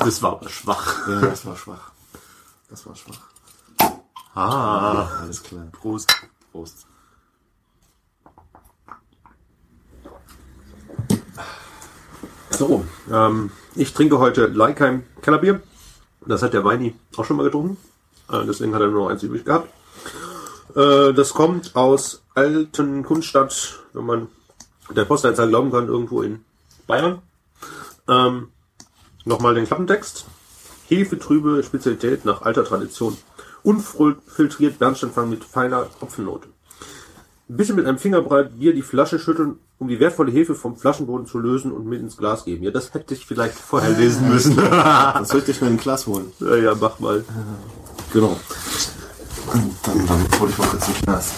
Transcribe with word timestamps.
Das 0.00 0.22
war 0.22 0.32
aber 0.32 0.48
schwach. 0.48 1.08
Ja, 1.08 1.20
das 1.20 1.44
war 1.46 1.56
schwach. 1.56 1.90
Das 2.68 2.86
war 2.86 2.94
schwach. 2.96 3.20
Ah, 4.34 5.08
Alles 5.22 5.42
klar. 5.42 5.66
Prost. 5.72 6.10
Prost. 6.52 6.86
So, 12.50 12.84
ähm, 13.12 13.50
ich 13.74 13.92
trinke 13.94 14.18
heute 14.18 14.46
Leikheim 14.46 15.04
Kellerbier. 15.22 15.60
Das 16.26 16.42
hat 16.42 16.54
der 16.54 16.64
Weini 16.64 16.94
auch 17.16 17.24
schon 17.24 17.36
mal 17.36 17.44
getrunken. 17.44 17.76
Äh, 18.30 18.44
deswegen 18.46 18.74
hat 18.74 18.80
er 18.80 18.88
nur 18.88 19.04
noch 19.04 19.10
eins 19.10 19.22
übrig 19.22 19.44
gehabt. 19.44 19.72
Äh, 20.74 21.12
das 21.14 21.34
kommt 21.34 21.76
aus 21.76 22.22
Alten 22.34 23.04
Kunststadt, 23.04 23.80
wenn 23.92 24.06
man 24.06 24.28
der 24.90 25.04
Postleitzahl 25.04 25.48
glauben 25.48 25.70
kann, 25.70 25.86
irgendwo 25.86 26.22
in 26.22 26.44
Bayern. 26.86 27.22
Ähm, 28.08 28.48
Nochmal 29.28 29.54
den 29.54 29.66
Klappentext. 29.66 30.24
Hefetrübe 30.88 31.62
Spezialität 31.62 32.24
nach 32.24 32.40
alter 32.40 32.64
Tradition. 32.64 33.14
Unfiltriert 33.62 34.78
Bernsteinfang 34.78 35.28
mit 35.28 35.44
feiner 35.44 35.86
Hopfennote. 36.00 36.48
Ein 37.50 37.56
bisschen 37.58 37.76
mit 37.76 37.84
einem 37.84 37.98
Fingerbreit 37.98 38.58
Bier 38.58 38.72
die 38.72 38.80
Flasche 38.80 39.18
schütteln, 39.18 39.58
um 39.78 39.88
die 39.88 40.00
wertvolle 40.00 40.32
Hefe 40.32 40.54
vom 40.54 40.78
Flaschenboden 40.78 41.26
zu 41.26 41.38
lösen 41.38 41.72
und 41.72 41.84
mit 41.86 42.00
ins 42.00 42.16
Glas 42.16 42.46
geben. 42.46 42.64
Ja, 42.64 42.70
das 42.70 42.94
hätte 42.94 43.12
ich 43.12 43.26
vielleicht 43.26 43.58
vorher 43.58 43.90
lesen 43.90 44.30
müssen. 44.30 44.56
Dann 44.56 45.26
soll 45.26 45.42
ich 45.46 45.56
schnell 45.56 45.72
ein 45.72 45.76
Glas 45.76 46.06
holen. 46.06 46.32
ja, 46.40 46.56
ja, 46.56 46.74
mach 46.74 46.98
mal. 46.98 47.22
Genau. 48.14 48.34
Dann, 49.52 50.06
dann 50.06 50.40
hol 50.40 50.48
ich 50.48 50.56
mal 50.56 50.68
kurz 50.68 50.88
ein 50.88 50.94
Glas. 51.02 51.34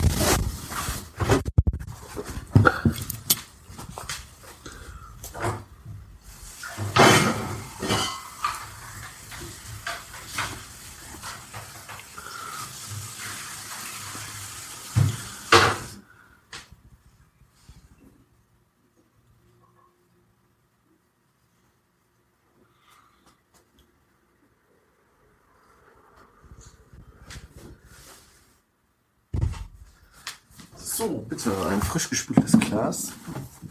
So, 31.01 31.25
bitte 31.27 31.51
ein 31.71 31.81
frisch 31.81 32.11
gespültes 32.11 32.61
Glas. 32.61 33.13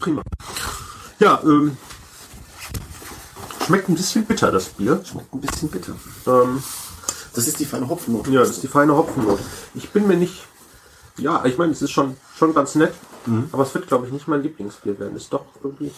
Prima. 0.00 0.20
Ja, 1.20 1.39
ähm, 1.50 1.76
schmeckt 3.66 3.88
ein 3.88 3.94
bisschen 3.94 4.24
bitter, 4.24 4.50
das 4.50 4.66
Bier. 4.70 5.00
Schmeckt 5.04 5.32
ein 5.34 5.40
bisschen 5.40 5.68
bitter. 5.68 5.94
Ähm, 6.26 6.62
Das 7.34 7.46
ist 7.46 7.58
die 7.60 7.64
feine 7.64 7.88
Hopfennote. 7.88 8.30
ja, 8.30 8.40
das 8.40 8.50
ist 8.50 8.62
die 8.62 8.68
feine 8.68 8.96
Hopfennote. 8.96 9.42
Ich 9.74 9.90
bin 9.90 10.06
mir 10.06 10.16
nicht, 10.16 10.42
ja, 11.16 11.44
ich 11.44 11.56
meine, 11.58 11.72
es 11.72 11.82
ist 11.82 11.90
schon, 11.92 12.16
schon 12.36 12.54
ganz 12.54 12.74
nett, 12.74 12.92
aber 13.52 13.62
es 13.62 13.74
wird, 13.74 13.86
glaube 13.86 14.06
ich, 14.06 14.12
nicht 14.12 14.26
mein 14.28 14.42
Lieblingsbier 14.42 14.98
werden. 14.98 15.16
Ist 15.16 15.32
doch 15.32 15.44
irgendwie, 15.62 15.92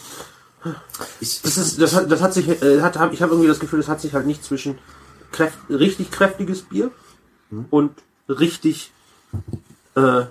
Ich, 1.19 1.41
das 1.41 1.57
ist, 1.57 1.81
das 1.81 1.93
hat, 1.95 2.11
das 2.11 2.21
hat 2.21 2.33
sich, 2.33 2.47
äh, 2.61 2.81
hat, 2.81 2.97
hab, 2.97 3.11
ich 3.13 3.21
habe 3.21 3.31
irgendwie 3.33 3.47
das 3.49 3.59
Gefühl, 3.59 3.79
das 3.79 3.87
hat 3.87 4.01
sich 4.01 4.13
halt 4.13 4.27
nicht 4.27 4.43
zwischen 4.43 4.77
kräft, 5.31 5.57
richtig 5.69 6.11
kräftiges 6.11 6.61
Bier 6.63 6.91
und 7.71 7.91
richtig, 8.29 8.91
äh, 9.95 10.25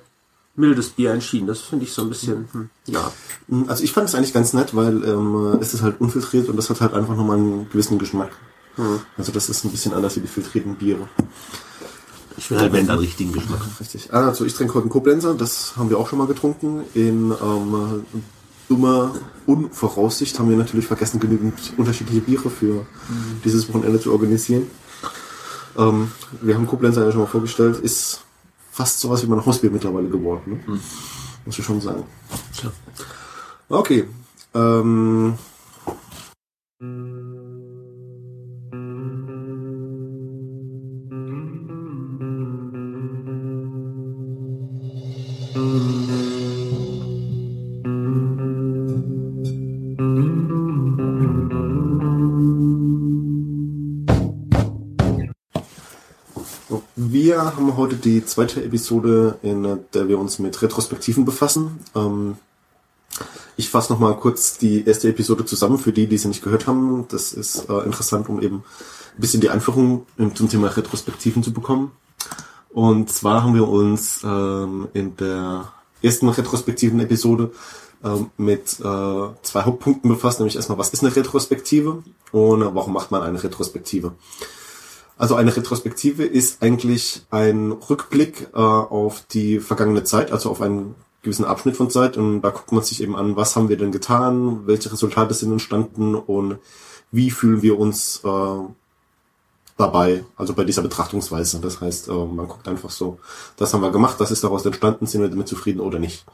mildes 0.62 0.90
Bier 0.90 1.12
entschieden. 1.12 1.46
Das 1.46 1.60
finde 1.60 1.84
ich 1.84 1.92
so 1.92 2.02
ein 2.02 2.08
bisschen, 2.08 2.48
hm, 2.52 2.70
ja. 2.86 3.12
also 3.66 3.82
ich 3.82 3.92
fand 3.92 4.08
es 4.08 4.14
eigentlich 4.14 4.32
ganz 4.32 4.52
nett, 4.52 4.74
weil 4.74 5.04
ähm, 5.04 5.58
es 5.60 5.74
ist 5.74 5.82
halt 5.82 6.00
unfiltriert 6.00 6.48
und 6.48 6.56
das 6.56 6.70
hat 6.70 6.80
halt 6.80 6.94
einfach 6.94 7.16
nochmal 7.16 7.36
einen 7.36 7.68
gewissen 7.68 7.98
Geschmack. 7.98 8.30
Also 9.18 9.32
das 9.32 9.50
ist 9.50 9.64
ein 9.64 9.70
bisschen 9.70 9.92
anders 9.92 10.16
wie 10.16 10.20
die 10.20 10.28
filtrierten 10.28 10.76
Biere. 10.76 11.08
Ich 12.38 12.50
will 12.50 12.58
halt, 12.58 12.72
wenn 12.72 12.86
dann 12.86 12.98
richtigen 12.98 13.32
Geschmack. 13.32 13.60
Richtig. 13.78 14.12
Also 14.14 14.46
ich 14.46 14.54
trinke 14.54 14.74
heute 14.74 14.84
einen 14.84 14.90
Koblenzer, 14.90 15.34
das 15.34 15.74
haben 15.76 15.90
wir 15.90 15.98
auch 15.98 16.08
schon 16.08 16.18
mal 16.18 16.26
getrunken. 16.26 16.82
In 16.94 17.32
ähm, 17.32 18.04
dummer 18.68 19.14
Unvoraussicht 19.46 20.38
haben 20.38 20.48
wir 20.48 20.56
natürlich 20.56 20.86
vergessen, 20.86 21.20
genügend 21.20 21.74
unterschiedliche 21.76 22.22
Biere 22.22 22.48
für 22.48 22.86
dieses 23.44 23.68
Wochenende 23.68 24.00
zu 24.00 24.10
organisieren. 24.12 24.70
Ähm, 25.76 26.10
wir 26.40 26.54
haben 26.54 26.66
Koblenzer 26.66 27.04
ja 27.04 27.12
schon 27.12 27.20
mal 27.20 27.26
vorgestellt, 27.26 27.78
ist 27.78 28.22
fast 28.72 29.00
sowas 29.00 29.22
wie 29.22 29.26
mein 29.26 29.44
Hausbier 29.44 29.70
mittlerweile 29.70 30.08
geworden. 30.08 30.62
Ne? 30.66 30.80
Muss 31.44 31.58
ich 31.58 31.64
schon 31.64 31.80
sagen. 31.80 32.04
Tja. 32.56 32.72
Okay. 33.68 34.08
Ähm, 34.54 35.34
heute 57.82 57.96
die 57.96 58.24
zweite 58.24 58.62
Episode, 58.62 59.40
in 59.42 59.80
der 59.92 60.06
wir 60.06 60.16
uns 60.16 60.38
mit 60.38 60.62
Retrospektiven 60.62 61.24
befassen. 61.24 61.80
Ähm, 61.96 62.36
ich 63.56 63.70
fasse 63.70 63.92
nochmal 63.92 64.16
kurz 64.16 64.56
die 64.56 64.86
erste 64.86 65.08
Episode 65.08 65.44
zusammen 65.44 65.78
für 65.78 65.92
die, 65.92 66.06
die 66.06 66.16
sie 66.16 66.28
nicht 66.28 66.44
gehört 66.44 66.68
haben. 66.68 67.06
Das 67.08 67.32
ist 67.32 67.68
äh, 67.68 67.78
interessant, 67.80 68.28
um 68.28 68.40
eben 68.40 68.58
ein 69.16 69.20
bisschen 69.20 69.40
die 69.40 69.50
Einführung 69.50 70.06
zum 70.34 70.48
Thema 70.48 70.68
Retrospektiven 70.68 71.42
zu 71.42 71.52
bekommen. 71.52 71.90
Und 72.70 73.10
zwar 73.10 73.42
haben 73.42 73.54
wir 73.56 73.66
uns 73.66 74.20
ähm, 74.22 74.86
in 74.94 75.16
der 75.16 75.72
ersten 76.02 76.28
retrospektiven 76.28 77.00
Episode 77.00 77.50
ähm, 78.04 78.30
mit 78.36 78.78
äh, 78.78 79.28
zwei 79.42 79.62
Hauptpunkten 79.64 80.08
befasst, 80.08 80.38
nämlich 80.38 80.54
erstmal, 80.54 80.78
was 80.78 80.90
ist 80.90 81.02
eine 81.02 81.16
Retrospektive 81.16 82.04
und 82.30 82.62
äh, 82.62 82.74
warum 82.76 82.92
macht 82.92 83.10
man 83.10 83.22
eine 83.22 83.42
Retrospektive? 83.42 84.12
Also 85.22 85.36
eine 85.36 85.56
Retrospektive 85.56 86.24
ist 86.24 86.64
eigentlich 86.64 87.22
ein 87.30 87.70
Rückblick 87.70 88.48
äh, 88.54 88.58
auf 88.58 89.22
die 89.30 89.60
vergangene 89.60 90.02
Zeit, 90.02 90.32
also 90.32 90.50
auf 90.50 90.60
einen 90.60 90.96
gewissen 91.22 91.44
Abschnitt 91.44 91.76
von 91.76 91.90
Zeit 91.90 92.16
und 92.16 92.42
da 92.42 92.50
guckt 92.50 92.72
man 92.72 92.82
sich 92.82 93.00
eben 93.00 93.14
an, 93.14 93.36
was 93.36 93.54
haben 93.54 93.68
wir 93.68 93.76
denn 93.76 93.92
getan, 93.92 94.66
welche 94.66 94.90
Resultate 94.90 95.32
sind 95.34 95.52
entstanden 95.52 96.16
und 96.16 96.58
wie 97.12 97.30
fühlen 97.30 97.62
wir 97.62 97.78
uns 97.78 98.20
äh, 98.24 98.64
dabei, 99.76 100.24
also 100.36 100.54
bei 100.54 100.64
dieser 100.64 100.82
Betrachtungsweise. 100.82 101.60
Das 101.60 101.80
heißt, 101.80 102.08
äh, 102.08 102.12
man 102.12 102.48
guckt 102.48 102.66
einfach 102.66 102.90
so, 102.90 103.20
das 103.56 103.72
haben 103.72 103.82
wir 103.82 103.92
gemacht, 103.92 104.16
das 104.18 104.32
ist 104.32 104.42
daraus 104.42 104.66
entstanden, 104.66 105.06
sind 105.06 105.20
wir 105.20 105.28
damit 105.28 105.46
zufrieden 105.46 105.78
oder 105.78 106.00
nicht. 106.00 106.24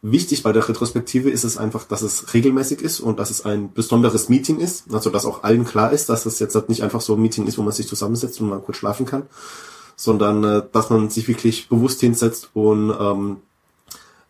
Wichtig 0.00 0.44
bei 0.44 0.52
der 0.52 0.68
Retrospektive 0.68 1.28
ist 1.28 1.42
es 1.42 1.56
einfach, 1.56 1.84
dass 1.84 2.02
es 2.02 2.32
regelmäßig 2.32 2.82
ist 2.82 3.00
und 3.00 3.18
dass 3.18 3.30
es 3.30 3.44
ein 3.44 3.72
besonderes 3.72 4.28
Meeting 4.28 4.60
ist. 4.60 4.84
Also, 4.92 5.10
dass 5.10 5.26
auch 5.26 5.42
allen 5.42 5.64
klar 5.64 5.90
ist, 5.90 6.08
dass 6.08 6.24
es 6.24 6.38
jetzt 6.38 6.54
halt 6.54 6.68
nicht 6.68 6.84
einfach 6.84 7.00
so 7.00 7.14
ein 7.14 7.20
Meeting 7.20 7.48
ist, 7.48 7.58
wo 7.58 7.62
man 7.62 7.72
sich 7.72 7.88
zusammensetzt 7.88 8.40
und 8.40 8.48
mal 8.48 8.60
kurz 8.60 8.78
schlafen 8.78 9.06
kann, 9.06 9.24
sondern 9.96 10.44
äh, 10.44 10.62
dass 10.70 10.90
man 10.90 11.10
sich 11.10 11.26
wirklich 11.26 11.68
bewusst 11.68 12.00
hinsetzt 12.00 12.50
und 12.54 12.94
ähm, 12.98 13.36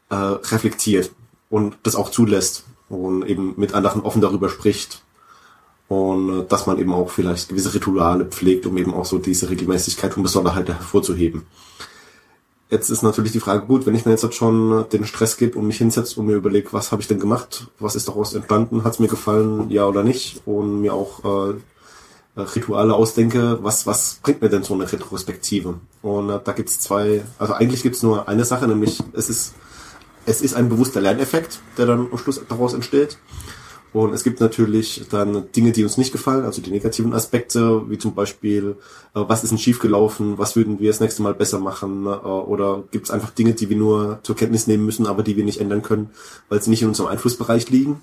äh, 0.09 0.15
reflektiert 0.15 1.11
und 1.51 1.77
das 1.83 1.97
auch 1.97 2.11
zulässt 2.11 2.65
und 2.89 3.27
eben 3.27 3.53
mit 3.59 3.75
anderen 3.75 4.01
offen 4.01 4.23
darüber 4.23 4.49
spricht. 4.49 5.03
Und 5.89 6.31
äh, 6.31 6.45
dass 6.49 6.67
man 6.67 6.79
eben 6.79 6.95
auch 6.95 7.11
vielleicht 7.11 7.51
gewisse 7.51 7.75
Rituale 7.75 8.25
pflegt, 8.25 8.65
um 8.65 8.79
eben 8.79 8.95
auch 8.95 9.05
so 9.05 9.19
diese 9.19 9.51
Regelmäßigkeit 9.51 10.17
und 10.17 10.23
Besonderheit 10.23 10.69
hervorzuheben. 10.69 11.43
Jetzt 12.71 12.91
ist 12.91 13.03
natürlich 13.03 13.33
die 13.33 13.41
Frage, 13.41 13.65
gut, 13.65 13.87
wenn 13.87 13.95
ich 13.95 14.05
mir 14.05 14.13
jetzt 14.13 14.35
schon 14.35 14.85
den 14.93 15.07
Stress 15.07 15.39
gebe 15.39 15.59
und 15.59 15.67
mich 15.67 15.79
hinsetze 15.79 16.21
und 16.21 16.27
mir 16.27 16.35
überlege, 16.35 16.69
was 16.73 16.93
habe 16.93 17.01
ich 17.01 17.09
denn 17.09 17.19
gemacht, 17.19 17.69
was 17.79 17.97
ist 17.97 18.09
daraus 18.09 18.35
entstanden, 18.35 18.85
hat 18.85 18.93
es 18.95 18.99
mir 18.99 19.09
gefallen, 19.09 19.71
ja 19.71 19.87
oder 19.87 20.05
nicht, 20.05 20.43
und 20.45 20.83
mir 20.83 20.93
auch 20.93 21.25
äh, 21.25 21.55
Rituale 22.37 22.95
ausdenke, 22.95 23.59
was, 23.63 23.87
was 23.87 24.21
bringt 24.23 24.43
mir 24.43 24.51
denn 24.51 24.65
so 24.65 24.75
eine 24.75 24.91
Retrospektive? 24.91 25.81
Und 26.03 26.29
äh, 26.29 26.41
da 26.45 26.53
gibt's 26.53 26.79
zwei, 26.79 27.23
also 27.39 27.55
eigentlich 27.55 27.83
gibt's 27.83 28.03
nur 28.03 28.29
eine 28.29 28.45
Sache, 28.45 28.69
nämlich 28.69 29.03
es 29.15 29.31
ist, 29.31 29.55
es 30.27 30.43
ist 30.43 30.55
ein 30.55 30.69
bewusster 30.69 31.01
Lerneffekt, 31.01 31.61
der 31.79 31.87
dann 31.87 32.09
am 32.13 32.19
Schluss 32.19 32.41
daraus 32.49 32.75
entsteht. 32.75 33.17
Und 33.93 34.13
es 34.13 34.23
gibt 34.23 34.41
natürlich 34.41 35.07
dann 35.11 35.51
Dinge, 35.53 35.73
die 35.73 35.83
uns 35.83 35.97
nicht 35.97 36.13
gefallen, 36.13 36.45
also 36.45 36.61
die 36.61 36.71
negativen 36.71 37.15
Aspekte, 37.15 37.89
wie 37.89 37.97
zum 37.97 38.15
Beispiel, 38.15 38.77
äh, 39.15 39.21
was 39.27 39.45
ist 39.45 39.51
denn 39.51 39.59
schiefgelaufen, 39.59 40.37
was 40.37 40.57
würden 40.57 40.79
wir 40.79 40.91
das 40.91 41.01
nächste 41.01 41.23
Mal 41.23 41.35
besser 41.35 41.59
machen, 41.59 42.07
äh, 42.07 42.09
oder 42.09 42.85
gibt 42.91 43.07
es 43.07 43.11
einfach 43.11 43.31
Dinge, 43.31 43.55
die 43.55 43.71
wir 43.71 43.77
nur 43.77 44.19
zur 44.23 44.37
Kenntnis 44.37 44.67
nehmen 44.67 44.85
müssen, 44.85 45.07
aber 45.07 45.23
die 45.23 45.37
wir 45.37 45.45
nicht 45.45 45.61
ändern 45.61 45.83
können, 45.83 46.11
weil 46.49 46.61
sie 46.61 46.71
nicht 46.71 46.83
in 46.83 46.89
unserem 46.89 47.09
Einflussbereich 47.09 47.71
liegen. 47.71 48.03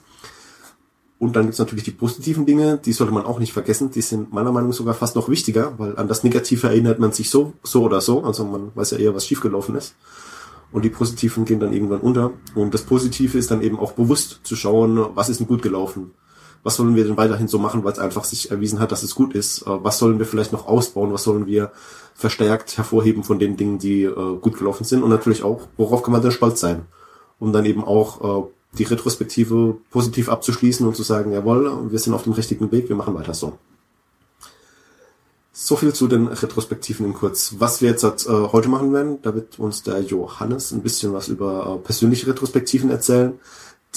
Und 1.19 1.35
dann 1.35 1.43
gibt 1.43 1.53
es 1.53 1.59
natürlich 1.59 1.85
die 1.85 1.91
positiven 1.91 2.45
Dinge, 2.45 2.77
die 2.83 2.91
sollte 2.91 3.13
man 3.13 3.25
auch 3.25 3.39
nicht 3.39 3.53
vergessen, 3.53 3.91
die 3.91 4.01
sind 4.01 4.33
meiner 4.33 4.51
Meinung 4.51 4.71
nach 4.71 4.75
sogar 4.75 4.95
fast 4.95 5.15
noch 5.15 5.29
wichtiger, 5.29 5.73
weil 5.77 5.95
an 5.97 6.07
das 6.07 6.23
Negative 6.23 6.67
erinnert 6.67 6.99
man 6.99 7.13
sich 7.13 7.29
so, 7.29 7.53
so 7.63 7.83
oder 7.83 8.01
so, 8.01 8.23
also 8.23 8.43
man 8.43 8.71
weiß 8.75 8.91
ja 8.91 8.97
eher, 8.97 9.15
was 9.15 9.25
schiefgelaufen 9.25 9.75
ist 9.75 9.95
und 10.75 10.83
die 10.83 10.89
positiven 10.89 11.45
gehen 11.45 11.61
dann 11.61 11.71
irgendwann 11.71 12.01
unter. 12.01 12.33
Und 12.53 12.73
das 12.73 12.81
Positive 12.81 13.37
ist 13.37 13.49
dann 13.49 13.61
eben 13.61 13.79
auch 13.79 13.93
bewusst 13.93 14.41
zu 14.43 14.57
schauen, 14.57 14.99
was 15.15 15.29
ist 15.29 15.39
denn 15.39 15.47
gut 15.47 15.61
gelaufen. 15.61 16.11
was 16.63 16.75
sollen 16.77 16.95
wir 16.95 17.05
denn 17.05 17.15
weiterhin 17.15 17.47
so 17.47 17.59
machen, 17.59 17.83
weil 17.83 17.93
es 17.93 17.99
einfach 17.99 18.23
sich 18.25 18.49
erwiesen 18.49 18.79
hat, 18.79 18.91
dass 18.91 19.03
es 19.03 19.13
gut 19.15 19.33
ist? 19.35 19.61
Äh, 19.61 19.83
was 19.83 19.99
sollen 19.99 20.19
wir 20.19 20.25
vielleicht 20.25 20.51
noch 20.51 20.67
ausbauen? 20.67 21.13
Was 21.13 21.23
sollen 21.23 21.45
wir 21.45 21.71
verstärkt 22.15 22.75
hervorheben 22.75 23.23
von 23.23 23.39
den 23.39 23.55
Dingen, 23.55 23.77
die 23.77 24.03
äh, 24.03 24.37
gut 24.41 24.57
gelaufen 24.57 24.83
sind? 24.83 25.03
Und 25.03 25.11
natürlich 25.11 25.43
auch, 25.43 25.67
worauf 25.77 26.01
kann 26.03 26.11
man 26.11 26.23
denn 26.23 26.31
stolz 26.31 26.59
sein? 26.59 26.87
Um 27.39 27.53
dann 27.53 27.65
eben 27.65 27.83
auch 27.85 28.43
äh, 28.43 28.47
die 28.79 28.83
Retrospektive 28.83 29.77
positiv 29.91 30.27
abzuschließen 30.27 30.85
und 30.85 30.95
zu 30.95 31.03
sagen, 31.03 31.31
jawohl, 31.31 31.91
wir 31.91 31.99
sind 31.99 32.15
auf 32.15 32.23
dem 32.23 32.33
richtigen 32.33 32.71
Weg, 32.71 32.89
wir 32.89 32.95
machen 32.95 33.13
weiter 33.13 33.33
so. 33.33 33.53
So 35.57 35.77
viel 35.77 35.93
zu 35.93 36.09
den 36.09 36.27
Retrospektiven 36.27 37.05
in 37.05 37.13
kurz. 37.13 37.55
Was 37.59 37.81
wir 37.81 37.89
jetzt 37.89 38.03
äh, 38.03 38.29
heute 38.29 38.67
machen 38.67 38.91
werden, 38.91 39.21
da 39.21 39.33
wird 39.33 39.57
uns 39.57 39.83
der 39.83 40.01
Johannes 40.01 40.73
ein 40.73 40.81
bisschen 40.81 41.13
was 41.13 41.29
über 41.29 41.77
äh, 41.77 41.81
persönliche 41.81 42.27
Retrospektiven 42.27 42.89
erzählen. 42.89 43.39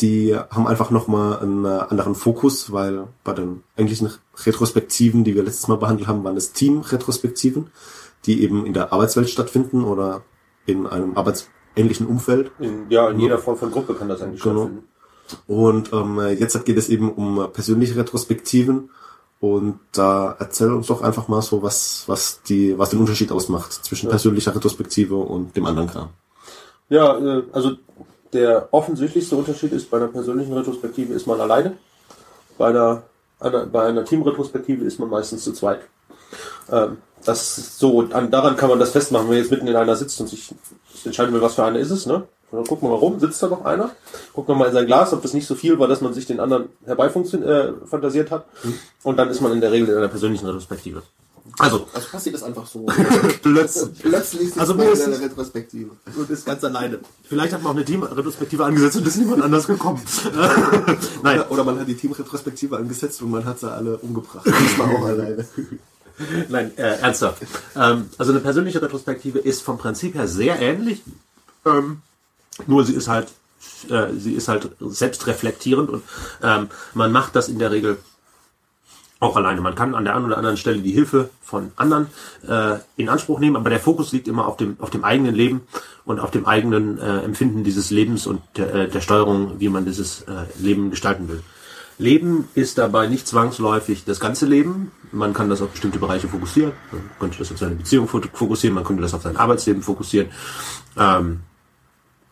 Die 0.01 0.37
haben 0.37 0.69
einfach 0.69 0.93
nochmal 0.93 1.41
einen 1.41 1.65
äh, 1.65 1.69
anderen 1.89 2.15
Fokus, 2.15 2.71
weil 2.71 3.09
bei 3.25 3.33
den 3.33 3.65
eigentlichen 3.77 4.09
Retrospektiven, 4.47 5.25
die 5.25 5.35
wir 5.35 5.43
letztes 5.43 5.67
Mal 5.67 5.79
behandelt 5.79 6.07
haben, 6.07 6.23
waren 6.23 6.37
es 6.37 6.53
Team-Retrospektiven, 6.53 7.73
die 8.25 8.45
eben 8.45 8.65
in 8.65 8.73
der 8.73 8.93
Arbeitswelt 8.93 9.29
stattfinden 9.29 9.83
oder 9.83 10.23
in 10.65 10.87
einem 10.87 11.17
arbeitsähnlichen 11.17 12.07
Umfeld. 12.07 12.53
In, 12.61 12.89
ja, 12.89 13.11
in 13.11 13.19
jeder 13.19 13.39
Form 13.39 13.57
von 13.57 13.73
Gruppe 13.73 13.95
kann 13.95 14.09
das 14.09 14.23
eigentlich 14.23 14.43
genau. 14.43 14.67
stattfinden. 14.67 14.89
Und 15.49 15.93
ähm, 15.93 16.21
jetzt 16.39 16.65
geht 16.65 16.79
es 16.79 16.89
eben 16.89 17.11
um 17.11 17.49
persönliche 17.53 17.97
Retrospektiven 17.97 18.91
und 19.41 19.79
da 19.93 20.37
erzähl 20.39 20.73
uns 20.73 20.89
doch 20.89 21.03
einfach 21.03 21.29
mal 21.29 21.43
so, 21.43 21.63
was, 21.63 22.05
was 22.07 22.43
die, 22.43 22.77
was 22.77 22.91
den 22.91 22.99
Unterschied 22.99 23.31
ausmacht 23.31 23.73
zwischen 23.73 24.07
ja. 24.07 24.11
persönlicher 24.11 24.55
Retrospektive 24.55 25.17
und 25.17 25.55
dem 25.57 25.67
anderen 25.67 25.89
Kram. 25.89 26.09
Ja, 26.89 27.17
äh, 27.19 27.43
also 27.53 27.77
der 28.33 28.69
offensichtlichste 28.73 29.37
Unterschied 29.37 29.73
ist, 29.73 29.91
bei 29.91 29.99
einer 29.99 30.09
persönlichen 30.09 30.53
Retrospektive 30.53 31.15
ist 31.15 31.27
man 31.27 31.41
alleine. 31.41 31.77
Bei 32.57 32.69
einer, 32.69 33.03
einer 33.39 33.67
bei 33.67 33.87
einer 33.87 34.05
Teamretrospektive 34.05 34.85
ist 34.85 34.99
man 34.99 35.09
meistens 35.09 35.45
zu 35.45 35.53
zweit. 35.53 35.81
Ähm, 36.71 36.99
das 37.25 37.79
so, 37.79 38.01
an, 38.13 38.31
daran 38.31 38.57
kann 38.57 38.69
man 38.69 38.79
das 38.79 38.91
festmachen, 38.91 39.27
wenn 39.27 39.35
man 39.35 39.43
jetzt 39.43 39.51
mitten 39.51 39.67
in 39.67 39.77
einer 39.77 39.97
sitzt 39.97 40.21
und 40.21 40.29
sich 40.29 40.55
entscheiden 41.05 41.33
will, 41.33 41.43
was 41.43 41.55
für 41.55 41.65
eine 41.65 41.79
ist 41.79 41.91
es, 41.91 42.07
ne? 42.07 42.27
Und 42.51 42.59
dann 42.59 42.67
gucken 42.67 42.89
wir 42.89 42.93
mal 42.93 42.99
rum, 42.99 43.21
sitzt 43.21 43.43
da 43.43 43.49
noch 43.49 43.65
einer, 43.65 43.91
guckt 44.33 44.49
noch 44.49 44.57
mal 44.57 44.69
in 44.69 44.73
sein 44.73 44.87
Glas, 44.87 45.13
ob 45.13 45.21
das 45.23 45.35
nicht 45.35 45.47
so 45.47 45.55
viel 45.55 45.79
war, 45.79 45.87
dass 45.87 46.01
man 46.01 46.15
sich 46.15 46.27
den 46.27 46.41
anderen 46.41 46.71
herbeifantasiert 46.87 48.29
äh, 48.29 48.31
hat. 48.31 48.47
Mhm. 48.65 48.75
Und 49.03 49.17
dann 49.19 49.29
ist 49.29 49.41
man 49.41 49.53
in 49.53 49.61
der 49.61 49.71
Regel 49.71 49.91
in 49.91 49.97
einer 49.97 50.09
persönlichen 50.09 50.47
Retrospektive. 50.47 51.03
Also, 51.59 51.89
also 51.93 52.09
passiert 52.09 52.37
das 52.37 52.43
einfach 52.45 52.67
so. 52.67 52.87
plötzlich. 53.43 53.99
plötzlich 54.01 54.59
also 54.59 54.75
mir 54.75 54.91
ist 54.91 55.05
eine 55.05 55.21
Retrospektive. 55.21 55.91
Und 56.17 56.31
ist 56.31 56.47
ganz 56.47 56.63
alleine. 56.63 57.01
Vielleicht 57.25 57.53
hat 57.53 57.63
man 57.63 57.73
auch 57.73 57.77
eine 57.77 57.85
Team-Retrospektive 57.85 58.65
angesetzt 58.65 58.97
und 58.97 59.07
ist 59.07 59.17
niemand 59.17 59.43
anders 59.43 59.67
gekommen. 59.67 60.01
Nein. 61.23 61.41
Oder, 61.41 61.51
oder, 61.51 61.65
man 61.65 61.81
hat 61.81 61.89
die 61.89 61.97
Team-Retrospektive 61.97 62.77
angesetzt 62.77 63.21
und 63.23 63.31
man 63.31 63.45
hat 63.45 63.59
sie 63.59 63.71
alle 63.71 63.97
umgebracht. 63.99 64.47
War 64.79 64.91
auch 64.91 65.05
alleine. 65.05 65.47
Nein, 66.49 66.73
äh, 66.77 67.01
ernsthaft. 67.01 67.43
Ähm, 67.77 68.09
also 68.19 68.33
eine 68.33 68.41
persönliche 68.41 68.81
Retrospektive 68.81 69.39
ist 69.39 69.63
vom 69.63 69.79
Prinzip 69.79 70.15
her 70.15 70.29
sehr 70.29 70.61
ähnlich. 70.61 71.03
Ähm, 71.65 72.03
nur 72.67 72.85
sie 72.85 72.95
ist 72.95 73.09
halt, 73.09 73.29
äh, 73.91 74.13
sie 74.17 74.35
ist 74.35 74.49
halt 74.49 74.71
selbstreflektierend 74.81 75.91
und 75.91 76.03
ähm, 76.43 76.69
man 76.95 77.13
macht 77.13 77.37
das 77.37 77.49
in 77.49 77.59
der 77.59 77.71
Regel 77.71 77.99
auch 79.21 79.37
alleine. 79.37 79.61
Man 79.61 79.75
kann 79.75 79.95
an 79.95 80.05
der 80.05 80.15
einen 80.15 80.27
oder 80.27 80.37
anderen 80.37 80.57
Stelle 80.57 80.81
die 80.81 80.93
Hilfe 80.93 81.31
von 81.43 81.73
anderen 81.77 82.07
äh, 82.47 82.77
in 82.97 83.09
Anspruch 83.09 83.41
nehmen, 83.41 83.57
aber 83.57 83.71
der 83.71 83.81
Fokus 83.81 84.13
liegt 84.13 84.29
immer 84.29 84.47
auf 84.47 84.57
dem, 84.57 84.77
auf 84.79 84.91
dem 84.91 85.05
eigenen 85.05 85.35
Leben 85.35 85.63
und 86.05 86.21
auf 86.21 86.31
dem 86.31 86.47
eigenen 86.47 86.99
äh, 86.99 87.21
Empfinden 87.21 87.65
dieses 87.65 87.91
Lebens 87.91 88.27
und 88.27 88.41
der, 88.57 88.75
äh, 88.75 88.89
der 88.89 89.01
Steuerung, 89.01 89.59
wie 89.59 89.69
man 89.69 89.85
dieses 89.85 90.23
äh, 90.23 90.45
Leben 90.61 90.91
gestalten 90.91 91.29
will. 91.29 91.43
Leben 91.99 92.49
ist 92.55 92.79
dabei 92.79 93.09
nicht 93.09 93.27
zwangsläufig 93.27 94.05
das 94.05 94.21
ganze 94.21 94.47
Leben. 94.47 94.93
Man 95.11 95.35
kann 95.35 95.51
das 95.51 95.61
auf 95.61 95.71
bestimmte 95.71 95.99
Bereiche 95.99 96.29
fokussieren. 96.29 96.73
Man 96.93 97.03
könnte 97.19 97.39
das 97.39 97.51
auf 97.51 97.59
seine 97.59 97.75
Beziehung 97.75 98.07
fokussieren, 98.07 98.75
man 98.75 98.85
könnte 98.85 99.03
das 99.03 99.15
auf 99.15 99.23
sein 99.23 99.37
Arbeitsleben 99.37 99.83
fokussieren. 99.83 100.29
Ähm, 100.97 101.41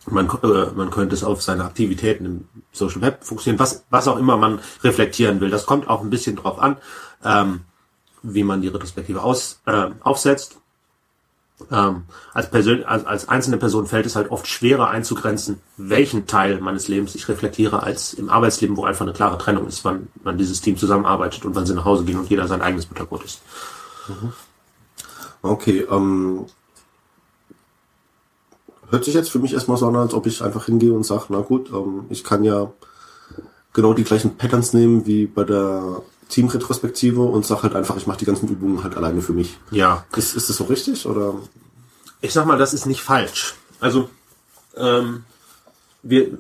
man, 0.07 0.29
äh, 0.43 0.71
man 0.75 0.91
könnte 0.91 1.15
es 1.15 1.25
auf 1.25 1.43
seine 1.43 1.65
Aktivitäten 1.65 2.25
im 2.25 2.49
Social 2.73 3.01
Web 3.01 3.25
fokussieren, 3.25 3.59
was, 3.59 3.85
was 3.91 4.09
auch 4.09 4.19
immer 4.19 4.37
man 4.37 4.61
reflektieren 4.83 5.41
will. 5.41 5.51
Das 5.51 5.67
kommt 5.67 5.89
auch 5.89 6.03
ein 6.03 6.11
bisschen 6.11 6.37
drauf 6.37 6.59
an, 6.59 6.77
ähm, 7.25 7.63
wie 8.23 8.45
man 8.45 8.63
die 8.63 8.69
Retrospektive 8.69 9.23
aus, 9.23 9.61
äh, 9.67 9.91
aufsetzt. 10.01 10.59
Ähm, 11.71 12.05
als, 12.35 12.51
Persön 12.51 12.85
als, 12.85 13.07
als 13.07 13.29
einzelne 13.29 13.57
Person 13.57 13.87
fällt 13.87 14.05
es 14.05 14.15
halt 14.15 14.31
oft 14.31 14.47
schwerer 14.47 14.91
einzugrenzen, 14.91 15.61
welchen 15.79 16.27
Teil 16.27 16.61
meines 16.61 16.87
Lebens 16.87 17.15
ich 17.15 17.29
reflektiere, 17.29 17.83
als 17.83 18.13
im 18.13 18.29
Arbeitsleben, 18.29 18.77
wo 18.77 18.85
einfach 18.85 19.07
eine 19.07 19.15
klare 19.15 19.39
Trennung 19.39 19.67
ist, 19.67 19.83
wann, 19.83 20.09
wann 20.23 20.37
dieses 20.37 20.61
Team 20.61 20.77
zusammenarbeitet 20.77 21.47
und 21.47 21.55
wann 21.55 21.65
sie 21.65 21.75
nach 21.75 21.87
Hause 21.87 22.05
gehen 22.05 22.19
und 22.19 22.29
jeder 22.29 22.47
sein 22.47 22.61
eigenes 22.61 22.85
Butterbrot 22.85 23.25
ist. 23.25 23.41
Mhm. 24.09 24.33
Okay, 25.41 25.87
ähm, 25.91 26.45
hört 28.91 29.05
sich 29.05 29.15
jetzt 29.15 29.31
für 29.31 29.39
mich 29.39 29.55
erstmal 29.55 29.77
so 29.77 29.87
an, 29.87 29.97
als 29.97 30.15
ob 30.15 30.27
ich 30.27 30.43
einfach 30.43 30.67
hingehe 30.67 30.93
und 30.93 31.05
sage, 31.05 31.25
na 31.29 31.41
gut, 31.41 31.71
ähm, 31.71 32.05
ich 32.09 32.25
kann 32.25 32.45
ja 32.45 32.73
genau 33.73 33.93
die 33.93 34.05
gleichen 34.05 34.37
Patterns 34.37 34.73
nehmen 34.73 35.07
wie 35.07 35.27
bei 35.27 35.45
der 35.45 36.03
Teamretrospektive 36.29 37.23
und 37.23 37.47
sage 37.47 37.65
halt 37.65 37.77
einfach, 37.77 37.97
ich 37.97 38.07
mache 38.07 38.19
die 38.19 38.25
ganzen 38.25 38.49
Übungen 38.49 38.83
halt 38.83 38.97
alleine 38.97 39.23
für 39.23 39.33
mich. 39.33 39.59
Ja. 39.71 40.05
Ist, 40.17 40.35
ist 40.35 40.49
das 40.49 40.57
so 40.57 40.65
richtig 40.65 41.07
oder? 41.07 41.35
Ich 42.21 42.33
sag 42.33 42.47
mal, 42.47 42.59
das 42.59 42.75
ist 42.75 42.87
nicht 42.87 43.03
falsch. 43.03 43.55
Also 43.81 44.09
ähm, 44.77 45.25
wir, 46.03 46.31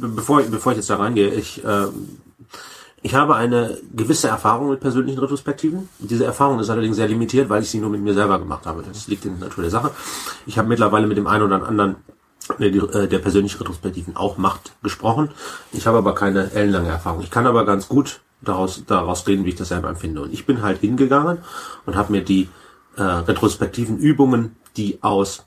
bevor, 0.00 0.42
bevor 0.42 0.72
ich 0.72 0.78
jetzt 0.78 0.90
da 0.90 0.96
reingehe, 0.96 1.32
ich 1.32 1.62
ähm, 1.64 2.18
ich 3.06 3.14
habe 3.14 3.36
eine 3.36 3.78
gewisse 3.94 4.26
Erfahrung 4.26 4.68
mit 4.68 4.80
persönlichen 4.80 5.20
Retrospektiven. 5.20 5.88
Diese 6.00 6.24
Erfahrung 6.24 6.58
ist 6.58 6.70
allerdings 6.70 6.96
sehr 6.96 7.06
limitiert, 7.06 7.48
weil 7.48 7.62
ich 7.62 7.70
sie 7.70 7.78
nur 7.78 7.88
mit 7.88 8.00
mir 8.00 8.14
selber 8.14 8.40
gemacht 8.40 8.66
habe. 8.66 8.82
Das 8.82 9.06
liegt 9.06 9.24
in 9.24 9.38
der 9.38 9.46
Natur 9.46 9.62
der 9.62 9.70
Sache. 9.70 9.92
Ich 10.44 10.58
habe 10.58 10.66
mittlerweile 10.66 11.06
mit 11.06 11.16
dem 11.16 11.28
einen 11.28 11.44
oder 11.44 11.68
anderen, 11.68 11.94
der, 12.58 12.66
äh, 12.66 13.06
der 13.06 13.20
persönliche 13.20 13.60
Retrospektiven 13.60 14.16
auch 14.16 14.38
macht, 14.38 14.72
gesprochen. 14.82 15.30
Ich 15.70 15.86
habe 15.86 15.98
aber 15.98 16.16
keine 16.16 16.50
ellenlange 16.50 16.88
Erfahrung. 16.88 17.20
Ich 17.20 17.30
kann 17.30 17.46
aber 17.46 17.64
ganz 17.64 17.86
gut 17.86 18.22
daraus, 18.40 18.82
daraus 18.88 19.24
reden, 19.28 19.44
wie 19.44 19.50
ich 19.50 19.54
das 19.54 19.68
selber 19.68 19.88
empfinde. 19.88 20.22
Und 20.22 20.32
ich 20.32 20.44
bin 20.44 20.62
halt 20.62 20.80
hingegangen 20.80 21.38
und 21.86 21.94
habe 21.94 22.10
mir 22.10 22.24
die 22.24 22.48
äh, 22.96 23.02
retrospektiven 23.02 23.98
Übungen, 23.98 24.56
die 24.76 24.98
aus 25.04 25.46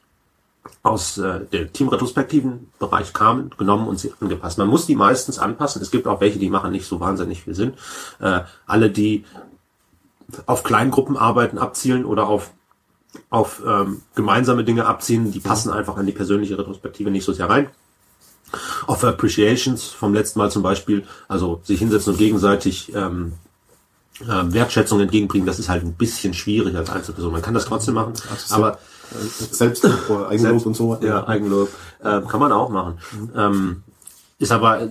aus 0.83 1.17
äh, 1.17 1.41
der 1.51 1.71
teamretrospektiven 1.71 2.69
Bereich 2.79 3.13
kamen, 3.13 3.51
genommen 3.57 3.87
und 3.87 3.99
sie 3.99 4.13
angepasst. 4.19 4.57
Man 4.57 4.67
muss 4.67 4.85
die 4.85 4.95
meistens 4.95 5.39
anpassen. 5.39 5.81
Es 5.81 5.91
gibt 5.91 6.07
auch 6.07 6.21
welche, 6.21 6.39
die 6.39 6.49
machen 6.49 6.71
nicht 6.71 6.87
so 6.87 6.99
wahnsinnig 6.99 7.43
viel 7.43 7.55
Sinn. 7.55 7.73
Äh, 8.19 8.41
alle, 8.65 8.89
die 8.89 9.25
auf 10.45 10.63
Kleingruppenarbeiten 10.63 11.57
abzielen 11.57 12.05
oder 12.05 12.27
auf 12.27 12.51
auf 13.29 13.61
ähm, 13.65 14.03
gemeinsame 14.13 14.63
Dinge 14.63 14.85
abziehen, 14.85 15.31
die 15.31 15.39
passen 15.39 15.71
einfach 15.71 15.97
an 15.97 16.05
die 16.05 16.11
persönliche 16.11 16.57
Retrospektive 16.57 17.09
nicht 17.09 17.25
so 17.25 17.33
sehr 17.33 17.49
rein. 17.49 17.67
Auf 18.87 19.03
Appreciations 19.03 19.85
vom 19.85 20.13
letzten 20.13 20.39
Mal 20.39 20.51
zum 20.51 20.63
Beispiel, 20.63 21.05
also 21.27 21.59
sich 21.63 21.79
hinsetzen 21.79 22.13
und 22.13 22.19
gegenseitig 22.19 22.93
ähm, 22.93 23.33
äh, 24.21 24.53
Wertschätzung 24.53 24.99
entgegenbringen, 24.99 25.47
das 25.47 25.59
ist 25.59 25.69
halt 25.69 25.83
ein 25.83 25.93
bisschen 25.93 26.33
schwierig 26.33 26.75
als 26.75 26.89
Einzelperson. 26.89 27.31
Man 27.31 27.41
kann 27.41 27.53
das 27.53 27.65
trotzdem 27.65 27.95
machen, 27.95 28.13
aber 28.49 28.79
Selbstlob 29.51 30.09
oder 30.09 30.29
Eigenlob 30.29 30.65
und 30.65 30.75
so. 30.75 30.97
Ja, 31.01 31.27
Eigenlob. 31.27 31.69
Äh, 32.03 32.21
kann 32.21 32.39
man 32.39 32.51
auch 32.51 32.69
machen. 32.69 32.99
Mhm. 33.11 33.29
Ähm, 33.35 33.83
ist 34.37 34.51
aber, 34.51 34.89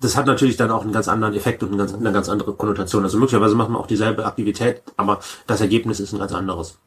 das 0.00 0.16
hat 0.16 0.26
natürlich 0.26 0.56
dann 0.56 0.70
auch 0.70 0.82
einen 0.82 0.92
ganz 0.92 1.08
anderen 1.08 1.34
Effekt 1.34 1.62
und 1.62 1.68
eine 1.68 1.78
ganz, 1.78 1.94
eine 1.94 2.12
ganz 2.12 2.28
andere 2.28 2.54
Konnotation. 2.54 3.02
Also 3.04 3.18
möglicherweise 3.18 3.54
macht 3.54 3.70
man 3.70 3.80
auch 3.80 3.86
dieselbe 3.86 4.24
Aktivität, 4.24 4.82
aber 4.96 5.20
das 5.46 5.60
Ergebnis 5.60 6.00
ist 6.00 6.12
ein 6.12 6.18
ganz 6.18 6.32
anderes. 6.32 6.78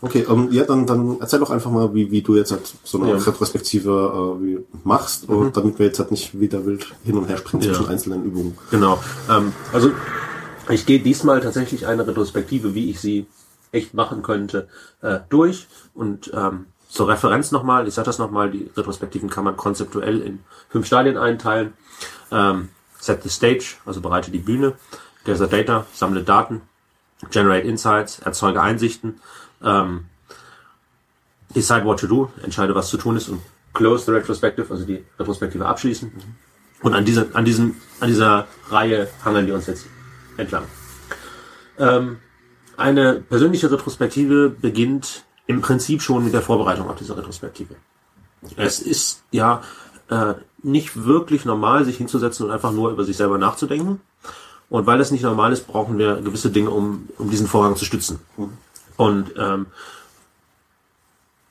Okay, 0.00 0.26
ähm, 0.28 0.48
ja, 0.50 0.64
dann, 0.64 0.86
dann 0.86 1.16
erzähl 1.20 1.38
doch 1.38 1.50
einfach 1.50 1.70
mal, 1.70 1.94
wie, 1.94 2.10
wie 2.10 2.20
du 2.20 2.36
jetzt 2.36 2.52
halt 2.52 2.74
so 2.84 3.00
eine 3.00 3.10
ja. 3.10 3.16
Retrospektive 3.16 4.38
äh, 4.38 4.76
machst, 4.84 5.28
mhm. 5.28 5.36
und 5.36 5.56
damit 5.56 5.78
wir 5.78 5.86
jetzt 5.86 5.98
halt 5.98 6.10
nicht 6.10 6.38
wieder 6.38 6.66
wild 6.66 6.86
hin 7.04 7.16
und 7.16 7.26
her 7.28 7.38
springen 7.38 7.62
ja. 7.62 7.72
zwischen 7.72 7.88
einzelnen 7.88 8.24
Übungen. 8.24 8.58
Genau. 8.70 8.98
Ähm, 9.30 9.52
also 9.72 9.90
ich 10.68 10.86
gehe 10.86 10.98
diesmal 11.00 11.40
tatsächlich 11.40 11.86
eine 11.86 12.06
Retrospektive, 12.06 12.74
wie 12.74 12.90
ich 12.90 13.00
sie 13.00 13.26
echt 13.74 13.94
machen 13.94 14.22
könnte, 14.22 14.68
äh, 15.02 15.20
durch. 15.28 15.66
Und 15.94 16.30
ähm, 16.34 16.66
zur 16.88 17.08
Referenz 17.08 17.50
nochmal, 17.50 17.88
ich 17.88 17.94
sage 17.94 18.06
das 18.06 18.18
nochmal, 18.18 18.50
die 18.50 18.70
Retrospektiven 18.76 19.28
kann 19.28 19.44
man 19.44 19.56
konzeptuell 19.56 20.20
in 20.20 20.40
fünf 20.68 20.86
Stadien 20.86 21.16
einteilen. 21.16 21.74
Ähm, 22.30 22.68
set 22.98 23.22
the 23.22 23.28
stage, 23.28 23.76
also 23.84 24.00
bereite 24.00 24.30
die 24.30 24.38
Bühne, 24.38 24.74
gather 25.24 25.46
data, 25.46 25.86
sammle 25.92 26.22
Daten, 26.22 26.62
generate 27.30 27.66
insights, 27.66 28.20
erzeuge 28.20 28.62
Einsichten, 28.62 29.20
ähm, 29.62 30.06
decide 31.54 31.84
what 31.84 32.00
to 32.00 32.06
do, 32.06 32.30
entscheide 32.42 32.74
was 32.74 32.88
zu 32.88 32.96
tun 32.96 33.16
ist 33.16 33.28
und 33.28 33.40
close 33.72 34.04
the 34.04 34.12
retrospective, 34.12 34.70
also 34.70 34.84
die 34.84 35.04
Retrospektive 35.18 35.66
abschließen. 35.66 36.12
Und 36.82 36.94
an 36.94 37.04
dieser, 37.04 37.26
an 37.34 37.44
diesem, 37.44 37.76
an 38.00 38.08
dieser 38.08 38.46
Reihe 38.70 39.08
hangeln 39.24 39.46
wir 39.46 39.54
uns 39.54 39.66
jetzt 39.66 39.86
entlang. 40.36 40.64
Ähm, 41.78 42.18
eine 42.76 43.20
persönliche 43.20 43.70
Retrospektive 43.70 44.50
beginnt 44.50 45.24
im 45.46 45.60
Prinzip 45.60 46.02
schon 46.02 46.24
mit 46.24 46.32
der 46.32 46.42
Vorbereitung 46.42 46.88
auf 46.88 46.96
diese 46.96 47.16
Retrospektive. 47.16 47.76
Es 48.56 48.80
ist 48.80 49.22
ja, 49.30 49.62
äh, 50.08 50.34
nicht 50.62 51.04
wirklich 51.04 51.44
normal, 51.44 51.84
sich 51.84 51.98
hinzusetzen 51.98 52.46
und 52.46 52.52
einfach 52.52 52.72
nur 52.72 52.90
über 52.90 53.04
sich 53.04 53.16
selber 53.16 53.38
nachzudenken. 53.38 54.00
Und 54.70 54.86
weil 54.86 54.98
das 54.98 55.10
nicht 55.10 55.22
normal 55.22 55.52
ist, 55.52 55.66
brauchen 55.66 55.98
wir 55.98 56.16
gewisse 56.16 56.50
Dinge, 56.50 56.70
um, 56.70 57.08
um 57.18 57.30
diesen 57.30 57.46
Vorgang 57.46 57.76
zu 57.76 57.84
stützen. 57.84 58.18
Und 58.96 59.34
ähm, 59.36 59.66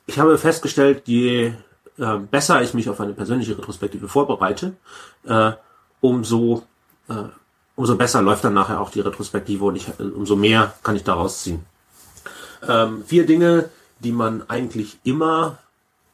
ich 0.08 0.20
habe 0.20 0.38
festgestellt, 0.38 1.03
je 1.06 1.53
äh, 1.98 2.18
besser 2.32 2.62
ich 2.62 2.74
mich 2.74 2.89
auf 2.89 3.00
eine 3.00 3.13
persönliche 3.13 3.58
Retrospektive 3.58 4.08
vorbereite, 4.08 4.75
äh, 5.25 5.51
umso, 6.01 6.63
äh, 7.08 7.25
umso 7.75 7.96
besser 7.96 8.22
läuft 8.22 8.44
dann 8.44 8.53
nachher 8.53 8.82
auch 8.82 8.92
die 8.92 9.00
Retrospektive 9.00 9.65
und 9.65 9.75
ich, 9.75 9.88
umso 10.00 10.36
mehr 10.36 10.74
kann 10.84 10.96
ich 10.96 11.03
daraus 11.03 11.42
ziehen. 11.44 11.65
Ähm, 12.68 13.03
vier 13.06 13.25
Dinge, 13.25 13.70
die 14.00 14.12
man 14.12 14.44
eigentlich 14.50 14.98
immer 15.03 15.58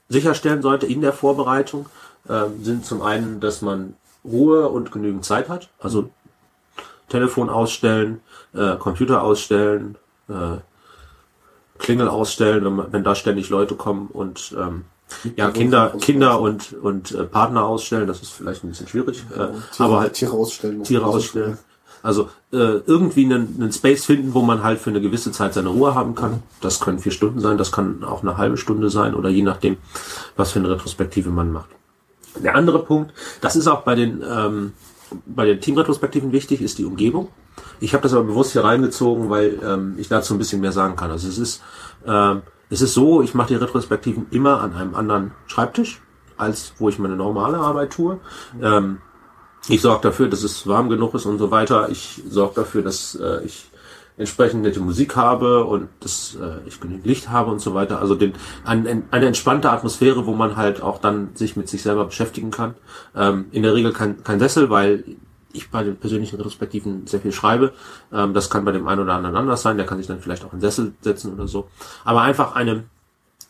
sicherstellen 0.08 0.62
sollte 0.62 0.86
in 0.86 1.02
der 1.02 1.14
Vorbereitung, 1.14 1.88
äh, 2.28 2.46
sind 2.62 2.86
zum 2.86 3.02
einen, 3.02 3.40
dass 3.40 3.62
man 3.62 3.96
Ruhe 4.24 4.70
und 4.70 4.92
genügend 4.92 5.26
Zeit 5.26 5.50
hat. 5.50 5.70
Also 5.80 6.10
Telefon 7.08 7.50
ausstellen, 7.50 8.22
äh, 8.54 8.76
Computer 8.76 9.24
ausstellen, 9.24 9.98
äh, 10.28 10.58
Klingel 11.78 12.08
ausstellen, 12.08 12.66
wenn, 12.66 12.94
wenn 12.94 13.04
da 13.04 13.16
ständig 13.16 13.50
Leute 13.50 13.76
kommen 13.76 14.08
und 14.08 14.54
ähm, 14.58 14.86
ja, 15.36 15.52
Kinder, 15.52 15.94
Kinder 16.00 16.40
und, 16.40 16.74
und 16.74 17.12
äh, 17.12 17.24
Partner 17.24 17.66
ausstellen, 17.66 18.08
das 18.08 18.22
ist 18.22 18.32
vielleicht 18.32 18.64
ein 18.64 18.70
bisschen 18.70 18.88
schwierig. 18.88 19.24
Äh, 19.32 19.36
Tiere, 19.36 19.54
aber 19.80 20.00
halt 20.00 20.14
Tiere 20.14 20.34
ausstellen. 20.34 20.84
Tiere 20.84 21.06
ausstellen. 21.06 21.58
Also 22.02 22.30
äh, 22.54 22.80
irgendwie 22.86 23.26
einen, 23.26 23.58
einen 23.60 23.72
Space 23.74 24.06
finden, 24.06 24.34
wo 24.34 24.42
man 24.42 24.64
halt 24.64 24.80
für 24.80 24.90
eine 24.90 25.02
gewisse 25.02 25.32
Zeit 25.32 25.54
seine 25.54 25.70
Ruhe 25.70 25.96
haben 25.96 26.16
kann. 26.16 26.44
Das 26.62 26.80
können 26.80 27.00
vier 27.00 27.12
Stunden 27.12 27.40
sein, 27.40 27.58
das 27.58 27.72
kann 27.72 28.04
auch 28.04 28.22
eine 28.22 28.38
halbe 28.38 28.58
Stunde 28.58 28.90
sein 28.90 29.14
oder 29.14 29.30
je 29.30 29.42
nachdem, 29.42 29.78
was 30.38 30.52
für 30.52 30.60
eine 30.60 30.70
Retrospektive 30.70 31.30
man 31.30 31.52
macht. 31.52 31.70
Der 32.42 32.56
andere 32.56 32.80
Punkt, 32.84 33.14
das 33.42 33.56
ist 33.56 33.68
auch 33.68 33.82
bei 33.82 33.96
den 33.96 34.24
ähm, 34.26 34.74
bei 35.26 35.46
den 35.46 35.60
Teamretrospektiven 35.60 36.32
wichtig, 36.32 36.62
ist 36.62 36.78
die 36.78 36.86
Umgebung. 36.86 37.30
Ich 37.80 37.94
habe 37.94 38.04
das 38.04 38.14
aber 38.14 38.26
bewusst 38.26 38.54
hier 38.54 38.64
reingezogen, 38.64 39.30
weil 39.30 39.60
ähm, 39.64 39.96
ich 39.98 40.08
dazu 40.08 40.34
ein 40.34 40.38
bisschen 40.38 40.62
mehr 40.62 40.72
sagen 40.72 40.96
kann. 40.96 41.12
Also 41.12 41.28
es 41.28 41.38
ist 41.38 41.62
ähm, 42.06 42.42
es 42.70 42.82
ist 42.82 42.94
so, 42.94 43.22
ich 43.22 43.34
mache 43.34 43.50
die 43.50 43.56
Retrospektiven 43.56 44.28
immer 44.32 44.62
an 44.62 44.74
einem 44.74 44.96
anderen 44.96 45.32
Schreibtisch, 45.48 46.02
als 46.38 46.74
wo 46.78 46.90
ich 46.90 47.00
meine 47.00 47.16
normale 47.16 47.58
Arbeit 47.58 47.94
tue. 47.94 48.20
Ähm, 48.62 49.00
ich 49.68 49.82
sorge 49.82 50.02
dafür, 50.04 50.30
dass 50.30 50.44
es 50.44 50.68
warm 50.68 50.90
genug 50.90 51.14
ist 51.16 51.26
und 51.26 51.38
so 51.38 51.52
weiter. 51.52 51.90
Ich 51.90 52.24
sorge 52.30 52.56
dafür, 52.56 52.82
dass 52.82 53.16
äh, 53.16 53.44
ich 53.44 53.70
entsprechend 54.18 54.64
nette 54.64 54.82
Musik 54.82 55.16
habe 55.16 55.64
und 55.66 55.88
dass 56.02 56.36
äh, 56.36 56.68
ich 56.68 56.80
genügend 56.80 57.06
Licht 57.06 57.30
habe 57.30 57.52
und 57.52 57.60
so 57.60 57.74
weiter. 57.74 58.00
Also 58.00 58.16
den, 58.16 58.34
ein, 58.66 59.04
eine 59.12 59.26
entspannte 59.26 59.72
Atmosphäre, 59.72 60.26
wo 60.26 60.34
man 60.34 60.58
halt 60.58 60.82
auch 60.82 61.00
dann 61.00 61.30
sich 61.36 61.56
mit 61.56 61.70
sich 61.70 61.82
selber 61.82 62.06
beschäftigen 62.06 62.52
kann. 62.52 62.76
Ähm, 63.16 63.46
in 63.52 63.64
der 63.64 63.74
Regel 63.74 63.94
kein, 63.94 64.24
kein 64.24 64.40
Sessel, 64.40 64.70
weil 64.70 65.04
ich 65.54 65.70
bei 65.70 65.84
den 65.84 65.98
persönlichen 65.98 66.36
Retrospektiven 66.36 67.08
sehr 67.08 67.22
viel 67.22 67.32
schreibe. 67.32 67.74
Ähm, 68.12 68.34
das 68.34 68.50
kann 68.50 68.66
bei 68.66 68.72
dem 68.72 68.88
einen 68.88 69.02
oder 69.02 69.14
anderen 69.14 69.36
anders 69.36 69.62
sein. 69.62 69.78
Der 69.78 69.86
kann 69.86 69.98
sich 69.98 70.08
dann 70.08 70.22
vielleicht 70.22 70.46
auch 70.46 70.54
in 70.54 70.62
Sessel 70.62 70.94
setzen 71.02 71.34
oder 71.34 71.48
so. 71.48 71.70
Aber 72.04 72.22
einfach 72.22 72.56
eine 72.56 72.84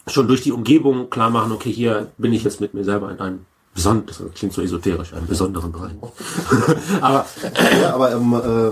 schon 0.08 0.28
durch 0.28 0.42
die 0.42 0.52
Umgebung 0.52 1.10
klar 1.10 1.30
machen, 1.30 1.52
okay, 1.52 1.72
hier 1.72 2.12
bin 2.18 2.34
ich 2.34 2.44
jetzt 2.44 2.62
mit 2.62 2.74
mir 2.74 2.84
selber 2.84 3.12
in 3.12 3.20
einem 3.20 3.46
besonderen, 3.74 4.34
klingt 4.34 4.54
so 4.54 4.62
esoterisch, 4.62 5.14
einem 5.14 5.28
besonderen 5.28 5.72
Bereich. 5.72 5.92
aber 7.02 7.26
ja, 7.82 7.94
aber 7.94 8.12
ähm, 8.14 8.34
äh, 8.34 8.72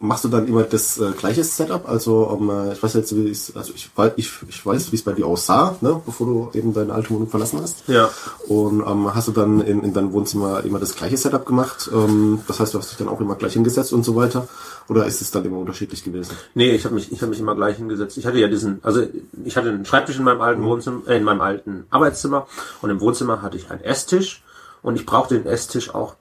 machst 0.00 0.24
du 0.24 0.28
dann 0.28 0.46
immer 0.46 0.62
das 0.62 0.98
äh, 0.98 1.10
gleiche 1.12 1.42
Setup? 1.42 1.88
Also 1.88 2.24
um, 2.24 2.50
äh, 2.50 2.72
ich 2.72 2.82
weiß 2.82 2.94
jetzt, 2.94 3.14
wie 3.16 3.30
es, 3.30 3.54
also 3.56 3.72
ich, 3.74 3.90
weiß, 3.94 4.12
ich, 4.16 4.30
ich 4.48 4.64
weiß, 4.64 4.92
wie 4.92 4.96
es 4.96 5.02
bei 5.02 5.12
dir 5.12 5.26
aussah, 5.26 5.76
ne, 5.80 6.00
bevor 6.04 6.26
du 6.26 6.50
eben 6.58 6.72
deine 6.72 6.92
alte 6.92 7.10
Wohnung 7.10 7.28
verlassen 7.28 7.60
hast. 7.60 7.88
Ja. 7.88 8.10
Und 8.46 8.80
ähm, 8.80 9.14
hast 9.14 9.28
du 9.28 9.32
dann 9.32 9.60
in, 9.60 9.82
in 9.82 9.92
deinem 9.92 10.12
Wohnzimmer 10.12 10.64
immer 10.64 10.78
das 10.78 10.94
gleiche 10.94 11.16
Setup 11.16 11.44
gemacht? 11.44 11.90
Ähm, 11.92 12.40
das 12.46 12.60
heißt, 12.60 12.74
du 12.74 12.78
hast 12.78 12.90
dich 12.90 12.98
dann 12.98 13.08
auch 13.08 13.20
immer 13.20 13.34
gleich 13.34 13.54
hingesetzt 13.54 13.92
und 13.92 14.04
so 14.04 14.14
weiter? 14.14 14.46
Oder 14.88 15.06
ist 15.06 15.20
es 15.20 15.30
dann 15.30 15.44
immer 15.44 15.58
unterschiedlich 15.58 16.04
gewesen? 16.04 16.36
Nee, 16.54 16.70
ich 16.70 16.84
habe 16.84 16.94
mich, 16.94 17.12
ich 17.12 17.20
habe 17.20 17.30
mich 17.30 17.40
immer 17.40 17.54
gleich 17.54 17.76
hingesetzt. 17.76 18.16
Ich 18.16 18.26
hatte 18.26 18.38
ja 18.38 18.48
diesen, 18.48 18.78
also 18.82 19.02
ich 19.44 19.56
hatte 19.56 19.68
einen 19.68 19.84
Schreibtisch 19.84 20.18
in 20.18 20.24
meinem 20.24 20.40
alten 20.40 20.62
Wohnzimmer, 20.62 21.02
äh, 21.08 21.16
in 21.16 21.24
meinem 21.24 21.40
alten 21.40 21.84
Arbeitszimmer 21.90 22.46
und 22.82 22.90
im 22.90 23.00
Wohnzimmer 23.00 23.42
hatte 23.42 23.56
ich 23.56 23.70
einen 23.70 23.82
Esstisch 23.82 24.42
und 24.82 24.94
ich 24.94 25.04
brauchte 25.04 25.38
den 25.38 25.46
Esstisch 25.46 25.94
auch 25.94 26.14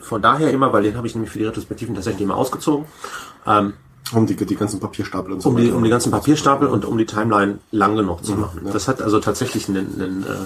von 0.00 0.22
daher 0.22 0.50
immer, 0.50 0.72
weil 0.72 0.84
den 0.84 0.96
habe 0.96 1.06
ich 1.06 1.14
nämlich 1.14 1.32
für 1.32 1.38
die 1.38 1.44
Retrospektiven 1.44 1.94
tatsächlich 1.94 2.22
immer 2.22 2.36
ausgezogen. 2.36 2.86
Ähm, 3.46 3.74
um 4.12 4.26
die, 4.26 4.34
die 4.34 4.56
ganzen 4.56 4.80
Papierstapel 4.80 5.32
und 5.32 5.40
so 5.40 5.50
um 5.50 5.56
die, 5.56 5.70
um 5.70 5.84
die 5.84 5.90
ganzen 5.90 6.10
Papierstapel 6.10 6.66
und 6.66 6.84
um 6.84 6.98
die 6.98 7.06
Timeline 7.06 7.58
lang 7.70 7.96
genug 7.96 8.24
zu 8.24 8.32
machen. 8.32 8.62
Ja. 8.64 8.72
Das 8.72 8.88
hat 8.88 9.00
also 9.00 9.20
tatsächlich 9.20 9.68
einen, 9.68 10.00
einen, 10.00 10.22
äh, 10.24 10.36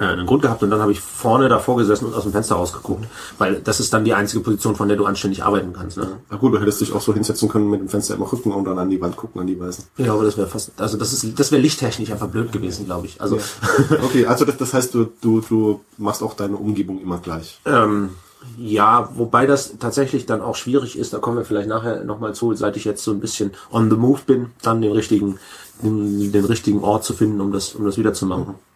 einen 0.00 0.26
Grund 0.26 0.42
gehabt 0.42 0.62
und 0.62 0.70
dann 0.70 0.80
habe 0.80 0.92
ich 0.92 1.00
vorne 1.00 1.48
davor 1.48 1.76
gesessen 1.76 2.06
und 2.06 2.14
aus 2.14 2.22
dem 2.22 2.32
Fenster 2.32 2.56
rausgeguckt, 2.56 3.06
weil 3.38 3.56
das 3.56 3.80
ist 3.80 3.92
dann 3.92 4.04
die 4.04 4.14
einzige 4.14 4.42
Position, 4.42 4.76
von 4.76 4.88
der 4.88 4.96
du 4.96 5.04
anständig 5.04 5.44
arbeiten 5.44 5.72
kannst. 5.72 5.96
Ne? 5.96 6.06
Na 6.30 6.36
gut, 6.36 6.54
du 6.54 6.60
hättest 6.60 6.80
dich 6.80 6.92
auch 6.92 7.00
so 7.00 7.12
hinsetzen 7.14 7.48
können 7.48 7.68
mit 7.70 7.80
dem 7.80 7.88
Fenster 7.88 8.14
immer 8.14 8.30
rücken 8.30 8.52
und 8.52 8.64
dann 8.64 8.78
an 8.78 8.90
die 8.90 9.00
Wand 9.00 9.16
gucken, 9.16 9.40
an 9.40 9.46
die 9.46 9.58
Weißen. 9.58 9.84
Ja, 9.98 10.12
aber 10.12 10.24
das 10.24 10.36
wäre 10.36 10.46
fast, 10.46 10.72
also 10.80 10.96
das 10.96 11.12
ist, 11.12 11.38
das 11.38 11.52
wäre 11.52 11.62
lichttechnisch 11.62 12.10
einfach 12.10 12.28
blöd 12.28 12.52
gewesen, 12.52 12.86
glaube 12.86 13.06
ich. 13.06 13.20
Also 13.20 13.36
ja. 13.36 13.42
okay, 14.04 14.26
also 14.26 14.44
das, 14.44 14.56
das 14.56 14.74
heißt, 14.74 14.94
du, 14.94 15.12
du, 15.20 15.40
du 15.40 15.80
machst 15.98 16.22
auch 16.22 16.34
deine 16.34 16.56
Umgebung 16.56 17.00
immer 17.00 17.18
gleich. 17.18 17.60
Ähm, 17.64 18.10
ja, 18.58 19.10
wobei 19.14 19.46
das 19.46 19.78
tatsächlich 19.78 20.26
dann 20.26 20.40
auch 20.40 20.56
schwierig 20.56 20.98
ist, 20.98 21.12
da 21.12 21.18
kommen 21.18 21.36
wir 21.36 21.44
vielleicht 21.44 21.68
nachher 21.68 22.04
nochmal 22.04 22.34
zu, 22.34 22.54
seit 22.54 22.76
ich 22.76 22.84
jetzt 22.84 23.04
so 23.04 23.12
ein 23.12 23.20
bisschen 23.20 23.52
on 23.70 23.90
the 23.90 23.96
move 23.96 24.20
bin, 24.26 24.50
dann 24.62 24.82
den 24.82 24.92
richtigen, 24.92 25.38
den, 25.82 26.32
den 26.32 26.44
richtigen 26.44 26.82
Ort 26.82 27.04
zu 27.04 27.14
finden, 27.14 27.40
um 27.40 27.52
das, 27.52 27.74
um 27.74 27.84
das 27.84 27.98
wieder 27.98 28.14
zu 28.14 28.26
machen. 28.26 28.46
Mhm. 28.48 28.71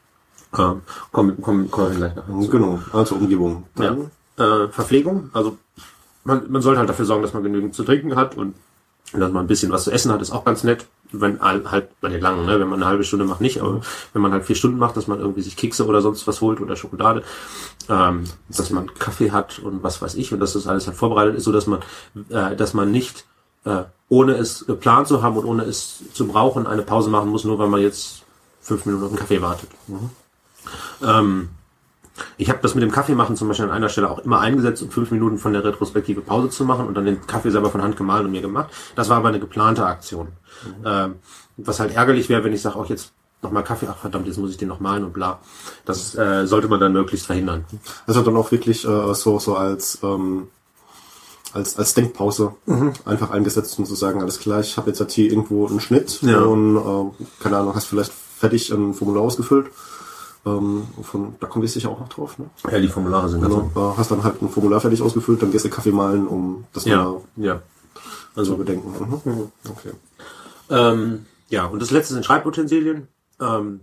Ähm, 0.56 0.82
kommen, 1.12 1.40
kommen, 1.42 1.70
kommen 1.70 1.90
wir 1.90 1.96
gleich 1.96 2.14
nachher. 2.16 2.48
Genau, 2.48 2.78
also 2.92 3.16
Umgebung. 3.16 3.64
Dann, 3.74 4.10
ja. 4.38 4.64
äh, 4.64 4.68
Verpflegung, 4.68 5.30
also 5.32 5.58
man, 6.24 6.50
man 6.50 6.62
sollte 6.62 6.78
halt 6.78 6.88
dafür 6.88 7.04
sorgen, 7.04 7.22
dass 7.22 7.34
man 7.34 7.42
genügend 7.42 7.74
zu 7.74 7.84
trinken 7.84 8.16
hat 8.16 8.36
und 8.36 8.54
dass 9.12 9.30
man 9.30 9.44
ein 9.44 9.46
bisschen 9.46 9.70
was 9.70 9.84
zu 9.84 9.92
essen 9.92 10.12
hat, 10.12 10.20
ist 10.20 10.32
auch 10.32 10.44
ganz 10.44 10.64
nett. 10.64 10.86
Wenn 11.12 11.40
halt 11.40 12.00
bei 12.00 12.08
den 12.08 12.20
langen, 12.20 12.46
ne? 12.46 12.58
wenn 12.58 12.68
man 12.68 12.82
eine 12.82 12.90
halbe 12.90 13.04
Stunde 13.04 13.24
macht, 13.24 13.40
nicht, 13.40 13.60
aber 13.60 13.80
wenn 14.12 14.22
man 14.22 14.32
halt 14.32 14.44
vier 14.44 14.56
Stunden 14.56 14.78
macht, 14.78 14.96
dass 14.96 15.06
man 15.06 15.20
irgendwie 15.20 15.42
sich 15.42 15.56
Kekse 15.56 15.86
oder 15.86 16.02
sonst 16.02 16.26
was 16.26 16.40
holt 16.40 16.60
oder 16.60 16.74
Schokolade, 16.74 17.22
ähm, 17.88 18.24
dass 18.48 18.70
man 18.70 18.92
Kaffee 18.94 19.30
hat 19.30 19.60
und 19.60 19.84
was 19.84 20.02
weiß 20.02 20.16
ich 20.16 20.32
und 20.32 20.40
dass 20.40 20.54
das 20.54 20.66
alles 20.66 20.88
halt 20.88 20.96
vorbereitet 20.96 21.36
ist, 21.36 21.44
so 21.44 21.52
dass 21.52 21.68
man, 21.68 21.78
äh, 22.30 22.56
dass 22.56 22.74
man 22.74 22.90
nicht 22.90 23.24
äh, 23.64 23.84
ohne 24.08 24.34
es 24.34 24.66
geplant 24.66 25.06
zu 25.06 25.22
haben 25.22 25.36
und 25.36 25.44
ohne 25.44 25.62
es 25.62 26.02
zu 26.12 26.26
brauchen 26.26 26.66
eine 26.66 26.82
Pause 26.82 27.08
machen 27.08 27.30
muss, 27.30 27.44
nur 27.44 27.58
weil 27.60 27.68
man 27.68 27.80
jetzt 27.80 28.24
fünf 28.60 28.84
Minuten 28.84 29.04
auf 29.04 29.10
den 29.10 29.18
Kaffee 29.18 29.42
wartet. 29.42 29.70
Mhm. 29.86 30.10
Ähm, 31.04 31.50
ich 32.36 32.48
habe 32.48 32.60
das 32.62 32.74
mit 32.74 32.82
dem 32.82 32.90
Kaffee 32.90 33.14
machen 33.14 33.36
zum 33.36 33.48
Beispiel 33.48 33.66
an 33.66 33.72
einer 33.72 33.88
Stelle 33.88 34.10
auch 34.10 34.18
immer 34.20 34.40
eingesetzt, 34.40 34.82
um 34.82 34.90
fünf 34.90 35.10
Minuten 35.10 35.38
von 35.38 35.52
der 35.52 35.64
Retrospektive 35.64 36.20
Pause 36.20 36.50
zu 36.50 36.64
machen 36.64 36.86
und 36.86 36.94
dann 36.94 37.04
den 37.04 37.26
Kaffee 37.26 37.50
selber 37.50 37.70
von 37.70 37.82
Hand 37.82 37.96
gemahlen 37.96 38.26
und 38.26 38.32
mir 38.32 38.42
gemacht. 38.42 38.70
Das 38.94 39.08
war 39.08 39.18
aber 39.18 39.28
eine 39.28 39.40
geplante 39.40 39.84
Aktion. 39.84 40.28
Mhm. 40.64 40.84
Ähm, 40.84 41.14
was 41.58 41.80
halt 41.80 41.94
ärgerlich 41.94 42.28
wäre, 42.28 42.44
wenn 42.44 42.52
ich 42.52 42.62
sage, 42.62 42.76
auch 42.76 42.88
jetzt 42.88 43.12
nochmal 43.42 43.64
Kaffee, 43.64 43.86
ach 43.90 43.96
verdammt, 43.98 44.26
jetzt 44.26 44.38
muss 44.38 44.50
ich 44.50 44.56
den 44.56 44.68
noch 44.68 44.80
malen 44.80 45.04
und 45.04 45.12
bla. 45.12 45.40
Das 45.84 46.14
äh, 46.14 46.46
sollte 46.46 46.68
man 46.68 46.80
dann 46.80 46.92
möglichst 46.92 47.26
verhindern. 47.26 47.64
Also 48.06 48.22
dann 48.22 48.36
auch 48.36 48.50
wirklich 48.50 48.84
äh, 48.84 49.14
so, 49.14 49.38
so 49.38 49.56
als, 49.56 49.98
ähm, 50.02 50.48
als, 51.52 51.78
als 51.78 51.94
Denkpause 51.94 52.54
mhm. 52.66 52.92
einfach 53.04 53.30
eingesetzt, 53.30 53.78
um 53.78 53.84
zu 53.84 53.94
sagen, 53.94 54.20
alles 54.20 54.38
klar, 54.38 54.60
ich 54.60 54.76
habe 54.76 54.88
jetzt 54.88 55.00
halt 55.00 55.12
hier 55.12 55.30
irgendwo 55.30 55.66
einen 55.66 55.80
Schnitt 55.80 56.20
ja. 56.22 56.40
und 56.40 56.76
äh, 56.76 57.24
keine 57.42 57.58
Ahnung, 57.58 57.74
hast 57.74 57.86
vielleicht 57.86 58.12
fertig 58.12 58.70
ein 58.70 58.94
Formular 58.94 59.22
ausgefüllt 59.22 59.70
ähm, 60.46 60.86
von, 61.02 61.34
da 61.40 61.48
kommen 61.48 61.62
wir 61.62 61.68
sicher 61.68 61.90
auch 61.90 61.98
noch 61.98 62.08
drauf. 62.08 62.38
Ne? 62.38 62.48
Ja, 62.70 62.78
die 62.78 62.88
Formulare 62.88 63.28
sind 63.28 63.42
genau. 63.42 63.70
Äh, 63.74 63.98
hast 63.98 64.10
dann 64.10 64.22
halt 64.22 64.40
ein 64.40 64.48
Formular 64.48 64.80
fertig 64.80 65.02
ausgefüllt, 65.02 65.42
dann 65.42 65.50
gehst 65.50 65.64
du 65.64 65.70
Kaffee 65.70 65.92
malen, 65.92 66.26
um 66.28 66.64
das 66.72 66.84
ja, 66.84 67.04
mal 67.04 67.20
ja. 67.36 67.62
Also, 68.36 68.52
zu 68.52 68.58
bedenken. 68.58 69.20
Mhm. 69.24 69.50
Okay. 69.68 69.90
Ähm, 70.70 71.26
ja, 71.48 71.66
und 71.66 71.82
das 71.82 71.90
letzte 71.90 72.14
sind 72.14 72.24
Schreibutensilien. 72.24 73.08
Ähm, 73.40 73.80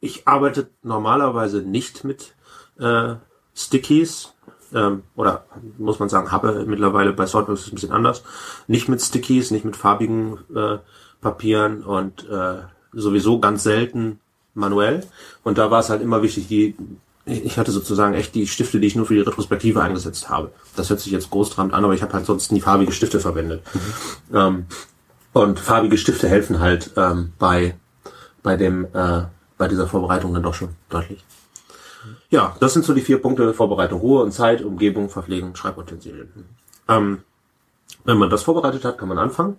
ich 0.00 0.28
arbeite 0.28 0.70
normalerweise 0.82 1.62
nicht 1.62 2.04
mit 2.04 2.34
äh, 2.78 3.14
Stickies. 3.54 4.34
Ähm, 4.72 5.02
oder 5.16 5.46
muss 5.78 5.98
man 5.98 6.08
sagen, 6.08 6.30
habe 6.30 6.64
mittlerweile 6.66 7.12
bei 7.12 7.26
Swordworks 7.26 7.62
ist 7.62 7.72
ein 7.72 7.74
bisschen 7.74 7.92
anders. 7.92 8.22
Nicht 8.66 8.88
mit 8.88 9.00
Stickies, 9.00 9.50
nicht 9.50 9.64
mit 9.64 9.76
farbigen 9.76 10.38
äh, 10.54 10.78
Papieren 11.20 11.82
und 11.82 12.28
äh, 12.28 12.58
sowieso 12.92 13.40
ganz 13.40 13.64
selten 13.64 14.20
manuell. 14.54 15.04
Und 15.44 15.58
da 15.58 15.70
war 15.70 15.80
es 15.80 15.90
halt 15.90 16.02
immer 16.02 16.22
wichtig, 16.22 16.48
die, 16.48 16.74
ich 17.26 17.58
hatte 17.58 17.72
sozusagen 17.72 18.14
echt 18.14 18.34
die 18.34 18.46
Stifte, 18.46 18.80
die 18.80 18.86
ich 18.86 18.96
nur 18.96 19.06
für 19.06 19.14
die 19.14 19.20
Retrospektive 19.20 19.82
eingesetzt 19.82 20.28
habe. 20.28 20.50
Das 20.76 20.90
hört 20.90 21.00
sich 21.00 21.12
jetzt 21.12 21.30
großtrabend 21.30 21.74
an, 21.74 21.84
aber 21.84 21.94
ich 21.94 22.02
habe 22.02 22.12
halt 22.12 22.26
sonst 22.26 22.52
nie 22.52 22.60
farbige 22.60 22.92
Stifte 22.92 23.20
verwendet. 23.20 23.62
Mhm. 23.74 24.36
Ähm, 24.36 24.66
und 25.32 25.60
farbige 25.60 25.98
Stifte 25.98 26.28
helfen 26.28 26.60
halt 26.60 26.90
ähm, 26.96 27.32
bei, 27.38 27.76
bei 28.42 28.56
dem, 28.56 28.86
äh, 28.92 29.22
bei 29.56 29.68
dieser 29.68 29.86
Vorbereitung 29.86 30.34
dann 30.34 30.42
doch 30.42 30.54
schon 30.54 30.70
deutlich. 30.88 31.24
Ja, 32.30 32.56
das 32.60 32.74
sind 32.74 32.84
so 32.84 32.94
die 32.94 33.00
vier 33.00 33.18
Punkte 33.18 33.54
Vorbereitung. 33.54 34.00
Ruhe 34.00 34.22
und 34.22 34.32
Zeit, 34.32 34.62
Umgebung, 34.62 35.08
Verpflegung, 35.08 35.54
Schreibutensilien. 35.54 36.28
Ähm, 36.88 37.22
wenn 38.04 38.18
man 38.18 38.30
das 38.30 38.42
vorbereitet 38.42 38.84
hat, 38.84 38.98
kann 38.98 39.08
man 39.08 39.18
anfangen. 39.18 39.56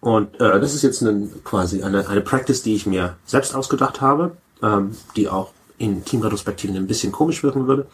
Und 0.00 0.40
äh, 0.40 0.60
das 0.60 0.74
ist 0.74 0.82
jetzt 0.82 1.02
eine, 1.02 1.28
quasi 1.44 1.82
eine, 1.82 2.08
eine 2.08 2.20
Practice, 2.20 2.62
die 2.62 2.74
ich 2.74 2.86
mir 2.86 3.16
selbst 3.24 3.54
ausgedacht 3.54 4.00
habe, 4.00 4.36
ähm, 4.62 4.96
die 5.16 5.28
auch 5.28 5.52
in 5.78 6.04
Teamretrospektiven 6.04 6.76
ein 6.76 6.86
bisschen 6.86 7.12
komisch 7.12 7.42
wirken 7.42 7.66
würde, 7.66 7.86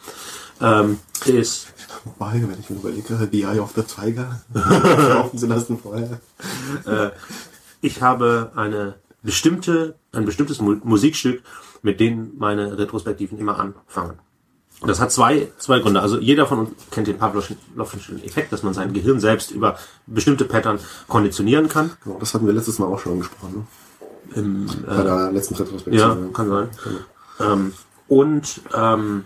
ähm, 0.61 0.99
ist 1.25 1.69
Wobei, 2.05 2.35
wenn 2.35 2.59
ich 2.59 2.71
mir 2.71 2.77
überlege, 2.77 3.29
The 3.31 3.43
Eye 3.43 3.61
of 3.61 3.73
the 3.75 3.83
Tiger, 3.83 4.41
laufen 4.55 5.39
sie 5.39 5.47
lassen 5.47 5.79
vorher. 5.79 6.21
äh, 6.87 7.11
ich 7.81 8.03
habe 8.03 8.53
eine 8.55 8.97
bestimmte, 9.23 9.95
ein 10.13 10.25
bestimmtes 10.25 10.61
Mu 10.61 10.77
Musikstück, 10.83 11.43
mit 11.83 12.01
dem 12.01 12.33
meine 12.39 12.79
Retrospektiven 12.79 13.39
immer 13.39 13.59
anfangen. 13.59 14.19
Das 14.83 15.01
hat 15.01 15.11
zwei, 15.11 15.49
zwei 15.59 15.81
Gründe. 15.81 16.01
Also 16.01 16.19
jeder 16.19 16.47
von 16.47 16.61
uns 16.61 16.71
kennt 16.91 17.09
den 17.09 17.19
Pavlovschen 17.19 17.59
Effekt, 18.25 18.53
dass 18.53 18.63
man 18.63 18.75
sein 18.75 18.93
Gehirn 18.93 19.19
selbst 19.19 19.51
über 19.51 19.77
bestimmte 20.07 20.45
Pattern 20.45 20.79
konditionieren 21.09 21.69
kann. 21.69 21.91
Genau, 22.05 22.19
das 22.21 22.33
hatten 22.33 22.47
wir 22.47 22.53
letztes 22.53 22.79
Mal 22.79 22.87
auch 22.87 23.01
schon 23.01 23.13
angesprochen. 23.13 23.55
Ne? 23.55 24.37
Im, 24.37 24.67
Bei 24.87 25.01
äh, 25.01 25.05
der 25.05 25.33
letzten 25.33 25.55
Retrospektive. 25.55 25.97
ja, 26.03 26.17
kann 26.33 26.49
sein. 26.49 26.69
Ähm, 27.41 27.73
und 28.07 28.61
ähm, 28.75 29.25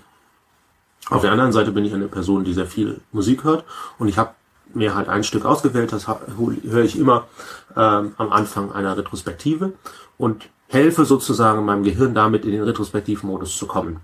auf 1.10 1.20
der 1.20 1.32
anderen 1.32 1.52
Seite 1.52 1.72
bin 1.72 1.84
ich 1.84 1.92
eine 1.92 2.08
Person, 2.08 2.44
die 2.44 2.54
sehr 2.54 2.66
viel 2.66 3.00
Musik 3.10 3.44
hört 3.44 3.64
und 3.98 4.08
ich 4.08 4.16
habe 4.16 4.30
mir 4.74 4.94
halt 4.94 5.08
ein 5.08 5.24
Stück 5.24 5.44
ausgewählt, 5.44 5.92
das 5.92 6.06
höre 6.08 6.84
ich 6.84 6.98
immer 6.98 7.26
ähm, 7.76 8.14
am 8.16 8.32
Anfang 8.32 8.72
einer 8.72 8.96
Retrospektive 8.96 9.72
und 10.16 10.48
helfe 10.68 11.04
sozusagen 11.04 11.64
meinem 11.66 11.82
Gehirn 11.82 12.14
damit 12.14 12.46
in 12.46 12.52
den 12.52 12.62
Retrospektivmodus 12.62 13.56
zu 13.56 13.66
kommen. 13.66 14.00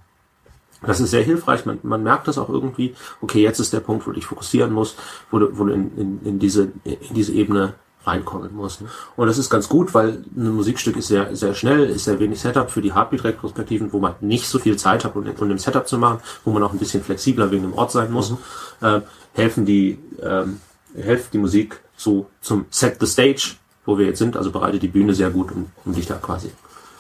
Das 0.83 1.01
ist 1.01 1.11
sehr 1.11 1.23
hilfreich, 1.23 1.67
man, 1.67 1.79
man 1.83 2.03
merkt 2.03 2.29
das 2.29 2.39
auch 2.39 2.49
irgendwie, 2.49 2.95
okay, 3.21 3.43
jetzt 3.43 3.59
ist 3.59 3.73
der 3.73 3.81
Punkt, 3.81 4.07
wo 4.07 4.11
du 4.11 4.17
dich 4.17 4.27
fokussieren 4.27 4.73
musst, 4.73 4.97
wo 5.31 5.39
du, 5.39 5.59
wo 5.59 5.65
du 5.65 5.73
in, 5.73 5.97
in, 5.97 6.21
in, 6.25 6.39
diese, 6.39 6.71
in 6.85 7.15
diese 7.15 7.33
Ebene 7.33 7.75
reinkommen 8.05 8.55
musst. 8.55 8.83
Und 9.17 9.27
das 9.27 9.39
ist 9.39 9.51
ganz 9.51 9.69
gut, 9.69 9.93
weil 9.95 10.25
ein 10.37 10.55
Musikstück 10.55 10.97
ist 10.97 11.09
sehr, 11.09 11.35
sehr 11.37 11.55
schnell, 11.55 11.85
ist 11.85 12.05
sehr 12.05 12.19
wenig 12.21 12.41
Setup 12.41 12.71
für 12.71 12.81
die 12.81 12.95
Heartbeat-Retrospektiven, 12.95 13.93
wo 13.93 13.99
man 13.99 14.15
nicht 14.21 14.47
so 14.47 14.59
viel 14.59 14.77
Zeit 14.77 15.05
hat, 15.05 15.17
um, 15.17 15.27
um 15.27 15.51
im 15.51 15.59
Setup 15.59 15.87
zu 15.87 15.99
machen, 15.99 16.21
wo 16.45 16.53
man 16.53 16.63
auch 16.63 16.73
ein 16.73 16.79
bisschen 16.79 17.03
flexibler 17.03 17.51
wegen 17.51 17.63
dem 17.63 17.75
Ort 17.75 17.93
sein 17.93 18.11
muss, 18.11 18.35
äh, 18.81 19.01
helfen 19.35 19.67
die, 19.67 19.99
ähm, 20.23 20.61
hilft 20.95 21.33
die 21.33 21.39
Musik 21.39 21.81
so 21.97 22.31
zum 22.41 22.67
Set 22.71 22.99
the 23.01 23.07
Stage, 23.07 23.57
wo 23.85 23.99
wir 23.99 24.07
jetzt 24.07 24.19
sind, 24.19 24.37
also 24.37 24.51
bereitet 24.51 24.83
die 24.83 24.89
Bühne 24.89 25.15
sehr 25.15 25.31
gut, 25.31 25.51
um, 25.53 25.67
um 25.85 25.93
dich 25.93 26.07
da 26.07 26.15
quasi 26.15 26.51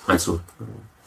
einzu, 0.06 0.40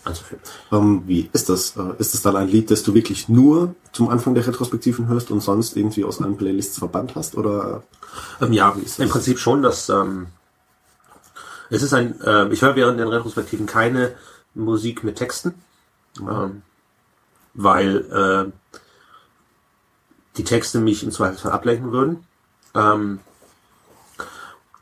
einzuführen. 0.03 0.41
Ähm, 0.72 1.03
wie 1.05 1.29
ist 1.34 1.50
das? 1.50 1.75
Äh, 1.77 1.93
ist 2.00 2.13
es 2.13 2.22
dann 2.22 2.36
ein 2.36 2.48
Lied, 2.48 2.72
das 2.72 2.84
du 2.84 2.93
wirklich 2.93 3.29
nur 3.29 3.75
zum 3.91 4.10
Anfang 4.10 4.34
der 4.36 4.46
Retrospektiven 4.46 5.08
hörst 5.08 5.31
und 5.31 5.41
sonst 5.41 5.77
irgendwie 5.77 6.03
aus 6.03 6.22
allen 6.22 6.38
Playlists 6.38 6.79
verbannt 6.79 7.15
hast? 7.15 7.36
Oder 7.36 7.84
Ähm, 8.41 8.53
ja, 8.53 8.72
im 8.72 8.84
das? 8.84 9.10
Prinzip 9.10 9.39
schon, 9.39 9.62
dass 9.62 9.89
ähm, 9.89 10.27
es 11.70 11.84
ist 11.84 11.93
ein, 11.93 12.20
ähm, 12.25 12.51
ich 12.51 12.62
höre 12.62 12.75
während 12.75 13.00
den 13.00 13.08
Retrospektiven 13.08 13.65
keine 13.65 14.13
Musik 14.53 15.03
mit 15.03 15.15
Texten, 15.15 15.53
ähm, 16.20 16.63
weil 17.53 18.51
äh, 18.51 18.77
die 20.38 20.43
Texte 20.43 20.79
mich 20.79 21.03
im 21.03 21.12
Zweifelsfall 21.12 21.51
ablenken 21.51 21.91
würden. 21.91 22.25
Ähm, 22.75 23.20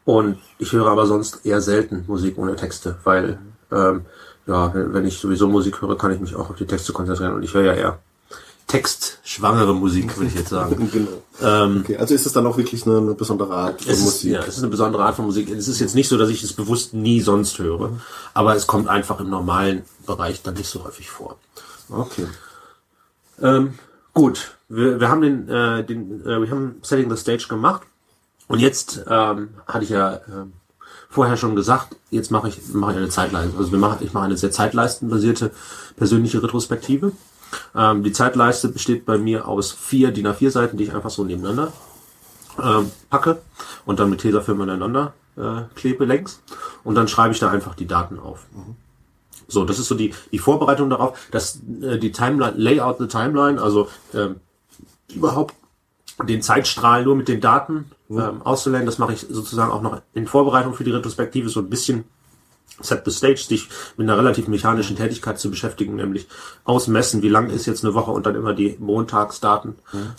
und 0.05 0.39
ich 0.57 0.71
höre 0.71 0.87
aber 0.87 1.05
sonst 1.05 1.45
eher 1.45 1.61
selten 1.61 2.05
Musik 2.07 2.37
ohne 2.37 2.55
Texte, 2.55 2.97
weil 3.03 3.39
ähm, 3.71 4.05
ja, 4.49 4.71
wenn 4.73 5.05
ich 5.05 5.19
sowieso 5.19 5.47
Musik 5.47 5.81
höre, 5.81 5.97
kann 5.97 6.11
ich 6.11 6.19
mich 6.19 6.35
auch 6.35 6.49
auf 6.49 6.55
die 6.55 6.65
Texte 6.65 6.91
konzentrieren 6.91 7.33
und 7.33 7.43
ich 7.43 7.53
höre 7.53 7.63
ja 7.63 7.73
eher 7.73 7.99
textschwangere 8.67 9.73
Musik, 9.73 10.15
würde 10.17 10.27
ich 10.27 10.35
jetzt 10.35 10.49
sagen. 10.49 10.89
genau. 10.93 11.23
ähm, 11.41 11.81
Okay, 11.83 11.97
also 11.97 12.13
ist 12.13 12.25
es 12.25 12.33
dann 12.33 12.45
auch 12.45 12.57
wirklich 12.57 12.85
eine, 12.85 12.97
eine 12.97 13.13
besondere 13.15 13.53
Art 13.53 13.81
von 13.81 13.91
ist, 13.91 14.03
Musik? 14.03 14.31
ja, 14.31 14.41
es 14.41 14.57
ist 14.57 14.59
eine 14.59 14.67
besondere 14.69 15.03
Art 15.03 15.15
von 15.15 15.25
Musik. 15.25 15.49
Es 15.49 15.67
ist 15.67 15.79
jetzt 15.79 15.95
nicht 15.95 16.07
so, 16.07 16.17
dass 16.17 16.29
ich 16.29 16.43
es 16.43 16.53
bewusst 16.53 16.93
nie 16.93 17.21
sonst 17.21 17.57
höre, 17.59 17.99
aber 18.33 18.55
es 18.55 18.67
kommt 18.67 18.87
einfach 18.87 19.19
im 19.19 19.29
normalen 19.29 19.83
Bereich 20.05 20.43
dann 20.43 20.53
nicht 20.53 20.69
so 20.69 20.83
häufig 20.83 21.09
vor. 21.09 21.37
Okay. 21.89 22.27
Ähm, 23.41 23.73
gut, 24.13 24.51
wir, 24.67 24.99
wir 24.99 25.09
haben 25.09 25.21
den, 25.21 25.49
äh, 25.49 25.83
den 25.83 26.21
äh, 26.25 26.41
wir 26.41 26.49
haben 26.51 26.75
Setting 26.83 27.09
the 27.09 27.17
Stage 27.17 27.47
gemacht 27.49 27.81
und 28.47 28.59
jetzt 28.59 29.03
ähm, 29.07 29.49
hatte 29.67 29.83
ich 29.83 29.89
ja 29.89 30.21
ähm, 30.27 30.53
vorher 31.09 31.37
schon 31.37 31.55
gesagt, 31.55 31.95
jetzt 32.11 32.31
mache 32.31 32.49
ich 32.49 32.59
mache 32.73 32.91
ich 32.91 32.97
eine 32.97 33.09
Zeitleiste. 33.09 33.57
Also 33.57 33.71
wir 33.71 33.79
machen, 33.79 33.97
ich 34.01 34.13
mache 34.13 34.25
eine 34.25 34.37
sehr 34.37 34.51
zeitleistenbasierte 34.51 35.51
persönliche 35.97 36.41
Retrospektive. 36.41 37.11
Ähm, 37.75 38.03
die 38.03 38.11
Zeitleiste 38.11 38.69
besteht 38.69 39.05
bei 39.05 39.17
mir 39.17 39.47
aus 39.47 39.71
vier 39.71 40.11
DIN 40.11 40.27
A4 40.27 40.51
Seiten, 40.51 40.77
die 40.77 40.83
ich 40.85 40.93
einfach 40.93 41.09
so 41.09 41.23
nebeneinander 41.23 41.73
ähm, 42.63 42.91
packe 43.09 43.41
und 43.85 43.99
dann 43.99 44.09
mit 44.09 44.21
Tesafilm 44.21 44.61
aneinander 44.61 45.13
äh, 45.35 45.61
klebe 45.75 46.05
längs 46.05 46.41
und 46.83 46.95
dann 46.95 47.07
schreibe 47.07 47.33
ich 47.33 47.39
da 47.39 47.49
einfach 47.49 47.73
die 47.75 47.87
Daten 47.87 48.19
auf. 48.19 48.45
So, 49.47 49.65
das 49.65 49.79
ist 49.79 49.87
so 49.87 49.95
die, 49.95 50.13
die 50.31 50.37
Vorbereitung 50.39 50.91
darauf, 50.91 51.17
dass 51.31 51.59
äh, 51.81 51.97
die 51.97 52.11
Timeline, 52.11 52.53
Layout 52.55 52.99
the 52.99 53.07
Timeline, 53.07 53.59
also 53.59 53.89
ähm, 54.13 54.35
überhaupt 55.11 55.55
den 56.27 56.41
Zeitstrahl 56.41 57.03
nur 57.03 57.15
mit 57.15 57.27
den 57.27 57.41
Daten 57.41 57.91
ähm, 58.09 58.41
auszulegen, 58.43 58.85
das 58.85 58.97
mache 58.97 59.13
ich 59.13 59.25
sozusagen 59.29 59.71
auch 59.71 59.81
noch 59.81 60.01
in 60.13 60.27
Vorbereitung 60.27 60.73
für 60.73 60.83
die 60.83 60.91
Retrospektive 60.91 61.49
so 61.49 61.59
ein 61.59 61.69
bisschen 61.69 62.03
Set 62.81 63.01
the 63.03 63.11
Stage, 63.11 63.37
sich 63.45 63.67
mit 63.97 64.07
einer 64.09 64.17
relativ 64.17 64.47
mechanischen 64.47 64.95
Tätigkeit 64.95 65.37
zu 65.37 65.49
beschäftigen, 65.49 65.95
nämlich 65.95 66.27
ausmessen, 66.63 67.21
wie 67.21 67.27
lang 67.27 67.49
ist 67.49 67.65
jetzt 67.65 67.83
eine 67.83 67.93
Woche 67.93 68.11
und 68.11 68.25
dann 68.25 68.35
immer 68.35 68.53
die 68.53 68.77
Montagsdaten 68.79 69.75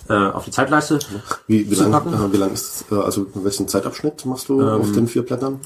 äh, 0.08 0.14
auf 0.14 0.44
die 0.44 0.50
Zeitleiste 0.50 0.98
Wie, 1.46 1.70
wie 1.70 1.74
zu 1.74 1.84
lang, 1.84 1.92
packen. 1.92 2.12
äh, 2.12 2.32
wie 2.32 2.36
lang 2.36 2.52
ist 2.52 2.84
es, 2.90 2.92
äh, 2.92 3.00
also 3.00 3.26
welchen 3.34 3.66
Zeitabschnitt 3.66 4.26
machst 4.26 4.50
du 4.50 4.60
Ähm, 4.60 4.68
auf 4.82 4.92
den 4.92 5.06
vier 5.08 5.22
Blättern? 5.22 5.60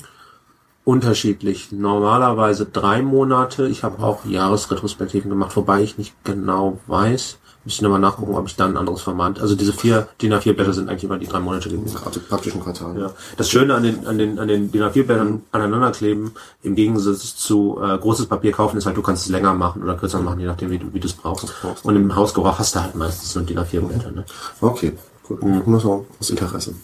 unterschiedlich. 0.85 1.73
Normalerweise 1.73 2.66
drei 2.66 3.03
Monate. 3.03 3.66
Ich 3.68 3.83
habe 3.85 4.03
auch 4.03 4.25
Jahresretrospektiven 4.27 5.31
gemacht, 5.31 5.57
wobei 5.57 5.83
ich 5.83 5.97
nicht 5.99 6.14
genau 6.25 6.79
weiß. 6.87 7.38
Müsste 7.64 7.79
ich 7.79 7.83
nochmal 7.83 8.00
nachgucken, 8.00 8.35
ob 8.35 8.46
ich 8.46 8.57
dann 8.57 8.72
ein 8.72 8.77
anderes 8.77 9.00
Format. 9.00 9.40
Also 9.40 9.55
diese 9.55 9.72
vier 9.72 10.09
DIN 10.20 10.35
A4 10.35 10.53
Blätter 10.53 10.74
sind 10.74 10.88
eigentlich 10.88 11.05
immer 11.05 11.18
die 11.18 11.27
drei 11.27 11.40
Monate 11.40 11.70
gewesen. 11.70 11.98
Also 12.05 12.20
praktisch 12.20 12.55
ein 12.55 12.62
Quartal. 12.62 12.98
Ja. 12.98 13.11
Das 13.38 13.48
Schöne 13.48 13.74
an 13.74 13.83
den, 13.83 14.07
an 14.07 14.18
den, 14.18 14.38
an 14.38 14.48
den 14.48 14.70
DIN 14.70 14.83
A4 14.83 15.05
Blättern 15.05 15.42
aneinander 15.50 15.90
kleben, 15.92 16.33
im 16.62 16.74
Gegensatz 16.74 17.37
zu 17.37 17.81
äh, 17.83 17.96
großes 17.96 18.27
Papier 18.27 18.53
kaufen, 18.53 18.77
ist 18.77 18.85
halt, 18.85 18.96
du 18.96 19.03
kannst 19.03 19.24
es 19.24 19.31
länger 19.31 19.55
machen 19.55 19.83
oder 19.83 19.94
kürzer 19.94 20.20
machen, 20.20 20.40
je 20.40 20.46
nachdem, 20.46 20.70
wie 20.70 20.79
du, 20.79 20.92
wie 20.92 21.00
du 21.00 21.07
es 21.07 21.14
brauchst. 21.14 21.55
brauchst. 21.62 21.85
Und 21.85 21.96
im 21.96 22.14
Hausgebrauch 22.14 22.59
hast 22.59 22.74
du 22.74 22.83
halt 22.83 22.94
meistens 22.94 23.35
nur 23.35 23.44
DIN 23.44 23.59
A4 23.59 23.81
Blätter. 23.81 24.11
Ne? 24.11 24.24
Okay, 24.61 24.92
gut. 25.22 25.42
Nur 25.66 25.81
so 25.81 26.07
aus 26.20 26.29
Interesse. 26.29 26.74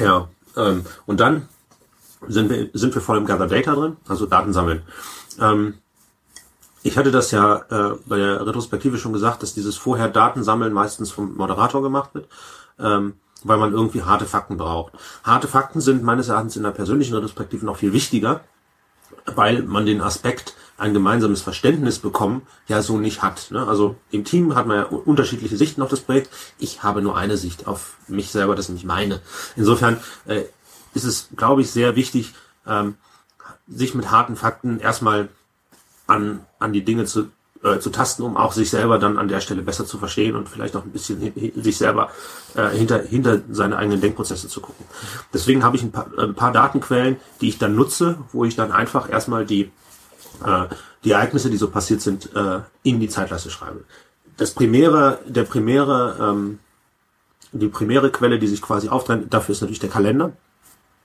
Ja, 0.00 0.28
ähm, 0.56 0.84
und 1.06 1.20
dann 1.20 1.48
sind 2.28 2.50
wir, 2.50 2.70
sind 2.72 2.94
wir 2.94 3.02
voll 3.02 3.18
im 3.18 3.26
Gather 3.26 3.46
Data 3.46 3.74
drin, 3.74 3.96
also 4.08 4.26
Daten 4.26 4.52
sammeln. 4.52 4.82
Ähm, 5.40 5.74
ich 6.86 6.96
hatte 6.96 7.10
das 7.10 7.32
ja 7.32 7.64
äh, 7.68 7.96
bei 8.06 8.16
der 8.16 8.46
Retrospektive 8.46 8.96
schon 8.98 9.12
gesagt, 9.12 9.42
dass 9.42 9.54
dieses 9.54 9.76
vorher 9.76 10.08
Daten 10.08 10.44
sammeln 10.44 10.72
meistens 10.72 11.10
vom 11.10 11.34
Moderator 11.34 11.82
gemacht 11.82 12.10
wird, 12.14 12.28
ähm, 12.78 13.14
weil 13.42 13.58
man 13.58 13.72
irgendwie 13.72 14.04
harte 14.04 14.24
Fakten 14.24 14.56
braucht. 14.56 14.92
Harte 15.24 15.48
Fakten 15.48 15.80
sind 15.80 16.04
meines 16.04 16.28
Erachtens 16.28 16.56
in 16.56 16.62
der 16.62 16.70
persönlichen 16.70 17.14
Retrospektive 17.14 17.66
noch 17.66 17.78
viel 17.78 17.92
wichtiger, 17.92 18.42
weil 19.34 19.64
man 19.64 19.84
den 19.84 20.00
Aspekt 20.00 20.54
ein 20.78 20.94
gemeinsames 20.94 21.42
Verständnis 21.42 21.98
bekommen 21.98 22.42
ja 22.68 22.80
so 22.82 22.98
nicht 22.98 23.20
hat. 23.20 23.50
Ne? 23.50 23.66
Also 23.66 23.96
im 24.12 24.24
Team 24.24 24.54
hat 24.54 24.68
man 24.68 24.76
ja 24.76 24.84
unterschiedliche 24.84 25.56
Sichten 25.56 25.82
auf 25.82 25.90
das 25.90 26.00
Projekt. 26.00 26.30
Ich 26.58 26.84
habe 26.84 27.02
nur 27.02 27.16
eine 27.16 27.36
Sicht 27.36 27.66
auf 27.66 27.96
mich 28.06 28.30
selber, 28.30 28.54
das 28.54 28.66
ist 28.66 28.68
nämlich 28.68 28.84
meine. 28.84 29.20
Insofern 29.56 29.96
äh, 30.26 30.44
ist 30.94 31.04
es, 31.04 31.30
glaube 31.34 31.62
ich, 31.62 31.70
sehr 31.72 31.96
wichtig, 31.96 32.34
ähm, 32.64 32.94
sich 33.66 33.96
mit 33.96 34.12
harten 34.12 34.36
Fakten 34.36 34.78
erstmal 34.78 35.30
an, 36.06 36.40
an 36.58 36.72
die 36.72 36.84
Dinge 36.84 37.04
zu, 37.04 37.28
äh, 37.62 37.78
zu 37.78 37.90
tasten, 37.90 38.22
um 38.22 38.36
auch 38.36 38.52
sich 38.52 38.70
selber 38.70 38.98
dann 38.98 39.18
an 39.18 39.28
der 39.28 39.40
Stelle 39.40 39.62
besser 39.62 39.86
zu 39.86 39.98
verstehen 39.98 40.36
und 40.36 40.48
vielleicht 40.48 40.76
auch 40.76 40.84
ein 40.84 40.92
bisschen 40.92 41.32
sich 41.56 41.78
selber 41.78 42.10
äh, 42.54 42.68
hinter, 42.68 43.02
hinter 43.02 43.40
seine 43.50 43.76
eigenen 43.76 44.00
Denkprozesse 44.00 44.48
zu 44.48 44.60
gucken. 44.60 44.84
Deswegen 45.32 45.64
habe 45.64 45.76
ich 45.76 45.82
ein 45.82 45.92
paar, 45.92 46.06
ein 46.18 46.34
paar 46.34 46.52
Datenquellen, 46.52 47.16
die 47.40 47.48
ich 47.48 47.58
dann 47.58 47.74
nutze, 47.74 48.18
wo 48.32 48.44
ich 48.44 48.56
dann 48.56 48.72
einfach 48.72 49.10
erstmal 49.10 49.44
die, 49.46 49.70
äh, 50.44 50.66
die 51.04 51.12
Ereignisse, 51.12 51.50
die 51.50 51.56
so 51.56 51.70
passiert 51.70 52.00
sind, 52.00 52.34
äh, 52.34 52.60
in 52.82 53.00
die 53.00 53.08
Zeitleiste 53.08 53.50
schreibe. 53.50 53.84
Das 54.36 54.50
primäre, 54.50 55.18
der 55.26 55.44
primäre, 55.44 56.16
ähm, 56.20 56.58
die 57.52 57.68
primäre 57.68 58.10
Quelle, 58.10 58.38
die 58.38 58.48
sich 58.48 58.60
quasi 58.60 58.88
auftrennt, 58.88 59.32
dafür 59.32 59.54
ist 59.54 59.62
natürlich 59.62 59.80
der 59.80 59.88
Kalender. 59.88 60.32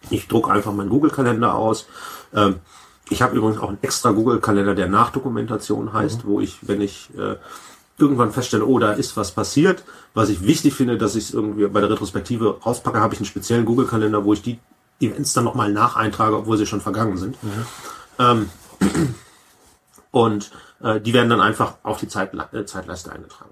Ich 0.09 0.27
drucke 0.27 0.51
einfach 0.51 0.73
meinen 0.73 0.89
Google-Kalender 0.89 1.55
aus. 1.55 1.85
Ähm, 2.33 2.59
ich 3.11 3.21
habe 3.21 3.35
übrigens 3.35 3.59
auch 3.59 3.67
einen 3.67 3.77
extra 3.81 4.11
Google-Kalender, 4.11 4.73
der 4.73 4.87
Nachdokumentation 4.87 5.91
heißt, 5.91 6.25
wo 6.25 6.39
ich, 6.39 6.67
wenn 6.67 6.79
ich 6.79 7.09
äh, 7.17 7.35
irgendwann 7.97 8.31
feststelle, 8.31 8.65
oh, 8.65 8.79
da 8.79 8.93
ist 8.93 9.17
was 9.17 9.31
passiert, 9.31 9.83
was 10.13 10.29
ich 10.29 10.45
wichtig 10.45 10.73
finde, 10.73 10.97
dass 10.97 11.15
ich 11.15 11.25
es 11.25 11.33
irgendwie 11.33 11.67
bei 11.67 11.81
der 11.81 11.89
Retrospektive 11.89 12.61
rauspacke, 12.65 13.01
habe 13.01 13.13
ich 13.13 13.19
einen 13.19 13.25
speziellen 13.25 13.65
Google-Kalender, 13.65 14.23
wo 14.23 14.31
ich 14.31 14.41
die 14.41 14.59
Events 15.01 15.33
dann 15.33 15.43
nochmal 15.43 15.73
nacheintrage, 15.73 16.37
obwohl 16.37 16.57
sie 16.57 16.65
schon 16.65 16.79
vergangen 16.79 17.17
sind. 17.17 17.35
Ähm, 18.17 18.49
und 20.11 20.51
äh, 20.81 21.01
die 21.01 21.13
werden 21.13 21.29
dann 21.29 21.41
einfach 21.41 21.75
auf 21.83 21.99
die 21.99 22.07
Zeitle 22.07 22.47
äh, 22.53 22.63
Zeitleiste 22.63 23.11
eingetragen. 23.11 23.51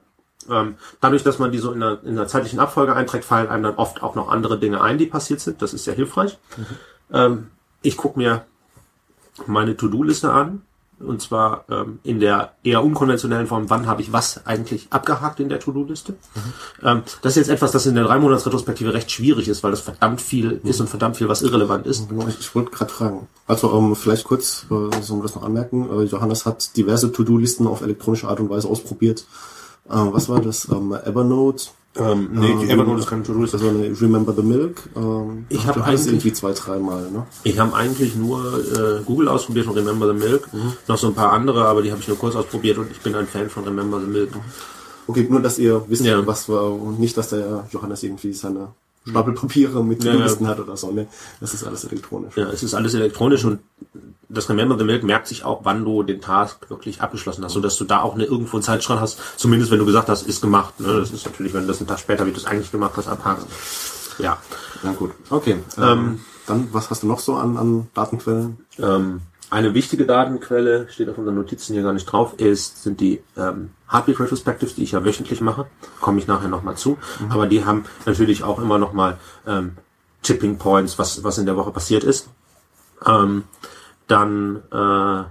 Ähm, 0.50 0.76
dadurch, 1.02 1.24
dass 1.24 1.38
man 1.38 1.52
die 1.52 1.58
so 1.58 1.74
in 1.74 1.82
der, 1.82 2.00
in 2.04 2.16
der 2.16 2.28
zeitlichen 2.28 2.62
Abfolge 2.62 2.96
einträgt, 2.96 3.26
fallen 3.26 3.50
einem 3.50 3.64
dann 3.64 3.76
oft 3.76 4.02
auch 4.04 4.16
noch 4.16 4.30
andere 4.30 4.58
Dinge 4.58 4.82
ein, 4.82 4.98
die 4.98 5.06
passiert 5.06 5.42
sind. 5.42 5.62
Das 5.62 5.74
ist 5.74 5.84
sehr 5.84 5.96
hilfreich. 5.96 6.38
Ähm, 7.12 7.52
ich 7.82 7.98
gucke 7.98 8.18
mir 8.18 8.46
meine 9.48 9.78
To-Do-Liste 9.78 10.32
an 10.32 10.62
Und 11.00 11.22
zwar 11.22 11.64
ähm, 11.70 12.00
in 12.04 12.20
der 12.20 12.54
eher 12.64 12.84
unkonventionellen 12.84 13.48
Form, 13.48 13.70
wann 13.70 13.88
habe 13.88 14.02
ich 14.02 14.12
was 14.12 14.46
eigentlich 14.46 14.88
abgehakt 14.90 15.40
in 15.40 15.48
der 15.48 15.60
To-Do-Liste. 15.60 16.14
Mhm. 16.14 16.88
Ähm, 16.88 17.04
das 17.22 17.34
ist 17.34 17.48
jetzt 17.48 17.50
etwas, 17.50 17.72
das 17.72 17.86
in 17.86 17.96
der 17.96 18.04
drei 18.04 18.20
Monats 18.20 18.46
Retrospektive 18.46 18.94
recht 18.94 19.10
schwierig 19.10 19.48
ist, 19.48 19.64
weil 19.64 19.72
das 19.72 19.82
verdammt 19.82 20.22
viel 20.22 20.60
mhm. 20.62 20.70
ist 20.70 20.82
und 20.82 20.90
verdammt 20.90 21.18
viel, 21.18 21.30
was 21.30 21.42
irrelevant 21.42 21.88
ist. 21.88 22.10
Genau, 22.10 22.28
ich, 22.28 22.40
ich 22.40 22.54
wollte 22.54 22.72
gerade 22.72 22.92
fragen. 22.92 23.28
Also 23.48 23.74
ähm, 23.74 23.96
vielleicht 23.96 24.26
kurz, 24.26 24.66
äh, 24.66 25.02
sollen 25.02 25.20
wir 25.20 25.24
das 25.24 25.36
noch 25.36 25.44
anmerken, 25.44 25.90
äh, 25.90 26.04
Johannes 26.04 26.46
hat 26.46 26.76
diverse 26.76 27.12
To-Do-Listen 27.12 27.66
auf 27.66 27.82
elektronische 27.82 28.28
Art 28.28 28.40
und 28.42 28.50
Weise 28.50 28.68
ausprobiert. 28.68 29.26
Äh, 29.88 29.94
was 29.94 30.28
war 30.28 30.42
das? 30.42 30.68
Ähm, 30.70 30.92
Evernote, 30.94 31.70
ähm, 31.96 32.30
nee, 32.34 32.52
ähm, 32.52 32.70
Evernote 32.70 33.00
ist 33.00 33.08
keine 33.08 33.24
To-Do-Liste. 33.24 33.58
Also 33.58 33.70
eine 33.70 34.00
Remember 34.00 34.34
the 34.34 34.44
Milk. 34.44 34.84
Ähm, 34.96 35.46
ich 35.50 35.66
habe 35.66 35.84
eigentlich 35.84 36.08
irgendwie 36.08 36.34
zwei, 36.34 36.54
dreimal. 36.54 37.10
Ne? 37.12 37.26
Ich 37.44 37.58
habe 37.58 37.74
eigentlich 37.74 38.16
nur 38.16 38.60
äh, 38.60 39.04
Google 39.04 39.28
ausprobiert 39.28 39.68
und 39.68 39.76
Remember 39.76 40.08
the 40.08 40.18
Milk. 40.18 40.54
Mhm. 40.54 40.74
Noch 40.88 40.98
so 40.98 41.08
ein 41.08 41.16
paar 41.16 41.34
andere, 41.34 41.66
aber 41.66 41.82
die 41.82 41.92
habe 41.92 42.02
ich 42.02 42.08
nur 42.08 42.18
kurz 42.18 42.36
ausprobiert 42.36 42.78
und 42.78 42.92
ich 42.92 43.00
bin 43.02 43.16
ein 43.16 43.28
Fan 43.28 43.50
von 43.50 43.64
Remember 43.64 44.00
the 44.00 44.08
Milk. 44.08 44.30
Okay, 45.08 45.26
nur 45.28 45.42
dass 45.42 45.58
ihr 45.58 45.84
wisst, 45.88 46.06
ja. 46.06 46.26
was 46.26 46.48
war 46.48 46.72
und 46.72 47.00
nicht, 47.00 47.18
dass 47.18 47.30
der 47.30 47.68
Johannes 47.72 48.04
irgendwie 48.04 48.34
seine 48.34 48.70
Stapel 49.08 49.34
Papiere 49.34 49.84
mit 49.84 50.04
ja, 50.04 50.14
Listen 50.14 50.44
ja. 50.44 50.52
hat 50.52 50.60
oder 50.60 50.78
so. 50.78 50.92
Ne? 50.92 51.08
Das 51.40 51.54
ist 51.56 51.64
alles 51.64 51.86
elektronisch. 51.86 52.38
Ja, 52.38 52.50
es 52.50 52.62
ist 52.62 52.76
alles 52.76 52.94
elektronisch 52.94 53.44
und 53.44 53.60
das 54.30 54.48
Remember 54.50 54.78
the 54.78 54.84
Milk 54.84 55.04
merkt 55.04 55.28
sich 55.28 55.44
auch, 55.44 55.62
wann 55.64 55.84
du 55.84 56.04
den 56.04 56.22
Task 56.22 56.70
wirklich 56.70 57.02
abgeschlossen 57.02 57.44
hast, 57.44 57.54
sodass 57.54 57.78
du 57.78 57.84
da 57.84 58.02
auch 58.02 58.14
eine, 58.14 58.26
irgendwo 58.26 58.58
einen 58.58 58.64
Zeitstrahl 58.64 59.00
hast, 59.00 59.20
zumindest 59.38 59.72
wenn 59.72 59.80
du 59.80 59.86
gesagt 59.86 60.08
hast, 60.08 60.28
ist 60.28 60.42
gemacht. 60.42 60.80
Ne? 60.80 61.00
Das 61.00 61.12
ist 61.12 61.26
natürlich, 61.26 61.54
wenn 61.54 61.62
du 61.62 61.68
das 61.68 61.80
einen 61.80 61.88
Tag 61.88 62.00
später, 62.00 62.26
wie 62.26 62.32
du 62.32 62.38
es 62.38 62.46
eigentlich 62.46 62.72
gemacht 62.72 62.94
hast, 62.96 63.08
abhakst. 63.08 63.48
Ja. 64.20 64.38
Na 64.84 64.94
gut. 64.94 65.12
Okay. 65.30 65.58
Ähm, 65.78 65.84
ähm, 65.84 66.20
dann, 66.46 66.68
was 66.72 66.90
hast 66.90 67.04
du 67.04 67.08
noch 67.08 67.20
so 67.20 67.36
an, 67.36 67.58
an 67.58 67.88
Datenquellen? 67.94 68.66
Ähm, 68.78 69.22
eine 69.50 69.74
wichtige 69.74 70.06
Datenquelle, 70.06 70.88
steht 70.90 71.10
auf 71.10 71.18
unseren 71.18 71.36
Notizen 71.36 71.74
hier 71.74 71.82
gar 71.82 71.94
nicht 71.94 72.06
drauf, 72.06 72.34
ist, 72.38 72.84
sind 72.84 73.02
die 73.02 73.22
ähm, 73.36 73.72
Heartbeat 73.92 74.20
Retrospectives, 74.20 74.76
die 74.76 74.84
ich 74.84 74.92
ja 74.92 75.04
wöchentlich 75.04 75.42
mache. 75.42 75.66
Komme 76.02 76.20
ich 76.20 76.28
nachher 76.28 76.50
nochmal 76.50 76.78
zu. 76.78 76.98
Mhm. 77.20 77.32
Aber 77.32 77.48
die 77.48 77.66
haben 77.66 77.86
natürlich 78.06 78.44
auch 78.44 78.60
immer 78.60 78.78
nochmal 78.78 79.18
ähm, 79.48 79.78
Tipping 80.22 80.58
Points, 80.60 81.00
was, 81.00 81.24
was 81.24 81.40
in 81.40 81.48
der 81.48 81.56
Woche 81.56 81.72
passiert 81.72 82.04
ist. 82.04 82.30
Ähm, 83.06 83.44
dann 84.10 84.58
äh, 84.72 85.24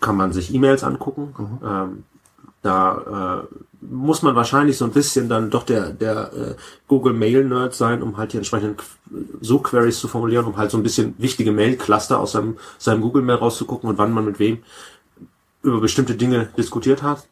kann 0.00 0.16
man 0.16 0.32
sich 0.32 0.52
E-Mails 0.52 0.84
angucken. 0.84 1.34
Mhm. 1.38 1.66
Ähm, 1.66 2.04
da 2.62 3.42
äh, 3.42 3.54
muss 3.80 4.22
man 4.22 4.36
wahrscheinlich 4.36 4.76
so 4.76 4.84
ein 4.84 4.92
bisschen 4.92 5.28
dann 5.28 5.50
doch 5.50 5.64
der, 5.64 5.90
der 5.90 6.32
äh, 6.32 6.54
Google 6.86 7.12
Mail 7.12 7.44
Nerd 7.44 7.74
sein, 7.74 8.02
um 8.02 8.16
halt 8.16 8.32
die 8.32 8.36
entsprechenden 8.36 8.76
Suchqueries 9.40 9.98
zu 9.98 10.06
formulieren, 10.06 10.44
um 10.44 10.56
halt 10.56 10.70
so 10.70 10.76
ein 10.76 10.82
bisschen 10.82 11.14
wichtige 11.18 11.50
Mail-Cluster 11.50 12.20
aus 12.20 12.32
seinem, 12.32 12.56
seinem 12.78 13.00
Google 13.00 13.22
Mail 13.22 13.36
rauszugucken 13.36 13.88
und 13.88 13.98
wann 13.98 14.12
man 14.12 14.24
mit 14.24 14.38
wem 14.38 14.62
über 15.62 15.80
bestimmte 15.80 16.14
Dinge 16.14 16.48
diskutiert 16.56 17.02
hat. 17.02 17.26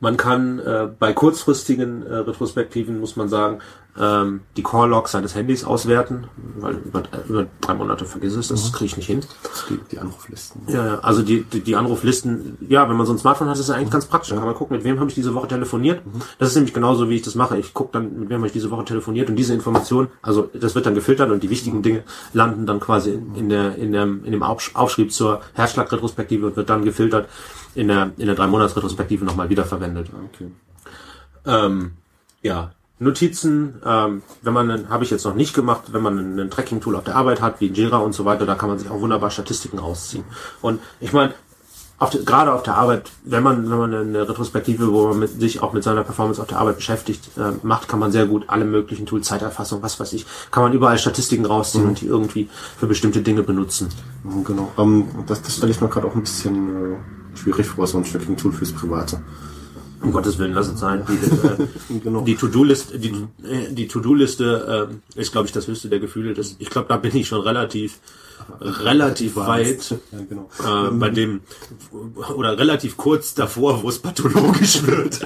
Man 0.00 0.16
kann 0.16 0.58
äh, 0.60 0.88
bei 0.98 1.12
kurzfristigen 1.12 2.06
äh, 2.06 2.14
Retrospektiven, 2.16 3.00
muss 3.00 3.16
man 3.16 3.28
sagen, 3.28 3.60
ähm, 3.98 4.40
die 4.56 4.62
Call-Logs 4.62 5.12
seines 5.12 5.34
Handys 5.34 5.64
auswerten, 5.64 6.28
weil 6.58 6.74
über, 6.74 7.02
über 7.28 7.46
drei 7.60 7.74
Monate 7.74 8.04
vergiss 8.04 8.36
es, 8.36 8.48
das 8.48 8.68
mhm. 8.68 8.72
kriege 8.72 8.86
ich 8.86 8.96
nicht 8.96 9.06
hin. 9.06 9.20
Die, 9.68 9.78
die 9.90 9.98
Anruflisten. 9.98 10.62
Ja, 10.68 11.00
also 11.00 11.22
die, 11.22 11.42
die, 11.42 11.60
die 11.60 11.74
Anruflisten, 11.74 12.58
ja, 12.68 12.88
wenn 12.88 12.96
man 12.96 13.06
so 13.06 13.12
ein 13.12 13.18
Smartphone 13.18 13.48
hat, 13.48 13.58
ist 13.58 13.68
das 13.68 13.74
eigentlich 13.74 13.88
mhm. 13.88 13.92
ganz 13.92 14.06
praktisch. 14.06 14.30
Dann 14.30 14.38
kann 14.38 14.46
man 14.46 14.54
gucken, 14.54 14.76
mit 14.76 14.84
wem 14.84 15.00
habe 15.00 15.08
ich 15.08 15.14
diese 15.14 15.34
Woche 15.34 15.48
telefoniert. 15.48 16.06
Mhm. 16.06 16.22
Das 16.38 16.50
ist 16.50 16.54
nämlich 16.54 16.74
genauso, 16.74 17.08
wie 17.10 17.16
ich 17.16 17.22
das 17.22 17.34
mache. 17.34 17.58
Ich 17.58 17.74
gucke 17.74 17.90
dann, 17.92 18.20
mit 18.20 18.28
wem 18.28 18.38
habe 18.38 18.46
ich 18.46 18.52
diese 18.52 18.70
Woche 18.70 18.84
telefoniert 18.84 19.28
und 19.30 19.36
diese 19.36 19.54
Information, 19.54 20.08
also 20.22 20.48
das 20.54 20.74
wird 20.74 20.86
dann 20.86 20.94
gefiltert 20.94 21.30
und 21.30 21.42
die 21.42 21.50
wichtigen 21.50 21.82
Dinge 21.82 22.04
landen 22.32 22.66
dann 22.66 22.78
quasi 22.78 23.12
in, 23.14 23.34
in, 23.34 23.48
der, 23.48 23.74
in, 23.76 23.92
dem, 23.92 24.24
in 24.24 24.32
dem 24.32 24.42
Aufschrieb 24.42 25.12
zur 25.12 25.40
Herzschlagretrospektive 25.54 26.46
und 26.46 26.56
wird 26.56 26.70
dann 26.70 26.84
gefiltert 26.84 27.28
in 27.74 27.88
der, 27.88 28.12
in 28.16 28.26
der 28.26 28.34
drei 28.34 28.46
Monats 28.46 28.76
Retrospektive 28.76 29.24
nochmal 29.24 29.48
wiederverwendet. 29.48 30.10
Okay. 30.32 30.50
Ähm, 31.46 31.92
ja, 32.42 32.72
Notizen, 33.00 33.80
ähm, 33.84 34.22
wenn 34.42 34.52
man, 34.52 34.88
habe 34.88 35.04
ich 35.04 35.10
jetzt 35.10 35.24
noch 35.24 35.34
nicht 35.34 35.54
gemacht, 35.54 35.92
wenn 35.92 36.02
man 36.02 36.38
ein, 36.38 36.50
Tracking-Tool 36.50 36.96
auf 36.96 37.04
der 37.04 37.14
Arbeit 37.14 37.40
hat, 37.40 37.60
wie 37.60 37.66
Jira 37.66 37.98
und 37.98 38.12
so 38.12 38.24
weiter, 38.24 38.44
da 38.44 38.56
kann 38.56 38.68
man 38.68 38.78
sich 38.78 38.90
auch 38.90 39.00
wunderbar 39.00 39.30
Statistiken 39.30 39.78
rausziehen. 39.78 40.24
Und 40.62 40.80
ich 41.00 41.12
meine, 41.12 41.34
auf 42.00 42.10
die, 42.10 42.24
gerade 42.24 42.52
auf 42.52 42.62
der 42.62 42.76
Arbeit, 42.76 43.10
wenn 43.24 43.42
man, 43.42 43.70
wenn 43.70 43.78
man 43.78 43.94
eine 43.94 44.28
Retrospektive, 44.28 44.92
wo 44.92 45.08
man 45.08 45.20
mit, 45.20 45.40
sich 45.40 45.62
auch 45.62 45.72
mit 45.72 45.82
seiner 45.82 46.04
Performance 46.04 46.40
auf 46.40 46.48
der 46.48 46.58
Arbeit 46.58 46.76
beschäftigt, 46.76 47.30
äh, 47.36 47.52
macht, 47.62 47.88
kann 47.88 47.98
man 47.98 48.12
sehr 48.12 48.26
gut 48.26 48.44
alle 48.48 48.64
möglichen 48.64 49.06
Tools, 49.06 49.26
Zeiterfassung, 49.26 49.82
was 49.82 49.98
weiß 49.98 50.12
ich, 50.12 50.26
kann 50.50 50.62
man 50.62 50.72
überall 50.72 50.98
Statistiken 50.98 51.44
rausziehen 51.44 51.84
mhm. 51.84 51.90
und 51.90 52.00
die 52.00 52.06
irgendwie 52.06 52.48
für 52.78 52.86
bestimmte 52.86 53.20
Dinge 53.20 53.42
benutzen. 53.42 53.88
Genau. 54.44 54.72
Um, 54.76 55.00
ähm, 55.00 55.24
das, 55.26 55.42
das 55.42 55.56
stelle 55.56 55.72
ich 55.72 55.80
mir 55.80 55.88
gerade 55.88 56.06
auch 56.06 56.14
ein 56.14 56.22
bisschen 56.22 56.94
äh, 56.94 56.96
schwierig 57.38 57.66
vor, 57.66 57.86
so 57.86 57.98
ein 57.98 58.04
Tracking-Tool 58.04 58.52
fürs 58.52 58.72
Private. 58.72 59.20
Um 60.00 60.12
Gottes 60.12 60.38
Willen, 60.38 60.52
lass 60.52 60.68
es 60.68 60.78
sein. 60.78 61.04
Die, 61.08 61.94
äh, 61.94 62.00
genau. 62.04 62.20
die 62.20 62.36
To-Do-Liste, 62.36 62.98
die, 62.98 63.10
äh, 63.42 63.72
die 63.72 63.88
To-Do-Liste 63.88 64.90
äh, 65.16 65.20
ist, 65.20 65.32
glaube 65.32 65.46
ich, 65.46 65.52
das 65.52 65.66
höchste 65.66 65.88
der 65.88 65.98
Gefühle. 65.98 66.34
Das, 66.34 66.56
ich 66.58 66.70
glaube, 66.70 66.88
da 66.88 66.96
bin 66.96 67.16
ich 67.16 67.26
schon 67.26 67.40
relativ 67.40 67.98
relativ 68.60 69.36
weit 69.36 69.90
ja, 69.90 70.18
genau. 70.28 70.48
äh, 70.64 70.90
bei 70.90 71.10
dem 71.10 71.40
oder 72.36 72.58
relativ 72.58 72.96
kurz 72.96 73.34
davor, 73.34 73.82
wo 73.82 73.88
es 73.88 73.98
pathologisch 73.98 74.82
wird. 74.86 75.20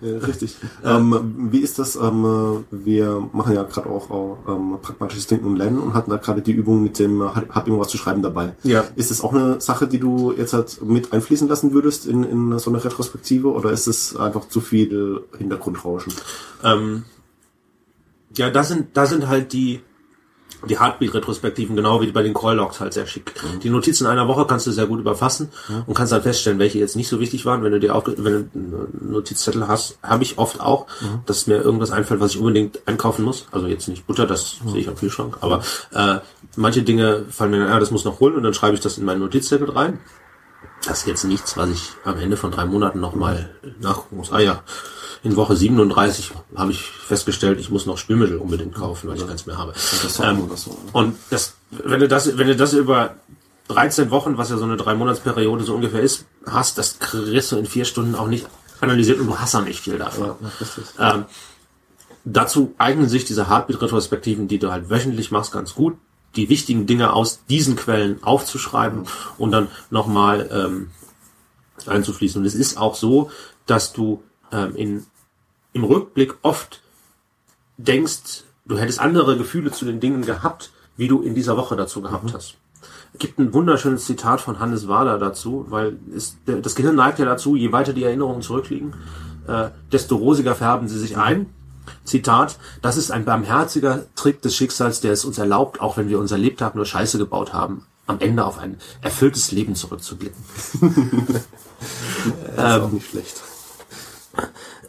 ja, 0.00 0.18
richtig. 0.18 0.56
Ähm, 0.84 1.48
wie 1.50 1.60
ist 1.60 1.78
das? 1.78 1.96
Ähm, 1.96 2.64
wir 2.70 3.28
machen 3.32 3.54
ja 3.54 3.62
gerade 3.62 3.88
auch, 3.88 4.38
ähm, 4.48 4.78
pragmatisches 4.80 5.26
Denken 5.26 5.46
und 5.46 5.56
Lernen 5.56 5.78
und 5.78 5.94
hatten 5.94 6.10
da 6.10 6.16
gerade 6.16 6.42
die 6.42 6.52
Übung 6.52 6.82
mit 6.82 6.98
dem 6.98 7.22
hab 7.22 7.66
irgendwas 7.66 7.88
zu 7.88 7.96
schreiben 7.96 8.22
dabei. 8.22 8.54
Ja. 8.62 8.84
Ist 8.96 9.10
das 9.10 9.20
auch 9.20 9.32
eine 9.32 9.60
Sache, 9.60 9.86
die 9.86 9.98
du 9.98 10.32
jetzt 10.32 10.52
halt 10.52 10.82
mit 10.82 11.12
einfließen 11.12 11.48
lassen 11.48 11.72
würdest 11.72 12.06
in, 12.06 12.24
in 12.24 12.58
so 12.58 12.70
eine 12.70 12.84
Retrospektive 12.84 13.52
oder 13.52 13.70
ist 13.70 13.86
es 13.86 14.16
einfach 14.16 14.48
zu 14.48 14.60
viel 14.60 15.22
Hintergrundrauschen? 15.38 16.12
Ähm, 16.62 17.04
ja, 18.36 18.50
da 18.50 18.64
sind 18.64 18.96
da 18.96 19.06
sind 19.06 19.28
halt 19.28 19.52
die 19.52 19.80
die 20.68 20.78
Heartbeat-Retrospektiven, 20.78 21.76
genau 21.76 22.00
wie 22.00 22.10
bei 22.12 22.22
den 22.22 22.34
Call-Logs 22.34 22.80
halt 22.80 22.92
sehr 22.92 23.06
schick. 23.06 23.32
Mhm. 23.42 23.60
Die 23.60 23.70
Notizen 23.70 24.06
einer 24.06 24.28
Woche 24.28 24.46
kannst 24.46 24.66
du 24.66 24.70
sehr 24.70 24.86
gut 24.86 25.00
überfassen 25.00 25.50
mhm. 25.68 25.82
und 25.86 25.94
kannst 25.94 26.12
dann 26.12 26.22
feststellen, 26.22 26.58
welche 26.58 26.78
jetzt 26.78 26.96
nicht 26.96 27.08
so 27.08 27.20
wichtig 27.20 27.44
waren. 27.46 27.62
Wenn 27.62 27.72
du 27.72 27.80
dir 27.80 27.94
auch, 27.94 28.04
wenn 28.06 28.24
du 28.24 28.48
einen 28.54 29.10
Notizzettel 29.10 29.66
hast, 29.68 29.98
habe 30.02 30.22
ich 30.22 30.38
oft 30.38 30.60
auch, 30.60 30.86
mhm. 31.00 31.20
dass 31.26 31.46
mir 31.46 31.56
irgendwas 31.56 31.90
einfällt, 31.90 32.20
was 32.20 32.32
ich 32.32 32.38
unbedingt 32.38 32.80
einkaufen 32.86 33.24
muss. 33.24 33.46
Also 33.50 33.66
jetzt 33.66 33.88
nicht 33.88 34.06
Butter, 34.06 34.26
das 34.26 34.56
mhm. 34.64 34.70
sehe 34.70 34.80
ich 34.80 34.88
am 34.88 34.96
Kühlschrank, 34.96 35.38
aber 35.40 35.62
äh, 35.92 36.18
manche 36.56 36.82
Dinge 36.82 37.24
fallen 37.30 37.50
mir, 37.50 37.66
ja, 37.66 37.80
das 37.80 37.90
muss 37.90 38.04
noch 38.04 38.20
holen 38.20 38.34
und 38.34 38.42
dann 38.42 38.54
schreibe 38.54 38.74
ich 38.74 38.80
das 38.80 38.98
in 38.98 39.04
meinen 39.04 39.20
Notizzettel 39.20 39.70
rein. 39.70 39.98
Das 40.86 41.00
ist 41.00 41.06
jetzt 41.06 41.24
nichts, 41.24 41.56
was 41.56 41.70
ich 41.70 41.90
am 42.04 42.18
Ende 42.18 42.36
von 42.36 42.50
drei 42.50 42.66
Monaten 42.66 42.98
nochmal 43.00 43.50
nachgucken 43.80 44.16
muss. 44.16 44.32
Ah 44.32 44.40
ja, 44.40 44.62
in 45.24 45.36
Woche 45.36 45.56
37 45.56 46.32
habe 46.56 46.72
ich 46.72 46.82
festgestellt, 46.82 47.60
ich 47.60 47.70
muss 47.70 47.86
noch 47.86 47.96
Spülmittel 47.96 48.38
unbedingt 48.38 48.74
kaufen, 48.74 49.08
weil 49.08 49.16
ich 49.16 49.26
keins 49.26 49.46
mehr 49.46 49.56
habe. 49.56 49.72
Ähm, 50.22 50.48
so, 50.56 50.76
und 50.92 51.16
das, 51.30 51.54
wenn 51.70 52.00
du 52.00 52.08
das, 52.08 52.36
wenn 52.36 52.48
du 52.48 52.56
das 52.56 52.72
über 52.72 53.14
13 53.68 54.10
Wochen, 54.10 54.36
was 54.36 54.50
ja 54.50 54.56
so 54.56 54.64
eine 54.64 54.76
drei 54.76 54.94
Monatsperiode 54.94 55.64
so 55.64 55.74
ungefähr 55.74 56.00
ist, 56.00 56.26
hast, 56.46 56.76
das 56.78 56.98
kriegst 56.98 57.52
du 57.52 57.56
in 57.56 57.66
vier 57.66 57.84
Stunden 57.84 58.16
auch 58.16 58.26
nicht 58.26 58.46
analysiert 58.80 59.20
und 59.20 59.28
du 59.28 59.38
hast 59.38 59.54
auch 59.54 59.64
nicht 59.64 59.80
viel 59.80 59.98
davon. 59.98 60.34
Ja, 60.98 61.14
ähm, 61.14 61.24
dazu 62.24 62.74
eignen 62.78 63.08
sich 63.08 63.24
diese 63.24 63.48
Heartbeat-Retrospektiven, 63.48 64.48
die 64.48 64.58
du 64.58 64.72
halt 64.72 64.90
wöchentlich 64.90 65.30
machst, 65.30 65.52
ganz 65.52 65.74
gut, 65.74 65.96
die 66.34 66.48
wichtigen 66.48 66.86
Dinge 66.86 67.12
aus 67.12 67.44
diesen 67.48 67.76
Quellen 67.76 68.22
aufzuschreiben 68.24 69.06
und 69.38 69.52
dann 69.52 69.68
nochmal 69.90 70.48
ähm, 70.52 70.90
einzufließen. 71.86 72.40
Und 72.40 72.46
es 72.46 72.54
ist 72.54 72.76
auch 72.76 72.96
so, 72.96 73.30
dass 73.66 73.92
du 73.92 74.22
ähm, 74.50 74.74
in 74.76 75.06
im 75.72 75.84
Rückblick 75.84 76.34
oft 76.42 76.80
denkst, 77.76 78.44
du 78.66 78.78
hättest 78.78 79.00
andere 79.00 79.36
Gefühle 79.36 79.72
zu 79.72 79.84
den 79.84 80.00
Dingen 80.00 80.22
gehabt, 80.22 80.70
wie 80.96 81.08
du 81.08 81.22
in 81.22 81.34
dieser 81.34 81.56
Woche 81.56 81.76
dazu 81.76 82.02
gehabt 82.02 82.24
mhm. 82.24 82.32
hast. 82.34 82.56
Es 83.14 83.18
gibt 83.18 83.38
ein 83.38 83.52
wunderschönes 83.52 84.06
Zitat 84.06 84.40
von 84.40 84.58
Hannes 84.58 84.88
Wahler 84.88 85.18
dazu, 85.18 85.66
weil 85.68 85.98
es, 86.14 86.36
das 86.46 86.74
Gehirn 86.74 86.96
neigt 86.96 87.18
ja 87.18 87.24
dazu, 87.24 87.56
je 87.56 87.72
weiter 87.72 87.92
die 87.92 88.04
Erinnerungen 88.04 88.42
zurückliegen, 88.42 88.94
äh, 89.46 89.68
desto 89.90 90.16
rosiger 90.16 90.54
färben 90.54 90.88
sie 90.88 90.98
sich 90.98 91.16
ein. 91.16 91.46
Zitat, 92.04 92.58
das 92.80 92.96
ist 92.96 93.10
ein 93.10 93.24
barmherziger 93.24 94.06
Trick 94.14 94.40
des 94.40 94.56
Schicksals, 94.56 95.00
der 95.00 95.12
es 95.12 95.24
uns 95.24 95.38
erlaubt, 95.38 95.80
auch 95.80 95.96
wenn 95.96 96.08
wir 96.08 96.18
unser 96.18 96.38
Lebtag 96.38 96.74
nur 96.74 96.86
Scheiße 96.86 97.18
gebaut 97.18 97.52
haben, 97.52 97.86
am 98.06 98.20
Ende 98.20 98.44
auf 98.44 98.58
ein 98.58 98.78
erfülltes 99.02 99.50
Leben 99.52 99.74
zurückzublicken. 99.74 100.42
das 102.56 102.76
ist 102.76 102.82
auch 102.82 102.90
nicht 102.90 103.10
schlecht. 103.10 103.42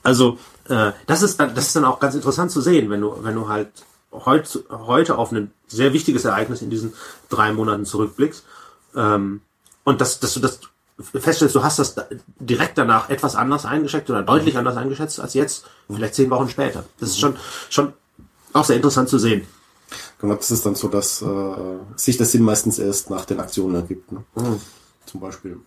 Also 0.04 0.38
äh, 0.70 0.92
das 1.08 1.22
ist 1.22 1.40
dann, 1.40 1.56
das 1.56 1.68
ist 1.68 1.76
dann 1.76 1.86
auch 1.86 2.00
ganz 2.00 2.16
interessant 2.16 2.52
zu 2.52 2.62
sehen, 2.62 2.90
wenn 2.90 3.02
du, 3.02 3.16
wenn 3.22 3.36
du 3.36 3.48
halt 3.48 3.70
heut, 4.12 4.64
heute 4.70 5.18
auf 5.18 5.32
ein 5.32 5.52
sehr 5.68 5.94
wichtiges 5.94 6.26
Ereignis 6.26 6.62
in 6.62 6.70
diesen 6.70 6.94
drei 7.30 7.52
Monaten 7.52 7.86
zurückblickst 7.86 8.44
ähm, 8.96 9.42
und 9.84 10.02
dass, 10.02 10.20
dass 10.20 10.34
du 10.34 10.40
das 10.40 10.60
feststellst, 11.00 11.56
du 11.56 11.64
hast 11.64 11.80
das 11.80 11.96
direkt 12.40 12.78
danach 12.78 13.10
etwas 13.10 13.36
anders 13.36 13.66
eingeschätzt 13.66 14.10
oder 14.10 14.22
deutlich 14.22 14.58
anders 14.58 14.78
eingeschätzt 14.78 15.20
als 15.20 15.34
jetzt, 15.34 15.66
vielleicht 15.92 16.16
zehn 16.16 16.30
Wochen 16.30 16.50
später. 16.50 16.84
Das 17.00 17.10
ist 17.10 17.20
schon, 17.20 17.36
schon 17.70 17.94
auch 18.54 18.64
sehr 18.64 18.76
interessant 18.76 19.10
zu 19.10 19.18
sehen. 19.18 19.48
Genau, 20.20 20.36
das 20.36 20.52
ist 20.52 20.66
dann 20.66 20.76
so, 20.76 20.88
dass 20.88 21.22
äh, 21.22 21.56
sich 21.96 22.18
der 22.18 22.26
Sinn 22.26 22.44
meistens 22.44 22.80
erst 22.80 23.10
nach 23.10 23.26
den 23.26 23.40
Aktionen 23.40 23.76
ergibt. 23.76 24.12
Ne? 24.12 24.24
Mhm. 24.36 24.62
Zum 25.06 25.20
Beispiel. 25.20 25.60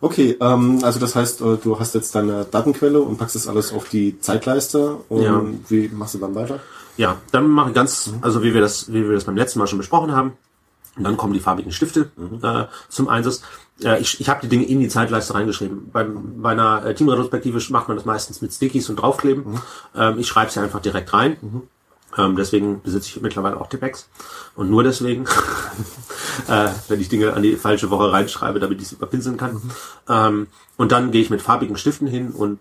Okay, 0.00 0.36
ähm, 0.40 0.78
also 0.82 0.98
das 0.98 1.14
heißt, 1.14 1.40
äh, 1.42 1.56
du 1.62 1.78
hast 1.78 1.94
jetzt 1.94 2.14
deine 2.14 2.44
Datenquelle 2.44 3.00
und 3.00 3.18
packst 3.18 3.36
das 3.36 3.46
alles 3.48 3.72
auf 3.72 3.88
die 3.88 4.18
Zeitleiste 4.20 4.96
und 5.08 5.22
Ja. 5.22 5.42
wie 5.68 5.88
machst 5.88 6.14
du 6.14 6.18
dann 6.18 6.34
weiter? 6.34 6.60
Ja, 6.96 7.18
dann 7.32 7.48
mache 7.48 7.70
ich 7.70 7.74
ganz, 7.74 8.12
also 8.20 8.42
wie 8.42 8.54
wir 8.54 8.60
das, 8.60 8.92
wie 8.92 9.06
wir 9.06 9.14
das 9.14 9.24
beim 9.24 9.36
letzten 9.36 9.58
Mal 9.58 9.66
schon 9.66 9.78
besprochen 9.78 10.12
haben. 10.12 10.32
Und 10.96 11.04
dann 11.04 11.16
kommen 11.16 11.32
die 11.32 11.40
farbigen 11.40 11.70
Stifte 11.72 12.10
äh, 12.42 12.64
zum 12.88 13.08
Einsatz. 13.08 13.42
Äh, 13.82 14.00
ich 14.00 14.20
ich 14.20 14.28
habe 14.28 14.40
die 14.42 14.48
Dinge 14.48 14.64
in 14.66 14.80
die 14.80 14.88
Zeitleiste 14.88 15.34
reingeschrieben. 15.34 15.90
Beim, 15.92 16.42
bei 16.42 16.50
einer 16.50 16.84
äh, 16.84 16.94
Teamretrospektive 16.94 17.60
macht 17.72 17.88
man 17.88 17.96
das 17.96 18.04
meistens 18.06 18.42
mit 18.42 18.52
Stickies 18.52 18.90
und 18.90 18.96
draufkleben. 18.96 19.60
Ähm, 19.94 20.18
ich 20.18 20.26
schreibe 20.26 20.50
sie 20.50 20.60
einfach 20.60 20.80
direkt 20.80 21.12
rein. 21.14 21.36
Ähm, 22.18 22.36
deswegen 22.36 22.82
besitze 22.82 23.08
ich 23.08 23.22
mittlerweile 23.22 23.60
auch 23.60 23.68
Tippex. 23.68 24.08
Und 24.56 24.70
nur 24.70 24.82
deswegen, 24.82 25.24
äh, 26.48 26.68
wenn 26.88 27.00
ich 27.00 27.08
Dinge 27.08 27.34
an 27.34 27.42
die 27.42 27.56
falsche 27.56 27.90
Woche 27.90 28.12
reinschreibe, 28.12 28.60
damit 28.60 28.80
ich 28.80 28.88
sie 28.88 28.96
überpinseln 28.96 29.36
kann. 29.36 29.60
Ähm, 30.08 30.48
und 30.76 30.92
dann 30.92 31.10
gehe 31.10 31.22
ich 31.22 31.30
mit 31.30 31.42
farbigen 31.42 31.76
Stiften 31.76 32.06
hin 32.06 32.30
und 32.30 32.58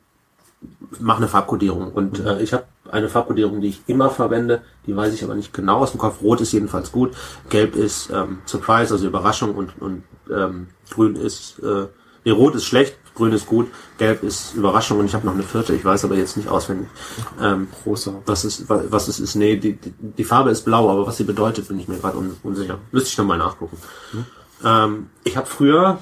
mache 0.99 1.17
eine 1.17 1.27
Farbkodierung. 1.27 1.91
Und 1.91 2.19
äh, 2.19 2.41
ich 2.41 2.53
habe 2.53 2.65
eine 2.91 3.09
Farbkodierung, 3.09 3.61
die 3.61 3.69
ich 3.69 3.81
immer 3.87 4.09
verwende, 4.09 4.61
die 4.85 4.95
weiß 4.95 5.13
ich 5.13 5.23
aber 5.23 5.35
nicht 5.35 5.53
genau 5.53 5.79
aus 5.79 5.91
dem 5.91 5.99
Kopf. 5.99 6.21
Rot 6.21 6.41
ist 6.41 6.51
jedenfalls 6.51 6.91
gut, 6.91 7.15
Gelb 7.49 7.75
ist 7.75 8.09
ähm, 8.11 8.39
Surprise, 8.45 8.93
also 8.93 9.07
Überraschung 9.07 9.55
und, 9.55 9.81
und 9.81 10.03
ähm, 10.31 10.67
Grün 10.89 11.15
ist, 11.15 11.59
äh, 11.59 11.87
nee, 12.25 12.31
Rot 12.31 12.55
ist 12.55 12.65
schlecht, 12.65 12.97
Grün 13.19 13.33
ist 13.33 13.45
gut, 13.45 13.67
Gelb 13.97 14.23
ist 14.23 14.55
Überraschung 14.55 14.97
und 14.99 15.05
ich 15.05 15.13
habe 15.13 15.25
noch 15.27 15.33
eine 15.33 15.43
vierte, 15.43 15.75
ich 15.75 15.83
weiß 15.85 16.05
aber 16.05 16.15
jetzt 16.15 16.37
nicht 16.37 16.47
auswendig. 16.49 16.87
Ähm, 17.41 17.67
Großer. 17.83 18.13
was 18.25 18.45
es, 18.45 18.67
wa- 18.69 18.81
was 18.89 19.07
es 19.09 19.19
ist, 19.19 19.35
nee, 19.35 19.57
die, 19.57 19.73
die, 19.73 19.93
die 19.99 20.23
Farbe 20.23 20.49
ist 20.51 20.63
blau, 20.63 20.89
aber 20.89 21.05
was 21.05 21.17
sie 21.17 21.25
bedeutet, 21.25 21.67
bin 21.67 21.79
ich 21.79 21.87
mir 21.89 21.97
gerade 21.99 22.17
un, 22.17 22.35
unsicher. 22.43 22.79
Müsste 22.91 23.09
ich 23.09 23.15
dann 23.17 23.27
mal 23.27 23.37
nachgucken. 23.37 23.77
Ähm, 24.65 25.09
ich 25.25 25.35
habe 25.37 25.45
früher 25.47 25.99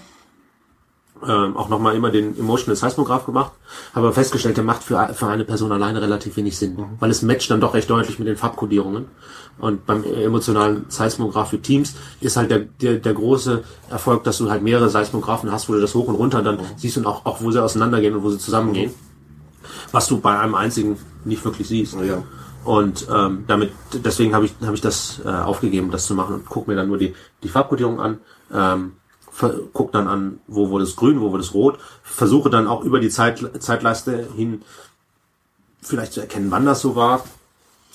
ähm, 1.27 1.57
auch 1.57 1.69
nochmal 1.69 1.95
immer 1.95 2.11
den 2.11 2.37
Emotional 2.37 2.75
Seismograph 2.75 3.25
gemacht, 3.25 3.51
habe 3.93 4.07
aber 4.07 4.13
festgestellt, 4.13 4.57
der 4.57 4.63
macht 4.63 4.83
für, 4.83 5.13
für 5.13 5.27
eine 5.27 5.45
Person 5.45 5.71
alleine 5.71 6.01
relativ 6.01 6.37
wenig 6.37 6.57
Sinn, 6.57 6.77
weil 6.99 7.09
es 7.09 7.21
matcht 7.21 7.49
dann 7.49 7.61
doch 7.61 7.73
recht 7.73 7.89
deutlich 7.89 8.19
mit 8.19 8.27
den 8.27 8.37
Farbkodierungen. 8.37 9.05
Und 9.59 9.85
beim 9.87 10.03
emotionalen 10.03 10.85
Seismograph 10.89 11.49
für 11.49 11.59
Teams 11.59 11.95
ist 12.21 12.37
halt 12.37 12.51
der, 12.51 12.59
der, 12.59 12.95
der 12.95 13.13
große 13.13 13.63
Erfolg, 13.89 14.23
dass 14.23 14.37
du 14.37 14.49
halt 14.49 14.61
mehrere 14.61 14.89
Seismographen 14.89 15.51
hast, 15.51 15.67
wo 15.67 15.73
du 15.73 15.81
das 15.81 15.95
hoch 15.95 16.07
und 16.07 16.15
runter 16.15 16.43
dann 16.43 16.59
siehst 16.75 16.97
und 16.97 17.07
auch, 17.07 17.25
auch 17.25 17.41
wo 17.41 17.49
sie 17.51 17.61
auseinandergehen 17.61 18.15
und 18.15 18.23
wo 18.23 18.29
sie 18.29 18.37
zusammengehen. 18.37 18.93
Was 19.91 20.07
du 20.07 20.19
bei 20.19 20.37
einem 20.37 20.53
einzigen 20.53 20.97
nicht 21.25 21.43
wirklich 21.43 21.67
siehst. 21.67 21.95
Ja. 21.95 22.23
Und 22.67 23.07
ähm, 23.09 23.45
damit, 23.47 23.71
deswegen 23.93 24.35
habe 24.35 24.45
ich, 24.45 24.53
habe 24.61 24.75
ich 24.75 24.81
das 24.81 25.21
äh, 25.25 25.29
aufgegeben, 25.29 25.89
das 25.89 26.05
zu 26.05 26.13
machen 26.13 26.35
und 26.35 26.45
gucke 26.45 26.69
mir 26.69 26.75
dann 26.75 26.89
nur 26.89 26.97
die, 26.97 27.15
die 27.41 27.47
Farbkodierung 27.47 27.99
an, 27.99 28.19
ähm, 28.53 28.91
guck 29.73 29.91
dann 29.91 30.07
an, 30.07 30.39
wo 30.47 30.69
wurde 30.69 30.83
es 30.83 30.95
grün, 30.95 31.21
wo 31.21 31.31
wurde 31.31 31.43
es 31.43 31.53
rot, 31.53 31.79
versuche 32.03 32.49
dann 32.49 32.67
auch 32.67 32.83
über 32.83 32.99
die 32.99 33.09
Zeit, 33.09 33.43
Zeitleiste 33.59 34.27
hin 34.35 34.63
vielleicht 35.81 36.13
zu 36.13 36.21
erkennen, 36.21 36.51
wann 36.51 36.65
das 36.65 36.81
so 36.81 36.95
war, 36.95 37.23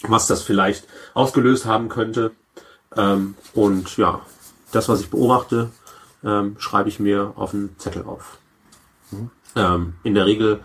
was 0.02 0.26
das 0.26 0.42
vielleicht 0.42 0.87
ausgelöst 1.14 1.66
haben 1.66 1.88
könnte. 1.88 2.33
Ähm, 2.96 3.35
und 3.55 3.96
ja, 3.96 4.20
das, 4.72 4.88
was 4.88 5.00
ich 5.00 5.11
beobachte, 5.11 5.70
ähm, 6.24 6.57
schreibe 6.59 6.88
ich 6.88 7.00
mir 7.00 7.33
auf 7.37 7.55
einen 7.55 7.78
Zettel 7.78 8.05
auf. 8.05 8.38
Ähm, 9.57 9.94
in 10.02 10.14
der 10.14 10.26
Regel 10.26 10.61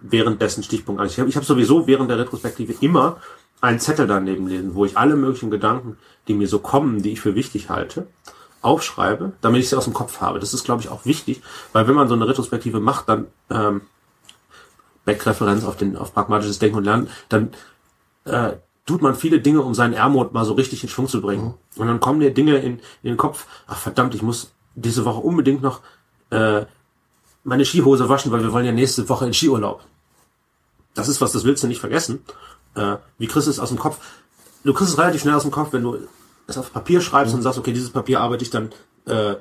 währenddessen 0.00 0.62
Stichpunkt 0.62 1.00
an. 1.00 1.06
Ich 1.06 1.18
habe 1.18 1.28
ich 1.28 1.36
hab 1.36 1.44
sowieso 1.44 1.86
während 1.86 2.10
der 2.10 2.18
Retrospektive 2.18 2.74
immer 2.80 3.20
einen 3.60 3.80
Zettel 3.80 4.06
daneben 4.06 4.46
lesen, 4.46 4.74
wo 4.74 4.84
ich 4.84 4.98
alle 4.98 5.16
möglichen 5.16 5.50
Gedanken, 5.50 5.96
die 6.28 6.34
mir 6.34 6.48
so 6.48 6.58
kommen, 6.58 7.02
die 7.02 7.12
ich 7.12 7.20
für 7.20 7.34
wichtig 7.34 7.70
halte, 7.70 8.06
aufschreibe, 8.64 9.32
damit 9.40 9.60
ich 9.60 9.68
sie 9.68 9.76
aus 9.76 9.84
dem 9.84 9.94
Kopf 9.94 10.20
habe. 10.20 10.40
Das 10.40 10.54
ist, 10.54 10.64
glaube 10.64 10.82
ich, 10.82 10.88
auch 10.88 11.04
wichtig, 11.04 11.42
weil 11.72 11.86
wenn 11.86 11.94
man 11.94 12.08
so 12.08 12.14
eine 12.14 12.26
Retrospektive 12.26 12.80
macht, 12.80 13.08
dann 13.08 13.26
ähm, 13.50 13.82
Backreferenz 15.04 15.64
auf 15.64 15.76
den 15.76 15.96
auf 15.96 16.14
pragmatisches 16.14 16.58
Denken 16.58 16.78
und 16.78 16.84
Lernen, 16.84 17.08
dann 17.28 17.50
äh, 18.24 18.52
tut 18.86 19.02
man 19.02 19.14
viele 19.14 19.40
Dinge, 19.40 19.62
um 19.62 19.74
seinen 19.74 19.94
Ermut 19.94 20.32
mal 20.32 20.44
so 20.44 20.54
richtig 20.54 20.82
in 20.82 20.88
Schwung 20.88 21.08
zu 21.08 21.20
bringen. 21.20 21.54
Und 21.76 21.86
dann 21.86 22.00
kommen 22.00 22.20
dir 22.20 22.32
Dinge 22.32 22.56
in, 22.56 22.78
in 23.02 23.10
den 23.10 23.16
Kopf, 23.16 23.46
ach 23.66 23.78
verdammt, 23.78 24.14
ich 24.14 24.22
muss 24.22 24.52
diese 24.74 25.04
Woche 25.04 25.20
unbedingt 25.20 25.62
noch 25.62 25.80
äh, 26.30 26.64
meine 27.44 27.64
Skihose 27.64 28.08
waschen, 28.08 28.32
weil 28.32 28.42
wir 28.42 28.52
wollen 28.52 28.66
ja 28.66 28.72
nächste 28.72 29.08
Woche 29.08 29.26
in 29.26 29.34
Skiurlaub. 29.34 29.82
Das 30.94 31.08
ist 31.08 31.20
was, 31.20 31.32
das 31.32 31.44
willst 31.44 31.62
du 31.62 31.66
nicht 31.66 31.80
vergessen. 31.80 32.24
Äh, 32.74 32.96
wie 33.18 33.26
kriegst 33.26 33.46
du 33.46 33.50
es 33.50 33.60
aus 33.60 33.68
dem 33.68 33.78
Kopf? 33.78 33.98
Du 34.64 34.72
kriegst 34.72 34.92
es 34.92 34.98
relativ 34.98 35.20
schnell 35.20 35.34
aus 35.34 35.42
dem 35.42 35.50
Kopf, 35.50 35.72
wenn 35.72 35.82
du 35.82 35.98
es 36.46 36.58
auf 36.58 36.72
Papier 36.72 37.00
schreibst 37.00 37.34
und 37.34 37.42
sagst, 37.42 37.58
okay, 37.58 37.72
dieses 37.72 37.90
Papier 37.90 38.20
arbeite 38.20 38.44
ich 38.44 38.50
dann 38.50 38.70
äh, 39.06 39.34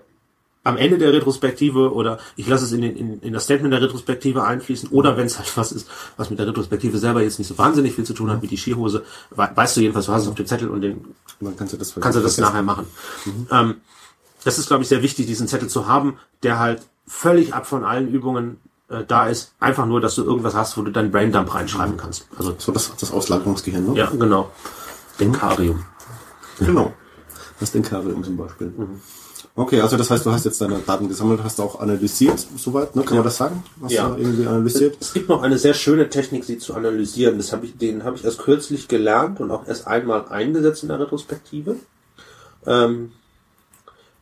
am 0.64 0.78
Ende 0.78 0.98
der 0.98 1.12
Retrospektive 1.12 1.94
oder 1.94 2.20
ich 2.38 2.48
lasse 2.48 2.64
es 2.64 2.72
in, 2.72 2.82
den, 2.82 2.96
in, 2.96 3.20
in 3.20 3.34
das 3.34 3.44
Statement 3.44 3.74
der 3.74 3.82
Retrospektive 3.82 4.44
einfließen 4.44 4.90
oder 4.90 5.18
wenn 5.18 5.26
es 5.26 5.38
halt 5.38 5.56
was 5.58 5.72
ist, 5.72 5.90
was 6.16 6.30
mit 6.30 6.40
der 6.40 6.48
Retrospektive 6.48 6.98
selber 6.98 7.22
jetzt 7.22 7.38
nicht 7.38 7.50
so 7.50 7.58
wahnsinnig 7.58 7.94
viel 7.94 8.06
zu 8.06 8.14
tun 8.14 8.30
hat, 8.30 8.42
wie 8.42 8.48
die 8.48 8.58
Skihose, 8.58 9.04
we 9.32 9.50
weißt 9.54 9.78
du 9.78 9.82
jedenfalls, 9.82 10.06
du 10.06 10.14
hast 10.14 10.24
es 10.24 10.30
auf 10.30 10.36
dem 10.36 10.46
Zettel 10.46 10.70
und 10.70 10.82
den 10.82 11.06
dann 11.42 11.58
kannst 11.58 11.74
du 11.74 11.78
das 11.78 11.94
kannst 12.00 12.18
du 12.18 12.22
das 12.22 12.38
nachher 12.38 12.62
machen. 12.62 12.88
Ähm, 13.52 13.76
das 14.46 14.58
ist, 14.58 14.68
glaube 14.68 14.84
ich, 14.84 14.90
sehr 14.90 15.02
wichtig, 15.02 15.26
diesen 15.26 15.48
Zettel 15.48 15.68
zu 15.68 15.88
haben, 15.88 16.18
der 16.44 16.60
halt 16.60 16.82
völlig 17.08 17.54
ab 17.54 17.66
von 17.66 17.84
allen 17.84 18.08
Übungen 18.08 18.60
äh, 18.90 19.04
da 19.06 19.28
ist. 19.28 19.54
Einfach 19.60 19.86
nur, 19.86 20.02
dass 20.02 20.16
du 20.16 20.24
irgendwas 20.24 20.54
hast, 20.54 20.78
wo 20.78 20.82
du 20.82 20.92
deinen 20.92 21.12
Braindump 21.12 21.54
reinschreiben 21.54 21.98
kannst. 21.98 22.28
Also, 22.38 22.56
So 22.58 22.72
das, 22.72 22.96
das 22.96 23.12
Auslagerungsgehirn, 23.12 23.92
ne? 23.92 23.98
ja, 23.98 24.10
genau. 24.10 24.52
Denkarium. 25.20 25.86
Genau. 26.60 26.94
Das 27.60 27.72
Denkarium 27.72 28.24
zum 28.24 28.38
Beispiel. 28.38 28.74
Okay, 29.56 29.82
also 29.82 29.98
das 29.98 30.10
heißt, 30.10 30.26
du 30.26 30.32
hast 30.32 30.46
jetzt 30.46 30.60
deine 30.62 30.80
Daten 30.80 31.08
gesammelt, 31.08 31.44
hast 31.44 31.60
auch 31.62 31.80
analysiert, 31.80 32.46
soweit, 32.58 32.96
ne? 32.96 33.04
Kann 33.04 33.18
man 33.18 33.24
das 33.26 33.38
sagen? 33.38 33.64
Hast 33.84 33.92
Ja. 33.92 34.10
du 34.10 34.18
irgendwie 34.20 34.48
analysiert? 34.48 34.98
Es 35.00 35.14
gibt 35.14 35.30
noch 35.30 35.44
eine 35.44 35.60
sehr 35.60 35.76
schöne 35.76 36.10
Technik, 36.10 36.44
sie 36.44 36.58
zu 36.58 36.74
analysieren. 36.74 37.38
Das 37.38 37.54
habe 37.54 37.66
ich, 37.68 37.78
den 37.78 38.04
habe 38.04 38.16
ich 38.16 38.26
erst 38.26 38.40
kürzlich 38.40 38.88
gelernt 38.88 39.40
und 39.40 39.52
auch 39.52 39.68
erst 39.68 39.86
einmal 39.86 40.28
eingesetzt 40.30 40.82
in 40.84 40.90
der 40.90 41.00
Retrospektive. 41.00 41.76
Ähm, 42.66 43.12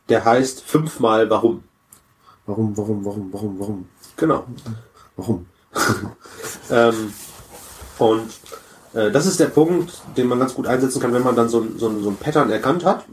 der 0.08 0.24
heißt 0.24 0.62
fünfmal 0.62 1.30
Warum. 1.30 1.62
Warum, 2.44 2.76
warum, 2.76 3.04
warum, 3.04 3.32
warum, 3.32 3.60
warum? 3.60 3.88
Genau. 4.16 4.44
Warum? 5.16 5.46
Ähm, 6.70 7.12
und 7.98 8.28
äh, 8.94 9.10
das 9.10 9.26
ist 9.26 9.40
der 9.40 9.46
Punkt, 9.46 10.00
den 10.16 10.28
man 10.28 10.38
ganz 10.38 10.54
gut 10.54 10.66
einsetzen 10.66 11.00
kann, 11.00 11.12
wenn 11.12 11.22
man 11.22 11.36
dann 11.36 11.48
so, 11.48 11.60
ein- 11.60 11.78
so, 11.78 11.88
ein- 11.88 12.02
so 12.02 12.10
ein 12.10 12.16
Pattern 12.16 12.50
erkannt 12.50 12.84
hat. 12.84 13.04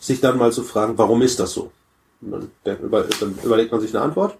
Sich 0.00 0.20
dann 0.20 0.38
mal 0.38 0.52
zu 0.52 0.62
fragen, 0.62 0.98
warum 0.98 1.22
ist 1.22 1.40
das 1.40 1.52
so? 1.52 1.72
Dann, 2.20 2.50
über, 2.82 3.02
dann 3.20 3.38
überlegt 3.42 3.72
man 3.72 3.80
sich 3.80 3.94
eine 3.94 4.04
Antwort. 4.04 4.36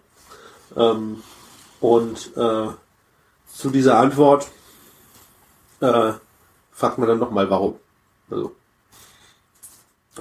Ähm, 0.76 1.22
und 1.80 2.36
äh, 2.36 2.68
zu 3.52 3.70
dieser 3.70 3.98
Antwort 3.98 4.46
äh, 5.80 6.12
fragt 6.72 6.98
man 6.98 7.08
dann 7.08 7.18
nochmal, 7.18 7.48
warum. 7.50 7.76
Also, 8.30 8.52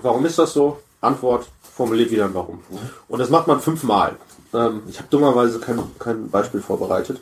warum 0.01 0.25
ist 0.25 0.37
das 0.39 0.53
so? 0.53 0.79
Antwort, 1.01 1.47
formuliert 1.75 2.11
wieder 2.11 2.25
ein 2.25 2.33
Warum. 2.33 2.63
Und 3.07 3.19
das 3.19 3.29
macht 3.29 3.47
man 3.47 3.59
fünfmal. 3.59 4.15
Ähm, 4.53 4.83
ich 4.87 4.97
habe 4.99 5.07
dummerweise 5.09 5.59
kein, 5.59 5.79
kein 5.99 6.29
Beispiel 6.29 6.61
vorbereitet. 6.61 7.21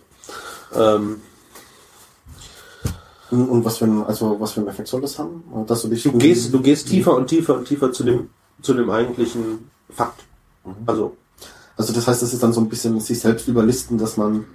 Ähm, 0.74 1.22
Und, 3.32 3.64
was 3.64 3.78
für 3.78 3.86
ein, 3.86 4.04
also 4.06 4.38
was 4.40 4.52
für 4.52 4.60
einen 4.60 4.70
Effekt 4.70 4.90
soll 4.90 5.02
das 5.02 5.18
haben? 5.18 5.44
Dass 5.68 5.82
du 5.84 5.88
dich 5.88 6.04
du 6.04 6.12
gehst, 6.14 6.54
du 6.54 6.62
gehst 6.62 6.88
tiefer 6.90 7.16
und 7.16 7.28
tiefer 7.28 7.56
und 7.58 7.66
tiefer 7.66 7.92
zu 7.92 8.04
dem, 8.04 8.30
zu 8.62 8.74
dem 8.74 8.90
eigentlichen 8.90 9.70
Fakt. 9.90 10.24
Also, 10.86 11.16
Also 11.78 11.94
das 11.94 12.08
heißt, 12.08 12.22
das 12.22 12.34
ist 12.34 12.44
dann 12.44 12.54
so 12.54 12.60
ein 12.62 12.68
bisschen 12.70 13.00
sich 13.00 13.20
selbst 13.20 13.48
überlisten, 13.48 13.98
dass 13.98 14.18
man 14.18 14.46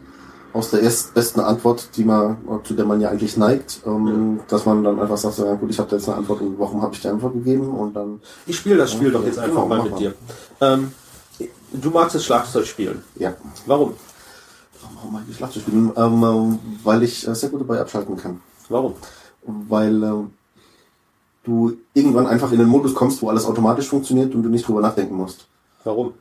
aus 0.53 0.71
der 0.71 0.81
erst 0.81 1.13
besten 1.15 1.41
Antwort, 1.41 1.89
die 1.97 2.05
man, 2.05 2.39
zu 2.65 2.75
der 2.75 2.85
man 2.87 3.01
ja 3.01 3.11
eigentlich 3.11 3.37
neigt, 3.37 3.81
ähm, 3.87 4.41
dass 4.49 4.65
man 4.65 4.85
dann 4.85 4.99
einfach 5.01 5.17
sagt, 5.19 5.35
so, 5.35 5.45
ja 5.45 5.55
gut, 5.55 5.71
ich 5.71 5.79
habe 5.79 5.91
da 5.91 5.97
jetzt 5.97 6.09
eine 6.09 6.19
Antwort 6.19 6.41
und 6.41 6.59
warum 6.59 6.81
habe 6.83 6.95
ich 6.95 7.01
die 7.03 7.09
Antwort 7.09 7.35
gegeben? 7.35 7.69
Und 7.69 7.95
dann, 7.95 8.21
ich 8.47 8.57
spiele 8.57 8.77
das 8.77 8.93
Spiel 8.93 9.09
Okay, 9.09 9.19
doch 9.19 9.25
jetzt 9.27 9.39
einfach 9.39 9.55
genau, 9.55 9.67
mal 9.69 9.83
mit 9.83 9.93
mal. 9.93 9.99
dir. 9.99 10.15
Ähm, 10.61 10.93
du 11.73 11.91
magst 11.91 12.15
das 12.15 12.25
Schlagzeug 12.25 12.67
spielen. 12.67 13.03
ja, 13.17 13.35
Warum? 13.67 13.95
warum 14.95 15.13
mache 15.13 15.25
ich 15.29 15.37
Schlagzeug 15.37 15.63
spielen? 15.63 15.93
Ähm, 15.97 16.23
ähm, 16.23 16.59
weil 16.85 17.03
ich 17.03 17.27
äh, 17.29 17.35
sehr 17.35 17.49
gut 17.51 17.61
dabei 17.61 17.81
abschalten 17.81 18.17
kann. 18.17 18.41
Warum? 18.69 18.95
Weil 19.43 20.03
ähm, 20.03 20.31
du 21.45 21.77
irgendwann 21.95 22.27
einfach 22.27 22.53
in 22.53 22.59
den 22.59 22.69
Modus 22.69 22.95
kommst, 22.95 23.23
wo 23.23 23.29
alles 23.29 23.47
automatisch 23.47 23.89
funktioniert 23.89 24.35
und 24.35 24.43
du 24.43 24.49
nicht 24.49 24.67
drüber 24.67 24.81
nachdenken 24.81 25.15
musst. 25.15 25.47
Warum? 25.85 26.15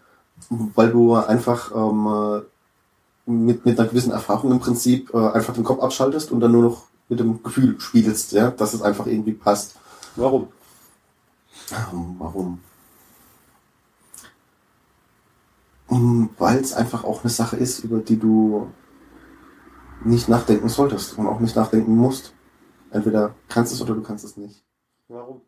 weil 0.50 0.92
du 0.92 1.16
einfach 1.16 1.72
ähm, 1.76 2.08
äh, 2.08 3.30
mit, 3.32 3.66
mit 3.66 3.80
einer 3.80 3.90
gewissen 3.90 4.12
Erfahrung 4.12 4.52
im 4.52 4.60
Prinzip 4.60 5.14
äh, 5.14 5.30
einfach 5.30 5.54
den 5.54 5.64
Kopf 5.64 5.82
abschaltest 5.82 6.32
und 6.32 6.40
dann 6.40 6.52
nur 6.52 6.64
noch 6.64 6.84
mit 7.10 7.20
dem 7.20 7.42
Gefühl 7.42 7.80
spielst, 7.80 8.32
ja, 8.32 8.52
dass 8.52 8.74
es 8.74 8.82
einfach 8.82 9.06
irgendwie 9.06 9.34
passt. 9.34 9.76
Warum? 10.16 10.48
Ähm, 11.72 12.16
warum? 12.20 12.60
Ähm, 15.90 16.30
Weil 16.38 16.60
es 16.60 16.74
einfach 16.74 17.04
auch 17.04 17.24
eine 17.24 17.32
Sache 17.32 17.58
ist, 17.58 17.84
über 17.84 18.00
die 18.00 18.20
du 18.20 18.68
nicht 20.04 20.30
nachdenken 20.30 20.70
solltest 20.70 21.18
und 21.18 21.28
auch 21.28 21.40
nicht 21.40 21.56
nachdenken 21.56 21.96
musst. 21.96 22.34
Entweder 22.96 23.36
kannst 23.50 23.74
es 23.74 23.82
oder 23.82 23.94
du 23.94 24.02
kannst 24.02 24.24
es 24.24 24.38
nicht. 24.38 24.64
Warum? 25.10 25.42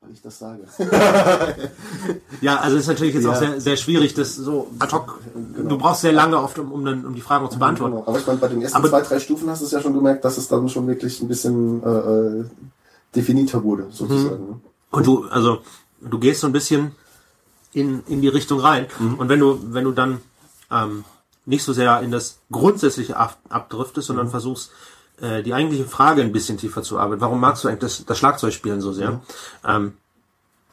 Weil 0.00 0.12
ich 0.12 0.20
das 0.20 0.38
sage. 0.38 0.64
Ja, 2.42 2.56
also 2.60 2.76
ist 2.76 2.88
natürlich 2.88 3.14
jetzt 3.14 3.24
Ja. 3.24 3.30
auch 3.32 3.36
sehr, 3.36 3.58
sehr 3.60 3.76
schwierig, 3.78 4.12
das 4.12 4.34
so 4.36 4.68
ad 4.78 4.92
hoc. 4.94 5.18
Du 5.56 5.78
brauchst 5.78 6.02
sehr 6.02 6.12
lange 6.12 6.36
oft, 6.38 6.58
um, 6.58 6.70
um, 6.72 6.84
dann, 6.84 7.06
um 7.06 7.14
die 7.14 7.22
Fragen 7.22 7.50
zu 7.50 7.58
beantworten. 7.58 7.94
Genau. 7.94 8.06
Aber 8.06 8.18
ich 8.18 8.26
meine, 8.26 8.38
bei 8.38 8.48
den 8.48 8.60
ersten 8.60 8.76
Aber- 8.76 8.90
zwei, 8.90 9.00
drei 9.00 9.18
Stufen 9.18 9.48
hast 9.48 9.62
du 9.62 9.66
es 9.66 9.70
ja 9.72 9.80
schon 9.80 9.94
gemerkt, 9.94 10.24
dass 10.26 10.36
es 10.36 10.48
dann 10.48 10.68
schon 10.68 10.86
wirklich 10.86 11.22
ein 11.22 11.28
bisschen 11.28 11.82
äh, 11.82 11.88
äh, 11.88 12.44
definiter 13.14 13.62
wurde, 13.64 13.86
sozusagen. 13.90 14.46
ne? 14.50 14.60
Und 14.90 15.06
du, 15.06 15.24
also, 15.28 15.62
du 16.02 16.18
gehst 16.18 16.40
so 16.42 16.46
ein 16.48 16.52
bisschen 16.52 16.92
in, 17.72 18.02
in 18.06 18.20
die 18.20 18.28
Richtung 18.28 18.60
rein. 18.60 18.86
Und 19.18 19.28
wenn 19.30 19.40
du, 19.40 19.58
wenn 19.72 19.84
du 19.84 19.92
dann 19.92 20.20
ähm, 20.70 21.04
nicht 21.46 21.64
so 21.64 21.72
sehr 21.72 22.00
in 22.02 22.10
das 22.10 22.38
Grundsätzliche 22.52 23.16
ab, 23.16 23.38
abdriftest, 23.48 24.08
sondern 24.08 24.28
versuchst, 24.28 24.70
äh, 25.20 25.42
die 25.42 25.54
eigentliche 25.54 25.84
Frage 25.84 26.22
ein 26.22 26.32
bisschen 26.32 26.58
tiefer 26.58 26.82
zu 26.82 26.98
arbeiten. 26.98 27.20
Warum 27.20 27.40
magst 27.40 27.64
du 27.64 27.68
eigentlich 27.68 27.80
das, 27.80 28.04
das 28.04 28.18
Schlagzeugspielen 28.18 28.80
so 28.80 28.92
sehr? 28.92 29.20
Ähm, 29.66 29.94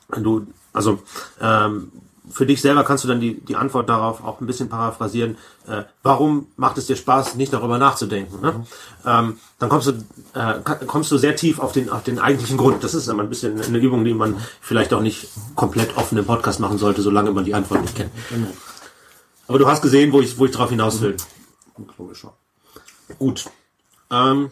wenn 0.09 0.23
du, 0.23 0.47
also 0.73 1.01
ähm, 1.39 1.91
für 2.29 2.45
dich 2.45 2.61
selber 2.61 2.83
kannst 2.83 3.03
du 3.03 3.07
dann 3.07 3.19
die, 3.19 3.39
die 3.41 3.55
Antwort 3.55 3.89
darauf 3.89 4.23
auch 4.23 4.39
ein 4.39 4.47
bisschen 4.47 4.69
paraphrasieren. 4.69 5.37
Äh, 5.67 5.83
warum 6.03 6.47
macht 6.55 6.77
es 6.77 6.87
dir 6.87 6.95
Spaß, 6.95 7.35
nicht 7.35 7.53
darüber 7.53 7.77
nachzudenken? 7.77 8.41
Ne? 8.41 8.65
Ähm, 9.05 9.37
dann 9.59 9.69
kommst 9.69 9.87
du, 9.87 9.91
äh, 10.33 10.59
kommst 10.87 11.11
du 11.11 11.17
sehr 11.17 11.35
tief 11.35 11.59
auf 11.59 11.71
den, 11.71 11.89
auf 11.89 12.03
den 12.03 12.19
eigentlichen 12.19 12.57
Grund. 12.57 12.83
Das 12.83 12.93
ist 12.93 13.07
immer 13.07 13.23
ein 13.23 13.29
bisschen 13.29 13.61
eine 13.61 13.77
Übung, 13.77 14.05
die 14.05 14.13
man 14.13 14.37
vielleicht 14.61 14.93
auch 14.93 15.01
nicht 15.01 15.27
komplett 15.55 15.97
offen 15.97 16.17
im 16.17 16.25
Podcast 16.25 16.59
machen 16.59 16.77
sollte, 16.77 17.01
solange 17.01 17.31
man 17.31 17.43
die 17.43 17.53
Antwort 17.53 17.81
nicht 17.81 17.95
kennt. 17.95 18.11
Aber 19.47 19.59
du 19.59 19.67
hast 19.67 19.81
gesehen, 19.81 20.13
wo 20.13 20.21
ich, 20.21 20.37
wo 20.37 20.45
ich 20.45 20.51
drauf 20.51 20.69
hinaus 20.69 21.01
will. 21.01 21.17
Ja. 21.77 22.33
Gut. 23.17 23.45
Ähm, 24.11 24.51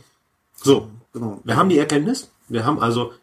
so, 0.62 0.88
Genau. 1.14 1.40
wir 1.44 1.56
haben 1.58 1.70
die 1.70 1.78
Erkenntnis. 1.78 2.30
Wir 2.48 2.66
haben 2.66 2.80
also, 2.80 3.14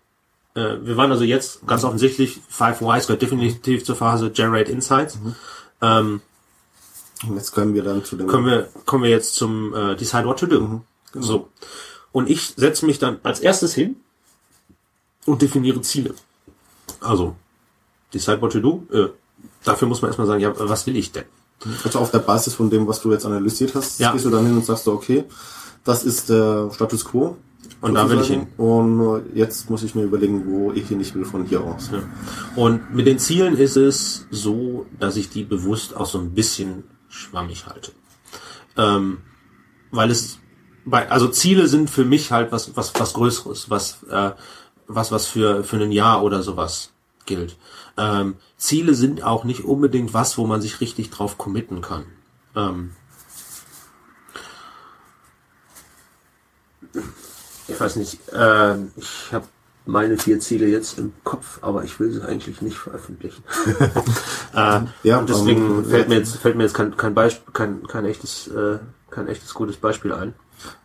äh, 0.54 0.76
wir 0.82 0.96
waren 0.96 1.10
also 1.12 1.24
jetzt 1.24 1.66
ganz 1.66 1.84
offensichtlich, 1.84 2.40
Five 2.48 2.80
Whys 2.80 3.06
gehört 3.06 3.22
definitiv 3.22 3.84
zur 3.84 3.96
Phase 3.96 4.30
Generate 4.30 4.70
Insights. 4.72 5.18
Ähm, 5.82 6.20
Und 7.26 7.36
jetzt 7.36 7.52
können 7.52 7.74
wir 7.74 7.82
dann 7.82 8.04
zu 8.04 8.16
dem 8.16 8.26
kommen 8.26 8.46
wir, 8.46 8.68
kommen 8.84 9.02
wir 9.04 9.10
jetzt 9.10 9.34
zum 9.36 9.72
äh, 9.74 9.96
Decide 9.96 10.26
What 10.26 10.38
to 10.40 10.46
Do. 10.46 10.82
So. 11.14 11.48
Und 12.12 12.28
ich 12.28 12.54
setze 12.56 12.84
mich 12.86 12.98
dann 12.98 13.18
als 13.22 13.40
erstes 13.40 13.72
hin 13.74 13.96
und 15.24 15.40
definiere 15.42 15.80
Ziele. 15.80 16.14
Also, 17.00 17.34
Decide 18.12 18.40
What 18.42 18.52
to 18.52 18.60
Do. 18.60 18.86
Äh, 18.92 19.08
dafür 19.64 19.88
muss 19.88 20.02
man 20.02 20.10
erstmal 20.10 20.26
sagen, 20.26 20.40
ja, 20.40 20.52
was 20.56 20.86
will 20.86 20.96
ich 20.96 21.12
denn? 21.12 21.24
Also 21.84 21.98
auf 22.00 22.10
der 22.10 22.18
Basis 22.18 22.54
von 22.54 22.68
dem, 22.68 22.86
was 22.86 23.00
du 23.00 23.10
jetzt 23.12 23.24
analysiert 23.24 23.74
hast, 23.74 23.98
Ja. 23.98 24.12
gehst 24.12 24.24
du 24.26 24.30
dann 24.30 24.44
hin 24.46 24.54
und 24.56 24.64
sagst 24.66 24.86
du, 24.86 24.92
okay, 24.92 25.24
das 25.86 26.04
ist 26.04 26.28
der 26.28 26.70
Status 26.74 27.04
quo. 27.04 27.36
Und 27.80 27.94
da 27.94 28.08
will 28.08 28.20
ich 28.20 28.28
sozusagen. 28.28 28.52
Und 28.56 29.26
äh, 29.34 29.38
jetzt 29.38 29.70
muss 29.70 29.82
ich 29.82 29.94
mir 29.94 30.02
überlegen, 30.02 30.44
wo 30.46 30.72
ich 30.72 30.88
hin 30.88 30.98
nicht 30.98 31.14
will 31.14 31.24
von 31.24 31.44
hier 31.46 31.62
aus. 31.62 31.90
Ja. 31.92 32.02
Und 32.56 32.94
mit 32.94 33.06
den 33.06 33.18
Zielen 33.18 33.56
ist 33.56 33.76
es 33.76 34.26
so, 34.30 34.86
dass 34.98 35.16
ich 35.16 35.30
die 35.30 35.44
bewusst 35.44 35.96
auch 35.96 36.06
so 36.06 36.18
ein 36.18 36.32
bisschen 36.32 36.84
schwammig 37.08 37.66
halte. 37.66 37.92
Ähm, 38.76 39.18
weil 39.90 40.10
es 40.10 40.38
bei, 40.84 41.10
also 41.10 41.28
Ziele 41.28 41.66
sind 41.66 41.90
für 41.90 42.04
mich 42.04 42.30
halt 42.32 42.52
was, 42.52 42.76
was, 42.76 42.92
was 42.94 43.12
Größeres, 43.14 43.70
was, 43.70 44.02
äh, 44.10 44.30
was, 44.86 45.12
was 45.12 45.26
für, 45.26 45.64
für 45.64 45.76
ein 45.76 45.92
Jahr 45.92 46.22
oder 46.22 46.42
sowas 46.42 46.92
gilt. 47.26 47.56
Ähm, 47.98 48.36
Ziele 48.56 48.94
sind 48.94 49.22
auch 49.22 49.44
nicht 49.44 49.64
unbedingt 49.64 50.14
was, 50.14 50.38
wo 50.38 50.46
man 50.46 50.60
sich 50.60 50.80
richtig 50.80 51.10
drauf 51.10 51.38
committen 51.38 51.80
kann. 51.80 52.04
Ähm, 52.54 52.92
ich 57.68 57.80
weiß 57.80 57.96
nicht, 57.96 58.18
äh, 58.32 58.76
ich 58.96 59.32
habe 59.32 59.46
meine 59.86 60.18
vier 60.18 60.40
Ziele 60.40 60.66
jetzt 60.66 60.98
im 60.98 61.12
Kopf, 61.24 61.58
aber 61.62 61.84
ich 61.84 61.98
will 62.00 62.10
sie 62.10 62.22
eigentlich 62.22 62.60
nicht 62.60 62.76
veröffentlichen. 62.76 63.44
äh, 64.54 64.80
Ja, 65.02 65.18
und 65.18 65.28
deswegen 65.28 65.84
fällt 65.84 66.08
mir 66.08 66.16
jetzt 66.16 66.36
fällt 66.36 66.56
mir 66.56 66.64
jetzt 66.64 66.74
kein 66.74 66.96
kein 66.96 67.14
Beispiel 67.14 67.52
kein 67.52 67.86
kein 67.86 68.04
echtes 68.04 68.48
äh, 68.48 68.78
kein 69.10 69.28
echtes 69.28 69.54
gutes 69.54 69.76
Beispiel 69.76 70.12
ein. 70.12 70.34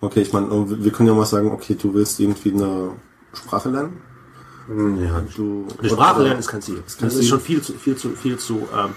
Okay, 0.02 0.22
ich 0.22 0.34
meine, 0.34 0.50
wir 0.84 0.92
können 0.92 1.08
ja 1.08 1.16
mal 1.16 1.26
sagen, 1.26 1.52
okay, 1.52 1.76
du 1.82 1.94
willst 1.94 2.20
irgendwie 2.20 2.52
eine 2.54 2.92
Sprache 3.34 3.70
lernen. 3.70 4.02
Ja, 4.70 5.22
Du, 5.36 5.66
eine 5.80 5.90
Sprache 5.90 6.22
lernen 6.24 6.40
ist 6.40 6.48
kein 6.48 6.62
Ziel. 6.62 6.84
kein 7.00 7.10
Das 7.10 7.16
ist 7.16 7.28
schon 7.28 7.40
viel 7.42 7.62
zu 7.62 7.74
viel 7.74 7.96
zu 7.96 8.10
viel 8.10 8.38
zu. 8.38 8.68
Ähm, 8.74 8.94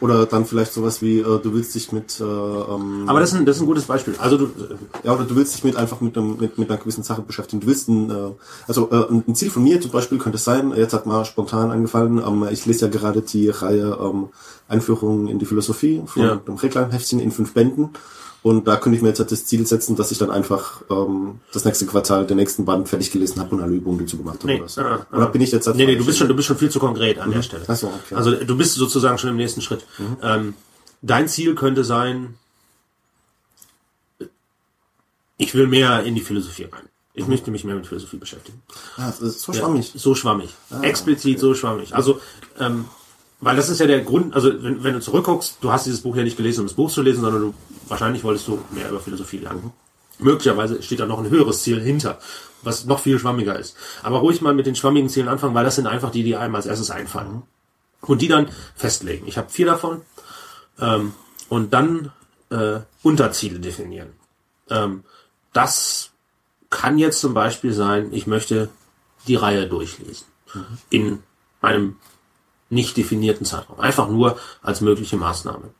Oder 0.00 0.26
dann 0.26 0.44
vielleicht 0.44 0.74
sowas 0.74 1.00
wie, 1.00 1.20
äh, 1.20 1.40
du 1.40 1.54
willst 1.54 1.74
dich 1.74 1.90
mit, 1.90 2.20
äh, 2.20 2.24
ähm, 2.24 3.04
aber 3.06 3.20
das 3.20 3.32
ist, 3.32 3.38
ein, 3.38 3.46
das 3.46 3.56
ist 3.56 3.62
ein 3.62 3.66
gutes 3.66 3.84
Beispiel. 3.84 4.14
Also 4.18 4.36
du, 4.36 4.50
ja, 5.02 5.14
oder 5.14 5.24
du 5.24 5.34
willst 5.36 5.54
dich 5.54 5.64
mit 5.64 5.76
einfach 5.76 6.00
mit, 6.02 6.18
einem, 6.18 6.36
mit, 6.38 6.58
mit 6.58 6.68
einer 6.70 6.78
gewissen 6.78 7.02
Sache 7.02 7.22
beschäftigen. 7.22 7.60
Du 7.60 7.66
willst 7.66 7.88
ein, 7.88 8.10
äh, 8.10 8.30
also 8.68 8.90
äh, 8.90 9.06
ein 9.10 9.34
Ziel 9.34 9.50
von 9.50 9.62
mir 9.64 9.80
zum 9.80 9.90
Beispiel 9.92 10.18
könnte 10.18 10.36
es 10.36 10.44
sein, 10.44 10.72
jetzt 10.76 10.92
hat 10.92 11.06
mal 11.06 11.24
spontan 11.24 11.70
angefallen, 11.70 12.18
ähm, 12.18 12.46
ich 12.50 12.66
lese 12.66 12.86
ja 12.86 12.90
gerade 12.90 13.22
die 13.22 13.48
Reihe 13.48 13.98
ähm, 14.00 14.28
Einführung 14.68 15.28
in 15.28 15.38
die 15.38 15.46
Philosophie 15.46 16.02
von 16.06 16.22
Ja. 16.22 16.36
dem 16.36 16.56
Reklamheftchen 16.56 17.18
in 17.20 17.30
fünf 17.30 17.54
Bänden. 17.54 17.90
Und 18.42 18.68
da 18.68 18.76
könnte 18.76 18.96
ich 18.96 19.02
mir 19.02 19.08
jetzt 19.08 19.18
halt 19.18 19.32
das 19.32 19.44
Ziel 19.44 19.66
setzen, 19.66 19.96
dass 19.96 20.12
ich 20.12 20.18
dann 20.18 20.30
einfach 20.30 20.82
ähm, 20.88 21.40
das 21.52 21.64
nächste 21.64 21.86
Quartal 21.86 22.26
den 22.26 22.36
nächsten 22.36 22.64
Band 22.64 22.88
fertig 22.88 23.10
gelesen 23.10 23.40
habe 23.40 23.56
und 23.56 23.62
alle 23.62 23.74
Übungen 23.74 23.98
dazu 23.98 24.18
gemacht 24.18 24.38
habe. 24.38 24.46
Nee, 24.46 24.60
oder, 24.60 24.68
so. 24.68 24.80
äh, 24.82 24.94
äh. 24.94 25.16
oder 25.16 25.26
bin 25.26 25.40
ich 25.40 25.50
jetzt 25.50 25.66
halt 25.66 25.76
nee, 25.76 25.86
nee, 25.86 25.96
du 25.96 26.06
bist 26.06 26.18
schon, 26.18 26.28
du 26.28 26.34
bist 26.36 26.46
schon 26.46 26.56
viel 26.56 26.70
zu 26.70 26.78
konkret 26.78 27.18
an 27.18 27.32
der 27.32 27.42
Stelle. 27.42 27.64
Ach 27.66 27.76
so, 27.76 27.88
okay. 27.88 28.14
Also 28.14 28.32
du 28.32 28.56
bist 28.56 28.74
sozusagen 28.74 29.18
schon 29.18 29.30
im 29.30 29.36
nächsten 29.36 29.62
Schritt. 29.62 29.84
Ähm, 30.22 30.54
dein 31.02 31.28
Ziel 31.28 31.54
könnte 31.54 31.82
sein, 31.82 32.34
ich 35.38 35.54
will 35.54 35.66
mehr 35.66 36.02
in 36.04 36.14
die 36.14 36.20
Philosophie 36.20 36.64
rein. 36.64 36.88
Ich 37.14 37.26
möchte 37.26 37.50
mich 37.50 37.64
mehr 37.64 37.74
mit 37.74 37.86
Philosophie 37.86 38.18
beschäftigen. 38.18 38.62
Ah, 38.96 39.06
das 39.06 39.20
ist 39.22 39.40
so 39.40 39.52
schwammig. 39.54 39.90
So 39.94 40.14
schwammig. 40.14 40.50
Explizit 40.82 41.40
so 41.40 41.54
schwammig. 41.54 41.94
Also, 41.94 42.20
ähm, 42.58 42.84
weil 43.40 43.56
das 43.56 43.68
ist 43.68 43.80
ja 43.80 43.86
der 43.86 44.00
Grund, 44.00 44.34
also 44.34 44.50
wenn, 44.62 44.82
wenn 44.82 44.94
du 44.94 45.00
zurückguckst, 45.00 45.58
du 45.60 45.70
hast 45.70 45.86
dieses 45.86 46.00
Buch 46.00 46.16
ja 46.16 46.22
nicht 46.22 46.36
gelesen, 46.36 46.60
um 46.60 46.66
das 46.66 46.76
Buch 46.76 46.90
zu 46.90 47.02
lesen, 47.02 47.20
sondern 47.20 47.42
du 47.42 47.54
wahrscheinlich 47.88 48.24
wolltest 48.24 48.48
du 48.48 48.58
mehr 48.70 48.88
über 48.88 49.00
Philosophie 49.00 49.38
lernen. 49.38 49.72
Möglicherweise 50.18 50.82
steht 50.82 51.00
da 51.00 51.06
noch 51.06 51.18
ein 51.18 51.28
höheres 51.28 51.62
Ziel 51.62 51.80
hinter, 51.80 52.18
was 52.62 52.86
noch 52.86 53.00
viel 53.00 53.18
schwammiger 53.18 53.58
ist. 53.58 53.76
Aber 54.02 54.18
ruhig 54.18 54.40
mal 54.40 54.54
mit 54.54 54.66
den 54.66 54.74
schwammigen 54.74 55.10
Zielen 55.10 55.28
anfangen, 55.28 55.54
weil 55.54 55.64
das 55.64 55.76
sind 55.76 55.86
einfach 55.86 56.10
die, 56.10 56.22
die 56.22 56.36
einem 56.36 56.54
als 56.54 56.66
erstes 56.66 56.90
einfallen. 56.90 57.42
Und 58.00 58.22
die 58.22 58.28
dann 58.28 58.48
festlegen. 58.74 59.26
Ich 59.26 59.36
habe 59.36 59.50
vier 59.50 59.66
davon. 59.66 60.02
Ähm, 60.78 61.12
und 61.48 61.74
dann 61.74 62.12
äh, 62.50 62.80
Unterziele 63.02 63.58
definieren. 63.58 64.12
Ähm, 64.70 65.04
das 65.52 66.10
kann 66.70 66.98
jetzt 66.98 67.20
zum 67.20 67.34
Beispiel 67.34 67.72
sein, 67.72 68.12
ich 68.12 68.26
möchte 68.26 68.70
die 69.26 69.36
Reihe 69.36 69.66
durchlesen. 69.66 70.26
In 70.90 71.22
einem 71.60 71.96
nicht 72.68 72.96
definierten 72.96 73.46
Zeitraum. 73.46 73.80
Einfach 73.80 74.08
nur 74.08 74.38
als 74.62 74.80
mögliche 74.80 75.16
Maßnahme. 75.16 75.70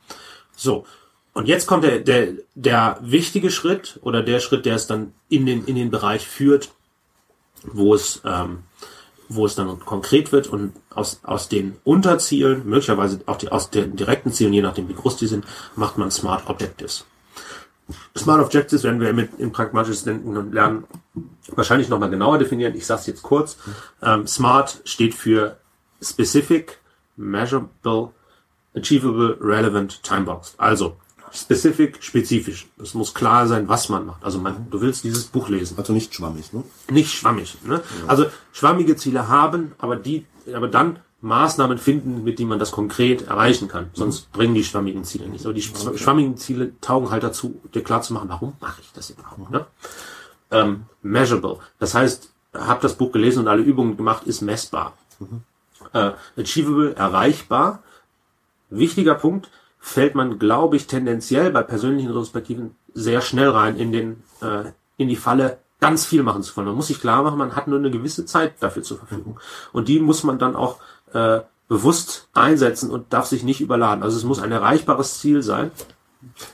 So. 0.54 0.84
Und 1.32 1.48
jetzt 1.48 1.66
kommt 1.66 1.84
der, 1.84 2.00
der, 2.00 2.28
der 2.54 2.98
wichtige 3.02 3.50
Schritt 3.50 3.98
oder 4.02 4.22
der 4.22 4.40
Schritt, 4.40 4.64
der 4.64 4.76
es 4.76 4.86
dann 4.86 5.12
in 5.28 5.44
den, 5.44 5.64
in 5.66 5.74
den 5.74 5.90
Bereich 5.90 6.26
führt, 6.26 6.70
wo 7.62 7.94
es, 7.94 8.22
ähm, 8.24 8.60
wo 9.28 9.44
es 9.44 9.54
dann 9.54 9.80
konkret 9.80 10.32
wird 10.32 10.46
und 10.46 10.72
aus, 10.88 11.20
aus 11.24 11.48
den 11.48 11.76
Unterzielen, 11.84 12.66
möglicherweise 12.66 13.20
auch 13.26 13.36
die, 13.36 13.50
aus 13.50 13.70
den 13.70 13.96
direkten 13.96 14.32
Zielen, 14.32 14.54
je 14.54 14.62
nachdem 14.62 14.88
wie 14.88 14.94
groß 14.94 15.18
die 15.18 15.26
sind, 15.26 15.44
macht 15.74 15.98
man 15.98 16.10
Smart 16.10 16.48
Objectives. 16.48 17.04
Smart 18.16 18.42
Objectives 18.42 18.82
werden 18.82 19.00
wir 19.00 19.12
mit 19.12 19.38
in 19.38 19.52
pragmatisches 19.52 20.04
Denken 20.04 20.36
und 20.36 20.52
Lernen 20.52 20.84
wahrscheinlich 21.54 21.88
nochmal 21.88 22.10
genauer 22.10 22.38
definieren. 22.38 22.74
Ich 22.74 22.86
sage 22.86 23.00
es 23.00 23.06
jetzt 23.06 23.22
kurz. 23.22 23.58
Ähm, 24.02 24.26
Smart 24.26 24.80
steht 24.84 25.14
für 25.14 25.58
Specific, 26.02 26.78
Measurable, 27.16 28.10
Achievable, 28.74 29.36
Relevant, 29.40 30.02
Timeboxed. 30.02 30.54
Also 30.58 30.96
specific, 31.32 32.02
spezifisch. 32.02 32.66
Es 32.82 32.94
muss 32.94 33.12
klar 33.14 33.46
sein, 33.46 33.68
was 33.68 33.88
man 33.88 34.06
macht. 34.06 34.24
Also 34.24 34.38
man, 34.38 34.68
du 34.70 34.80
willst 34.80 35.04
dieses 35.04 35.24
Buch 35.24 35.48
lesen 35.48 35.76
Also 35.78 35.92
nicht 35.92 36.14
schwammig, 36.14 36.52
ne? 36.52 36.62
nicht 36.90 37.12
schwammig. 37.12 37.56
Ne? 37.64 37.82
Also 38.06 38.26
schwammige 38.52 38.96
Ziele 38.96 39.28
haben, 39.28 39.72
aber 39.78 39.96
die, 39.96 40.24
aber 40.54 40.68
dann 40.68 40.98
Maßnahmen 41.22 41.78
finden, 41.78 42.22
mit 42.24 42.38
denen 42.38 42.50
man 42.50 42.58
das 42.58 42.70
konkret 42.70 43.22
erreichen 43.26 43.68
kann. 43.68 43.90
Sonst 43.94 44.30
bringen 44.32 44.54
die 44.54 44.62
schwammigen 44.64 45.04
Ziele 45.04 45.26
nichts. 45.28 45.44
Aber 45.46 45.54
die 45.54 45.62
sch- 45.62 45.98
schwammigen 45.98 46.36
Ziele 46.36 46.78
taugen 46.80 47.10
halt 47.10 47.22
dazu, 47.22 47.60
dir 47.74 47.82
klar 47.82 48.02
zu 48.02 48.12
machen, 48.12 48.28
warum 48.28 48.52
mache 48.60 48.80
ich 48.82 48.92
das 48.92 49.10
überhaupt? 49.10 49.50
Ne? 49.50 49.66
Ähm, 50.50 50.84
measurable. 51.02 51.58
Das 51.78 51.94
heißt, 51.94 52.30
habe 52.54 52.80
das 52.82 52.94
Buch 52.94 53.12
gelesen 53.12 53.40
und 53.40 53.48
alle 53.48 53.62
Übungen 53.62 53.96
gemacht, 53.96 54.24
ist 54.24 54.42
messbar. 54.42 54.92
Äh, 55.96 56.12
achievable, 56.40 56.94
erreichbar. 56.94 57.82
Wichtiger 58.68 59.14
Punkt, 59.14 59.50
fällt 59.78 60.14
man, 60.14 60.38
glaube 60.38 60.76
ich, 60.76 60.86
tendenziell 60.86 61.50
bei 61.52 61.62
persönlichen 61.62 62.08
Retrospektiven 62.08 62.74
sehr 62.92 63.20
schnell 63.20 63.50
rein 63.50 63.76
in 63.76 63.92
den, 63.92 64.22
äh, 64.42 64.72
in 64.96 65.08
die 65.08 65.16
Falle, 65.16 65.58
ganz 65.80 66.04
viel 66.04 66.22
machen 66.22 66.42
zu 66.42 66.56
wollen. 66.56 66.66
Man 66.66 66.76
muss 66.76 66.88
sich 66.88 67.00
klar 67.00 67.22
machen, 67.22 67.38
man 67.38 67.54
hat 67.54 67.68
nur 67.68 67.78
eine 67.78 67.90
gewisse 67.90 68.24
Zeit 68.24 68.54
dafür 68.60 68.82
zur 68.82 68.98
Verfügung. 68.98 69.38
Und 69.72 69.88
die 69.88 70.00
muss 70.00 70.24
man 70.24 70.38
dann 70.38 70.56
auch 70.56 70.80
äh, 71.12 71.40
bewusst 71.68 72.28
einsetzen 72.32 72.90
und 72.90 73.12
darf 73.12 73.26
sich 73.26 73.42
nicht 73.42 73.60
überladen. 73.60 74.02
Also 74.02 74.16
es 74.16 74.24
muss 74.24 74.40
ein 74.40 74.52
erreichbares 74.52 75.20
Ziel 75.20 75.42
sein, 75.42 75.70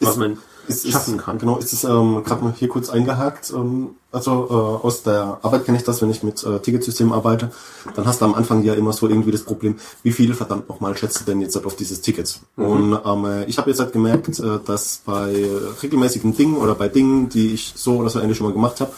was 0.01 0.17
man, 0.17 0.39
ist, 0.69 0.91
schaffen 0.91 1.19
kann. 1.19 1.39
Genau, 1.39 1.59
ist 1.59 1.73
es 1.73 1.85
ähm, 1.85 2.23
gerade 2.25 2.45
mal 2.45 2.55
hier 2.57 2.69
kurz 2.69 2.91
eingehakt. 2.91 3.53
Ähm, 3.55 3.91
also 4.11 4.47
äh, 4.51 4.87
aus 4.87 5.03
der 5.03 5.39
Arbeit 5.43 5.65
kenne 5.65 5.79
ich 5.79 5.85
das, 5.85 6.03
wenn 6.03 6.11
ich 6.11 6.23
mit 6.23 6.45
äh, 6.45 6.59
Ticketsystemen 6.59 7.13
arbeite, 7.13 7.51
dann 7.95 8.07
hast 8.07 8.21
du 8.21 8.27
am 8.27 8.35
Anfang 8.35 8.63
ja 8.63 8.75
immer 8.75 8.93
so 8.93 9.09
irgendwie 9.09 9.31
das 9.31 9.43
Problem, 9.43 9.77
wie 10.03 10.13
viel 10.13 10.35
verdammt 10.35 10.69
nochmal 10.69 10.97
schätzt 10.97 11.21
du 11.21 11.25
denn 11.25 11.41
jetzt 11.41 11.57
halt 11.57 11.67
auf 11.67 11.77
dieses 11.77 12.01
Ticket? 12.03 12.41
Und 12.57 12.99
ähm, 13.05 13.25
äh, 13.25 13.45
ich 13.45 13.59
habe 13.59 13.71
jetzt 13.71 13.81
halt 13.81 13.93
gemerkt, 13.93 14.39
äh, 14.39 14.59
dass 14.65 15.03
bei 15.05 15.49
regelmäßigen 15.83 16.37
Dingen 16.37 16.57
oder 16.57 16.75
bei 16.75 16.89
Dingen, 16.89 17.29
die 17.29 17.55
ich 17.55 17.73
so 17.75 17.97
oder 17.97 18.11
so 18.11 18.21
ähnlich 18.21 18.37
schon 18.37 18.47
mal 18.47 18.53
gemacht 18.53 18.81
habe, 18.81 18.93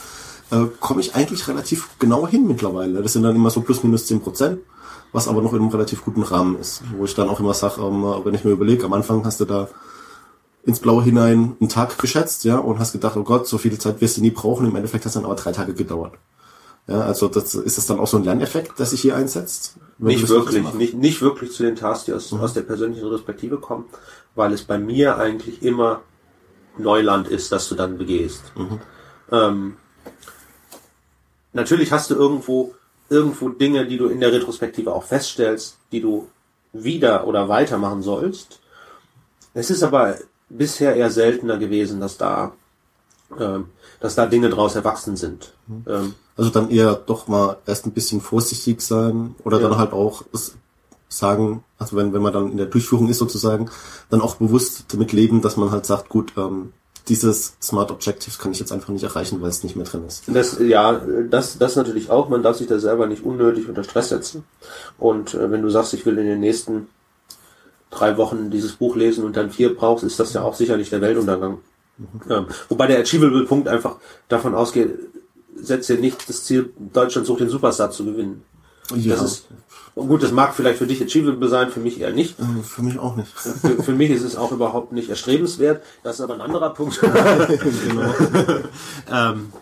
äh, 0.50 0.66
komme 0.80 1.00
ich 1.00 1.14
eigentlich 1.14 1.46
relativ 1.48 1.88
genau 1.98 2.26
hin 2.26 2.46
mittlerweile. 2.46 3.02
Das 3.02 3.12
sind 3.12 3.22
dann 3.22 3.36
immer 3.36 3.50
so 3.50 3.60
plus 3.60 3.82
minus 3.82 4.06
zehn 4.06 4.20
Prozent, 4.20 4.60
was 5.12 5.28
aber 5.28 5.42
noch 5.42 5.52
in 5.52 5.60
einem 5.60 5.68
relativ 5.68 6.04
guten 6.04 6.22
Rahmen 6.22 6.58
ist. 6.58 6.82
Wo 6.96 7.04
ich 7.04 7.14
dann 7.14 7.28
auch 7.28 7.40
immer 7.40 7.54
sage, 7.54 7.80
ähm, 7.80 8.04
wenn 8.24 8.34
ich 8.34 8.44
mir 8.44 8.50
überlege, 8.50 8.84
am 8.84 8.92
Anfang 8.92 9.24
hast 9.24 9.40
du 9.40 9.44
da 9.44 9.68
ins 10.66 10.80
Blaue 10.80 11.04
hinein 11.04 11.56
einen 11.60 11.68
Tag 11.68 11.98
geschätzt, 11.98 12.44
ja, 12.44 12.58
und 12.58 12.78
hast 12.78 12.92
gedacht, 12.92 13.16
oh 13.16 13.22
Gott, 13.22 13.46
so 13.46 13.58
viel 13.58 13.78
Zeit 13.78 14.00
wirst 14.00 14.16
du 14.16 14.22
nie 14.22 14.30
brauchen. 14.30 14.66
Im 14.66 14.76
Endeffekt 14.76 15.04
hat 15.04 15.10
es 15.10 15.14
dann 15.14 15.24
aber 15.24 15.34
drei 15.34 15.52
Tage 15.52 15.74
gedauert. 15.74 16.14
Ja, 16.86 17.00
also 17.00 17.28
das 17.28 17.54
ist 17.54 17.78
das 17.78 17.86
dann 17.86 17.98
auch 17.98 18.06
so 18.06 18.18
ein 18.18 18.24
Lerneffekt, 18.24 18.78
der 18.78 18.86
sich 18.86 19.00
hier 19.00 19.16
einsetzt? 19.16 19.76
Nicht 19.98 20.22
das 20.22 20.30
wirklich, 20.30 20.74
nicht, 20.74 20.94
nicht 20.94 21.22
wirklich 21.22 21.52
zu 21.52 21.62
den 21.62 21.76
Tasks, 21.76 22.06
die 22.06 22.12
aus, 22.12 22.32
aus 22.32 22.52
der 22.52 22.62
persönlichen 22.62 23.06
Respektive 23.06 23.58
kommen, 23.58 23.86
weil 24.34 24.52
es 24.52 24.64
bei 24.64 24.78
mir 24.78 25.16
eigentlich 25.16 25.62
immer 25.62 26.02
Neuland 26.76 27.28
ist, 27.28 27.52
dass 27.52 27.68
du 27.68 27.74
dann 27.74 27.96
begehst. 27.96 28.42
Ähm, 29.32 29.76
natürlich 31.52 31.92
hast 31.92 32.10
du 32.10 32.16
irgendwo, 32.16 32.74
irgendwo 33.08 33.48
Dinge, 33.48 33.86
die 33.86 33.96
du 33.96 34.08
in 34.08 34.20
der 34.20 34.32
Retrospektive 34.32 34.92
auch 34.92 35.04
feststellst, 35.04 35.78
die 35.92 36.00
du 36.00 36.28
wieder 36.72 37.26
oder 37.26 37.48
weitermachen 37.48 38.02
sollst. 38.02 38.60
Es 39.54 39.70
ist 39.70 39.82
aber 39.82 40.16
bisher 40.56 40.94
eher 40.96 41.10
seltener 41.10 41.58
gewesen, 41.58 42.00
dass 42.00 42.16
da, 42.16 42.52
ähm, 43.38 43.66
dass 44.00 44.14
da 44.14 44.26
Dinge 44.26 44.50
draus 44.50 44.74
erwachsen 44.74 45.16
sind. 45.16 45.52
Ähm, 45.86 46.14
Also 46.36 46.50
dann 46.50 46.70
eher 46.70 46.94
doch 46.94 47.28
mal 47.28 47.58
erst 47.66 47.86
ein 47.86 47.92
bisschen 47.92 48.20
vorsichtig 48.20 48.80
sein 48.80 49.34
oder 49.44 49.60
Ja. 49.60 49.68
dann 49.68 49.78
halt 49.78 49.92
auch 49.92 50.24
sagen, 51.08 51.62
also 51.78 51.96
wenn, 51.96 52.12
wenn 52.12 52.22
man 52.22 52.32
dann 52.32 52.50
in 52.50 52.56
der 52.56 52.66
Durchführung 52.66 53.08
ist 53.08 53.18
sozusagen, 53.18 53.70
dann 54.10 54.20
auch 54.20 54.34
bewusst 54.36 54.86
damit 54.88 55.12
leben, 55.12 55.42
dass 55.42 55.56
man 55.56 55.70
halt 55.70 55.86
sagt, 55.86 56.08
gut, 56.08 56.32
ähm, 56.36 56.72
dieses 57.08 57.54
Smart 57.62 57.90
Objectives 57.90 58.38
kann 58.38 58.50
ich 58.52 58.58
jetzt 58.58 58.72
einfach 58.72 58.88
nicht 58.88 59.04
erreichen, 59.04 59.40
weil 59.42 59.50
es 59.50 59.62
nicht 59.62 59.76
mehr 59.76 59.84
drin 59.84 60.04
ist. 60.06 60.24
Das, 60.26 60.58
ja, 60.58 61.00
das, 61.30 61.58
das 61.58 61.76
natürlich 61.76 62.10
auch. 62.10 62.28
Man 62.30 62.42
darf 62.42 62.56
sich 62.56 62.66
da 62.66 62.78
selber 62.78 63.06
nicht 63.06 63.22
unnötig 63.24 63.68
unter 63.68 63.84
Stress 63.84 64.08
setzen. 64.08 64.42
Und 64.98 65.34
äh, 65.34 65.50
wenn 65.50 65.62
du 65.62 65.68
sagst, 65.68 65.92
ich 65.94 66.04
will 66.06 66.16
in 66.18 66.26
den 66.26 66.40
nächsten 66.40 66.88
drei 67.94 68.16
Wochen 68.16 68.50
dieses 68.50 68.72
Buch 68.72 68.96
lesen 68.96 69.24
und 69.24 69.36
dann 69.36 69.50
vier 69.50 69.74
brauchst, 69.74 70.04
ist 70.04 70.20
das 70.20 70.32
ja 70.32 70.42
auch 70.42 70.54
sicher 70.54 70.76
nicht 70.76 70.92
der 70.92 71.00
Weltuntergang. 71.00 71.58
Ähm, 72.28 72.46
wobei 72.68 72.88
der 72.88 73.00
Achievable-Punkt 73.00 73.68
einfach 73.68 73.96
davon 74.28 74.54
ausgeht, 74.54 74.98
setzt 75.56 75.88
dir 75.88 75.98
nicht 75.98 76.28
das 76.28 76.44
Ziel, 76.44 76.72
Deutschland 76.92 77.26
sucht 77.26 77.40
den 77.40 77.48
Superstar 77.48 77.90
zu 77.90 78.04
gewinnen. 78.04 78.42
Ja, 78.94 79.14
Das 79.14 79.24
ist, 79.24 79.46
gut, 79.94 80.22
das 80.22 80.32
mag 80.32 80.54
vielleicht 80.54 80.78
für 80.78 80.86
dich 80.86 81.02
achievable 81.02 81.48
sein, 81.48 81.70
für 81.70 81.80
mich 81.80 82.00
eher 82.00 82.12
nicht. 82.12 82.38
äh, 82.38 82.62
für 82.62 82.82
mich 82.82 82.98
auch 82.98 83.16
nicht. 83.16 83.28
Für, 83.28 83.82
für 83.82 83.92
mich 83.92 84.10
ist 84.10 84.22
es 84.22 84.36
auch 84.36 84.52
überhaupt 84.52 84.92
nicht 84.92 85.08
erstrebenswert. 85.08 85.82
Das 86.02 86.16
ist 86.16 86.20
aber 86.20 86.34
ein 86.34 86.40
anderer 86.40 86.74
Punkt. 86.74 87.00
ähm, 89.10 89.52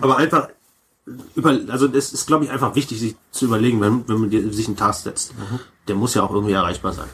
aber 0.00 0.16
einfach 0.16 0.48
über, 1.34 1.58
also 1.68 1.88
das 1.88 2.12
ist, 2.12 2.26
glaube 2.26 2.44
ich, 2.44 2.50
einfach 2.50 2.74
wichtig, 2.74 3.00
sich 3.00 3.16
zu 3.30 3.46
überlegen, 3.46 3.80
wenn, 3.80 4.08
wenn 4.08 4.18
man 4.18 4.30
sich 4.30 4.66
einen 4.66 4.76
Task 4.76 5.04
setzt. 5.04 5.32
Der 5.88 5.94
muss 5.94 6.14
ja 6.14 6.22
auch 6.22 6.32
irgendwie 6.32 6.52
erreichbar 6.52 6.92
sein. 6.92 7.08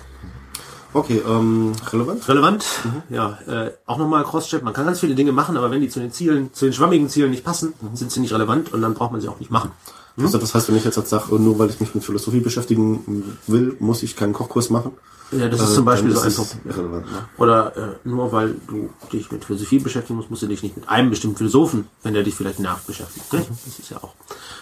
Okay, 0.92 1.22
ähm, 1.28 1.72
relevant? 1.92 2.26
Relevant, 2.26 2.64
ja, 3.10 3.38
äh, 3.46 3.72
auch 3.84 3.98
nochmal 3.98 4.24
Crosscheck. 4.24 4.62
Man 4.62 4.72
kann 4.72 4.86
ganz 4.86 5.00
viele 5.00 5.14
Dinge 5.14 5.30
machen, 5.30 5.56
aber 5.58 5.70
wenn 5.70 5.82
die 5.82 5.90
zu 5.90 6.00
den 6.00 6.10
Zielen, 6.10 6.54
zu 6.54 6.64
den 6.64 6.72
schwammigen 6.72 7.10
Zielen 7.10 7.30
nicht 7.30 7.44
passen, 7.44 7.74
sind 7.92 8.10
sie 8.10 8.20
nicht 8.20 8.32
relevant 8.32 8.72
und 8.72 8.80
dann 8.80 8.94
braucht 8.94 9.12
man 9.12 9.20
sie 9.20 9.28
auch 9.28 9.38
nicht 9.38 9.50
machen. 9.50 9.72
Also 10.18 10.38
das 10.38 10.54
heißt, 10.54 10.68
wenn 10.68 10.76
ich 10.76 10.84
jetzt 10.84 10.96
halt 10.96 11.08
sage, 11.08 11.34
nur 11.38 11.58
weil 11.58 11.68
ich 11.68 11.78
mich 11.80 11.94
mit 11.94 12.04
Philosophie 12.04 12.40
beschäftigen 12.40 13.36
will, 13.46 13.76
muss 13.80 14.02
ich 14.02 14.16
keinen 14.16 14.32
Kochkurs 14.32 14.70
machen. 14.70 14.92
Ja, 15.32 15.48
das 15.48 15.60
ist 15.60 15.72
Äh, 15.72 15.74
zum 15.74 15.84
Beispiel 15.84 16.12
so 16.12 16.20
ein. 16.20 16.48
Irrelevant, 16.64 17.06
ne? 17.12 17.28
Oder 17.36 17.76
äh, 17.76 18.08
nur 18.08 18.30
weil 18.32 18.54
du 18.68 18.90
dich 19.12 19.30
mit 19.32 19.44
Philosophie 19.44 19.80
beschäftigen 19.80 20.16
musst, 20.16 20.30
musst 20.30 20.42
du 20.42 20.46
dich 20.46 20.62
nicht 20.62 20.76
mit 20.76 20.88
einem 20.88 21.10
bestimmten 21.10 21.36
Philosophen, 21.36 21.88
wenn 22.02 22.14
der 22.14 22.22
dich 22.22 22.34
vielleicht 22.34 22.60
nervt, 22.60 22.86
beschäftigt. 22.86 23.32
Ne? 23.32 23.44
Das 23.64 23.78
ist 23.78 23.90
ja 23.90 23.98
auch 23.98 24.14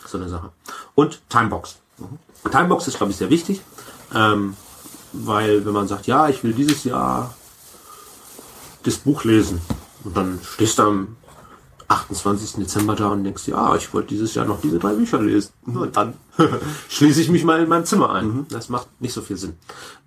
so 0.07 0.19
eine 0.19 0.29
Sache. 0.29 0.51
Und 0.95 1.21
Timebox. 1.29 1.77
Timebox 2.51 2.89
ist, 2.89 2.97
glaube 2.97 3.13
ich, 3.13 3.19
sehr 3.19 3.31
wichtig, 3.31 3.61
ähm, 4.15 4.57
weil 5.13 5.65
wenn 5.67 5.73
man 5.73 5.87
sagt, 5.87 6.07
ja, 6.07 6.29
ich 6.29 6.43
will 6.43 6.53
dieses 6.55 6.85
Jahr 6.85 7.35
das 8.83 8.97
Buch 8.97 9.25
lesen 9.25 9.61
und 10.03 10.17
dann 10.17 10.41
stehst 10.43 10.79
du 10.79 10.83
am 10.83 11.17
28. 11.89 12.55
Dezember 12.57 12.95
da 12.95 13.09
und 13.09 13.25
denkst, 13.25 13.49
ja, 13.49 13.75
ich 13.77 13.93
wollte 13.93 14.09
dieses 14.09 14.35
Jahr 14.35 14.47
noch 14.47 14.61
diese 14.61 14.79
drei 14.79 14.95
Bücher 14.95 15.21
lesen. 15.21 15.53
Und 15.67 15.97
dann 15.97 16.15
schließe 16.89 17.21
ich 17.21 17.31
mich 17.31 17.45
mal 17.45 17.61
in 17.61 17.69
meinem 17.69 17.85
Zimmer 17.85 18.13
ein. 18.13 18.47
Das 18.51 18.69
macht 18.69 18.89
nicht 19.01 19.13
so 19.13 19.23
viel 19.23 19.37
Sinn. 19.37 19.55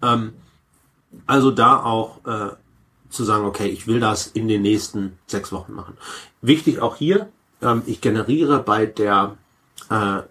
Ähm, 0.02 0.34
also 1.26 1.52
da 1.52 1.84
auch 1.84 2.26
äh, 2.26 2.50
zu 3.10 3.24
sagen, 3.24 3.46
okay, 3.46 3.68
ich 3.68 3.88
will 3.88 4.00
das 4.00 4.28
in 4.28 4.48
den 4.48 4.62
nächsten 4.62 5.18
sechs 5.28 5.52
Wochen 5.52 5.74
machen. 5.74 5.98
Wichtig 6.42 6.80
auch 6.82 6.96
hier, 6.96 7.30
ähm, 7.62 7.82
ich 7.86 8.02
generiere 8.02 8.60
bei 8.60 8.86
der 8.86 9.38
äh, 9.90 10.22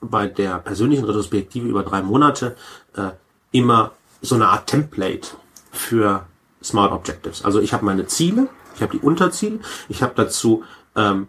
bei 0.00 0.26
der 0.26 0.58
persönlichen 0.58 1.04
Retrospektive 1.04 1.68
über 1.68 1.82
drei 1.82 2.02
Monate 2.02 2.56
äh, 2.96 3.10
immer 3.52 3.92
so 4.22 4.34
eine 4.34 4.48
Art 4.48 4.66
Template 4.66 5.28
für 5.72 6.26
Smart 6.62 6.92
Objectives. 6.92 7.44
Also 7.44 7.60
ich 7.60 7.72
habe 7.72 7.84
meine 7.84 8.06
Ziele, 8.06 8.48
ich 8.76 8.82
habe 8.82 8.92
die 8.96 9.04
Unterziele, 9.04 9.60
ich 9.88 10.02
habe 10.02 10.12
dazu 10.16 10.64
ähm, 10.96 11.28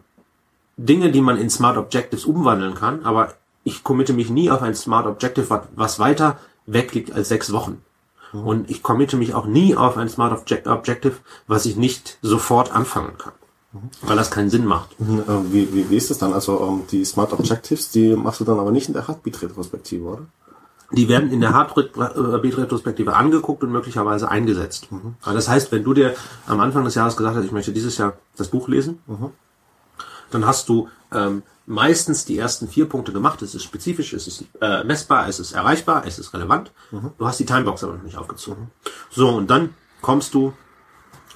Dinge, 0.78 1.12
die 1.12 1.22
man 1.22 1.38
in 1.38 1.50
Smart 1.50 1.78
Objectives 1.78 2.26
umwandeln 2.26 2.76
kann, 2.76 3.04
aber 3.06 3.34
ich 3.64 3.84
committe 3.84 4.14
mich 4.14 4.30
nie 4.30 4.50
auf 4.50 4.62
ein 4.62 4.76
Smart 4.76 5.06
Objective, 5.06 5.62
was, 5.76 6.00
weiter 6.00 6.40
weg 6.66 6.94
liegt 6.94 7.12
als 7.12 7.30
sechs 7.30 7.52
Wochen. 7.52 7.82
Und 8.34 8.70
ich 8.70 8.82
committe 8.82 9.18
mich 9.18 9.34
auch 9.34 9.46
nie 9.46 9.76
auf 9.76 9.98
ein 9.98 10.08
Smart 10.08 10.32
Object 10.32 10.66
Objective, 10.68 11.16
was 11.48 11.66
ich 11.66 11.76
nicht 11.76 12.18
sofort 12.22 12.72
anfangen 12.72 13.18
kann. 13.18 13.34
Weil 14.02 14.18
das 14.18 14.32
keinen 14.32 14.50
Sinn 14.50 14.66
macht. 14.66 14.94
Äh, 15.00 15.54
Wie, 15.54 15.74
wie, 15.74 15.90
wie 15.90 15.96
ist 15.96 16.10
das 16.10 16.18
dann? 16.18 16.34
Also 16.34 16.60
ähm, 16.62 16.84
die 16.92 17.06
Smart 17.06 17.32
Objectives, 17.34 17.92
die 17.92 18.16
machst 18.16 18.40
du 18.42 18.46
dann 18.46 18.60
aber 18.60 18.72
nicht 18.72 18.88
in 18.88 18.94
der 18.94 19.08
Heartbeat-Retrospektive, 19.08 20.04
oder? 20.04 20.22
Die 20.92 21.08
werden 21.08 21.32
in 21.32 21.40
der 21.40 21.54
Heartbeat-Retrospektive 21.54 23.16
angeguckt 23.16 23.64
und 23.64 23.72
möglicherweise 23.72 24.28
eingesetzt. 24.30 24.90
Aber 25.22 25.34
Das 25.34 25.48
heißt, 25.48 25.72
wenn 25.72 25.86
du 25.86 25.94
dir 25.94 26.16
am 26.48 26.60
Anfang 26.60 26.84
des 26.84 26.96
Jahres 26.96 27.16
gesagt 27.16 27.38
hast, 27.38 27.46
ich 27.46 27.54
möchte 27.54 27.72
dieses 27.72 27.98
Jahr 27.98 28.14
das 28.36 28.50
Buch 28.50 28.68
lesen, 28.68 29.00
dann 30.32 30.46
hast 30.46 30.70
du 30.70 30.90
ähm, 31.12 31.44
meistens 31.66 32.26
die 32.26 32.38
ersten 32.38 32.68
vier 32.68 32.88
Punkte 32.88 33.14
gemacht. 33.14 33.42
Es 33.42 33.56
ist 33.56 33.64
spezifisch, 33.64 34.14
es 34.14 34.28
ist 34.28 34.46
äh, 34.60 34.84
messbar, 34.84 35.28
es 35.28 35.40
ist 35.40 35.54
erreichbar, 35.54 36.04
es 36.06 36.20
ist 36.20 36.34
relevant. 36.34 36.72
Du 37.18 37.28
hast 37.28 37.40
die 37.40 37.46
Timebox 37.46 37.84
aber 37.84 37.94
noch 37.96 38.04
nicht 38.04 38.18
aufgezogen. 38.18 38.72
So, 39.10 39.30
und 39.30 39.50
dann 39.50 39.74
kommst 40.02 40.34
du 40.34 40.54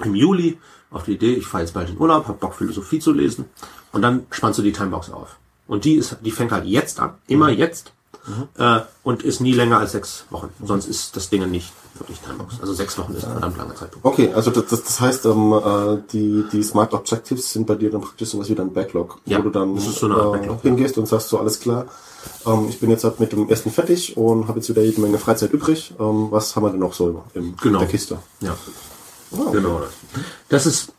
im 0.03 0.15
Juli 0.15 0.59
auf 0.91 1.03
die 1.03 1.13
Idee, 1.13 1.33
ich 1.33 1.47
fahre 1.47 1.63
jetzt 1.63 1.73
bald 1.73 1.89
in 1.89 1.99
Urlaub, 1.99 2.27
habe 2.27 2.37
Bock 2.37 2.55
Philosophie 2.55 2.99
zu 2.99 3.11
lesen 3.11 3.45
und 3.91 4.01
dann 4.01 4.27
spannst 4.31 4.59
du 4.59 4.63
die 4.63 4.73
Timebox 4.73 5.09
auf. 5.09 5.37
Und 5.67 5.85
die 5.85 5.95
ist, 5.95 6.17
die 6.21 6.31
fängt 6.31 6.51
halt 6.51 6.65
jetzt 6.65 6.99
an, 6.99 7.15
immer 7.27 7.49
jetzt 7.49 7.93
äh, 8.57 8.81
und 9.03 9.23
ist 9.23 9.41
nie 9.41 9.53
länger 9.53 9.79
als 9.79 9.93
sechs 9.93 10.25
Wochen. 10.29 10.49
Sonst 10.63 10.87
ist 10.87 11.15
das 11.15 11.29
Ding 11.29 11.49
nicht 11.49 11.71
wirklich 11.99 12.19
Timebox. 12.19 12.59
Also 12.61 12.73
sechs 12.73 12.97
Wochen 12.97 13.13
ist 13.13 13.25
ein 13.25 13.31
verdammt 13.33 13.57
langer 13.57 13.75
Zeitpunkt. 13.75 14.05
Okay, 14.05 14.31
also 14.33 14.51
das, 14.51 14.65
das, 14.67 14.99
heißt, 14.99 15.25
ähm, 15.25 15.53
äh, 15.53 16.01
die, 16.11 16.45
die 16.51 16.63
Smart 16.63 16.93
Objectives 16.93 17.51
sind 17.51 17.67
bei 17.67 17.75
dir 17.75 17.89
dann 17.91 18.01
praktisch 18.01 18.29
sowas 18.29 18.49
wie 18.49 18.55
dein 18.55 18.73
Backlog, 18.73 19.19
Ja, 19.25 19.39
wo 19.39 19.43
du 19.43 19.49
dann 19.49 19.77
so 19.77 20.07
äh, 20.07 20.09
Backlog, 20.37 20.57
ja. 20.57 20.69
hingehst 20.69 20.97
und 20.97 21.07
sagst 21.07 21.29
so, 21.29 21.39
alles 21.39 21.59
klar, 21.59 21.85
ähm, 22.45 22.67
ich 22.69 22.79
bin 22.79 22.89
jetzt 22.89 23.03
halt 23.03 23.19
mit 23.19 23.31
dem 23.31 23.47
ersten 23.49 23.71
fertig 23.71 24.17
und 24.17 24.47
habe 24.47 24.59
jetzt 24.59 24.69
wieder 24.69 24.81
jede 24.81 25.01
Menge 25.01 25.17
Freizeit 25.17 25.51
übrig. 25.53 25.93
Ähm, 25.99 26.27
was 26.31 26.55
haben 26.55 26.63
wir 26.63 26.71
denn 26.71 26.79
noch 26.79 26.93
so 26.93 27.23
im, 27.33 27.55
Genau. 27.57 27.79
in 27.79 27.85
der 27.85 27.87
Kiste? 27.87 28.19
Ja. 28.41 28.55
Oh, 29.31 29.51
Genau 29.51 29.79
das. 29.79 29.89
Das 30.49 30.65
ist, 30.65 30.93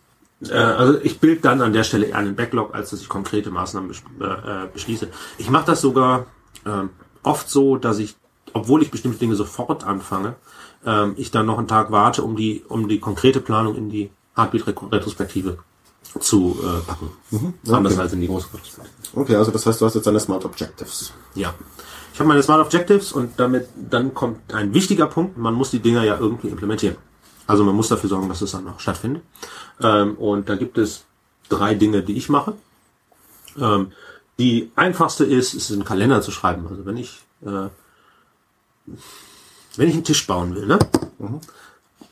äh, 0.48 0.54
also 0.54 0.98
ich 1.02 1.20
bild 1.20 1.44
dann 1.44 1.62
an 1.62 1.72
der 1.72 1.84
Stelle 1.84 2.06
eher 2.06 2.16
einen 2.16 2.36
Backlog, 2.36 2.74
als 2.74 2.90
dass 2.90 3.00
ich 3.00 3.08
konkrete 3.08 3.50
Maßnahmen 3.50 3.90
äh, 4.20 4.24
äh, 4.24 4.68
beschließe. 4.72 5.08
Ich 5.38 5.50
mache 5.50 5.66
das 5.66 5.80
sogar 5.80 6.26
ähm, 6.66 6.90
oft 7.22 7.48
so, 7.48 7.76
dass 7.76 7.98
ich, 7.98 8.16
obwohl 8.52 8.82
ich 8.82 8.90
bestimmte 8.90 9.18
Dinge 9.18 9.34
sofort 9.36 9.84
anfange, 9.84 10.36
ähm, 10.86 11.14
ich 11.16 11.30
dann 11.30 11.46
noch 11.46 11.58
einen 11.58 11.68
Tag 11.68 11.90
warte, 11.90 12.22
um 12.22 12.36
die, 12.36 12.64
um 12.68 12.88
die 12.88 13.00
konkrete 13.00 13.40
Planung 13.40 13.76
in 13.76 13.90
die 13.90 14.10
Heartbeat-Retrospektive 14.36 15.58
zu 16.20 16.56
äh, 16.62 16.86
packen. 16.86 17.10
Anders 17.68 17.98
als 17.98 18.12
in 18.12 18.20
die 18.20 18.28
große 18.28 18.46
Retrospektive. 18.54 18.96
Okay, 19.14 19.36
also 19.36 19.50
das 19.50 19.66
heißt, 19.66 19.80
du 19.80 19.86
hast 19.86 19.94
jetzt 19.94 20.06
deine 20.06 20.20
Smart 20.20 20.44
Objectives. 20.44 21.12
Ja. 21.34 21.52
Ich 22.12 22.20
habe 22.20 22.28
meine 22.28 22.42
Smart 22.42 22.64
Objectives 22.64 23.12
und 23.12 23.38
damit 23.38 23.68
dann 23.76 24.14
kommt 24.14 24.54
ein 24.54 24.72
wichtiger 24.72 25.06
Punkt, 25.06 25.36
man 25.36 25.52
muss 25.52 25.70
die 25.70 25.80
Dinger 25.80 26.04
ja 26.04 26.16
irgendwie 26.18 26.48
implementieren. 26.48 26.96
Also 27.46 27.62
man 27.64 27.74
muss 27.74 27.88
dafür 27.88 28.08
sorgen, 28.08 28.28
dass 28.28 28.40
es 28.40 28.52
dann 28.52 28.66
auch 28.68 28.80
stattfindet. 28.80 29.22
Ähm, 29.82 30.14
und 30.16 30.48
da 30.48 30.56
gibt 30.56 30.78
es 30.78 31.04
drei 31.48 31.74
Dinge, 31.74 32.02
die 32.02 32.16
ich 32.16 32.28
mache. 32.28 32.54
Ähm, 33.58 33.92
die 34.38 34.70
einfachste 34.76 35.24
ist, 35.24 35.54
ist 35.54 35.70
einen 35.70 35.84
Kalender 35.84 36.22
zu 36.22 36.30
schreiben. 36.30 36.66
Also 36.68 36.86
wenn 36.86 36.96
ich 36.96 37.20
äh, 37.44 37.68
wenn 39.76 39.88
ich 39.88 39.94
einen 39.94 40.04
Tisch 40.04 40.26
bauen 40.26 40.54
will, 40.54 40.66
ne? 40.66 40.78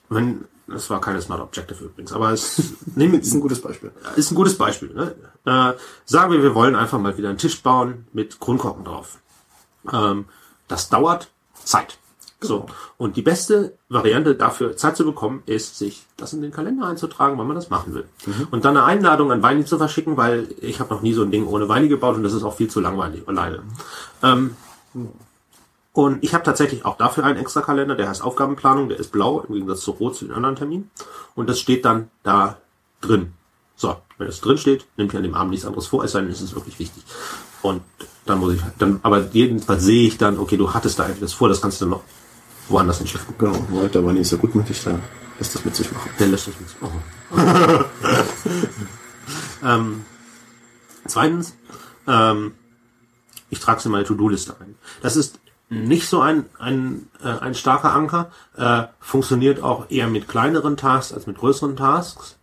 Wenn 0.09 0.45
Das 0.67 0.89
war 0.91 1.01
keine 1.01 1.21
Smart 1.21 1.41
Objective 1.41 1.85
übrigens, 1.85 2.13
aber 2.13 2.33
es 2.33 2.75
nehmen, 2.95 3.21
ist 3.21 3.35
ein 3.35 3.41
gutes 3.41 3.61
Beispiel. 3.61 3.93
ist 4.17 4.31
ein 4.31 4.35
gutes 4.35 4.57
Beispiel. 4.57 4.95
Ne? 4.95 5.15
Äh, 5.45 5.79
sagen 6.05 6.33
wir, 6.33 6.43
wir 6.43 6.55
wollen 6.55 6.75
einfach 6.75 6.99
mal 6.99 7.17
wieder 7.19 7.29
einen 7.29 7.39
Tisch 7.39 7.63
bauen 7.63 8.07
mit 8.13 8.41
Kronkorken 8.41 8.85
drauf. 8.85 9.19
Ähm, 9.93 10.25
das 10.69 10.89
dauert 10.89 11.29
Zeit. 11.65 11.99
So. 12.41 12.67
Und 12.99 13.17
die 13.17 13.23
beste 13.23 13.77
Variante 13.89 14.35
dafür, 14.35 14.77
Zeit 14.77 14.97
zu 14.97 15.05
bekommen, 15.05 15.43
ist, 15.47 15.79
sich 15.79 16.07
das 16.17 16.33
in 16.33 16.43
den 16.43 16.51
Kalender 16.51 16.87
einzutragen, 16.87 17.39
wann 17.39 17.47
man 17.47 17.57
das 17.57 17.71
machen 17.71 17.95
will. 17.95 18.07
Und 18.51 18.65
dann 18.65 18.77
eine 18.77 18.85
Einladung 18.87 19.33
an 19.33 19.43
Weini 19.43 19.65
zu 19.65 19.79
verschicken, 19.79 20.17
weil 20.17 20.49
ich 20.61 20.81
habe 20.81 20.93
noch 20.95 21.03
nie 21.03 21.15
so 21.15 21.23
ein 21.23 21.31
Ding 21.31 21.47
ohne 21.47 21.69
Weini 21.69 21.89
gebaut 21.89 22.17
und 22.17 22.23
das 22.23 22.35
ist 22.35 22.43
auch 22.43 22.55
viel 22.55 22.69
zu 22.69 22.81
langweilig 22.81 23.27
alleine. 23.27 23.63
Ähm, 24.23 24.57
und 25.95 26.25
ich 26.25 26.35
habe 26.35 26.43
tatsächlich 26.43 26.85
auch 26.85 26.97
dafür 26.97 27.25
einen 27.25 27.39
extra 27.39 27.61
Kalender, 27.61 27.95
der 27.95 28.09
heißt 28.09 28.21
Aufgabenplanung, 28.21 28.89
der 28.89 28.99
ist 28.99 29.13
blau, 29.13 29.45
im 29.49 29.55
Gegensatz 29.55 29.83
zu 29.83 29.93
rot 29.93 30.17
zu 30.17 30.25
den 30.25 30.35
anderen 30.35 30.57
Terminen. 30.57 30.91
Und 31.37 31.49
das 31.49 31.61
steht 31.61 31.85
dann 31.85 32.11
da 32.25 32.59
drin. 33.01 33.33
So, 33.77 33.97
wenn 34.19 34.27
es 34.27 34.41
drin 34.41 34.59
steht, 34.59 34.87
nehme 34.97 35.09
ich 35.09 35.17
an 35.17 35.23
dem 35.23 35.35
Abend 35.35 35.53
nichts 35.53 35.65
anderes 35.65 35.87
vor, 35.87 36.03
es 36.03 36.11
sei 36.11 36.23
denn, 36.23 36.31
es 36.31 36.43
ist 36.43 36.57
wirklich 36.57 36.81
wichtig. 36.81 37.05
Und 37.63 37.83
dann 38.27 38.41
muss 38.41 38.55
ich, 38.55 38.61
dann, 38.77 38.99
aber 39.05 39.29
jedenfalls 39.31 39.85
sehe 39.85 40.09
ich 40.09 40.19
dann, 40.19 40.41
okay, 40.41 40.57
du 40.57 40.75
hattest 40.75 40.99
da 40.99 41.09
etwas 41.09 41.33
vor, 41.33 41.49
das 41.49 41.61
kannst 41.61 41.81
du 41.81 41.87
noch 41.87 42.03
woanders 42.69 42.99
hinschiffen. 42.99 43.33
Genau, 43.39 43.55
der 43.87 44.05
war 44.05 44.13
nicht 44.13 44.29
so 44.29 44.37
gutmütig, 44.37 44.83
da 44.83 44.99
lässt 45.39 45.55
das 45.55 45.65
mit 45.65 45.77
sich 45.77 45.93
machen. 45.93 46.11
Der 46.19 46.27
lässt 46.27 46.47
sich 46.47 46.59
nichts 46.59 46.75
machen. 46.81 47.05
ähm, 49.65 50.05
zweitens, 51.07 51.55
ähm, 52.09 52.55
ich 53.51 53.61
trage 53.61 53.79
es 53.79 53.87
in 53.87 53.93
meine 53.93 54.05
To-Do-Liste 54.05 54.57
ein. 54.59 54.75
Das 55.01 55.15
ist 55.15 55.39
nicht 55.83 56.09
so 56.09 56.21
ein, 56.21 56.47
ein, 56.59 57.09
äh, 57.23 57.29
ein 57.29 57.55
starker 57.55 57.95
Anker, 57.95 58.31
äh, 58.57 58.85
funktioniert 59.01 59.63
auch 59.63 59.91
eher 59.91 60.09
mit 60.09 60.29
kleineren 60.29 60.77
Tasks 60.77 61.13
als 61.13 61.27
mit 61.27 61.39
größeren 61.39 61.77
Tasks. 61.77 62.37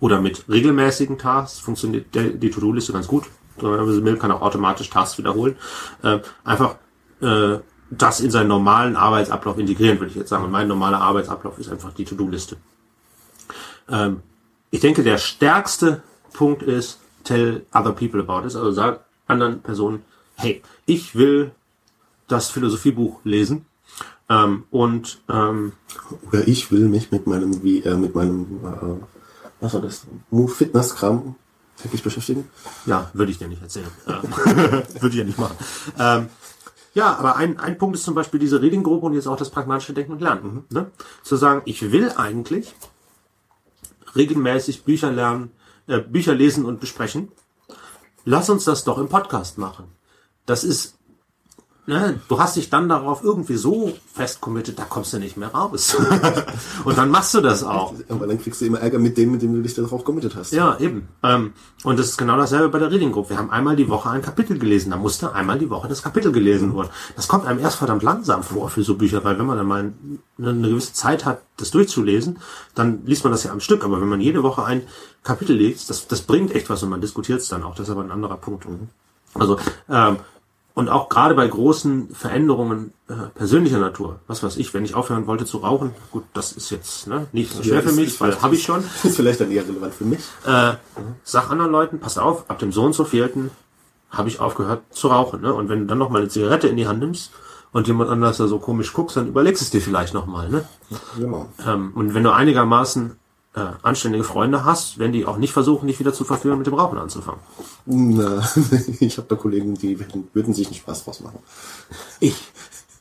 Oder 0.00 0.20
mit 0.20 0.48
regelmäßigen 0.48 1.18
Tasks 1.18 1.60
funktioniert 1.60 2.14
der, 2.14 2.24
die 2.24 2.50
To-Do-Liste 2.50 2.92
ganz 2.92 3.06
gut. 3.06 3.24
Mail 3.60 4.16
kann 4.16 4.32
auch 4.32 4.42
automatisch 4.42 4.90
Tasks 4.90 5.18
wiederholen. 5.18 5.56
Äh, 6.02 6.20
einfach 6.42 6.76
äh, 7.20 7.58
das 7.90 8.20
in 8.20 8.30
seinen 8.30 8.48
normalen 8.48 8.96
Arbeitsablauf 8.96 9.58
integrieren, 9.58 10.00
würde 10.00 10.10
ich 10.10 10.16
jetzt 10.16 10.30
sagen. 10.30 10.44
Und 10.44 10.50
mein 10.50 10.66
normaler 10.66 11.00
Arbeitsablauf 11.00 11.58
ist 11.58 11.70
einfach 11.70 11.92
die 11.92 12.04
To-Do-Liste. 12.04 12.56
Ähm, 13.88 14.22
ich 14.70 14.80
denke, 14.80 15.02
der 15.02 15.18
stärkste 15.18 16.02
Punkt 16.32 16.62
ist, 16.62 16.98
tell 17.24 17.64
other 17.72 17.92
people 17.92 18.20
about 18.20 18.46
it. 18.46 18.56
Also 18.56 18.72
sag 18.72 19.04
anderen 19.28 19.60
Personen, 19.60 20.02
hey, 20.36 20.62
ich 20.86 21.14
will 21.14 21.52
das 22.32 22.50
Philosophiebuch 22.50 23.20
lesen. 23.24 23.66
Ähm, 24.28 24.64
und 24.70 25.20
ähm, 25.28 25.72
Oder 26.28 26.48
ich 26.48 26.70
will 26.70 26.88
mich 26.88 27.10
mit 27.10 27.26
meinem, 27.26 27.62
wie, 27.62 27.80
äh, 27.80 27.96
mit 27.96 28.14
meinem, 28.14 28.60
äh, 28.64 29.04
was 29.60 29.74
war 29.74 29.80
das, 29.80 30.06
Move 30.30 30.50
Fitness 30.50 30.94
Kram 30.94 31.36
täglich 31.76 32.02
beschäftigen. 32.02 32.48
ja, 32.86 33.10
würde 33.12 33.32
ich 33.32 33.38
dir 33.38 33.48
nicht 33.48 33.62
erzählen. 33.62 33.88
Würde 34.06 35.08
ich 35.08 35.14
ja 35.14 35.24
nicht 35.24 35.38
machen. 35.38 35.56
Ähm, 35.98 36.28
ja, 36.94 37.16
aber 37.16 37.36
ein, 37.36 37.58
ein 37.58 37.78
Punkt 37.78 37.96
ist 37.96 38.04
zum 38.04 38.14
Beispiel 38.14 38.38
diese 38.38 38.60
Reading-Gruppe 38.60 39.06
und 39.06 39.14
jetzt 39.14 39.26
auch 39.26 39.36
das 39.36 39.50
pragmatische 39.50 39.94
Denken 39.94 40.12
und 40.12 40.20
Lernen. 40.20 40.64
Ne? 40.70 40.90
Zu 41.22 41.36
sagen, 41.36 41.62
ich 41.64 41.90
will 41.90 42.10
eigentlich 42.10 42.74
regelmäßig 44.14 44.84
Bücher 44.84 45.10
lernen, 45.10 45.50
äh, 45.86 46.00
Bücher 46.00 46.34
lesen 46.34 46.64
und 46.64 46.80
besprechen. 46.80 47.28
Lass 48.24 48.50
uns 48.50 48.64
das 48.64 48.84
doch 48.84 48.98
im 48.98 49.08
Podcast 49.08 49.58
machen. 49.58 49.86
Das 50.46 50.64
ist, 50.64 50.98
ne, 51.86 52.20
du 52.28 52.38
hast 52.38 52.56
dich 52.56 52.70
dann 52.70 52.88
darauf 52.88 53.24
irgendwie 53.24 53.56
so 53.56 53.92
festcommitted, 54.14 54.78
da 54.78 54.84
kommst 54.84 55.12
du 55.12 55.18
nicht 55.18 55.36
mehr 55.36 55.48
raus. 55.48 55.96
und 56.84 56.96
dann 56.96 57.10
machst 57.10 57.34
du 57.34 57.40
das 57.40 57.64
auch. 57.64 57.94
Aber 58.08 58.26
dann 58.26 58.40
kriegst 58.40 58.60
du 58.60 58.66
immer 58.66 58.80
Ärger 58.80 58.98
mit 58.98 59.16
dem, 59.16 59.32
mit 59.32 59.42
dem 59.42 59.54
du 59.54 59.62
dich 59.62 59.74
darauf 59.74 60.04
committed 60.04 60.36
hast. 60.36 60.52
Ja, 60.52 60.78
eben. 60.78 61.08
Ähm, 61.22 61.54
und 61.82 61.98
das 61.98 62.06
ist 62.06 62.18
genau 62.18 62.36
dasselbe 62.36 62.68
bei 62.68 62.78
der 62.78 62.90
Reading 62.90 63.12
Group. 63.12 63.30
Wir 63.30 63.38
haben 63.38 63.50
einmal 63.50 63.74
die 63.74 63.88
Woche 63.88 64.10
ein 64.10 64.22
Kapitel 64.22 64.58
gelesen. 64.58 64.90
Da 64.90 64.96
musste 64.96 65.34
einmal 65.34 65.58
die 65.58 65.70
Woche 65.70 65.88
das 65.88 66.02
Kapitel 66.02 66.30
gelesen 66.30 66.76
werden. 66.76 66.90
Das 67.16 67.26
kommt 67.26 67.46
einem 67.46 67.58
erst 67.58 67.76
verdammt 67.76 68.02
langsam 68.02 68.42
vor 68.42 68.70
für 68.70 68.82
so 68.82 68.94
Bücher, 68.96 69.24
weil 69.24 69.38
wenn 69.38 69.46
man 69.46 69.56
dann 69.56 69.66
mal 69.66 69.92
eine, 70.38 70.68
gewisse 70.68 70.92
Zeit 70.92 71.24
hat, 71.24 71.42
das 71.56 71.70
durchzulesen, 71.72 72.38
dann 72.74 73.04
liest 73.06 73.24
man 73.24 73.32
das 73.32 73.42
ja 73.44 73.50
am 73.50 73.60
Stück. 73.60 73.84
Aber 73.84 74.00
wenn 74.00 74.08
man 74.08 74.20
jede 74.20 74.42
Woche 74.42 74.64
ein 74.64 74.82
Kapitel 75.24 75.56
liest, 75.56 75.90
das, 75.90 76.06
das 76.06 76.22
bringt 76.22 76.54
echt 76.54 76.70
was 76.70 76.82
und 76.82 76.90
man 76.90 77.00
diskutiert 77.00 77.40
es 77.40 77.48
dann 77.48 77.64
auch. 77.64 77.74
Das 77.74 77.88
ist 77.88 77.92
aber 77.92 78.02
ein 78.02 78.12
anderer 78.12 78.36
Punkt. 78.36 78.66
Also, 79.34 79.58
ähm, 79.88 80.18
und 80.74 80.88
auch 80.88 81.08
gerade 81.08 81.34
bei 81.34 81.46
großen 81.46 82.14
Veränderungen 82.14 82.92
äh, 83.08 83.14
persönlicher 83.34 83.78
Natur, 83.78 84.20
was 84.26 84.42
weiß 84.42 84.56
ich, 84.56 84.72
wenn 84.72 84.84
ich 84.84 84.94
aufhören 84.94 85.26
wollte 85.26 85.44
zu 85.44 85.58
rauchen, 85.58 85.94
gut, 86.10 86.24
das 86.32 86.52
ist 86.52 86.70
jetzt 86.70 87.06
ne, 87.06 87.26
nicht 87.32 87.52
so 87.52 87.62
schwer 87.62 87.76
Ja, 87.76 87.80
für 87.82 87.92
mich, 87.92 88.20
weil 88.20 88.40
habe 88.40 88.54
ich 88.54 88.62
schon. 88.62 88.82
Ist 89.02 89.16
vielleicht 89.16 89.40
dann 89.40 89.50
eher 89.50 89.66
relevant 89.66 89.94
für 89.94 90.04
mich. 90.04 90.20
Äh, 90.46 90.74
sag 91.24 91.50
anderen 91.50 91.72
Leuten, 91.72 91.98
passt 91.98 92.18
auf, 92.18 92.48
ab 92.48 92.58
dem 92.58 92.72
so 92.72 92.84
und 92.84 92.94
so 92.94 93.04
vierten 93.04 93.50
habe 94.12 94.28
ich 94.28 94.40
aufgehört 94.40 94.82
zu 94.90 95.08
rauchen. 95.08 95.40
Ne? 95.40 95.52
Und 95.52 95.68
wenn 95.68 95.80
du 95.80 95.86
dann 95.86 95.98
noch 95.98 96.10
mal 96.10 96.18
eine 96.18 96.28
Zigarette 96.28 96.68
in 96.68 96.76
die 96.76 96.86
Hand 96.86 97.00
nimmst 97.00 97.32
und 97.72 97.86
jemand 97.86 98.10
anders 98.10 98.36
da 98.36 98.46
so 98.46 98.58
komisch 98.58 98.92
guckst, 98.92 99.16
dann 99.16 99.28
überlegst 99.28 99.62
es 99.62 99.70
dir 99.70 99.80
vielleicht 99.80 100.14
noch 100.14 100.26
mal. 100.26 100.48
Ne? 100.50 100.64
Genau. 101.18 101.48
Ähm, 101.66 101.92
und 101.94 102.14
wenn 102.14 102.22
du 102.22 102.30
einigermaßen 102.30 103.16
äh, 103.54 103.72
anständige 103.82 104.24
Freunde 104.24 104.64
hast, 104.64 104.98
werden 104.98 105.12
die 105.12 105.26
auch 105.26 105.36
nicht 105.36 105.52
versuchen, 105.52 105.86
dich 105.86 106.00
wieder 106.00 106.14
zu 106.14 106.24
verführen, 106.24 106.58
mit 106.58 106.66
dem 106.66 106.74
Rauchen 106.74 106.98
anzufangen. 106.98 107.40
Na, 107.84 108.48
ich 109.00 109.18
habe 109.18 109.28
da 109.28 109.36
Kollegen, 109.36 109.74
die 109.74 109.98
würden, 109.98 110.28
würden 110.32 110.54
sich 110.54 110.66
einen 110.66 110.76
Spaß 110.76 111.04
draus 111.04 111.20
machen. 111.20 111.38
Ich 112.20 112.34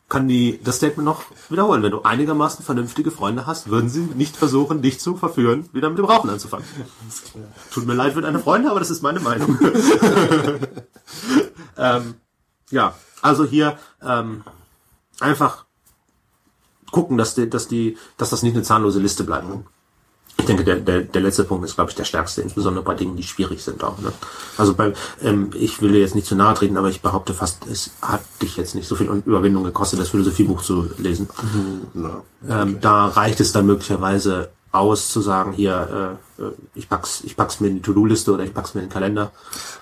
kann 0.10 0.28
die, 0.28 0.60
das 0.62 0.76
Statement 0.76 1.06
noch 1.06 1.24
wiederholen. 1.48 1.84
Wenn 1.84 1.92
du 1.92 2.02
einigermaßen 2.02 2.66
vernünftige 2.66 3.12
Freunde 3.12 3.48
hast, 3.48 3.70
würden 3.70 3.90
sie 3.90 4.02
nicht 4.02 4.36
versuchen, 4.36 4.82
dich 4.82 5.00
zu 5.00 5.16
verführen, 5.16 5.70
wieder 5.72 5.90
mit 5.90 6.00
dem 6.00 6.06
Rauchen 6.06 6.30
anzufangen. 6.30 6.66
Tut 7.72 7.86
mir 7.86 7.94
leid 7.94 8.14
für 8.14 8.22
deine 8.22 8.40
Freunde, 8.40 8.70
aber 8.70 8.80
das 8.80 8.92
ist 8.92 9.02
meine 9.02 9.22
Meinung. 9.22 9.58
ähm, 11.78 12.16
ja, 12.72 12.94
also 13.22 13.46
hier 13.46 13.78
ähm, 14.02 14.44
einfach 15.22 15.64
gucken, 16.92 17.18
dass, 17.18 17.36
die, 17.36 17.50
dass, 17.50 17.70
die, 17.70 17.98
dass 18.18 18.32
das 18.32 18.44
nicht 18.44 18.54
eine 18.54 18.64
zahnlose 18.64 19.00
Liste 19.00 19.24
bleibt. 19.24 19.48
Ich 20.38 20.46
denke, 20.46 20.64
der, 20.64 20.78
der, 20.78 21.02
der 21.02 21.22
letzte 21.22 21.44
Punkt 21.44 21.66
ist, 21.66 21.76
glaube 21.76 21.92
ich, 21.92 21.96
der 21.96 22.04
stärkste, 22.04 22.42
insbesondere 22.42 22.84
bei 22.84 22.96
Dingen, 22.96 23.16
die 23.16 23.24
schwierig 23.24 23.64
sind 23.64 23.84
auch. 23.84 24.00
Ne? 24.00 24.12
Also 24.58 24.74
bei, 24.74 24.94
ähm, 25.22 25.52
ich 25.54 25.82
will 25.82 25.96
jetzt 25.96 26.16
nicht 26.16 26.28
zu 26.28 26.36
nahe 26.36 26.56
treten, 26.56 26.78
aber 26.78 26.90
ich 26.90 27.02
behaupte 27.02 27.34
fast, 27.34 27.68
es 27.68 27.92
hat 28.02 28.22
dich 28.42 28.58
jetzt 28.58 28.74
nicht 28.74 28.88
so 28.88 28.96
viel 28.96 29.08
Überwindung 29.26 29.64
gekostet, 29.64 30.00
das 30.00 30.10
Philosophiebuch 30.10 30.64
zu 30.64 30.90
lesen. 30.98 31.30
Na, 31.94 32.24
Ähm, 32.50 32.80
da 32.82 33.06
reicht 33.08 33.40
es 33.40 33.52
dann 33.52 33.68
möglicherweise 33.68 34.50
aus 34.72 35.10
zu 35.10 35.22
sagen, 35.22 35.52
hier, 35.52 36.18
äh, 36.40 36.42
äh, 36.42 36.52
ich 36.76 36.88
pack's, 36.88 37.22
ich 37.24 37.36
pack's 37.36 37.60
mir 37.60 37.68
in 37.68 37.76
die 37.76 37.82
To-Do-Liste 37.82 38.34
oder 38.34 38.44
ich 38.44 38.54
pack's 38.54 38.74
mir 38.74 38.82
in 38.82 38.88
den 38.88 38.94
Kalender. 38.94 39.32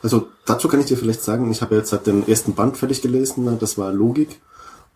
Also 0.02 0.28
dazu 0.46 0.68
kann 0.68 0.80
ich 0.80 0.88
dir 0.88 0.98
vielleicht 0.98 1.24
sagen, 1.24 1.52
ich 1.52 1.62
habe 1.62 1.76
jetzt 1.76 1.92
halt 1.92 2.08
den 2.08 2.28
ersten 2.28 2.54
Band 2.56 2.78
fertig 2.78 3.02
gelesen, 3.02 3.46
ne, 3.46 3.58
das 3.60 3.78
war 3.78 3.92
Logik. 3.92 4.42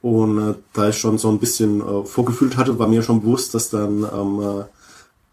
Und 0.02 0.38
äh, 0.38 0.56
da 0.74 0.90
ich 0.90 0.98
schon 0.98 1.18
so 1.18 1.30
ein 1.30 1.40
bisschen 1.40 1.80
äh, 1.82 2.06
vorgefühlt 2.06 2.58
hatte, 2.58 2.78
war 2.80 2.88
mir 2.88 3.04
schon 3.04 3.22
bewusst, 3.22 3.54
dass 3.54 3.70
dann 3.70 4.00
ähm, 4.00 4.42
äh, 4.42 4.64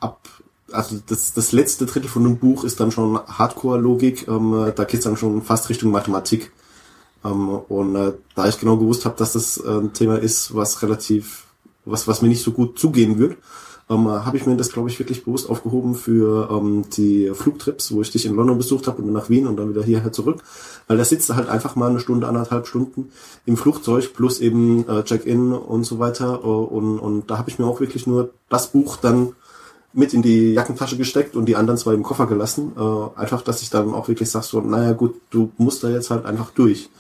ab, 0.01 0.29
also 0.73 0.97
das, 1.07 1.33
das 1.33 1.53
letzte 1.53 1.87
Drittel 1.87 2.09
von 2.09 2.25
dem 2.25 2.39
Buch 2.39 2.65
ist 2.65 2.81
dann 2.81 2.91
schon 2.91 3.19
Hardcore-Logik, 3.19 4.29
ähm, 4.29 4.67
äh, 4.67 4.73
da 4.73 4.85
geht's 4.85 5.05
dann 5.05 5.17
schon 5.17 5.43
fast 5.43 5.69
Richtung 5.69 5.91
Mathematik. 5.91 6.53
Ähm, 7.25 7.49
und 7.49 7.97
äh, 7.97 8.13
da 8.35 8.49
ich 8.49 8.59
genau 8.59 8.77
gewusst 8.77 9.05
habe, 9.05 9.17
dass 9.17 9.33
das 9.33 9.59
äh, 9.59 9.69
ein 9.69 9.93
Thema 9.93 10.17
ist, 10.19 10.55
was 10.55 10.83
relativ, 10.83 11.45
was, 11.85 12.09
was 12.09 12.23
mir 12.23 12.29
nicht 12.29 12.43
so 12.43 12.53
gut 12.53 12.79
zugehen 12.79 13.19
wird, 13.19 13.37
ähm, 13.91 14.09
habe 14.09 14.37
ich 14.37 14.47
mir 14.47 14.57
das, 14.57 14.71
glaube 14.71 14.89
ich, 14.89 14.99
wirklich 15.01 15.25
bewusst 15.25 15.51
aufgehoben 15.51 15.97
für 15.97 16.49
ähm, 16.51 16.85
die 16.97 17.33
Flugtrips, 17.35 17.93
wo 17.93 18.01
ich 18.01 18.11
dich 18.13 18.25
in 18.25 18.37
London 18.37 18.57
besucht 18.57 18.87
habe 18.87 18.99
und 18.99 19.07
dann 19.07 19.15
nach 19.15 19.29
Wien 19.29 19.49
und 19.49 19.57
dann 19.57 19.71
wieder 19.71 19.83
hierher 19.83 20.13
zurück. 20.13 20.45
Weil 20.87 20.97
da 20.97 21.05
sitzt 21.05 21.29
du 21.29 21.35
halt 21.35 21.49
einfach 21.49 21.75
mal 21.75 21.91
eine 21.91 21.99
Stunde, 21.99 22.29
anderthalb 22.29 22.69
Stunden 22.69 23.11
im 23.47 23.57
Flugzeug 23.57 24.15
plus 24.15 24.39
eben 24.41 24.89
äh, 24.89 25.03
Check-in 25.03 25.53
und 25.53 25.85
so 25.85 25.99
weiter. 25.99 26.41
Äh, 26.45 26.47
und, 26.47 27.01
und 27.01 27.31
da 27.31 27.39
habe 27.39 27.51
ich 27.51 27.59
mir 27.59 27.67
auch 27.67 27.81
wirklich 27.81 28.07
nur 28.07 28.31
das 28.49 28.69
Buch 28.69 28.97
dann 28.97 29.35
mit 29.93 30.15
in 30.15 30.23
die 30.23 30.53
Jackentasche 30.53 30.97
gesteckt 30.97 31.35
und 31.37 31.47
die 31.47 31.57
anderen 31.57 31.79
zwei 31.79 31.95
im 31.95 32.03
Koffer 32.03 32.27
gelassen. 32.27 32.73
Äh, 32.77 33.21
einfach, 33.21 33.43
dass 33.43 33.63
ich 33.63 33.71
dann 33.71 33.93
auch 33.93 34.09
wirklich 34.09 34.31
sag 34.31 34.45
so, 34.45 34.61
naja 34.61 34.93
gut, 34.93 35.21
du 35.31 35.51
musst 35.59 35.83
da 35.83 35.89
jetzt 35.89 36.11
halt 36.11 36.25
einfach 36.25 36.51
durch. 36.51 36.91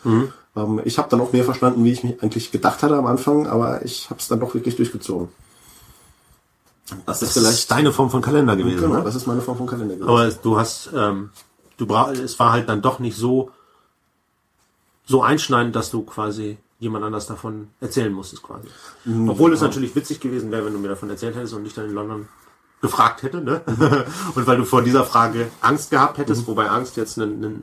Ähm, 0.57 0.80
ich 0.84 0.99
habe 0.99 1.09
dann 1.09 1.20
auch 1.20 1.32
mehr 1.32 1.45
verstanden, 1.45 1.84
wie 1.84 1.93
ich 1.93 2.03
mich 2.03 2.22
eigentlich 2.22 2.51
gedacht 2.51 2.82
hatte 2.82 2.97
am 2.97 3.07
Anfang, 3.07 3.47
aber 3.47 3.84
ich 3.84 4.11
habe 4.11 4.20
es 4.20 4.28
dann 4.28 4.41
doch 4.41 4.55
wirklich 4.55 4.76
durchgezogen. 4.76 5.28
Das 7.07 7.22
ist 7.22 7.34
vielleicht 7.34 7.70
deine 7.70 7.93
Form 7.93 8.11
von 8.11 8.20
Kalender 8.20 8.57
gewesen. 8.57 8.80
Genau, 8.80 8.97
ne? 8.97 9.05
das 9.05 9.14
ist 9.14 9.26
meine 9.26 9.41
Form 9.41 9.57
von 9.57 9.66
Kalender 9.66 9.95
gewesen. 9.95 10.09
Aber 10.09 10.28
du 10.28 10.59
hast, 10.59 10.91
ähm, 10.95 11.30
du 11.76 11.86
bra 11.86 12.11
es 12.12 12.38
war 12.41 12.53
halt 12.53 12.68
dann 12.68 12.82
doch 12.82 12.99
nicht 12.99 13.16
so, 13.16 13.51
so 15.07 15.22
einschneidend, 15.22 15.76
dass 15.76 15.91
du 15.91 16.03
quasi 16.03 16.59
jemand 16.80 17.05
anders 17.05 17.26
davon 17.26 17.68
erzählen 17.80 18.12
musstest 18.12 18.43
quasi. 18.43 18.66
Obwohl 19.28 19.53
es 19.53 19.61
natürlich 19.61 19.95
witzig 19.95 20.18
gewesen 20.18 20.51
wäre, 20.51 20.64
wenn 20.64 20.72
du 20.72 20.78
mir 20.78 20.88
davon 20.88 21.11
erzählt 21.11 21.36
hättest 21.36 21.55
und 21.55 21.64
ich 21.66 21.74
dann 21.74 21.86
in 21.86 21.95
London 21.95 22.28
gefragt 22.81 23.22
hätte, 23.22 23.41
ne? 23.41 23.61
und 24.35 24.47
weil 24.47 24.57
du 24.57 24.64
vor 24.64 24.83
dieser 24.83 25.05
Frage 25.05 25.49
Angst 25.61 25.91
gehabt 25.91 26.18
hättest, 26.18 26.47
wobei 26.47 26.68
Angst 26.68 26.97
jetzt 26.97 27.16
ein, 27.18 27.45
ein 27.45 27.62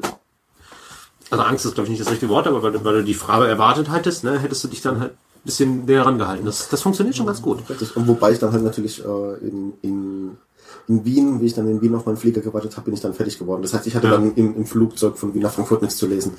also 1.30 1.44
Angst 1.44 1.66
ist 1.66 1.74
glaube 1.74 1.86
ich 1.86 1.92
nicht 1.92 2.02
das 2.02 2.12
richtige 2.12 2.32
Wort, 2.32 2.48
aber 2.48 2.64
weil 2.64 2.72
du, 2.72 2.84
weil 2.84 2.94
du 2.96 3.04
die 3.04 3.14
Frage 3.14 3.48
erwartet 3.48 3.92
hättest, 3.92 4.24
ne, 4.24 4.40
hättest 4.40 4.64
du 4.64 4.68
dich 4.68 4.82
dann 4.82 5.00
halt 5.00 5.14
bisschen 5.48 5.86
näher 5.86 6.06
rangehalten. 6.06 6.46
Das, 6.46 6.70
das 6.70 6.84
funktioniert 6.84 7.16
schon 7.16 7.26
ganz 7.26 7.42
gut. 7.42 7.64
Und 7.96 8.08
wobei 8.08 8.34
ich 8.34 8.40
dann 8.40 8.52
halt 8.52 8.64
natürlich 8.64 9.04
äh, 9.04 9.34
in, 9.42 9.74
in, 9.82 10.38
in 10.88 11.06
Wien, 11.06 11.42
wie 11.42 11.48
ich 11.48 11.56
dann 11.56 11.68
in 11.68 11.82
Wien 11.82 11.96
auf 11.96 12.06
meinen 12.06 12.18
Flieger 12.18 12.42
gewartet 12.42 12.78
habe, 12.78 12.86
bin 12.86 12.94
ich 12.94 13.02
dann 13.02 13.16
fertig 13.16 13.40
geworden. 13.40 13.64
Das 13.64 13.74
heißt, 13.74 13.88
ich 13.88 13.96
hatte 13.96 14.08
Ja. 14.08 14.14
dann 14.14 14.36
im, 14.36 14.56
im 14.56 14.66
Flugzeug 14.66 15.18
von 15.18 15.34
Wien 15.34 15.42
nach 15.42 15.52
Frankfurt 15.52 15.82
nichts 15.82 15.98
zu 15.98 16.06
lesen. 16.06 16.34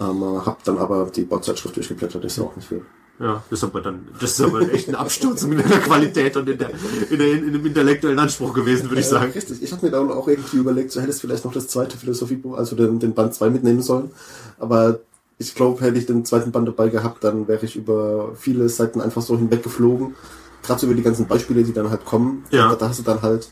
Ähm, 0.00 0.22
äh, 0.22 0.46
hab 0.46 0.64
dann 0.64 0.78
aber 0.78 1.10
die 1.14 1.24
Bauzeitschrift 1.24 1.76
durchgeblättert, 1.76 2.24
ist 2.24 2.38
ja 2.38 2.44
auch 2.44 2.56
nicht 2.56 2.68
viel. 2.68 2.84
Ja, 3.20 3.44
das 3.48 3.60
ist 3.60 3.64
aber 3.64 3.80
dann, 3.80 4.08
das 4.20 4.32
ist 4.32 4.40
aber 4.40 4.72
echt 4.72 4.88
ein 4.88 4.96
Absturz 4.96 5.44
in 5.44 5.56
der 5.56 5.64
Qualität 5.64 6.36
und 6.36 6.48
in, 6.48 6.58
der, 6.58 6.70
in, 7.10 7.18
der, 7.18 7.32
in 7.32 7.52
dem 7.52 7.64
intellektuellen 7.64 8.18
Anspruch 8.18 8.52
gewesen, 8.52 8.90
würde 8.90 9.00
ich 9.02 9.06
sagen. 9.06 9.30
richtig. 9.30 9.62
Ich 9.62 9.70
habe 9.72 9.86
mir 9.86 9.92
dann 9.92 10.10
auch 10.10 10.26
irgendwie 10.26 10.56
überlegt, 10.56 10.94
du 10.94 11.00
hättest 11.00 11.20
vielleicht 11.20 11.44
noch 11.44 11.52
das 11.52 11.68
zweite 11.68 11.96
Philosophiebuch, 11.96 12.58
also 12.58 12.74
den, 12.74 12.98
den 12.98 13.14
Band 13.14 13.32
2 13.34 13.50
mitnehmen 13.50 13.82
sollen. 13.82 14.10
Aber 14.58 14.98
ich 15.38 15.54
glaube, 15.54 15.80
hätte 15.84 15.98
ich 15.98 16.06
den 16.06 16.24
zweiten 16.24 16.50
Band 16.50 16.66
dabei 16.66 16.88
gehabt, 16.88 17.22
dann 17.22 17.46
wäre 17.46 17.64
ich 17.64 17.76
über 17.76 18.32
viele 18.36 18.68
Seiten 18.68 19.00
einfach 19.00 19.22
so 19.22 19.36
hinweggeflogen. 19.36 20.16
Gerade 20.64 20.80
so 20.80 20.86
über 20.86 20.96
die 20.96 21.02
ganzen 21.02 21.26
Beispiele, 21.26 21.62
die 21.62 21.72
dann 21.72 21.90
halt 21.90 22.04
kommen. 22.04 22.44
Ja. 22.50 22.70
Da, 22.70 22.74
da 22.74 22.88
hast 22.88 22.98
du 22.98 23.04
dann 23.04 23.22
halt 23.22 23.48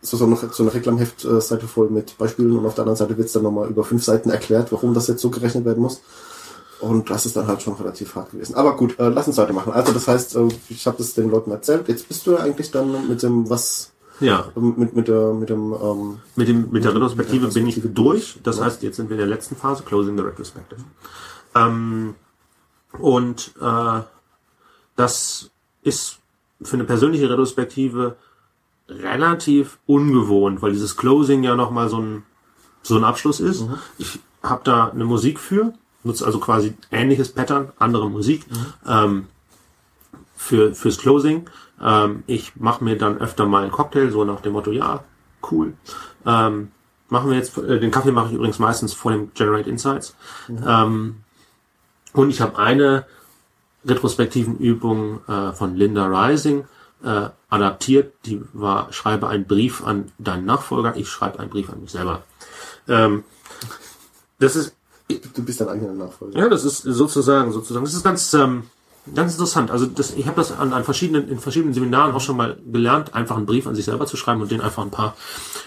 so, 0.00 0.16
so, 0.16 0.24
eine, 0.24 0.36
so 0.36 0.62
eine 0.62 0.72
Reklamheft-Seite 0.72 1.66
voll 1.66 1.90
mit 1.90 2.16
Beispielen 2.16 2.56
und 2.56 2.66
auf 2.66 2.74
der 2.74 2.82
anderen 2.82 2.96
Seite 2.96 3.16
wird 3.16 3.26
es 3.26 3.32
dann 3.32 3.42
nochmal 3.42 3.68
über 3.68 3.84
fünf 3.84 4.04
Seiten 4.04 4.30
erklärt, 4.30 4.72
warum 4.72 4.94
das 4.94 5.08
jetzt 5.08 5.20
so 5.20 5.30
gerechnet 5.30 5.64
werden 5.64 5.82
muss. 5.82 6.02
Und 6.84 7.08
das 7.10 7.24
ist 7.26 7.36
dann 7.36 7.46
halt 7.46 7.62
schon 7.62 7.74
relativ 7.74 8.14
hart 8.14 8.30
gewesen. 8.32 8.54
Aber 8.54 8.76
gut, 8.76 8.98
äh, 8.98 9.08
lass 9.08 9.26
uns 9.26 9.36
weitermachen. 9.38 9.72
Also 9.72 9.92
das 9.92 10.06
heißt, 10.06 10.36
äh, 10.36 10.48
ich 10.68 10.86
habe 10.86 10.98
das 10.98 11.14
den 11.14 11.30
Leuten 11.30 11.50
erzählt. 11.50 11.88
Jetzt 11.88 12.08
bist 12.08 12.26
du 12.26 12.32
ja 12.32 12.38
eigentlich 12.38 12.70
dann 12.70 13.08
mit 13.08 13.22
dem, 13.22 13.48
was 13.48 13.92
Ja, 14.20 14.46
mit, 14.54 14.94
mit, 14.94 15.08
der, 15.08 15.32
mit 15.32 15.48
dem 15.48 15.72
ähm, 15.72 16.18
mit, 16.36 16.46
dem, 16.48 16.70
mit 16.70 16.84
der 16.84 16.94
Retrospektive 16.94 17.48
bin 17.48 17.66
ich 17.66 17.80
durch. 17.82 18.38
Das 18.42 18.58
Ja. 18.58 18.64
heißt, 18.66 18.82
jetzt 18.82 18.96
sind 18.96 19.08
wir 19.08 19.14
in 19.16 19.18
der 19.20 19.26
letzten 19.26 19.56
Phase, 19.56 19.82
Closing 19.82 20.16
the 20.16 20.22
Retrospective. 20.22 20.80
Ähm, 21.54 22.14
und 22.98 23.54
äh, 23.60 24.00
das 24.96 25.50
ist 25.82 26.18
für 26.62 26.74
eine 26.74 26.84
persönliche 26.84 27.28
Retrospektive 27.28 28.16
relativ 28.88 29.78
ungewohnt, 29.86 30.60
weil 30.62 30.72
dieses 30.72 30.96
Closing 30.96 31.42
ja 31.42 31.56
nochmal 31.56 31.88
so 31.88 31.98
ein, 31.98 32.22
so 32.82 32.96
ein 32.96 33.04
Abschluss 33.04 33.40
ist. 33.40 33.64
Ich 33.98 34.18
habe 34.42 34.60
da 34.64 34.88
eine 34.90 35.04
Musik 35.04 35.40
für, 35.40 35.72
nutze 36.04 36.24
also 36.24 36.38
quasi 36.38 36.74
ähnliches 36.90 37.32
Pattern, 37.32 37.72
andere 37.78 38.08
Musik 38.10 38.44
ähm, 38.86 39.26
für 40.36 40.74
fürs 40.74 40.98
Closing. 40.98 41.48
Ähm, 41.82 42.22
ich 42.26 42.56
mache 42.56 42.84
mir 42.84 42.96
dann 42.96 43.18
öfter 43.18 43.46
mal 43.46 43.62
einen 43.62 43.72
Cocktail, 43.72 44.10
so 44.10 44.24
nach 44.24 44.40
dem 44.40 44.52
Motto, 44.52 44.70
ja, 44.70 45.04
cool. 45.50 45.74
Ähm, 46.26 46.70
machen 47.08 47.30
wir 47.30 47.36
jetzt, 47.36 47.56
äh, 47.58 47.80
den 47.80 47.90
Kaffee 47.90 48.12
mache 48.12 48.28
ich 48.28 48.34
übrigens 48.34 48.58
meistens 48.58 48.94
vor 48.94 49.12
dem 49.12 49.32
Generate 49.34 49.68
Insights. 49.68 50.14
Ähm, 50.48 51.16
und 52.12 52.30
ich 52.30 52.40
habe 52.40 52.58
eine 52.58 53.06
retrospektiven 53.84 54.58
Übung 54.58 55.20
äh, 55.28 55.52
von 55.52 55.76
Linda 55.76 56.06
Rising 56.06 56.64
äh, 57.02 57.28
adaptiert. 57.50 58.14
Die 58.24 58.40
war, 58.52 58.92
schreibe 58.92 59.28
einen 59.28 59.46
Brief 59.46 59.84
an 59.84 60.12
deinen 60.18 60.46
Nachfolger, 60.46 60.96
ich 60.96 61.08
schreibe 61.08 61.38
einen 61.40 61.50
Brief 61.50 61.70
an 61.70 61.80
mich 61.80 61.90
selber. 61.90 62.22
Ähm, 62.88 63.24
das 64.38 64.56
ist, 64.56 64.74
Du 65.08 65.42
bist 65.44 65.60
dein 65.60 65.68
eigener 65.68 65.92
Nachfolger. 65.92 66.38
ja, 66.38 66.48
das 66.48 66.64
ist 66.64 66.78
sozusagen, 66.78 67.52
sozusagen, 67.52 67.84
das 67.84 67.94
ist 67.94 68.04
ganz, 68.04 68.32
ähm, 68.32 68.64
ganz 69.14 69.32
interessant. 69.32 69.70
Also 69.70 69.86
das, 69.86 70.14
ich 70.14 70.26
habe 70.26 70.36
das 70.36 70.52
an, 70.52 70.72
an 70.72 70.84
verschiedenen, 70.84 71.28
in 71.28 71.38
verschiedenen 71.38 71.74
Seminaren 71.74 72.14
auch 72.14 72.20
schon 72.20 72.36
mal 72.36 72.56
gelernt, 72.70 73.14
einfach 73.14 73.36
einen 73.36 73.46
Brief 73.46 73.66
an 73.66 73.74
sich 73.74 73.84
selber 73.84 74.06
zu 74.06 74.16
schreiben 74.16 74.40
und 74.40 74.50
den 74.50 74.60
einfach 74.60 74.82
ein 74.82 74.90
paar 74.90 75.16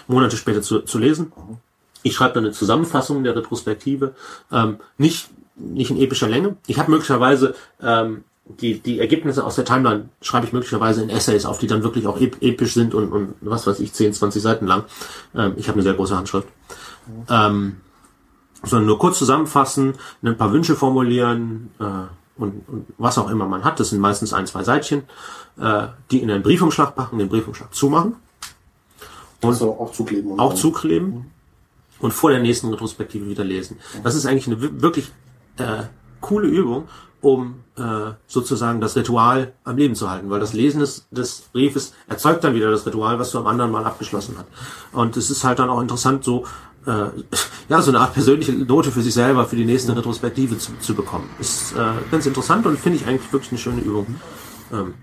Monate 0.08 0.36
später 0.36 0.62
zu, 0.62 0.80
zu 0.80 0.98
lesen. 0.98 1.32
Ich 2.02 2.14
schreibe 2.14 2.34
dann 2.34 2.44
eine 2.44 2.52
Zusammenfassung 2.52 3.22
der 3.22 3.36
Retrospektive, 3.36 4.14
ähm, 4.50 4.78
nicht 4.96 5.30
nicht 5.56 5.90
in 5.90 5.98
epischer 5.98 6.28
Länge. 6.28 6.56
Ich 6.68 6.78
habe 6.78 6.90
möglicherweise 6.90 7.54
ähm, 7.82 8.24
die 8.44 8.78
die 8.78 9.00
Ergebnisse 9.00 9.44
aus 9.44 9.56
der 9.56 9.64
Timeline 9.64 10.08
schreibe 10.22 10.46
ich 10.46 10.52
möglicherweise 10.52 11.02
in 11.02 11.10
Essays 11.10 11.44
auf, 11.44 11.58
die 11.58 11.66
dann 11.66 11.82
wirklich 11.82 12.06
auch 12.06 12.20
ep 12.20 12.40
episch 12.40 12.74
sind 12.74 12.94
und 12.94 13.12
und 13.12 13.34
was 13.40 13.66
weiß 13.66 13.80
ich 13.80 13.92
10, 13.92 14.14
20 14.14 14.40
Seiten 14.40 14.66
lang. 14.66 14.84
Ähm, 15.34 15.54
ich 15.56 15.68
habe 15.68 15.74
eine 15.74 15.82
sehr 15.82 15.94
große 15.94 16.16
Handschrift. 16.16 16.48
Ähm, 17.28 17.76
sondern 18.62 18.86
nur 18.86 18.98
kurz 18.98 19.18
zusammenfassen, 19.18 19.94
ein 20.22 20.36
paar 20.36 20.52
Wünsche 20.52 20.74
formulieren 20.76 21.70
äh, 21.78 21.84
und, 22.40 22.62
und 22.68 22.86
was 22.98 23.18
auch 23.18 23.30
immer 23.30 23.46
man 23.46 23.64
hat. 23.64 23.78
Das 23.80 23.90
sind 23.90 24.00
meistens 24.00 24.32
ein, 24.32 24.46
zwei 24.46 24.62
Seitchen, 24.64 25.02
äh, 25.60 25.88
die 26.10 26.22
in 26.22 26.30
einen 26.30 26.42
Briefumschlag 26.42 26.94
packen, 26.94 27.18
den 27.18 27.28
Briefumschlag 27.28 27.72
zumachen, 27.74 28.16
Also 29.42 29.72
auch 29.78 29.92
zukleben. 29.92 30.32
und 30.32 30.40
auch 30.40 30.54
zukleben 30.54 31.30
und 32.00 32.12
vor 32.12 32.30
der 32.30 32.40
nächsten 32.40 32.68
Retrospektive 32.70 33.26
wieder 33.28 33.44
lesen. 33.44 33.78
Das 34.02 34.14
ist 34.14 34.26
eigentlich 34.26 34.46
eine 34.46 34.60
wi- 34.62 34.82
wirklich 34.82 35.10
äh, 35.58 35.84
coole 36.20 36.48
Übung, 36.48 36.88
um 37.20 37.56
äh, 37.76 38.12
sozusagen 38.28 38.80
das 38.80 38.94
Ritual 38.94 39.52
am 39.64 39.76
Leben 39.76 39.96
zu 39.96 40.08
halten, 40.08 40.30
weil 40.30 40.38
das 40.38 40.52
Lesen 40.52 40.78
des, 40.80 41.06
des 41.10 41.40
Briefes 41.52 41.92
erzeugt 42.06 42.44
dann 42.44 42.54
wieder 42.54 42.70
das 42.70 42.86
Ritual, 42.86 43.18
was 43.18 43.32
du 43.32 43.38
am 43.38 43.48
anderen 43.48 43.72
Mal 43.72 43.84
abgeschlossen 43.84 44.36
hast. 44.38 44.46
Und 44.92 45.16
es 45.16 45.28
ist 45.30 45.42
halt 45.42 45.58
dann 45.58 45.68
auch 45.70 45.80
interessant, 45.80 46.22
so 46.22 46.44
ja 47.68 47.82
so 47.82 47.90
eine 47.90 48.00
Art 48.00 48.14
persönliche 48.14 48.52
Note 48.52 48.90
für 48.90 49.02
sich 49.02 49.14
selber 49.14 49.46
für 49.46 49.56
die 49.56 49.64
nächste 49.64 49.96
Retrospektive 49.96 50.58
zu, 50.58 50.72
zu 50.80 50.94
bekommen. 50.94 51.28
Ist 51.38 51.72
äh, 51.72 51.92
ganz 52.10 52.26
interessant 52.26 52.66
und 52.66 52.78
finde 52.78 52.98
ich 52.98 53.06
eigentlich 53.06 53.32
wirklich 53.32 53.52
eine 53.52 53.58
schöne 53.58 53.80
Übung 53.80 54.06
ähm, 54.72 54.94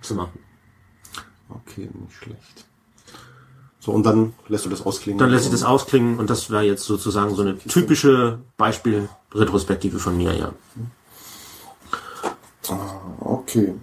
zu 0.00 0.14
machen. 0.14 0.38
Okay, 1.48 1.88
nicht 1.92 2.16
schlecht. 2.16 2.66
So, 3.80 3.92
und 3.92 4.04
dann 4.04 4.32
lässt 4.48 4.64
du 4.64 4.70
das 4.70 4.84
ausklingen. 4.84 5.18
Dann 5.18 5.30
lässt 5.30 5.44
sich 5.44 5.52
das 5.52 5.62
ausklingen 5.62 6.18
und 6.18 6.28
das 6.28 6.50
wäre 6.50 6.64
jetzt 6.64 6.84
sozusagen 6.84 7.34
so 7.36 7.42
eine 7.42 7.56
typische 7.56 8.40
Beispiel-Retrospektive 8.56 10.00
von 10.00 10.16
mir, 10.16 10.34
ja. 10.34 10.52
Okay. 13.20 13.74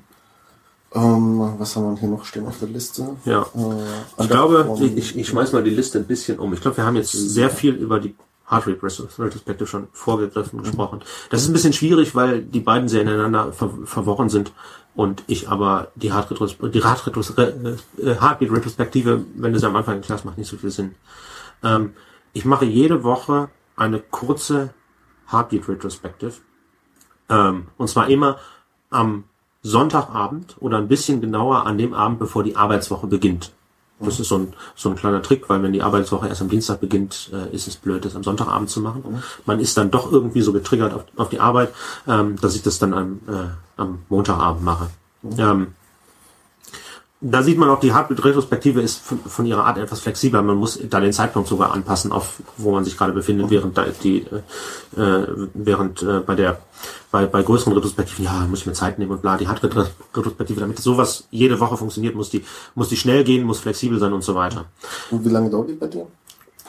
Ähm, 0.95 1.55
was 1.57 1.75
haben 1.75 1.93
wir 1.95 1.99
hier 1.99 2.09
noch 2.09 2.23
stehen 2.25 2.45
auf 2.45 2.59
der 2.59 2.67
Liste? 2.67 3.15
Ja. 3.25 3.41
Äh, 3.55 4.23
Ich 4.23 4.29
glaube, 4.29 4.77
ich, 4.79 4.97
ich, 4.97 5.17
ich 5.17 5.27
schmeiß 5.27 5.51
mal 5.53 5.63
die 5.63 5.71
Liste 5.71 5.97
ein 5.99 6.05
bisschen 6.05 6.39
um. 6.39 6.53
Ich 6.53 6.61
glaube, 6.61 6.77
wir 6.77 6.85
haben 6.85 6.95
jetzt 6.95 7.11
sehr 7.11 7.49
viel 7.49 7.73
über 7.73 7.99
die 7.99 8.15
Rate 8.47 8.69
Retrospective 8.69 9.67
schon 9.67 9.87
vorgegriffen 9.91 10.61
gesprochen. 10.61 11.01
Das 11.29 11.41
ist 11.41 11.49
ein 11.49 11.53
bisschen 11.53 11.73
schwierig, 11.73 12.13
weil 12.13 12.43
die 12.43 12.59
beiden 12.59 12.89
sehr 12.89 13.01
ineinander 13.01 13.53
ver 13.53 13.71
verworren 13.85 14.29
sind 14.29 14.51
und 14.95 15.23
ich 15.27 15.49
aber 15.49 15.87
die 15.95 16.13
Heart, 16.13 16.31
Retros 16.31 16.57
die 16.61 16.79
Retros 16.79 17.31
äh, 17.37 17.53
Heartbeat 18.03 18.51
Retrospektive, 18.51 19.25
wenn 19.35 19.53
du 19.53 19.59
sie 19.59 19.65
am 19.65 19.75
Anfang 19.75 19.95
erklärst, 19.95 20.25
macht 20.25 20.37
nicht 20.37 20.49
so 20.49 20.57
viel 20.57 20.69
Sinn. 20.71 20.95
Ähm, 21.63 21.93
ich 22.33 22.45
mache 22.45 22.65
jede 22.65 23.03
Woche 23.03 23.49
eine 23.75 23.99
kurze 23.99 24.73
Heartbeat 25.31 25.67
Retrospective. 25.67 26.33
Ähm, 27.29 27.67
und 27.77 27.87
zwar 27.87 28.09
immer 28.09 28.37
am 28.89 29.23
Sonntagabend 29.63 30.55
oder 30.59 30.77
ein 30.77 30.87
bisschen 30.87 31.21
genauer 31.21 31.65
an 31.65 31.77
dem 31.77 31.93
Abend, 31.93 32.19
bevor 32.19 32.43
die 32.43 32.55
Arbeitswoche 32.55 33.07
beginnt. 33.07 33.51
Das 33.99 34.19
ist 34.19 34.27
so 34.27 34.37
ein, 34.37 34.53
so 34.75 34.89
ein 34.89 34.95
kleiner 34.95 35.21
Trick, 35.21 35.47
weil 35.49 35.63
wenn 35.63 35.71
die 35.71 35.81
Arbeitswoche 35.81 36.27
erst 36.27 36.41
am 36.41 36.49
Dienstag 36.49 36.81
beginnt, 36.81 37.29
äh, 37.31 37.55
ist 37.55 37.67
es 37.67 37.77
blöd, 37.77 38.03
das 38.03 38.15
am 38.15 38.23
Sonntagabend 38.23 38.69
zu 38.69 38.81
machen. 38.81 39.23
Man 39.45 39.59
ist 39.59 39.77
dann 39.77 39.91
doch 39.91 40.11
irgendwie 40.11 40.41
so 40.41 40.51
getriggert 40.51 40.93
auf, 40.93 41.05
auf 41.15 41.29
die 41.29 41.39
Arbeit, 41.39 41.73
ähm, 42.07 42.35
dass 42.41 42.55
ich 42.55 42.63
das 42.63 42.79
dann 42.79 42.93
am, 42.93 43.19
äh, 43.27 43.81
am 43.81 43.99
Montagabend 44.09 44.63
mache. 44.63 44.89
Ähm, 45.37 45.67
da 47.25 47.41
sieht 47.41 47.57
man 47.57 47.69
auch, 47.69 47.79
die 47.79 47.93
Heartbeat-Retrospektive 47.93 48.81
ist 48.81 48.99
von, 48.99 49.45
ihrer 49.45 49.65
Art 49.65 49.77
etwas 49.77 50.01
flexibler. 50.01 50.41
Man 50.41 50.57
muss 50.57 50.77
da 50.89 50.99
den 50.99 51.13
Zeitpunkt 51.13 51.47
sogar 51.47 51.71
anpassen, 51.71 52.11
auf 52.11 52.41
wo 52.57 52.71
man 52.71 52.83
sich 52.83 52.97
gerade 52.97 53.13
befindet, 53.13 53.49
während 53.49 53.77
da 53.77 53.85
die, 54.03 54.25
äh, 54.97 55.01
äh, 55.01 55.27
während 55.53 56.03
äh, 56.03 56.19
bei 56.19 56.35
der 56.35 56.59
bei, 57.11 57.25
bei 57.25 57.41
größeren 57.41 57.71
Retrospektiven, 57.73 58.25
ja, 58.25 58.45
muss 58.49 58.59
ich 58.59 58.65
mir 58.65 58.73
Zeit 58.73 58.99
nehmen 58.99 59.11
und 59.11 59.21
bla, 59.21 59.37
die 59.37 59.47
Heart-Retrospektive, 59.47 60.59
damit 60.59 60.79
sowas 60.79 61.27
jede 61.31 61.59
Woche 61.61 61.77
funktioniert, 61.77 62.13
muss 62.13 62.29
die, 62.29 62.43
muss 62.75 62.89
die 62.89 62.97
schnell 62.97 63.23
gehen, 63.23 63.43
muss 63.43 63.59
flexibel 63.59 63.99
sein 63.99 64.11
und 64.11 64.23
so 64.23 64.35
weiter. 64.35 64.65
Und 65.09 65.23
wie 65.23 65.29
lange 65.29 65.49
dauert 65.49 65.69
die 65.69 65.73
bei 65.73 65.87
dir? 65.87 66.07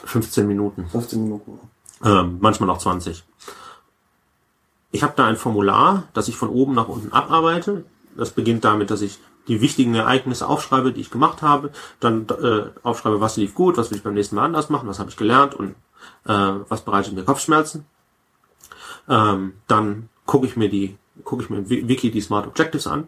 15 0.05 0.47
Minuten. 0.47 0.87
15 0.87 1.21
Minuten. 1.21 1.59
Ähm, 2.03 2.37
manchmal 2.39 2.69
auch 2.69 2.77
20. 2.77 3.23
Ich 4.91 5.03
habe 5.03 5.13
da 5.17 5.25
ein 5.25 5.35
Formular, 5.35 6.03
das 6.13 6.29
ich 6.29 6.37
von 6.37 6.47
oben 6.47 6.75
nach 6.75 6.87
unten 6.87 7.11
abarbeite. 7.11 7.83
Das 8.15 8.29
beginnt 8.29 8.63
damit, 8.63 8.91
dass 8.91 9.01
ich 9.01 9.19
die 9.47 9.61
wichtigen 9.61 9.95
Ereignisse 9.95 10.47
aufschreibe, 10.47 10.91
die 10.91 11.01
ich 11.01 11.11
gemacht 11.11 11.41
habe, 11.41 11.71
dann 11.99 12.27
äh, 12.29 12.67
aufschreibe, 12.83 13.21
was 13.21 13.37
lief 13.37 13.53
gut, 13.53 13.77
was 13.77 13.89
will 13.91 13.97
ich 13.97 14.03
beim 14.03 14.13
nächsten 14.15 14.35
Mal 14.35 14.45
anders 14.45 14.69
machen, 14.69 14.87
was 14.87 14.99
habe 14.99 15.09
ich 15.09 15.17
gelernt 15.17 15.53
und 15.53 15.71
äh, 16.25 16.53
was 16.69 16.81
bereitet 16.81 17.13
mir 17.13 17.23
Kopfschmerzen. 17.23 17.85
Ähm, 19.07 19.53
dann 19.67 20.09
gucke 20.25 20.47
ich 20.47 20.55
mir 20.57 20.69
die, 20.69 20.97
gucke 21.23 21.43
ich 21.43 21.49
mir 21.49 21.57
im 21.57 21.69
Wi- 21.69 21.87
Wiki 21.87 22.11
die 22.11 22.21
Smart 22.21 22.47
Objectives 22.47 22.87
an, 22.87 23.07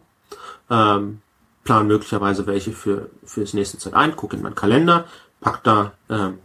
ähm, 0.70 1.22
plan 1.64 1.88
möglicherweise 1.88 2.46
welche 2.46 2.72
für 2.72 3.10
für 3.24 3.42
das 3.42 3.54
nächste 3.54 3.78
Zeit 3.80 3.94
ein, 3.94 4.16
gucke 4.16 4.36
in 4.38 4.44
meinen 4.44 4.56
Kalender, 4.56 5.06
pack 5.42 5.64
da 5.64 5.94
ähm, 6.10 6.38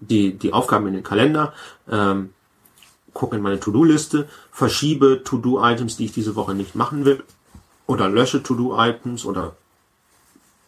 die 0.00 0.34
die 0.34 0.52
Aufgaben 0.52 0.86
in 0.88 0.94
den 0.94 1.02
Kalender, 1.02 1.54
ähm, 1.90 2.34
gucke 3.14 3.36
in 3.36 3.42
meine 3.42 3.60
To-Do-Liste, 3.60 4.28
verschiebe 4.50 5.22
To-Do-Items, 5.24 5.96
die 5.96 6.04
ich 6.06 6.12
diese 6.12 6.36
Woche 6.36 6.54
nicht 6.54 6.74
machen 6.74 7.04
will, 7.04 7.22
oder 7.86 8.08
lösche 8.08 8.42
To-Do-Items 8.42 9.24
oder 9.24 9.54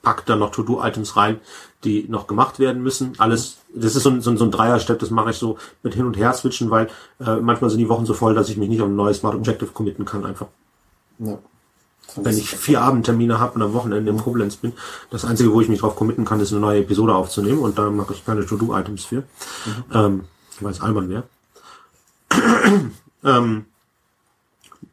pack 0.03 0.27
da 0.27 0.37
noch 0.37 0.51
To-Do-Items 0.51 1.17
rein, 1.17 1.41
die 1.83 2.07
noch 2.09 2.27
gemacht 2.27 2.59
werden 2.59 2.83
müssen. 2.83 3.15
Alles, 3.19 3.59
das 3.75 3.97
ist 3.97 4.03
so 4.03 4.11
ein, 4.11 4.21
so 4.21 4.31
ein, 4.31 4.37
so 4.37 4.45
ein 4.45 4.51
Dreier-Step, 4.51 4.99
das 4.99 5.11
mache 5.11 5.31
ich 5.31 5.37
so 5.37 5.59
mit 5.83 5.95
hin 5.95 6.07
und 6.07 6.17
her 6.17 6.33
switchen, 6.33 6.71
weil 6.71 6.89
äh, 7.21 7.37
manchmal 7.37 7.71
sind 7.71 7.81
die 7.81 7.89
Wochen 7.89 8.07
so 8.07 8.15
voll, 8.15 8.35
dass 8.35 8.49
ich 8.49 8.57
mich 8.57 8.69
nicht 8.69 8.81
auf 8.81 8.89
ein 8.89 8.97
neues 8.97 9.19
Smart 9.19 9.35
Objective 9.35 9.73
committen 9.73 10.05
kann 10.05 10.25
einfach. 10.25 10.47
Ja. 11.19 11.39
Wenn 12.17 12.37
ich 12.37 12.51
vier 12.51 12.81
Abendtermine 12.83 13.41
habe 13.41 13.55
und 13.55 13.63
am 13.63 13.73
Wochenende 13.73 14.11
im 14.11 14.19
Koblenz 14.19 14.57
bin, 14.57 14.73
das 15.11 15.25
Einzige, 15.25 15.53
wo 15.53 15.61
ich 15.61 15.69
mich 15.69 15.81
drauf 15.81 15.97
committen 15.97 16.25
kann, 16.25 16.39
ist 16.39 16.53
eine 16.53 16.61
neue 16.61 16.81
Episode 16.81 17.15
aufzunehmen 17.15 17.59
und 17.59 17.79
da 17.79 17.91
mache 17.91 18.13
ich 18.13 18.25
keine 18.25 18.47
To-Do-Items 18.47 19.07
für, 19.07 19.17
mhm. 19.17 19.85
ähm, 19.93 20.25
weil 20.61 20.71
es 20.71 20.81
albern 20.81 21.09
wäre. 21.09 21.25
ähm, 23.25 23.65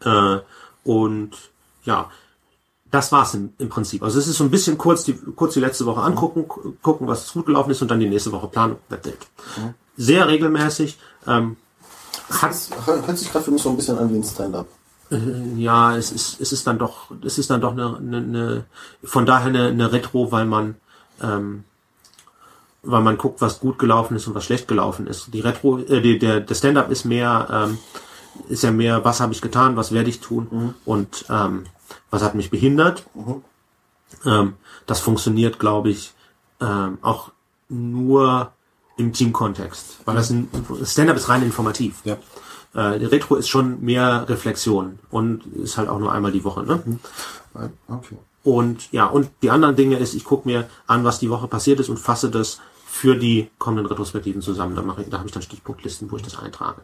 äh, 0.04 0.38
und 0.84 1.32
ja, 1.84 2.10
das 2.92 3.12
war's 3.12 3.34
im, 3.34 3.54
im 3.58 3.70
Prinzip. 3.70 4.04
Also 4.04 4.20
es 4.20 4.28
ist 4.28 4.38
so 4.38 4.44
ein 4.44 4.52
bisschen 4.52 4.78
kurz 4.78 5.06
die, 5.06 5.14
kurz 5.14 5.54
die 5.54 5.62
letzte 5.62 5.86
Woche 5.86 6.02
angucken, 6.02 6.46
gucken, 6.82 7.08
was 7.08 7.32
gut 7.32 7.46
gelaufen 7.46 7.72
ist 7.72 7.82
und 7.82 7.90
dann 7.90 8.00
die 8.00 8.10
nächste 8.10 8.32
Woche 8.32 8.48
planen. 8.48 8.76
That's 8.90 9.08
it. 9.08 9.18
Mhm. 9.58 9.74
Sehr 9.96 10.28
regelmäßig. 10.28 11.00
Ähm, 11.26 11.56
hat, 12.30 12.56
hört 12.86 13.18
sich 13.18 13.32
gerade 13.32 13.46
für 13.46 13.52
mich 13.52 13.62
so 13.62 13.70
ein 13.70 13.78
bisschen 13.78 13.98
an 13.98 14.12
wie 14.12 14.18
ein 14.18 14.24
Stand-up. 14.24 14.68
Äh, 15.10 15.56
ja, 15.58 15.96
es 15.96 16.12
ist, 16.12 16.42
es 16.42 16.52
ist 16.52 16.68
dann 16.68 16.80
doch, 16.80 17.12
es 17.24 17.38
ist 17.38 17.50
dann 17.50 17.62
doch 17.62 17.72
eine, 17.72 17.98
eine, 17.98 18.18
eine 18.18 18.66
von 19.04 19.26
daher 19.26 19.48
eine, 19.48 19.68
eine 19.68 19.92
Retro, 19.92 20.32
weil 20.32 20.46
man, 20.46 20.76
ähm, 21.22 21.64
weil 22.84 23.02
man 23.02 23.18
guckt, 23.18 23.42
was 23.42 23.60
gut 23.60 23.80
gelaufen 23.80 24.16
ist 24.16 24.28
und 24.28 24.36
was 24.36 24.46
schlecht 24.46 24.68
gelaufen 24.68 25.08
ist. 25.08 25.34
Die 25.34 25.42
Retro, 25.42 25.80
äh, 25.80 26.02
die, 26.02 26.20
der, 26.20 26.42
der 26.42 26.56
Stand-up 26.56 26.90
ist 26.92 27.06
mehr, 27.06 27.48
ähm, 27.52 27.78
ist 28.50 28.64
ja 28.64 28.72
mehr, 28.72 29.04
was 29.04 29.20
habe 29.20 29.34
ich 29.34 29.42
getan, 29.42 29.76
was 29.76 29.92
werde 29.92 30.10
ich 30.10 30.20
tun 30.20 30.48
mhm. 30.50 30.74
und 30.86 31.26
ähm, 31.30 31.66
was 32.10 32.24
hat 32.24 32.36
mich 32.36 32.50
behindert. 32.50 33.06
Mhm. 33.14 33.44
Ähm, 34.26 34.54
das 34.86 35.00
funktioniert, 35.00 35.60
glaube 35.60 35.90
ich, 35.90 36.14
ähm, 36.60 36.98
auch 37.02 37.32
nur 37.70 38.52
im 38.98 39.14
Teamkontext, 39.14 40.00
weil 40.06 40.16
das 40.16 40.30
ein 40.30 40.50
Stand-up 40.84 41.18
ist 41.18 41.30
rein 41.30 41.44
informativ. 41.44 42.02
Ja. 42.04 42.18
Äh, 42.74 43.06
Retro 43.06 43.36
ist 43.36 43.50
schon 43.50 43.82
mehr 43.82 44.26
Reflexion 44.30 45.00
und 45.10 45.46
ist 45.56 45.78
halt 45.78 45.90
auch 45.90 46.00
nur 46.00 46.12
einmal 46.12 46.32
die 46.32 46.44
Woche. 46.44 46.64
Ne? 46.64 46.82
Mhm. 46.86 47.00
Okay. 47.88 48.18
Und 48.44 48.92
ja, 48.92 49.06
und 49.06 49.30
die 49.42 49.52
anderen 49.52 49.76
Dinge 49.76 49.98
ist, 49.98 50.14
ich 50.14 50.24
gucke 50.24 50.48
mir 50.48 50.68
an, 50.88 51.04
was 51.04 51.20
die 51.20 51.30
Woche 51.30 51.48
passiert 51.48 51.80
ist 51.80 51.90
und 51.90 52.00
fasse 52.00 52.30
das 52.30 52.60
für 52.92 53.16
die 53.16 53.50
kommenden 53.58 53.88
Retrospektiven 53.88 54.42
zusammen. 54.42 54.76
Da 54.76 54.82
mache 54.82 55.04
ich, 55.04 55.10
da 55.10 55.18
habe 55.18 55.28
ich 55.28 55.34
dann 55.34 55.42
Stichpunktlisten, 55.42 56.12
wo 56.12 56.18
ich 56.18 56.24
das 56.24 56.38
eintrage. 56.38 56.82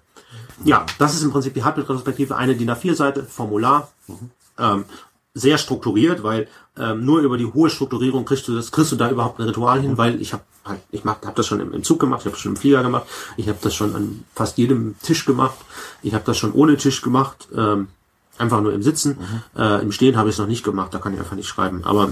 Ja, 0.64 0.86
das 0.97 1.14
ist 1.14 1.24
im 1.24 1.32
Prinzip 1.32 1.53
die 1.53 1.64
Halbbildretrospektive, 1.64 2.36
eine 2.36 2.55
DIN 2.55 2.72
A4-Seite, 2.72 3.24
Formular. 3.24 3.91
Mhm. 4.08 4.32
Ähm, 4.58 4.86
sehr 5.34 5.58
strukturiert, 5.60 6.24
weil 6.24 6.47
ähm, 6.78 7.05
nur 7.05 7.20
über 7.20 7.38
die 7.38 7.45
hohe 7.45 7.70
Strukturierung 7.70 8.26
kriegst 8.26 8.47
du 8.47 8.55
das, 8.55 8.72
kriegst 8.72 8.91
du 8.91 8.95
da 8.95 9.12
überhaupt 9.12 9.39
ein 9.39 9.47
Ritual 9.47 9.82
hin, 9.82 9.97
weil 9.97 10.20
ich 10.20 10.34
habe 10.34 10.43
halt, 10.66 10.80
ich 10.89 11.03
mach, 11.03 11.22
hab 11.24 11.36
das 11.36 11.45
schon 11.45 11.60
im, 11.60 11.74
im 11.74 11.84
Zug 11.84 11.99
gemacht, 11.99 12.22
ich 12.22 12.26
habe 12.26 12.36
das 12.36 12.41
schon 12.41 12.53
im 12.53 12.58
Flieger 12.58 12.82
gemacht, 12.82 13.05
ich 13.36 13.47
habe 13.47 13.60
das 13.62 13.76
schon 13.76 13.93
an 13.93 14.24
fast 14.34 14.58
jedem 14.58 14.95
Tisch 15.03 15.26
gemacht, 15.26 15.58
ich 16.01 16.14
habe 16.16 16.24
das 16.26 16.38
schon 16.38 16.53
ohne 16.53 16.78
Tisch 16.78 17.03
gemacht, 17.03 17.49
ähm, 17.55 17.89
einfach 18.39 18.62
nur 18.62 18.74
im 18.74 18.82
Sitzen. 18.82 19.18
Mhm. 19.20 19.62
Äh, 19.62 19.82
Im 19.82 19.91
Stehen 19.91 20.18
habe 20.18 20.30
ich 20.30 20.36
es 20.36 20.39
noch 20.39 20.47
nicht 20.47 20.64
gemacht, 20.64 20.93
da 20.93 20.99
kann 20.99 21.14
ich 21.14 21.20
einfach 21.20 21.36
nicht 21.36 21.47
schreiben. 21.47 21.84
Aber 21.84 22.10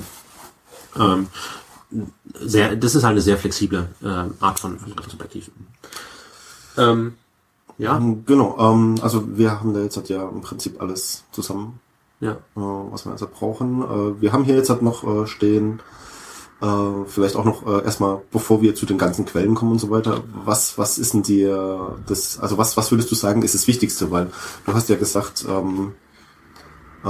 ähm, 0.99 1.27
sehr, 2.33 2.75
das 2.75 2.95
ist 2.95 3.03
halt 3.03 3.13
eine 3.13 3.21
sehr 3.21 3.37
flexible 3.37 3.89
äh, 4.01 4.07
Art 4.39 4.59
von, 4.59 4.79
von 4.79 4.91
Retrospektiven. 4.91 5.53
Ähm, 6.77 7.13
ja. 7.77 8.01
Genau, 8.25 8.57
ähm, 8.59 8.95
also 9.01 9.37
wir 9.37 9.51
haben 9.51 9.73
da 9.73 9.81
jetzt 9.81 9.97
halt 9.97 10.09
ja 10.09 10.27
im 10.27 10.41
Prinzip 10.41 10.81
alles 10.81 11.25
zusammen 11.31 11.79
ja. 12.19 12.31
Äh, 12.31 12.37
was 12.55 13.05
wir 13.05 13.11
also 13.11 13.27
brauchen. 13.27 13.81
Äh, 13.81 14.21
wir 14.21 14.33
haben 14.33 14.43
hier 14.43 14.55
jetzt 14.55 14.69
halt 14.69 14.81
noch 14.81 15.03
äh, 15.03 15.27
stehen, 15.27 15.81
äh, 16.61 17.05
vielleicht 17.07 17.35
auch 17.35 17.45
noch 17.45 17.65
äh, 17.67 17.83
erstmal, 17.83 18.21
bevor 18.31 18.61
wir 18.61 18.75
zu 18.75 18.85
den 18.85 18.97
ganzen 18.97 19.25
Quellen 19.25 19.55
kommen 19.55 19.73
und 19.73 19.79
so 19.79 19.89
weiter, 19.89 20.23
was, 20.45 20.77
was 20.77 20.97
ist 20.97 21.13
denn 21.13 21.23
dir 21.23 21.97
das, 22.07 22.39
also 22.39 22.57
was, 22.57 22.77
was 22.77 22.91
würdest 22.91 23.11
du 23.11 23.15
sagen, 23.15 23.41
ist 23.41 23.55
das 23.55 23.67
Wichtigste? 23.67 24.11
Weil 24.11 24.31
du 24.65 24.73
hast 24.73 24.89
ja 24.89 24.95
gesagt, 24.95 25.45
ähm, 25.47 25.93
äh, 27.03 27.09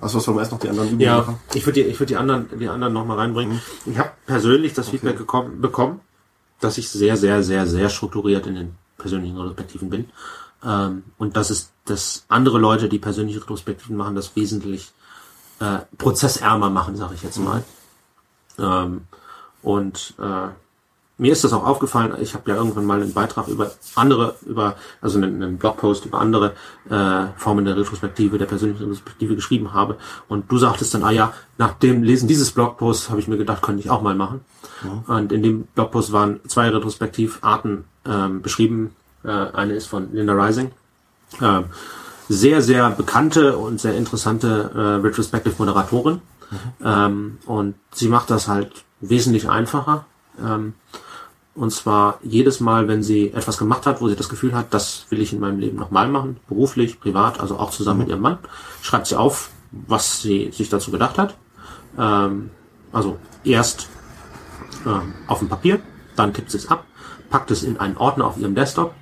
also 0.00 0.20
sollen 0.20 0.36
wir 0.36 0.42
erst 0.42 0.52
noch 0.52 0.60
die 0.60 0.68
anderen 0.68 0.88
Übungen 0.88 1.02
ja, 1.02 1.18
machen? 1.18 1.40
Ich 1.54 1.66
würde 1.66 1.82
die, 1.82 1.88
ich 1.88 1.98
würde 1.98 2.06
die 2.06 2.16
anderen, 2.16 2.48
die 2.58 2.68
anderen 2.68 2.92
noch 2.92 3.04
mal 3.04 3.16
reinbringen. 3.16 3.60
Mhm. 3.84 3.92
Ich 3.92 3.98
habe 3.98 4.10
persönlich 4.26 4.74
das 4.74 4.88
okay. 4.88 4.98
Feedback 4.98 5.18
gekommen, 5.18 5.60
bekommen, 5.60 6.00
dass 6.60 6.78
ich 6.78 6.88
sehr, 6.88 7.16
sehr, 7.16 7.42
sehr, 7.42 7.66
sehr 7.66 7.88
strukturiert 7.88 8.46
in 8.46 8.54
den 8.54 8.74
persönlichen 8.96 9.38
Respektiven 9.38 9.90
bin. 9.90 10.10
Ähm, 10.64 11.04
und 11.18 11.36
das 11.36 11.50
ist, 11.50 11.72
dass 11.84 12.24
andere 12.28 12.58
Leute, 12.58 12.88
die 12.88 12.98
persönliche 12.98 13.40
Retrospektiven 13.40 13.96
machen, 13.96 14.14
das 14.14 14.34
wesentlich 14.36 14.92
äh, 15.60 15.78
prozessärmer 15.96 16.70
machen, 16.70 16.96
sage 16.96 17.14
ich 17.14 17.22
jetzt 17.22 17.38
mal. 17.38 17.64
Ähm, 18.58 19.02
und 19.62 20.14
äh, 20.18 20.48
mir 21.18 21.32
ist 21.32 21.42
das 21.42 21.52
auch 21.52 21.66
aufgefallen, 21.66 22.14
ich 22.20 22.34
habe 22.34 22.50
ja 22.50 22.56
irgendwann 22.56 22.86
mal 22.86 23.02
einen 23.02 23.12
Beitrag 23.12 23.48
über 23.48 23.72
andere, 23.96 24.36
über, 24.46 24.76
also 25.00 25.18
einen, 25.18 25.42
einen 25.42 25.58
Blogpost 25.58 26.06
über 26.06 26.20
andere 26.20 26.54
äh, 26.88 27.26
Formen 27.36 27.64
der 27.64 27.76
Retrospektive, 27.76 28.38
der 28.38 28.46
persönlichen 28.46 28.84
Retrospektive 28.84 29.34
geschrieben 29.34 29.74
habe. 29.74 29.98
Und 30.28 30.50
du 30.50 30.58
sagtest 30.58 30.94
dann, 30.94 31.02
ah 31.02 31.10
ja, 31.10 31.32
nach 31.58 31.72
dem 31.74 32.04
Lesen 32.04 32.28
dieses 32.28 32.52
Blogposts 32.52 33.10
habe 33.10 33.18
ich 33.18 33.26
mir 33.26 33.36
gedacht, 33.36 33.62
könnte 33.62 33.82
ich 33.82 33.90
auch 33.90 34.00
mal 34.00 34.14
machen. 34.14 34.40
Ja. 34.84 35.16
Und 35.16 35.32
in 35.32 35.42
dem 35.42 35.64
Blogpost 35.74 36.12
waren 36.12 36.38
zwei 36.46 36.68
Retrospektivarten 36.68 37.84
ähm, 38.06 38.40
beschrieben, 38.40 38.94
äh, 39.24 39.28
eine 39.30 39.74
ist 39.74 39.86
von 39.86 40.12
Linda 40.12 40.34
Rising. 40.34 40.70
Äh, 41.40 41.62
sehr, 42.28 42.62
sehr 42.62 42.90
bekannte 42.90 43.56
und 43.56 43.80
sehr 43.80 43.96
interessante 43.96 44.70
äh, 44.74 45.04
Retrospective 45.04 45.56
Moderatorin. 45.58 46.20
Mhm. 46.50 46.58
Ähm, 46.84 47.38
und 47.46 47.74
sie 47.92 48.08
macht 48.08 48.30
das 48.30 48.46
halt 48.46 48.84
wesentlich 49.00 49.48
einfacher. 49.48 50.04
Ähm, 50.40 50.74
und 51.58 51.70
zwar 51.70 52.18
jedes 52.22 52.60
Mal, 52.60 52.88
wenn 52.88 53.02
sie 53.02 53.32
etwas 53.32 53.58
gemacht 53.58 53.86
hat, 53.86 54.00
wo 54.00 54.08
sie 54.08 54.16
das 54.16 54.28
Gefühl 54.28 54.54
hat, 54.54 54.72
das 54.72 55.06
will 55.10 55.20
ich 55.20 55.32
in 55.32 55.40
meinem 55.40 55.58
Leben 55.58 55.76
nochmal 55.76 56.08
machen, 56.08 56.38
beruflich, 56.48 57.00
privat, 57.00 57.40
also 57.40 57.58
auch 57.58 57.70
zusammen 57.70 57.98
mhm. 57.98 58.04
mit 58.04 58.10
ihrem 58.10 58.22
Mann, 58.22 58.38
schreibt 58.82 59.06
sie 59.06 59.16
auf, 59.16 59.50
was 59.70 60.22
sie 60.22 60.50
sich 60.52 60.68
dazu 60.68 60.90
gedacht 60.90 61.18
hat. 61.18 61.36
Ähm, 61.98 62.50
also 62.92 63.18
erst 63.44 63.88
ähm, 64.86 65.14
auf 65.26 65.40
dem 65.40 65.48
Papier, 65.48 65.80
dann 66.16 66.32
tippt 66.32 66.50
sie 66.50 66.58
es 66.58 66.70
ab, 66.70 66.84
packt 67.28 67.50
es 67.50 67.62
in 67.62 67.78
einen 67.78 67.96
Ordner 67.96 68.26
auf 68.26 68.38
ihrem 68.38 68.54
Desktop 68.54 68.94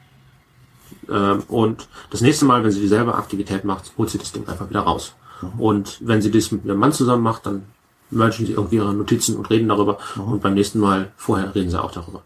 ähm, 1.08 1.42
und 1.48 1.88
das 2.10 2.20
nächste 2.20 2.44
Mal, 2.44 2.64
wenn 2.64 2.70
sie 2.70 2.80
dieselbe 2.80 3.14
Aktivität 3.14 3.64
macht, 3.64 3.92
holt 3.96 4.10
sie 4.10 4.18
das 4.18 4.32
Ding 4.32 4.48
einfach 4.48 4.68
wieder 4.68 4.80
raus. 4.80 5.14
Mhm. 5.42 5.60
Und 5.60 5.98
wenn 6.00 6.22
sie 6.22 6.30
das 6.30 6.50
mit 6.50 6.64
ihrem 6.64 6.78
Mann 6.78 6.92
zusammen 6.92 7.22
macht, 7.22 7.46
dann 7.46 7.66
mergen 8.10 8.46
sie 8.46 8.52
irgendwie 8.52 8.76
ihre 8.76 8.94
Notizen 8.94 9.36
und 9.36 9.50
reden 9.50 9.68
darüber. 9.68 9.98
Mhm. 10.16 10.32
Und 10.32 10.42
beim 10.42 10.54
nächsten 10.54 10.80
Mal 10.80 11.12
vorher 11.16 11.54
reden 11.54 11.70
sie 11.70 11.82
auch 11.82 11.92
darüber. 11.92 12.22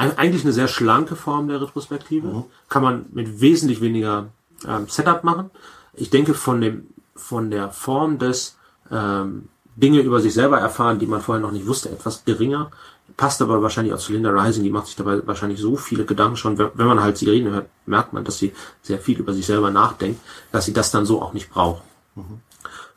Eigentlich 0.00 0.44
eine 0.44 0.52
sehr 0.52 0.68
schlanke 0.68 1.14
Form 1.14 1.48
der 1.48 1.60
Retrospektive. 1.60 2.28
Mhm. 2.28 2.44
Kann 2.68 2.82
man 2.82 3.06
mit 3.12 3.40
wesentlich 3.40 3.80
weniger 3.80 4.28
ähm, 4.66 4.88
Setup 4.88 5.24
machen. 5.24 5.50
Ich 5.94 6.10
denke 6.10 6.34
von 6.34 6.60
dem, 6.60 6.86
von 7.14 7.50
der 7.50 7.70
Form 7.70 8.18
des 8.18 8.56
ähm, 8.90 9.48
Dinge 9.76 10.00
über 10.00 10.20
sich 10.20 10.34
selber 10.34 10.58
erfahren, 10.58 10.98
die 10.98 11.06
man 11.06 11.20
vorher 11.20 11.42
noch 11.42 11.52
nicht 11.52 11.66
wusste, 11.66 11.90
etwas 11.90 12.24
geringer. 12.24 12.70
Passt 13.16 13.42
aber 13.42 13.62
wahrscheinlich 13.62 13.92
auch 13.92 13.98
zu 13.98 14.12
Linda 14.12 14.30
Rising, 14.30 14.62
die 14.62 14.70
macht 14.70 14.86
sich 14.86 14.96
dabei 14.96 15.26
wahrscheinlich 15.26 15.60
so 15.60 15.76
viele 15.76 16.04
Gedanken 16.04 16.36
schon. 16.36 16.56
Wenn 16.58 16.86
man 16.86 17.02
halt 17.02 17.18
sie 17.18 17.28
reden 17.28 17.52
hört, 17.52 17.68
merkt 17.86 18.12
man, 18.12 18.24
dass 18.24 18.38
sie 18.38 18.52
sehr 18.82 18.98
viel 18.98 19.18
über 19.18 19.32
sich 19.32 19.46
selber 19.46 19.70
nachdenkt, 19.70 20.20
dass 20.52 20.64
sie 20.64 20.72
das 20.72 20.90
dann 20.90 21.04
so 21.04 21.20
auch 21.20 21.32
nicht 21.32 21.50
braucht. 21.50 21.82
Mhm. 22.14 22.40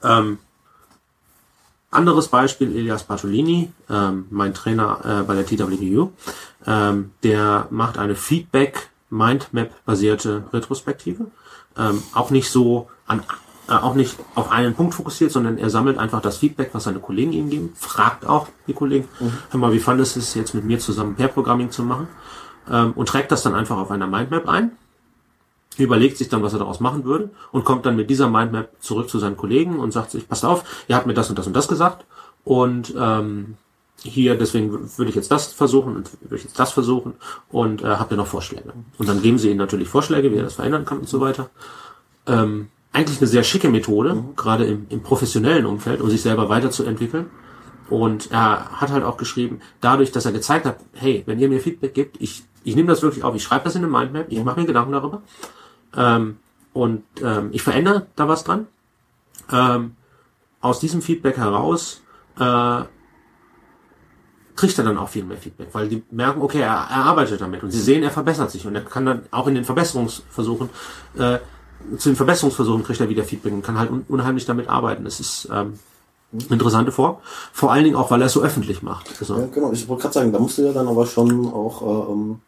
Ähm, 0.03 0.37
anderes 1.93 2.27
Beispiel, 2.27 2.75
Elias 2.75 3.03
Bartolini, 3.03 3.71
ähm, 3.89 4.25
mein 4.29 4.53
Trainer 4.53 5.21
äh, 5.21 5.23
bei 5.23 5.35
der 5.35 5.45
TWU, 5.45 6.11
ähm, 6.65 7.11
der 7.23 7.67
macht 7.69 7.97
eine 7.97 8.15
Feedback 8.15 8.89
Mindmap 9.09 9.71
basierte 9.85 10.43
Retrospektive. 10.51 11.27
Ähm, 11.77 12.01
auch 12.13 12.29
nicht 12.31 12.49
so 12.49 12.89
an 13.05 13.21
äh, 13.67 13.73
auch 13.73 13.93
nicht 13.95 14.17
auf 14.35 14.51
einen 14.51 14.73
Punkt 14.73 14.93
fokussiert, 14.93 15.31
sondern 15.31 15.57
er 15.57 15.69
sammelt 15.69 15.97
einfach 15.97 16.21
das 16.21 16.37
Feedback, 16.37 16.71
was 16.73 16.83
seine 16.83 16.99
Kollegen 16.99 17.31
ihm 17.31 17.49
geben, 17.49 17.73
fragt 17.75 18.25
auch 18.25 18.47
die 18.67 18.73
Kollegen, 18.73 19.07
mhm. 19.21 19.31
hör 19.51 19.59
mal, 19.59 19.71
wie 19.71 19.79
fandest 19.79 20.17
du 20.17 20.19
es 20.19 20.33
jetzt 20.33 20.53
mit 20.53 20.65
mir 20.65 20.79
zusammen 20.79 21.15
Pair-Programming 21.15 21.71
zu 21.71 21.83
machen 21.83 22.09
ähm, 22.69 22.91
und 22.91 23.07
trägt 23.07 23.31
das 23.31 23.41
dann 23.41 23.55
einfach 23.55 23.77
auf 23.77 23.89
einer 23.89 24.07
Mindmap 24.07 24.49
ein, 24.49 24.71
überlegt 25.77 26.17
sich 26.17 26.27
dann, 26.27 26.43
was 26.43 26.51
er 26.51 26.59
daraus 26.59 26.81
machen 26.81 27.05
würde 27.05 27.29
und 27.53 27.63
kommt 27.63 27.85
dann 27.85 27.95
mit 27.95 28.09
dieser 28.09 28.29
Mindmap 28.29 28.69
zurück 28.79 29.09
zu 29.09 29.17
seinen 29.17 29.37
Kollegen 29.37 29.79
und 29.79 29.93
sagt 29.93 30.11
sich, 30.11 30.27
passt 30.27 30.43
auf, 30.43 30.65
ihr 30.89 30.97
habt 30.97 31.07
mir 31.07 31.13
das 31.13 31.29
und 31.29 31.39
das 31.39 31.47
und 31.47 31.55
das 31.55 31.69
gesagt 31.69 32.05
und 32.43 32.93
ähm, 32.97 33.55
hier, 34.03 34.35
deswegen 34.35 34.71
würde 34.97 35.09
ich 35.09 35.15
jetzt 35.15 35.31
das 35.31 35.53
versuchen 35.53 35.95
und 35.95 36.09
würde 36.21 36.35
ich 36.35 36.43
jetzt 36.43 36.59
das 36.59 36.71
versuchen 36.71 37.13
und 37.49 37.81
äh, 37.81 37.85
habt 37.85 38.11
ihr 38.11 38.17
noch 38.17 38.27
Vorschläge? 38.27 38.73
Und 38.97 39.09
dann 39.09 39.21
geben 39.21 39.37
sie 39.37 39.49
ihnen 39.49 39.57
natürlich 39.57 39.87
Vorschläge, 39.87 40.31
wie 40.31 40.37
er 40.37 40.43
das 40.43 40.55
verändern 40.55 40.85
kann 40.85 40.99
und 40.99 41.09
so 41.09 41.21
weiter. 41.21 41.49
Ähm, 42.27 42.69
eigentlich 42.91 43.19
eine 43.19 43.27
sehr 43.27 43.43
schicke 43.43 43.69
Methode, 43.69 44.15
mhm. 44.15 44.35
gerade 44.35 44.65
im, 44.65 44.85
im 44.89 45.01
professionellen 45.01 45.65
Umfeld, 45.65 46.01
um 46.01 46.09
sich 46.09 46.21
selber 46.21 46.49
weiterzuentwickeln. 46.49 47.27
Und 47.89 48.31
er 48.31 48.79
hat 48.79 48.91
halt 48.91 49.03
auch 49.03 49.17
geschrieben, 49.17 49.59
dadurch, 49.81 50.11
dass 50.11 50.25
er 50.25 50.31
gezeigt 50.31 50.65
hat, 50.65 50.77
hey, 50.93 51.23
wenn 51.25 51.39
ihr 51.39 51.49
mir 51.49 51.59
Feedback 51.59 51.93
gibt, 51.93 52.21
ich, 52.21 52.43
ich 52.63 52.75
nehme 52.75 52.87
das 52.87 53.01
wirklich 53.01 53.23
auf, 53.23 53.35
ich 53.35 53.43
schreibe 53.43 53.65
das 53.65 53.75
in 53.75 53.83
eine 53.83 53.91
Mindmap, 53.91 54.27
ich 54.29 54.43
mache 54.43 54.59
mir 54.59 54.65
Gedanken 54.65 54.93
darüber 54.93 55.21
ähm, 55.95 56.37
und 56.71 57.03
ähm, 57.21 57.49
ich 57.51 57.61
verändere 57.61 58.07
da 58.15 58.27
was 58.27 58.43
dran. 58.43 58.67
Ähm, 59.51 59.95
aus 60.61 60.79
diesem 60.79 61.01
Feedback 61.01 61.37
heraus 61.37 62.01
äh, 62.39 62.83
kriegt 64.55 64.77
er 64.77 64.83
dann 64.83 64.97
auch 64.97 65.09
viel 65.09 65.23
mehr 65.23 65.37
Feedback, 65.37 65.69
weil 65.73 65.87
die 65.89 66.03
merken, 66.11 66.41
okay, 66.41 66.61
er, 66.61 66.87
er 66.89 67.05
arbeitet 67.05 67.41
damit 67.41 67.63
und 67.63 67.71
sie 67.71 67.81
sehen, 67.81 68.03
er 68.03 68.11
verbessert 68.11 68.51
sich 68.51 68.65
und 68.67 68.75
er 68.75 68.81
kann 68.81 69.05
dann 69.05 69.23
auch 69.31 69.47
in 69.47 69.55
den 69.55 69.65
Verbesserungsversuchen 69.65 70.69
äh, 71.17 71.39
zu 71.97 72.09
den 72.09 72.15
Verbesserungsversuchen 72.15 72.83
kriegt 72.83 72.99
er 73.01 73.09
wieder 73.09 73.23
Feedback 73.23 73.53
und 73.53 73.61
kann 73.61 73.77
halt 73.77 73.91
un 73.91 74.05
unheimlich 74.07 74.45
damit 74.45 74.69
arbeiten. 74.69 75.03
Das 75.03 75.19
ist 75.19 75.47
ähm, 75.51 75.79
eine 76.33 76.49
interessante 76.49 76.91
Form. 76.91 77.17
Vor 77.51 77.71
allen 77.71 77.83
Dingen 77.83 77.95
auch, 77.95 78.09
weil 78.11 78.21
er 78.21 78.27
es 78.27 78.33
so 78.33 78.41
öffentlich 78.41 78.81
macht. 78.81 79.09
Also, 79.19 79.37
ja, 79.37 79.47
genau. 79.47 79.71
Ich 79.71 79.87
wollte 79.87 80.03
gerade 80.03 80.13
sagen, 80.13 80.31
da 80.31 80.39
musst 80.39 80.57
du 80.57 80.63
ja 80.63 80.73
dann 80.73 80.87
aber 80.87 81.05
schon 81.05 81.47
auch 81.53 81.81
äh, 81.81 82.11
ähm, 82.11 82.39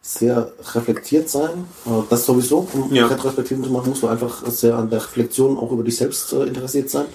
sehr 0.00 0.52
reflektiert 0.74 1.28
sein. 1.28 1.66
Äh, 1.86 2.02
das 2.10 2.26
sowieso, 2.26 2.68
um 2.72 2.92
ja. 2.94 3.06
Retrospektiven 3.06 3.64
zu 3.64 3.70
machen, 3.70 3.90
musst 3.90 4.02
du 4.02 4.08
einfach 4.08 4.46
sehr 4.46 4.76
an 4.76 4.90
der 4.90 5.00
Reflexion 5.00 5.56
auch 5.56 5.72
über 5.72 5.82
dich 5.82 5.96
selbst 5.96 6.32
äh, 6.32 6.44
interessiert 6.44 6.90
sein. 6.90 7.06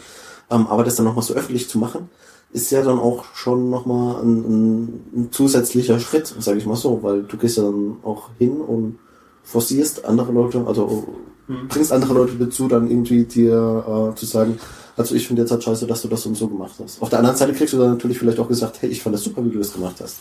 Ähm, 0.50 0.68
aber 0.68 0.84
das 0.84 0.96
dann 0.96 1.06
nochmal 1.06 1.24
so 1.24 1.34
öffentlich 1.34 1.70
zu 1.70 1.78
machen, 1.78 2.10
ist 2.52 2.72
ja 2.72 2.82
dann 2.82 3.00
auch 3.00 3.26
schon 3.34 3.70
nochmal 3.70 4.22
ein, 4.24 4.38
ein, 4.38 4.84
ein 5.16 5.30
zusätzlicher 5.32 6.00
Schritt, 6.00 6.34
sage 6.40 6.58
ich 6.58 6.66
mal 6.66 6.76
so, 6.76 7.04
weil 7.04 7.24
du 7.24 7.38
gehst 7.38 7.58
ja 7.58 7.64
dann 7.64 7.98
auch 8.04 8.30
hin 8.38 8.62
und 8.62 9.00
forcierst 9.44 10.06
andere 10.06 10.32
Leute, 10.32 10.66
also 10.66 11.08
hm. 11.48 11.68
bringst 11.68 11.92
andere 11.92 12.14
Leute 12.14 12.34
dazu, 12.36 12.68
dann 12.68 12.90
irgendwie 12.90 13.26
dir 13.26 14.12
äh, 14.14 14.16
zu 14.16 14.26
sagen, 14.26 14.60
also 14.96 15.14
ich 15.14 15.28
finde 15.28 15.44
jetzt 15.44 15.52
halt 15.52 15.64
scheiße, 15.64 15.86
dass 15.88 16.02
du 16.02 16.08
das 16.08 16.26
und 16.26 16.36
so 16.36 16.48
gemacht 16.48 16.74
hast. 16.82 17.02
Auf 17.02 17.10
der 17.10 17.20
anderen 17.20 17.38
Seite 17.38 17.54
kriegst 17.54 17.74
du 17.74 17.78
dann 17.78 17.92
natürlich 17.92 18.18
vielleicht 18.18 18.40
auch 18.40 18.48
gesagt, 18.48 18.82
hey, 18.82 18.90
ich 18.90 19.02
fand 19.04 19.14
das 19.14 19.24
super, 19.24 19.46
wie 19.46 19.50
du 19.50 19.60
das 19.60 19.74
gemacht 19.74 19.96
hast. 20.02 20.18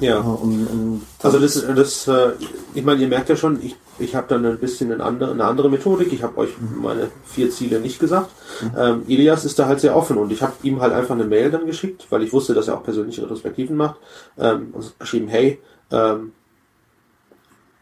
Ja. 0.00 0.18
Und, 0.18 0.66
und 0.66 1.02
also 1.22 1.38
das, 1.38 1.64
das, 1.74 2.08
äh, 2.08 2.32
ich 2.74 2.84
meine, 2.84 3.00
ihr 3.00 3.08
merkt 3.08 3.28
ja 3.28 3.36
schon, 3.36 3.62
ich, 3.62 3.76
ich 3.98 4.14
habe 4.14 4.26
dann 4.28 4.44
ein 4.44 4.58
bisschen 4.58 4.92
eine 4.92 5.02
andere, 5.02 5.32
eine 5.32 5.44
andere 5.44 5.70
Methodik. 5.70 6.12
Ich 6.12 6.22
habe 6.22 6.36
euch 6.38 6.50
meine 6.80 7.10
vier 7.24 7.50
Ziele 7.50 7.80
nicht 7.80 7.98
gesagt. 7.98 8.30
Mhm. 8.62 8.72
Ähm, 8.76 9.02
Ilias 9.06 9.44
ist 9.44 9.58
da 9.58 9.66
halt 9.66 9.80
sehr 9.80 9.96
offen 9.96 10.18
und 10.18 10.30
ich 10.32 10.42
habe 10.42 10.52
ihm 10.62 10.80
halt 10.80 10.92
einfach 10.92 11.14
eine 11.14 11.24
Mail 11.24 11.50
dann 11.50 11.66
geschickt, 11.66 12.06
weil 12.10 12.22
ich 12.22 12.32
wusste, 12.32 12.54
dass 12.54 12.68
er 12.68 12.76
auch 12.76 12.82
persönliche 12.82 13.22
Retrospektiven 13.22 13.76
macht. 13.76 13.96
Ähm, 14.38 14.72
also 14.74 14.90
geschrieben, 14.98 15.28
hey, 15.28 15.60
ähm, 15.90 16.32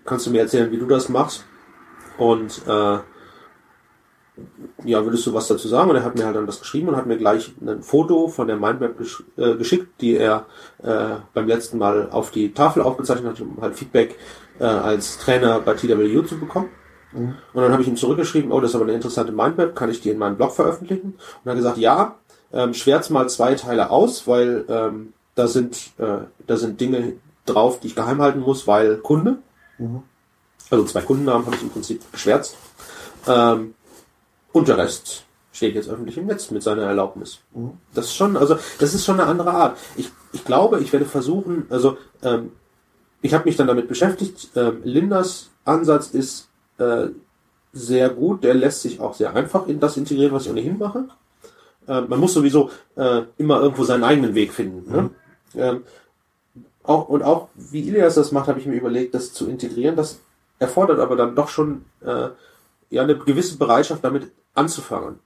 kannst 0.04 0.26
du 0.26 0.30
mir 0.30 0.40
erzählen, 0.40 0.70
wie 0.70 0.78
du 0.78 0.86
das 0.86 1.08
machst? 1.08 1.44
Und 2.18 2.62
äh, 2.68 2.98
ja, 4.84 5.04
würdest 5.04 5.26
du 5.26 5.32
was 5.32 5.46
dazu 5.46 5.68
sagen? 5.68 5.90
Und 5.90 5.96
er 5.96 6.04
hat 6.04 6.16
mir 6.16 6.26
halt 6.26 6.36
dann 6.36 6.46
das 6.46 6.58
geschrieben 6.58 6.88
und 6.88 6.96
hat 6.96 7.06
mir 7.06 7.16
gleich 7.16 7.52
ein 7.60 7.82
Foto 7.82 8.28
von 8.28 8.48
der 8.48 8.56
Mindmap 8.56 8.98
gesch 8.98 9.22
äh, 9.36 9.54
geschickt, 9.54 10.00
die 10.00 10.16
er 10.16 10.46
äh, 10.82 11.16
beim 11.32 11.46
letzten 11.46 11.78
Mal 11.78 12.10
auf 12.10 12.30
die 12.30 12.52
Tafel 12.52 12.82
aufgezeichnet 12.82 13.32
hat, 13.32 13.40
um 13.40 13.58
halt 13.60 13.76
Feedback 13.76 14.16
äh, 14.58 14.64
als 14.64 15.18
Trainer 15.18 15.60
bei 15.60 15.74
TWU 15.74 16.22
zu 16.22 16.38
bekommen. 16.38 16.68
Mhm. 17.12 17.34
Und 17.52 17.62
dann 17.62 17.72
habe 17.72 17.82
ich 17.82 17.88
ihm 17.88 17.96
zurückgeschrieben, 17.96 18.50
oh, 18.50 18.60
das 18.60 18.70
ist 18.70 18.74
aber 18.74 18.84
eine 18.84 18.94
interessante 18.94 19.32
Mindmap, 19.32 19.76
kann 19.76 19.90
ich 19.90 20.00
die 20.00 20.10
in 20.10 20.18
meinem 20.18 20.36
Blog 20.36 20.52
veröffentlichen? 20.52 21.14
Und 21.14 21.46
er 21.46 21.50
hat 21.50 21.56
gesagt, 21.56 21.78
ja, 21.78 22.16
ähm, 22.52 22.74
schwärz 22.74 23.10
mal 23.10 23.28
zwei 23.28 23.54
Teile 23.54 23.90
aus, 23.90 24.26
weil 24.26 24.64
ähm, 24.68 25.12
da 25.34 25.46
sind 25.46 25.92
äh, 25.98 26.18
da 26.46 26.56
sind 26.56 26.80
Dinge 26.80 27.14
drauf, 27.46 27.80
die 27.80 27.88
ich 27.88 27.94
geheim 27.94 28.20
halten 28.20 28.40
muss, 28.40 28.66
weil 28.66 28.96
Kunde. 28.98 29.38
Mhm. 29.78 30.02
Also 30.70 30.84
zwei 30.84 31.02
Kundennamen 31.02 31.46
habe 31.46 31.56
ich 31.56 31.62
im 31.62 31.70
Prinzip 31.70 32.00
geschwärzt. 32.12 32.56
Ähm, 33.26 33.74
und 34.54 34.68
der 34.68 34.78
Rest 34.78 35.24
steht 35.52 35.74
jetzt 35.74 35.88
öffentlich 35.88 36.16
im 36.16 36.26
Netz 36.26 36.50
mit 36.52 36.62
seiner 36.62 36.82
Erlaubnis. 36.82 37.40
Mhm. 37.54 37.72
Das 37.92 38.06
ist 38.06 38.14
schon, 38.14 38.36
also 38.36 38.56
das 38.78 38.94
ist 38.94 39.04
schon 39.04 39.20
eine 39.20 39.28
andere 39.28 39.50
Art. 39.50 39.76
Ich, 39.96 40.10
ich 40.32 40.44
glaube, 40.44 40.80
ich 40.80 40.92
werde 40.92 41.06
versuchen, 41.06 41.66
also 41.70 41.98
ähm, 42.22 42.52
ich 43.20 43.34
habe 43.34 43.44
mich 43.44 43.56
dann 43.56 43.66
damit 43.66 43.88
beschäftigt. 43.88 44.50
Ähm, 44.54 44.80
Lindas 44.84 45.50
Ansatz 45.64 46.10
ist 46.10 46.48
äh, 46.78 47.08
sehr 47.72 48.10
gut, 48.10 48.44
der 48.44 48.54
lässt 48.54 48.82
sich 48.82 49.00
auch 49.00 49.14
sehr 49.14 49.34
einfach 49.34 49.66
in 49.66 49.80
das 49.80 49.96
integrieren, 49.96 50.32
was 50.32 50.44
ich 50.44 50.52
ohnehin 50.52 50.78
mache. 50.78 51.08
Äh, 51.88 52.02
man 52.02 52.20
muss 52.20 52.34
sowieso 52.34 52.70
äh, 52.94 53.22
immer 53.36 53.60
irgendwo 53.60 53.82
seinen 53.82 54.04
eigenen 54.04 54.36
Weg 54.36 54.52
finden. 54.52 54.90
Ne? 54.90 55.02
Mhm. 55.02 55.10
Ähm, 55.56 55.82
auch, 56.84 57.08
und 57.08 57.24
auch 57.24 57.48
wie 57.56 57.88
Ilias 57.88 58.14
das 58.14 58.30
macht, 58.30 58.46
habe 58.46 58.60
ich 58.60 58.66
mir 58.66 58.76
überlegt, 58.76 59.14
das 59.14 59.32
zu 59.32 59.48
integrieren. 59.48 59.96
Das 59.96 60.20
erfordert 60.60 61.00
aber 61.00 61.16
dann 61.16 61.34
doch 61.34 61.48
schon 61.48 61.86
äh, 62.02 62.28
ja 62.90 63.02
eine 63.02 63.16
gewisse 63.16 63.56
Bereitschaft, 63.56 64.04
damit 64.04 64.30
anzufangen. 64.54 65.18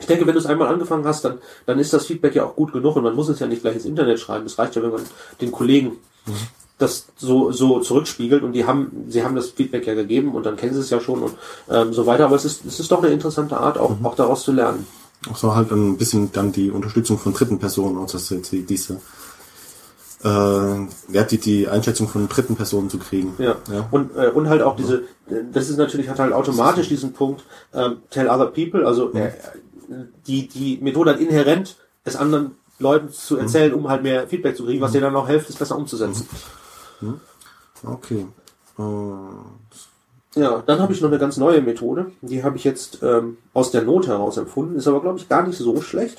Ich 0.00 0.06
denke, 0.06 0.26
wenn 0.26 0.34
du 0.34 0.38
es 0.38 0.46
einmal 0.46 0.68
angefangen 0.68 1.04
hast, 1.04 1.24
dann, 1.24 1.38
dann 1.66 1.78
ist 1.78 1.92
das 1.92 2.06
Feedback 2.06 2.34
ja 2.34 2.44
auch 2.44 2.54
gut 2.54 2.72
genug 2.72 2.96
und 2.96 3.02
man 3.02 3.16
muss 3.16 3.28
es 3.28 3.40
ja 3.40 3.46
nicht 3.46 3.62
gleich 3.62 3.74
ins 3.74 3.84
Internet 3.84 4.20
schreiben. 4.20 4.46
Es 4.46 4.58
reicht 4.58 4.76
ja, 4.76 4.82
wenn 4.82 4.92
man 4.92 5.02
den 5.40 5.50
Kollegen 5.50 5.96
das 6.78 7.06
so, 7.16 7.50
so 7.50 7.80
zurückspiegelt 7.80 8.44
und 8.44 8.52
die 8.52 8.64
haben, 8.64 9.06
sie 9.08 9.24
haben 9.24 9.34
das 9.34 9.50
Feedback 9.50 9.86
ja 9.86 9.94
gegeben 9.94 10.34
und 10.34 10.46
dann 10.46 10.56
kennen 10.56 10.74
sie 10.74 10.80
es 10.80 10.90
ja 10.90 11.00
schon 11.00 11.22
und 11.22 11.34
ähm, 11.68 11.92
so 11.92 12.06
weiter. 12.06 12.26
Aber 12.26 12.36
es 12.36 12.44
ist, 12.44 12.64
es 12.64 12.78
ist 12.78 12.92
doch 12.92 13.02
eine 13.02 13.12
interessante 13.12 13.58
Art, 13.58 13.78
auch, 13.78 13.98
mhm. 13.98 14.06
auch 14.06 14.14
daraus 14.14 14.44
zu 14.44 14.52
lernen. 14.52 14.86
Auch 15.28 15.36
so 15.36 15.56
halt 15.56 15.72
ein 15.72 15.96
bisschen 15.96 16.30
dann 16.30 16.52
die 16.52 16.70
Unterstützung 16.70 17.18
von 17.18 17.34
dritten 17.34 17.58
Personen, 17.58 17.98
also 17.98 18.18
diese 18.52 19.00
äh, 20.24 20.26
ja, 21.12 21.24
die, 21.24 21.38
die 21.38 21.68
Einschätzung 21.68 22.08
von 22.08 22.28
dritten 22.28 22.56
Personen 22.56 22.90
zu 22.90 22.98
kriegen. 22.98 23.34
Ja. 23.38 23.56
ja. 23.72 23.88
Und, 23.90 24.16
äh, 24.16 24.28
und 24.28 24.48
halt 24.48 24.62
auch 24.62 24.76
diese, 24.76 25.02
das 25.52 25.68
ist 25.70 25.76
natürlich, 25.76 26.08
hat 26.08 26.18
halt 26.18 26.32
automatisch 26.32 26.88
diesen 26.88 27.12
Punkt, 27.12 27.44
ähm, 27.72 27.98
tell 28.10 28.28
other 28.28 28.46
people, 28.46 28.86
also 28.86 29.12
äh, 29.12 29.32
die, 30.26 30.48
die 30.48 30.78
Methode 30.82 31.12
hat 31.12 31.20
inhärent, 31.20 31.76
es 32.04 32.16
anderen 32.16 32.52
Leuten 32.78 33.10
zu 33.10 33.34
mhm. 33.34 33.40
erzählen, 33.40 33.74
um 33.74 33.88
halt 33.88 34.02
mehr 34.02 34.26
Feedback 34.28 34.56
zu 34.56 34.64
kriegen, 34.64 34.80
was 34.80 34.92
dir 34.92 35.00
dann 35.00 35.16
auch 35.16 35.28
hilft, 35.28 35.50
es 35.50 35.56
besser 35.56 35.76
umzusetzen. 35.76 36.28
Mhm. 37.00 37.20
Okay. 37.84 38.26
Ja, 40.34 40.62
dann 40.64 40.80
habe 40.80 40.92
ich 40.92 41.00
noch 41.00 41.08
eine 41.08 41.18
ganz 41.18 41.36
neue 41.36 41.60
Methode. 41.60 42.12
Die 42.20 42.44
habe 42.44 42.56
ich 42.56 42.64
jetzt 42.64 43.02
ähm, 43.02 43.38
aus 43.54 43.70
der 43.72 43.82
Not 43.82 44.06
heraus 44.06 44.36
empfunden. 44.36 44.76
Ist 44.76 44.86
aber, 44.86 45.00
glaube 45.00 45.18
ich, 45.18 45.28
gar 45.28 45.46
nicht 45.46 45.58
so 45.58 45.80
schlecht. 45.80 46.18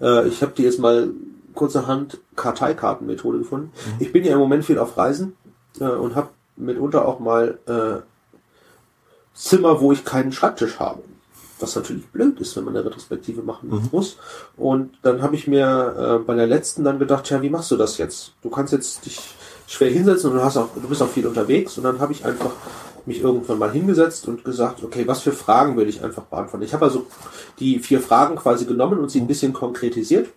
Äh, 0.00 0.26
ich 0.28 0.42
habe 0.42 0.52
die 0.56 0.62
jetzt 0.62 0.80
mal 0.80 1.10
kurzerhand 1.54 2.18
Karteikartenmethode 2.36 3.38
gefunden. 3.38 3.72
Mhm. 3.74 3.96
Ich 3.98 4.12
bin 4.12 4.24
ja 4.24 4.32
im 4.32 4.38
Moment 4.38 4.64
viel 4.64 4.78
auf 4.78 4.96
Reisen 4.96 5.36
äh, 5.80 5.84
und 5.84 6.14
habe 6.14 6.28
mitunter 6.56 7.06
auch 7.06 7.20
mal 7.20 7.58
äh, 7.66 8.02
Zimmer, 9.34 9.80
wo 9.80 9.92
ich 9.92 10.04
keinen 10.04 10.32
Schreibtisch 10.32 10.78
habe. 10.78 11.02
Was 11.58 11.76
natürlich 11.76 12.06
blöd 12.06 12.40
ist, 12.40 12.56
wenn 12.56 12.64
man 12.64 12.74
eine 12.74 12.86
Retrospektive 12.86 13.42
machen 13.42 13.68
mhm. 13.68 13.88
muss. 13.92 14.16
Und 14.56 14.98
dann 15.02 15.22
habe 15.22 15.34
ich 15.34 15.46
mir 15.46 16.20
äh, 16.20 16.24
bei 16.24 16.34
der 16.34 16.46
letzten 16.46 16.84
dann 16.84 16.98
gedacht, 16.98 17.28
ja, 17.30 17.42
wie 17.42 17.50
machst 17.50 17.70
du 17.70 17.76
das 17.76 17.98
jetzt? 17.98 18.32
Du 18.42 18.48
kannst 18.48 18.72
jetzt 18.72 19.04
dich 19.04 19.20
schwer 19.66 19.90
hinsetzen 19.90 20.30
und 20.30 20.36
du 20.36 20.42
hast 20.42 20.56
auch, 20.56 20.68
du 20.74 20.88
bist 20.88 21.02
auch 21.02 21.08
viel 21.08 21.26
unterwegs. 21.26 21.76
Und 21.76 21.84
dann 21.84 22.00
habe 22.00 22.12
ich 22.12 22.24
einfach 22.24 22.52
mich 23.06 23.20
irgendwann 23.20 23.58
mal 23.58 23.70
hingesetzt 23.70 24.28
und 24.28 24.44
gesagt, 24.44 24.82
okay, 24.82 25.06
was 25.06 25.20
für 25.20 25.32
Fragen 25.32 25.76
will 25.76 25.88
ich 25.88 26.02
einfach 26.02 26.24
beantworten? 26.24 26.64
Ich 26.64 26.74
habe 26.74 26.84
also 26.84 27.06
die 27.58 27.78
vier 27.78 28.00
Fragen 28.00 28.36
quasi 28.36 28.64
genommen 28.64 28.98
und 28.98 29.10
sie 29.10 29.20
ein 29.20 29.26
bisschen 29.26 29.52
konkretisiert 29.52 30.28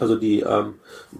also 0.00 0.16
die 0.16 0.42
um, 0.42 0.74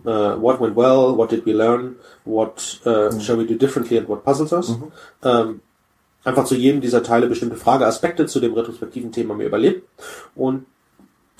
uh, 0.04 0.08
äh, 0.08 0.40
What 0.40 0.60
went 0.60 0.76
well, 0.76 1.16
what 1.16 1.30
did 1.30 1.44
we 1.46 1.52
learn, 1.52 1.96
what 2.24 2.80
uh, 2.84 3.10
mhm. 3.10 3.20
shall 3.20 3.38
we 3.38 3.46
do 3.46 3.54
differently 3.54 3.98
and 3.98 4.08
what 4.08 4.24
puzzles 4.24 4.52
us. 4.52 4.70
Mhm. 4.70 4.92
Ähm, 5.22 5.60
einfach 6.24 6.44
zu 6.44 6.54
jedem 6.54 6.80
dieser 6.80 7.02
Teile 7.02 7.28
bestimmte 7.28 7.56
Frageaspekte 7.56 8.26
zu 8.26 8.40
dem 8.40 8.54
retrospektiven 8.54 9.12
Thema 9.12 9.34
mir 9.34 9.46
überlebt 9.46 9.88
und 10.34 10.66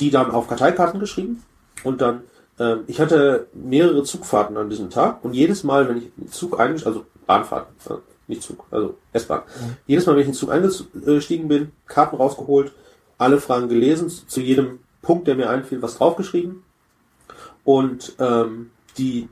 die 0.01 0.11
dann 0.11 0.30
auf 0.30 0.49
Karteikarten 0.49 1.01
geschrieben 1.01 1.43
und 1.82 2.01
dann 2.01 2.22
ähm, 2.59 2.84
ich 2.87 3.01
hatte 3.01 3.49
mehrere 3.53 4.05
Zugfahrten 4.05 4.57
an 4.57 4.70
diesem 4.70 4.91
Tag 4.91 5.24
und 5.24 5.34
jedes 5.34 5.64
Mal, 5.64 5.89
wenn 5.89 5.99
ich 5.99 6.05
in 6.05 6.24
den 6.24 6.28
Zug 6.28 6.59
eingestiegen, 6.59 6.95
also 6.95 7.07
Bahnfahrt, 7.26 7.66
äh, 7.91 7.95
nicht 8.28 8.43
Zug, 8.43 8.64
also 8.70 8.97
S-Bahn, 9.12 9.41
mhm. 9.41 9.76
jedes 9.87 10.07
Mal, 10.07 10.12
wenn 10.12 10.22
ich 10.22 10.28
in 10.28 10.32
den 10.32 10.39
Zug 10.39 10.53
eingestiegen 10.53 11.49
bin, 11.49 11.72
Karten 11.87 12.16
rausgeholt, 12.16 12.72
alle 13.18 13.41
Fragen 13.41 13.68
gelesen, 13.68 14.09
zu 14.09 14.41
jedem 14.41 14.80
Punkt, 15.03 15.26
der 15.26 15.37
mir 15.37 15.51
einfiel, 15.51 15.82
was 15.82 15.97
draufgeschrieben 15.99 16.62
und 17.67 18.14
ähm, 18.21 18.71
die 18.97 19.29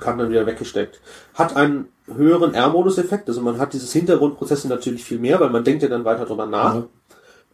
kann 0.00 0.18
dann 0.18 0.30
wieder 0.30 0.46
weggesteckt. 0.46 1.00
Hat 1.34 1.54
einen 1.54 1.88
höheren 2.06 2.54
R-Modus-Effekt, 2.54 3.28
also 3.28 3.40
man 3.42 3.58
hat 3.58 3.74
dieses 3.74 3.92
Hintergrundprozesse 3.92 4.68
natürlich 4.68 5.04
viel 5.04 5.18
mehr, 5.18 5.38
weil 5.38 5.50
man 5.50 5.64
denkt 5.64 5.82
ja 5.82 5.88
dann 5.88 6.04
weiter 6.04 6.24
drüber 6.24 6.46
nach 6.46 6.74
mhm. 6.74 6.88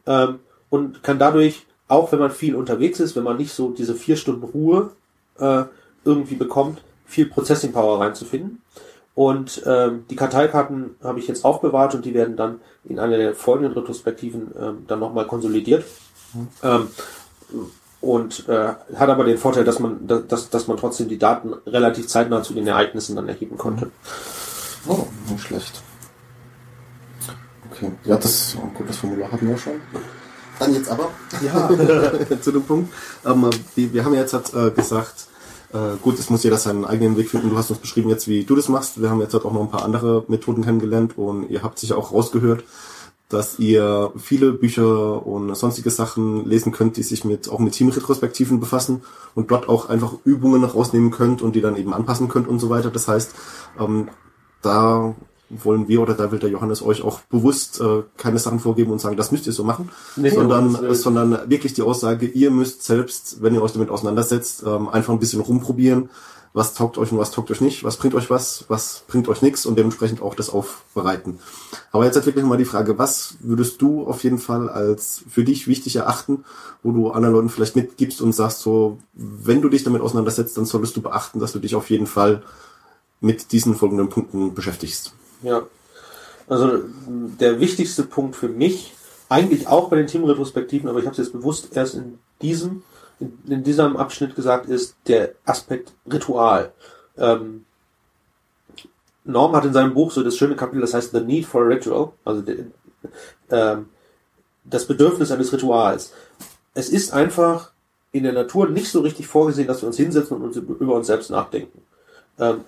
ähm, 0.06 0.38
und 0.70 1.02
kann 1.02 1.18
dadurch, 1.18 1.66
auch 1.88 2.12
wenn 2.12 2.20
man 2.20 2.30
viel 2.30 2.54
unterwegs 2.54 3.00
ist, 3.00 3.16
wenn 3.16 3.24
man 3.24 3.36
nicht 3.36 3.52
so 3.52 3.70
diese 3.70 3.94
vier 3.94 4.16
Stunden 4.16 4.44
Ruhe 4.44 4.92
äh, 5.38 5.64
irgendwie 6.04 6.36
bekommt, 6.36 6.80
viel 7.06 7.26
Processing 7.26 7.72
Power 7.72 8.00
reinzufinden. 8.00 8.62
Und 9.16 9.62
ähm, 9.66 10.04
die 10.08 10.16
Karteikarten 10.16 10.94
habe 11.02 11.18
ich 11.18 11.26
jetzt 11.26 11.44
aufbewahrt 11.44 11.96
und 11.96 12.04
die 12.04 12.14
werden 12.14 12.36
dann 12.36 12.60
in 12.84 13.00
einer 13.00 13.16
der 13.16 13.34
folgenden 13.34 13.72
Retrospektiven 13.72 14.52
ähm, 14.58 14.84
dann 14.86 15.00
nochmal 15.00 15.26
konsolidiert. 15.26 15.84
Mhm. 16.32 16.48
Ähm, 16.62 16.88
und 18.00 18.48
äh, 18.48 18.72
hat 18.96 19.08
aber 19.08 19.24
den 19.24 19.38
Vorteil, 19.38 19.64
dass 19.64 19.78
man, 19.78 20.06
dass, 20.06 20.50
dass 20.50 20.66
man 20.66 20.76
trotzdem 20.76 21.08
die 21.08 21.18
Daten 21.18 21.54
relativ 21.66 22.08
zeitnah 22.08 22.42
zu 22.42 22.54
den 22.54 22.66
Ereignissen 22.66 23.16
dann 23.16 23.28
erheben 23.28 23.58
konnte. 23.58 23.90
Oh, 24.86 25.06
nicht 25.30 25.42
schlecht. 25.42 25.82
Okay, 27.70 27.92
ja, 28.04 28.16
das 28.16 28.56
gut, 28.74 28.88
das 28.88 28.96
Formular 28.96 29.30
hatten 29.30 29.48
wir 29.48 29.56
schon. 29.56 29.74
Dann 30.58 30.74
jetzt 30.74 30.90
aber 30.90 31.08
ja. 31.42 31.70
zu 32.40 32.52
dem 32.52 32.62
Punkt. 32.62 32.92
Ähm, 33.24 33.50
wir, 33.74 33.92
wir 33.92 34.04
haben 34.04 34.14
jetzt 34.14 34.34
halt, 34.34 34.52
äh, 34.54 34.70
gesagt, 34.70 35.26
äh, 35.72 35.96
gut, 36.02 36.18
es 36.18 36.30
muss 36.30 36.42
jeder 36.42 36.58
seinen 36.58 36.84
eigenen 36.84 37.16
Weg 37.16 37.30
finden. 37.30 37.50
Du 37.50 37.56
hast 37.56 37.70
uns 37.70 37.78
beschrieben 37.78 38.10
jetzt, 38.10 38.28
wie 38.28 38.44
du 38.44 38.56
das 38.56 38.68
machst. 38.68 39.00
Wir 39.00 39.10
haben 39.10 39.20
jetzt 39.20 39.34
halt 39.34 39.44
auch 39.44 39.52
noch 39.52 39.62
ein 39.62 39.70
paar 39.70 39.84
andere 39.84 40.24
Methoden 40.28 40.64
kennengelernt 40.64 41.16
und 41.16 41.48
ihr 41.48 41.62
habt 41.62 41.78
sicher 41.78 41.96
auch 41.96 42.12
rausgehört, 42.12 42.64
dass 43.30 43.60
ihr 43.60 44.12
viele 44.16 44.52
Bücher 44.52 45.24
und 45.24 45.54
sonstige 45.54 45.90
Sachen 45.90 46.44
lesen 46.44 46.72
könnt, 46.72 46.96
die 46.96 47.04
sich 47.04 47.24
mit 47.24 47.48
auch 47.48 47.60
mit 47.60 47.72
Teamretrospektiven 47.74 48.58
befassen 48.60 49.02
und 49.34 49.50
dort 49.52 49.68
auch 49.68 49.88
einfach 49.88 50.14
Übungen 50.24 50.64
rausnehmen 50.64 51.12
könnt 51.12 51.40
und 51.40 51.54
die 51.54 51.60
dann 51.60 51.76
eben 51.76 51.94
anpassen 51.94 52.28
könnt 52.28 52.48
und 52.48 52.58
so 52.58 52.70
weiter. 52.70 52.90
Das 52.90 53.06
heißt, 53.06 53.34
ähm, 53.78 54.08
da 54.62 55.14
wollen 55.48 55.88
wir 55.88 56.02
oder 56.02 56.14
da 56.14 56.30
will 56.32 56.40
der 56.40 56.50
Johannes 56.50 56.82
euch 56.82 57.02
auch 57.02 57.20
bewusst 57.22 57.80
äh, 57.80 58.02
keine 58.16 58.38
Sachen 58.38 58.58
vorgeben 58.58 58.90
und 58.90 59.00
sagen, 59.00 59.16
das 59.16 59.32
müsst 59.32 59.46
ihr 59.46 59.52
so 59.52 59.64
machen, 59.64 59.90
nee, 60.16 60.30
sondern, 60.30 60.74
äh, 60.84 60.94
sondern 60.94 61.50
wirklich 61.50 61.72
die 61.72 61.82
Aussage, 61.82 62.26
ihr 62.26 62.50
müsst 62.50 62.84
selbst, 62.84 63.42
wenn 63.42 63.54
ihr 63.54 63.62
euch 63.62 63.72
damit 63.72 63.90
auseinandersetzt, 63.90 64.64
ähm, 64.66 64.88
einfach 64.88 65.12
ein 65.12 65.18
bisschen 65.20 65.40
rumprobieren, 65.40 66.10
was 66.52 66.74
taugt 66.74 66.98
euch 66.98 67.12
und 67.12 67.18
was 67.18 67.30
taugt 67.30 67.50
euch 67.50 67.60
nicht, 67.60 67.84
was 67.84 67.96
bringt 67.96 68.14
euch 68.14 68.28
was, 68.28 68.64
was 68.68 69.04
bringt 69.06 69.28
euch 69.28 69.40
nichts 69.40 69.66
und 69.66 69.78
dementsprechend 69.78 70.20
auch 70.20 70.34
das 70.34 70.50
aufbereiten. 70.50 71.38
Aber 71.92 72.04
jetzt 72.04 72.16
hat 72.16 72.26
wirklich 72.26 72.44
mal 72.44 72.58
die 72.58 72.64
Frage, 72.64 72.98
was 72.98 73.36
würdest 73.40 73.80
du 73.80 74.04
auf 74.06 74.24
jeden 74.24 74.38
Fall 74.38 74.68
als 74.68 75.22
für 75.28 75.44
dich 75.44 75.68
wichtig 75.68 75.96
erachten, 75.96 76.44
wo 76.82 76.90
du 76.90 77.10
anderen 77.10 77.34
Leuten 77.34 77.50
vielleicht 77.50 77.76
mitgibst 77.76 78.20
und 78.20 78.32
sagst 78.32 78.60
so, 78.60 78.98
wenn 79.14 79.62
du 79.62 79.68
dich 79.68 79.84
damit 79.84 80.02
auseinandersetzt, 80.02 80.56
dann 80.56 80.64
solltest 80.64 80.96
du 80.96 81.02
beachten, 81.02 81.38
dass 81.38 81.52
du 81.52 81.60
dich 81.60 81.76
auf 81.76 81.88
jeden 81.88 82.06
Fall 82.06 82.42
mit 83.20 83.52
diesen 83.52 83.76
folgenden 83.76 84.08
Punkten 84.08 84.54
beschäftigst. 84.54 85.12
Ja, 85.42 85.62
also 86.48 86.80
der 87.06 87.60
wichtigste 87.60 88.02
Punkt 88.02 88.34
für 88.34 88.48
mich, 88.48 88.94
eigentlich 89.28 89.68
auch 89.68 89.88
bei 89.88 89.96
den 89.96 90.08
Teamretrospektiven, 90.08 90.88
aber 90.88 90.98
ich 90.98 91.04
habe 91.04 91.12
es 91.12 91.18
jetzt 91.18 91.32
bewusst 91.32 91.68
erst 91.76 91.94
in 91.94 92.18
diesem 92.42 92.82
in, 93.20 93.38
in 93.46 93.62
diesem 93.62 93.96
Abschnitt 93.96 94.34
gesagt, 94.34 94.66
ist 94.66 94.96
der 95.06 95.34
Aspekt 95.44 95.92
Ritual. 96.10 96.72
Ähm, 97.16 97.64
Norm 99.24 99.54
hat 99.54 99.64
in 99.64 99.72
seinem 99.72 99.94
Buch 99.94 100.10
so 100.10 100.22
das 100.22 100.36
schöne 100.36 100.56
Kapitel, 100.56 100.80
das 100.80 100.94
heißt 100.94 101.12
The 101.12 101.20
Need 101.20 101.46
for 101.46 101.62
a 101.62 101.66
Ritual, 101.66 102.12
also 102.24 102.40
de, 102.40 102.64
ähm, 103.50 103.90
das 104.64 104.86
Bedürfnis 104.86 105.30
eines 105.30 105.52
Rituals. 105.52 106.12
Es 106.74 106.88
ist 106.88 107.12
einfach 107.12 107.72
in 108.12 108.24
der 108.24 108.32
Natur 108.32 108.68
nicht 108.68 108.90
so 108.90 109.00
richtig 109.00 109.26
vorgesehen, 109.26 109.68
dass 109.68 109.82
wir 109.82 109.86
uns 109.86 109.96
hinsetzen 109.96 110.36
und 110.36 110.42
uns 110.42 110.56
über 110.56 110.94
uns 110.94 111.06
selbst 111.06 111.30
nachdenken. 111.30 111.82
Ähm, 112.38 112.62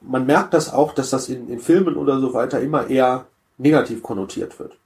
man 0.00 0.26
merkt 0.26 0.54
das 0.54 0.72
auch, 0.72 0.94
dass 0.94 1.10
das 1.10 1.28
in, 1.28 1.48
in 1.48 1.60
Filmen 1.60 1.96
oder 1.96 2.20
so 2.20 2.34
weiter 2.34 2.60
immer 2.60 2.88
eher 2.88 3.26
negativ 3.58 4.02
konnotiert 4.02 4.58
wird. 4.58 4.76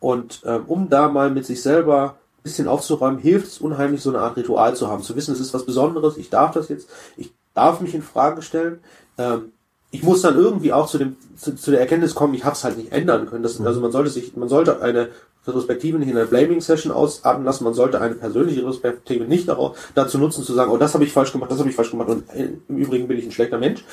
Und 0.00 0.42
ähm, 0.44 0.64
um 0.66 0.88
da 0.88 1.08
mal 1.08 1.30
mit 1.30 1.46
sich 1.46 1.62
selber 1.62 2.16
bisschen 2.42 2.68
aufzuräumen, 2.68 3.18
hilft 3.18 3.46
es 3.48 3.58
unheimlich, 3.58 4.02
so 4.02 4.10
eine 4.10 4.20
Art 4.20 4.36
Ritual 4.36 4.74
zu 4.76 4.88
haben, 4.88 5.02
zu 5.02 5.16
wissen, 5.16 5.32
es 5.32 5.40
ist 5.40 5.54
was 5.54 5.66
Besonderes, 5.66 6.16
ich 6.16 6.30
darf 6.30 6.52
das 6.52 6.68
jetzt, 6.68 6.88
ich 7.16 7.32
darf 7.54 7.80
mich 7.80 7.94
in 7.94 8.02
Frage 8.02 8.42
stellen. 8.42 8.80
Ähm, 9.18 9.52
ich 9.90 10.02
muss 10.02 10.22
dann 10.22 10.36
irgendwie 10.36 10.72
auch 10.72 10.88
zu 10.88 10.96
dem 10.96 11.16
zu, 11.36 11.54
zu 11.54 11.70
der 11.70 11.80
Erkenntnis 11.80 12.14
kommen, 12.14 12.34
ich 12.34 12.44
habe 12.44 12.54
es 12.54 12.64
halt 12.64 12.78
nicht 12.78 12.92
ändern 12.92 13.28
können. 13.28 13.42
Das, 13.42 13.60
also 13.60 13.80
man 13.80 13.92
sollte 13.92 14.10
sich, 14.10 14.34
man 14.36 14.48
sollte 14.48 14.80
eine 14.80 15.10
Retrospektive 15.46 15.98
nicht 15.98 16.08
in 16.08 16.16
einer 16.16 16.26
Blaming-Session 16.26 16.92
ausatmen 16.92 17.44
lassen, 17.44 17.64
man 17.64 17.74
sollte 17.74 18.00
eine 18.00 18.14
persönliche 18.14 18.60
Retrospektive 18.60 19.24
nicht 19.24 19.48
darauf, 19.48 19.76
dazu 19.94 20.18
nutzen, 20.18 20.44
zu 20.44 20.54
sagen, 20.54 20.70
oh, 20.70 20.78
das 20.78 20.94
habe 20.94 21.04
ich 21.04 21.12
falsch 21.12 21.32
gemacht, 21.32 21.50
das 21.50 21.58
habe 21.58 21.68
ich 21.68 21.76
falsch 21.76 21.90
gemacht 21.90 22.08
und 22.08 22.24
im 22.68 22.76
Übrigen 22.76 23.08
bin 23.08 23.18
ich 23.18 23.26
ein 23.26 23.32
schlechter 23.32 23.58
Mensch. 23.58 23.84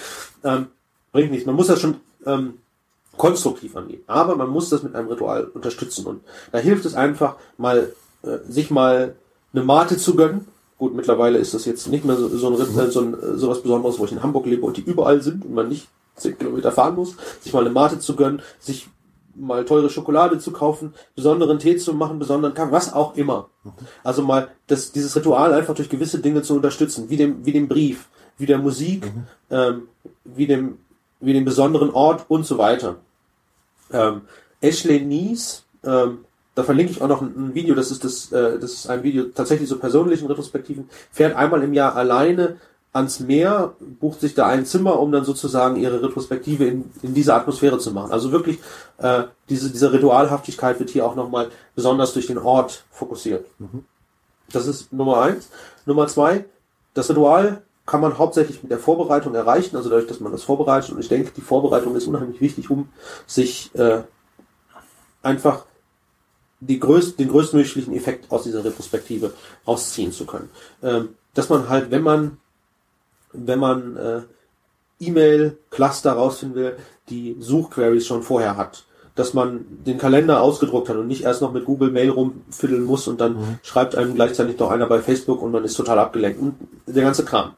Ähm, 0.44 0.68
bringt 1.12 1.32
nichts. 1.32 1.46
Man 1.46 1.56
muss 1.56 1.68
das 1.68 1.82
schon 1.82 1.98
ähm, 2.26 2.60
konstruktiv 3.18 3.76
angehen. 3.76 4.02
Aber 4.08 4.36
man 4.36 4.50
muss 4.50 4.70
das 4.70 4.84
mit 4.84 4.96
einem 4.96 5.10
Ritual 5.10 5.46
unterstützen. 5.46 6.06
Und 6.06 6.22
da 6.52 6.60
hilft 6.60 6.86
es 6.86 6.96
einfach, 6.96 7.36
mal 7.58 7.78
äh, 7.78 7.88
sich 8.48 8.72
mal 8.72 9.16
eine 9.54 9.64
Mate 9.64 9.98
zu 9.98 10.16
gönnen. 10.16 10.48
Gut, 10.78 10.96
mittlerweile 10.96 11.40
ist 11.40 11.54
das 11.54 11.66
jetzt 11.66 11.88
nicht 11.88 12.06
mehr 12.06 12.16
so, 12.16 12.30
so, 12.30 12.48
ein, 12.48 12.54
mhm. 12.54 12.92
so, 12.92 13.02
ein, 13.02 13.18
so 13.36 13.50
was 13.50 13.62
Besonderes, 13.62 14.00
wo 14.00 14.06
ich 14.06 14.12
in 14.12 14.24
Hamburg 14.24 14.46
lebe 14.46 14.66
und 14.66 14.78
die 14.78 14.82
überall 14.82 15.22
sind 15.22 15.46
und 15.46 15.54
man 15.54 15.68
nicht 15.68 15.88
zehn 16.16 16.38
Kilometer 16.38 16.72
fahren 16.72 16.96
muss, 16.96 17.16
sich 17.42 17.54
mal 17.54 17.62
eine 17.62 17.70
Mate 17.70 18.00
zu 18.00 18.16
gönnen, 18.16 18.42
sich 18.60 18.90
mal 19.36 19.66
teure 19.66 19.90
Schokolade 19.90 20.40
zu 20.40 20.52
kaufen, 20.52 20.94
besonderen 21.16 21.60
Tee 21.60 21.78
zu 21.78 21.94
machen, 21.94 22.20
besonderen 22.20 22.54
Kaffee, 22.54 22.72
was 22.72 22.94
auch 22.94 23.16
immer. 23.16 23.50
Also 24.04 24.22
mal 24.22 24.50
das, 24.68 24.92
dieses 24.92 25.16
Ritual 25.16 25.54
einfach 25.54 25.76
durch 25.76 25.90
gewisse 25.90 26.20
Dinge 26.20 26.42
zu 26.42 26.56
unterstützen, 26.56 27.10
wie 27.10 27.18
dem, 27.18 27.46
wie 27.46 27.54
dem 27.54 27.68
Brief, 27.68 28.10
wie 28.38 28.46
der 28.46 28.58
Musik, 28.58 29.06
mhm. 29.06 29.24
ähm, 29.50 29.84
wie 30.26 30.48
dem, 30.48 30.78
wie 31.20 31.34
dem 31.34 31.46
besonderen 31.46 31.92
Ort 31.92 32.26
und 32.28 32.46
so 32.46 32.58
weiter. 32.58 32.98
Ähm, 33.92 34.22
Ashley 34.62 35.02
Nies, 35.02 35.64
ähm, 35.84 36.26
da 36.60 36.66
verlinke 36.66 36.92
ich 36.92 37.02
auch 37.02 37.08
noch 37.08 37.22
ein, 37.22 37.56
Video, 37.56 37.74
das 37.74 37.90
ist 37.90 38.04
das, 38.04 38.32
äh, 38.34 38.60
das 38.60 38.74
ist 38.74 38.90
ein 38.90 39.02
Video 39.02 39.24
tatsächlich 39.34 39.70
so 39.70 39.80
persönlichen 39.80 40.28
Retrospektiven, 40.28 40.90
fährt 41.10 41.36
einmal 41.36 41.64
im 41.64 41.74
Jahr 41.74 41.96
alleine 41.96 42.58
ans 42.92 43.22
Meer, 43.22 43.76
bucht 43.80 44.20
sich 44.20 44.34
da 44.34 44.48
ein 44.48 44.66
Zimmer, 44.66 45.00
um 45.00 45.12
dann 45.12 45.24
sozusagen 45.24 45.78
ihre 45.78 46.04
Retrospektive 46.04 46.66
in, 46.66 46.92
in 47.02 47.14
dieser 47.14 47.36
Atmosphäre 47.36 47.78
zu 47.78 47.92
machen. 47.92 48.12
Also 48.12 48.34
wirklich, 48.34 48.60
äh, 48.98 49.24
diese, 49.48 49.70
diese 49.70 49.94
Ritualhaftigkeit 49.94 50.80
wird 50.80 50.90
hier 50.90 51.06
auch 51.06 51.16
nochmal 51.16 51.50
besonders 51.76 52.12
durch 52.12 52.28
den 52.28 52.38
Ort 52.38 52.84
fokussiert. 52.92 53.46
Mhm. 53.60 53.86
Das 54.52 54.68
ist 54.68 54.92
Nummer 54.92 55.22
eins. 55.22 55.50
Nummer 55.86 56.08
zwei, 56.08 56.44
das 56.94 57.10
Ritual 57.10 57.62
kann 57.86 58.02
man 58.02 58.18
hauptsächlich 58.18 58.62
mit 58.64 58.72
der 58.72 58.80
Vorbereitung 58.80 59.34
erreichen, 59.34 59.78
also 59.78 59.90
dadurch, 59.90 60.08
dass 60.08 60.20
man 60.20 60.34
das 60.34 60.44
vorbereitet. 60.44 60.92
Und 60.92 61.00
ich 61.00 61.08
denke, 61.08 61.32
die 61.36 61.42
Vorbereitung 61.42 61.96
ist 61.96 62.06
unheimlich 62.06 62.42
wichtig, 62.42 62.70
um 62.70 62.90
sich 63.26 63.74
äh, 63.76 64.02
einfach 65.22 65.66
die 66.60 66.80
größt, 66.80 67.20
den 67.20 67.30
größtmöglichen 67.30 67.96
Effekt 67.96 68.32
aus 68.32 68.44
dieser 68.44 68.64
Retrospektive 68.64 69.34
rausziehen 69.68 70.12
zu 70.12 70.26
können. 70.26 70.50
Ähm, 70.84 71.10
dass 71.34 71.50
man 71.50 71.70
halt, 71.70 71.92
wenn 71.92 72.04
man, 72.04 72.38
wenn 73.32 73.60
man 73.60 73.96
äh, 73.98 74.22
E-Mail-Cluster 75.00 76.12
rausfinden 76.12 76.56
will, 76.56 76.78
die 77.10 77.38
Suchqueries 77.40 78.06
schon 78.06 78.24
vorher 78.24 78.58
hat. 78.58 78.84
Dass 79.16 79.34
man 79.34 79.66
den 79.86 79.98
Kalender 79.98 80.42
ausgedruckt 80.42 80.90
hat 80.90 80.98
und 80.98 81.08
nicht 81.08 81.24
erst 81.24 81.42
noch 81.42 81.52
mit 81.52 81.66
Google 81.66 81.92
Mail 81.92 82.10
rumfiddeln 82.10 82.84
muss 82.84 83.08
und 83.08 83.20
dann 83.20 83.34
mhm. 83.34 83.60
schreibt 83.64 83.96
einem 83.96 84.16
gleichzeitig 84.16 84.58
noch 84.58 84.72
einer 84.72 84.88
bei 84.88 85.02
Facebook 85.02 85.42
und 85.42 85.52
man 85.52 85.64
ist 85.64 85.76
total 85.76 86.00
abgelenkt. 86.00 86.42
Und 86.42 86.56
der 86.86 87.04
ganze 87.04 87.26
Kram. 87.26 87.54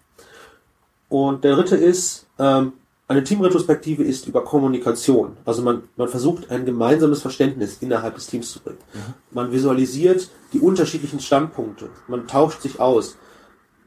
Und 1.10 1.44
der 1.44 1.56
dritte 1.56 1.76
ist, 1.76 2.26
ähm, 2.40 2.74
eine 3.12 3.24
Teamretrospektive 3.24 4.04
ist 4.04 4.28
über 4.28 4.44
Kommunikation. 4.44 5.36
Also 5.44 5.62
man, 5.62 5.84
man 5.98 6.08
versucht 6.08 6.50
ein 6.50 6.66
gemeinsames 6.66 7.22
Verständnis 7.22 7.78
innerhalb 7.82 8.16
des 8.16 8.28
Teams 8.28 8.52
zu 8.52 8.62
bringen. 8.62 8.78
Mhm. 8.94 9.14
Man 9.32 9.52
visualisiert 9.52 10.30
die 10.54 10.60
unterschiedlichen 10.60 11.20
Standpunkte. 11.20 11.90
Man 12.08 12.28
tauscht 12.28 12.62
sich 12.62 12.80
aus. 12.80 13.18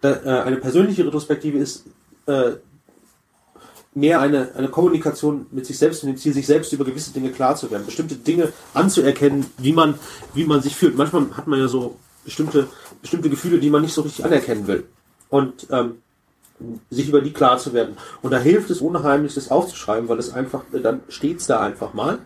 Da, 0.02 0.12
äh, 0.12 0.42
eine 0.42 0.56
persönliche 0.56 1.06
Retrospektive 1.06 1.56
ist 1.56 1.86
äh, 2.26 2.52
mehr 3.94 4.20
eine, 4.20 4.54
eine 4.56 4.68
Kommunikation 4.68 5.46
mit 5.50 5.64
sich 5.64 5.78
selbst 5.78 6.02
und 6.02 6.10
dem 6.10 6.18
Ziel, 6.18 6.34
sich 6.34 6.46
selbst 6.46 6.72
über 6.74 6.84
gewisse 6.84 7.12
Dinge 7.12 7.30
klar 7.30 7.56
zu 7.56 7.70
werden, 7.70 7.86
bestimmte 7.86 8.16
Dinge 8.16 8.52
anzuerkennen, 8.74 9.46
wie 9.56 9.72
man, 9.72 9.94
wie 10.34 10.44
man 10.44 10.60
sich 10.60 10.76
fühlt. 10.76 10.96
Manchmal 10.96 11.34
hat 11.34 11.46
man 11.46 11.58
ja 11.58 11.68
so 11.68 11.96
bestimmte, 12.24 12.68
bestimmte 13.00 13.30
Gefühle, 13.30 13.58
die 13.58 13.70
man 13.70 13.82
nicht 13.82 13.94
so 13.94 14.02
richtig 14.02 14.24
anerkennen 14.24 14.66
will. 14.66 14.84
Und 15.30 15.66
ähm, 15.70 15.96
sich 16.90 17.08
über 17.08 17.20
die 17.20 17.32
klar 17.32 17.58
zu 17.58 17.72
werden. 17.72 17.96
Und 18.22 18.32
da 18.32 18.38
hilft 18.38 18.70
es 18.70 18.80
unheimlich, 18.80 19.34
das 19.34 19.50
aufzuschreiben, 19.50 20.08
weil 20.08 20.18
es 20.18 20.32
einfach, 20.32 20.62
dann 20.72 21.00
steht's 21.08 21.46
da 21.46 21.60
einfach 21.60 21.94
mal. 21.94 22.18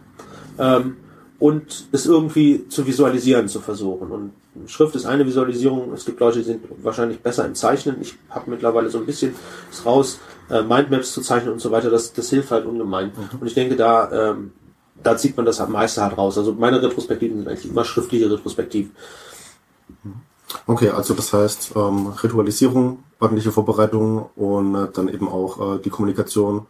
Ähm, 0.58 0.96
und 1.38 1.86
es 1.92 2.06
irgendwie 2.06 2.68
zu 2.68 2.86
visualisieren 2.86 3.48
zu 3.48 3.60
versuchen. 3.60 4.10
Und 4.10 4.32
Schrift 4.66 4.96
ist 4.96 5.06
eine 5.06 5.24
Visualisierung. 5.24 5.92
Es 5.92 6.04
gibt 6.04 6.18
Leute, 6.18 6.38
die 6.38 6.44
sind 6.44 6.64
wahrscheinlich 6.82 7.20
besser 7.20 7.46
im 7.46 7.54
Zeichnen. 7.54 7.96
Ich 8.00 8.16
habe 8.28 8.50
mittlerweile 8.50 8.90
so 8.90 8.98
ein 8.98 9.06
bisschen 9.06 9.34
es 9.70 9.86
raus, 9.86 10.18
äh, 10.50 10.62
Mindmaps 10.62 11.12
zu 11.12 11.20
zeichnen 11.20 11.52
und 11.52 11.60
so 11.60 11.70
weiter. 11.70 11.90
Das, 11.90 12.12
das 12.12 12.30
hilft 12.30 12.50
halt 12.50 12.66
ungemein. 12.66 13.12
Mhm. 13.14 13.38
Und 13.40 13.46
ich 13.46 13.54
denke, 13.54 13.76
da, 13.76 14.30
ähm, 14.30 14.52
da 15.00 15.16
zieht 15.16 15.36
man 15.36 15.46
das 15.46 15.60
am 15.60 15.70
meisten 15.70 16.02
halt 16.02 16.18
raus. 16.18 16.36
Also 16.36 16.52
meine 16.54 16.82
Retrospektiven 16.82 17.38
sind 17.38 17.48
eigentlich 17.48 17.70
immer 17.70 17.84
schriftliche 17.84 18.28
Retrospektiven. 18.28 18.90
Mhm. 20.02 20.14
Okay, 20.66 20.90
also 20.90 21.14
das 21.14 21.32
heißt 21.32 21.72
ähm, 21.76 22.08
Ritualisierung, 22.22 23.04
ordentliche 23.20 23.52
Vorbereitung 23.52 24.30
und 24.36 24.74
äh, 24.74 24.88
dann 24.92 25.08
eben 25.08 25.28
auch 25.28 25.76
äh, 25.76 25.78
die 25.78 25.90
Kommunikation 25.90 26.66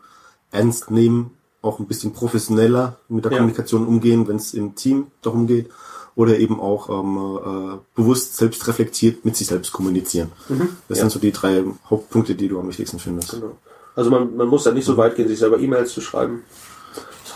ernst 0.51 0.91
nehmen, 0.91 1.31
auch 1.63 1.79
ein 1.79 1.87
bisschen 1.87 2.13
professioneller 2.13 2.97
mit 3.09 3.25
der 3.25 3.33
ja. 3.33 3.39
Kommunikation 3.39 3.87
umgehen, 3.87 4.27
wenn 4.29 4.37
es 4.37 4.55
im 4.55 4.75
Team 4.75 5.09
darum 5.23 5.47
geht, 5.47 5.69
oder 6.15 6.39
eben 6.39 6.59
auch 6.61 6.89
ähm, 6.89 7.39
äh, 7.45 7.79
bewusst 7.95 8.37
selbst 8.37 8.67
reflektiert 8.67 9.25
mit 9.25 9.37
sich 9.37 9.47
selbst 9.47 9.73
kommunizieren. 9.73 10.33
Mhm. 10.49 10.71
Das 10.89 10.99
ja. 10.99 11.05
sind 11.05 11.11
so 11.11 11.21
die 11.21 11.31
drei 11.31 11.63
Hauptpunkte, 11.89 12.35
die 12.35 12.49
du 12.49 12.59
am 12.59 12.69
wichtigsten 12.69 12.99
findest. 12.99 13.33
Genau. 13.33 13.57
Also 13.95 14.11
man, 14.11 14.37
man 14.37 14.49
muss 14.49 14.65
da 14.65 14.73
nicht 14.73 14.85
so 14.85 14.97
weit 14.97 15.17
gehen, 15.17 15.29
sich 15.29 15.39
selber 15.39 15.59
E-Mails 15.59 15.93
zu 15.93 16.01
schreiben 16.01 16.43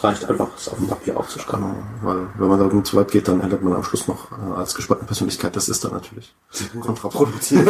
reicht 0.03 0.29
einfach, 0.29 0.49
es 0.57 0.69
auf 0.69 0.79
dem 0.79 0.89
Papier 0.89 1.17
aufzuschreiben. 1.17 1.65
Genau, 1.65 1.77
weil 2.03 2.27
wenn 2.39 2.49
man 2.49 2.71
da 2.71 2.85
zu 2.85 2.97
weit 2.97 3.11
geht, 3.11 3.29
dann 3.29 3.41
endet 3.41 3.63
man 3.63 3.75
am 3.75 3.85
Schluss 3.85 4.09
noch 4.09 4.33
äh, 4.33 4.55
als 4.57 4.75
gespannte 4.75 5.05
Persönlichkeit. 5.05 5.55
Das 5.57 5.69
ist 5.69 5.85
dann 5.85 5.93
natürlich 5.93 6.35
kontraproduktiv. 6.81 7.61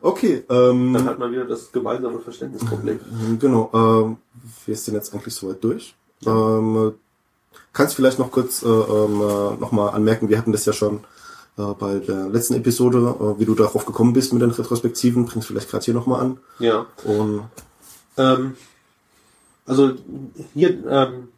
okay. 0.00 0.44
Ähm, 0.48 0.92
dann 0.92 1.04
hat 1.06 1.18
man 1.18 1.32
wieder 1.32 1.44
das 1.44 1.72
gemeinsame 1.72 2.20
Verständnisproblem. 2.20 3.00
Genau. 3.38 3.70
Ähm, 3.72 4.16
wir 4.64 4.76
sind 4.76 4.94
jetzt 4.94 5.14
eigentlich 5.14 5.34
soweit 5.34 5.62
durch. 5.62 5.94
Ja. 6.20 6.32
Ähm, 6.32 6.94
kannst 7.72 7.94
vielleicht 7.94 8.18
noch 8.18 8.30
kurz 8.30 8.62
äh, 8.62 8.68
ähm, 8.68 9.20
äh, 9.20 9.60
nochmal 9.60 9.90
anmerken, 9.90 10.28
wir 10.28 10.38
hatten 10.38 10.52
das 10.52 10.64
ja 10.64 10.72
schon 10.72 11.00
äh, 11.58 11.74
bei 11.78 11.98
der 11.98 12.28
letzten 12.28 12.54
Episode, 12.54 12.98
äh, 12.98 13.38
wie 13.40 13.44
du 13.44 13.54
darauf 13.54 13.84
gekommen 13.84 14.12
bist 14.12 14.32
mit 14.32 14.42
den 14.42 14.50
Retrospektiven, 14.50 15.26
bringst 15.26 15.48
vielleicht 15.48 15.70
gerade 15.70 15.84
hier 15.84 15.94
nochmal 15.94 16.20
an. 16.20 16.38
Ja. 16.58 16.86
Und 17.04 17.42
ähm, 18.16 18.56
also 19.66 19.94
hier, 20.54 20.78
ähm, 20.88 21.28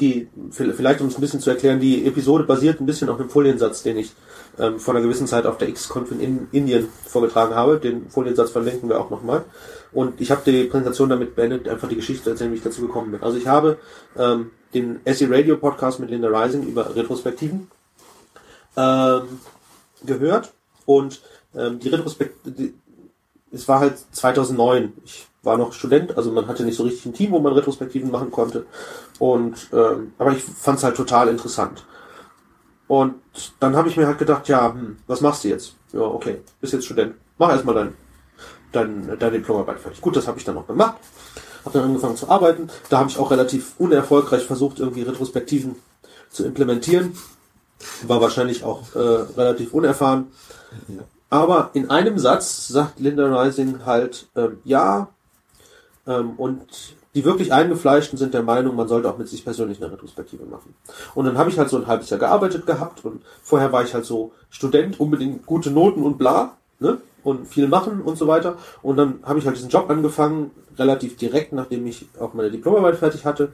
die, 0.00 0.28
vielleicht 0.50 1.00
um 1.00 1.06
es 1.06 1.16
ein 1.16 1.20
bisschen 1.20 1.40
zu 1.40 1.50
erklären, 1.50 1.80
die 1.80 2.06
Episode 2.06 2.44
basiert 2.44 2.80
ein 2.80 2.86
bisschen 2.86 3.08
auf 3.08 3.16
dem 3.16 3.30
Foliensatz, 3.30 3.82
den 3.82 3.96
ich 3.96 4.12
ähm, 4.58 4.78
vor 4.78 4.94
einer 4.94 5.02
gewissen 5.02 5.26
Zeit 5.26 5.46
auf 5.46 5.58
der 5.58 5.68
X-Conf 5.68 6.10
in 6.12 6.48
Indien 6.52 6.88
vorgetragen 7.06 7.54
habe. 7.54 7.78
Den 7.78 8.10
Foliensatz 8.10 8.50
verlinken 8.50 8.88
wir 8.88 9.00
auch 9.00 9.10
nochmal. 9.10 9.44
Und 9.92 10.20
ich 10.20 10.30
habe 10.30 10.42
die 10.44 10.64
Präsentation 10.64 11.08
damit 11.08 11.34
beendet, 11.34 11.68
einfach 11.68 11.88
die 11.88 11.96
Geschichte 11.96 12.30
erzählen, 12.30 12.52
wie 12.52 12.56
ich 12.56 12.62
dazu 12.62 12.82
gekommen 12.82 13.12
bin. 13.12 13.22
Also 13.22 13.38
ich 13.38 13.46
habe 13.46 13.78
ähm, 14.18 14.50
den 14.74 15.00
SE 15.06 15.30
Radio 15.30 15.56
Podcast 15.56 16.00
mit 16.00 16.10
Linda 16.10 16.28
Rising 16.28 16.64
über 16.64 16.94
Retrospektiven 16.94 17.68
ähm, 18.76 19.22
gehört 20.04 20.52
und 20.84 21.22
ähm, 21.54 21.78
die 21.78 21.88
Retrospektive, 21.88 22.72
es 23.50 23.66
war 23.68 23.80
halt 23.80 23.94
2009. 24.12 24.92
Ich 25.04 25.26
war 25.46 25.56
noch 25.56 25.72
Student, 25.72 26.16
also 26.16 26.32
man 26.32 26.48
hatte 26.48 26.64
nicht 26.64 26.76
so 26.76 26.82
richtig 26.82 27.06
ein 27.06 27.14
Team, 27.14 27.30
wo 27.30 27.38
man 27.38 27.52
Retrospektiven 27.52 28.10
machen 28.10 28.30
konnte. 28.30 28.66
Und 29.18 29.68
ähm, 29.72 30.12
aber 30.18 30.32
ich 30.32 30.42
fand 30.42 30.78
es 30.78 30.84
halt 30.84 30.96
total 30.96 31.28
interessant. 31.28 31.84
Und 32.88 33.14
dann 33.58 33.76
habe 33.76 33.88
ich 33.88 33.96
mir 33.96 34.06
halt 34.06 34.18
gedacht, 34.18 34.48
ja, 34.48 34.72
hm, 34.72 34.98
was 35.06 35.20
machst 35.20 35.44
du 35.44 35.48
jetzt? 35.48 35.74
Ja, 35.92 36.02
okay, 36.02 36.40
bist 36.60 36.72
jetzt 36.72 36.84
Student. 36.84 37.14
Mach 37.38 37.50
erstmal 37.50 37.74
dein, 37.74 37.94
dein, 38.72 39.18
deine 39.18 39.38
Diplomarbeit 39.38 39.80
fertig. 39.80 40.00
Gut, 40.00 40.16
das 40.16 40.26
habe 40.26 40.38
ich 40.38 40.44
dann 40.44 40.54
noch 40.54 40.66
gemacht. 40.66 40.96
Habe 41.64 41.78
dann 41.78 41.88
angefangen 41.88 42.16
zu 42.16 42.28
arbeiten. 42.28 42.68
Da 42.88 42.98
habe 42.98 43.10
ich 43.10 43.18
auch 43.18 43.30
relativ 43.30 43.72
unerfolgreich 43.78 44.44
versucht, 44.46 44.78
irgendwie 44.78 45.02
Retrospektiven 45.02 45.76
zu 46.30 46.44
implementieren. 46.44 47.16
War 48.06 48.20
wahrscheinlich 48.20 48.62
auch 48.62 48.94
äh, 48.94 48.98
relativ 48.98 49.74
unerfahren. 49.74 50.28
Ja. 50.88 51.02
Aber 51.28 51.70
in 51.72 51.90
einem 51.90 52.18
Satz 52.18 52.68
sagt 52.68 53.00
Linda 53.00 53.42
Rising 53.42 53.84
halt, 53.84 54.28
ähm, 54.36 54.58
ja, 54.64 55.08
und 56.14 56.66
die 57.14 57.24
wirklich 57.24 57.52
Eingefleischten 57.52 58.18
sind 58.18 58.34
der 58.34 58.42
Meinung, 58.42 58.76
man 58.76 58.88
sollte 58.88 59.08
auch 59.08 59.16
mit 59.16 59.26
sich 59.26 59.42
persönlich 59.42 59.82
eine 59.82 59.90
Retrospektive 59.90 60.44
machen. 60.44 60.74
Und 61.14 61.24
dann 61.24 61.38
habe 61.38 61.48
ich 61.48 61.58
halt 61.58 61.70
so 61.70 61.78
ein 61.78 61.86
halbes 61.86 62.10
Jahr 62.10 62.20
gearbeitet 62.20 62.66
gehabt 62.66 63.04
und 63.04 63.22
vorher 63.42 63.72
war 63.72 63.82
ich 63.82 63.94
halt 63.94 64.04
so 64.04 64.32
Student, 64.50 65.00
unbedingt 65.00 65.46
gute 65.46 65.70
Noten 65.70 66.02
und 66.02 66.18
bla, 66.18 66.56
ne? 66.78 66.98
Und 67.24 67.48
viel 67.48 67.68
machen 67.68 68.02
und 68.02 68.18
so 68.18 68.28
weiter. 68.28 68.56
Und 68.82 68.98
dann 68.98 69.20
habe 69.24 69.38
ich 69.38 69.46
halt 69.46 69.56
diesen 69.56 69.70
Job 69.70 69.90
angefangen, 69.90 70.50
relativ 70.78 71.16
direkt, 71.16 71.52
nachdem 71.52 71.86
ich 71.86 72.06
auch 72.20 72.34
meine 72.34 72.50
Diplomarbeit 72.50 72.96
fertig 72.96 73.24
hatte. 73.24 73.52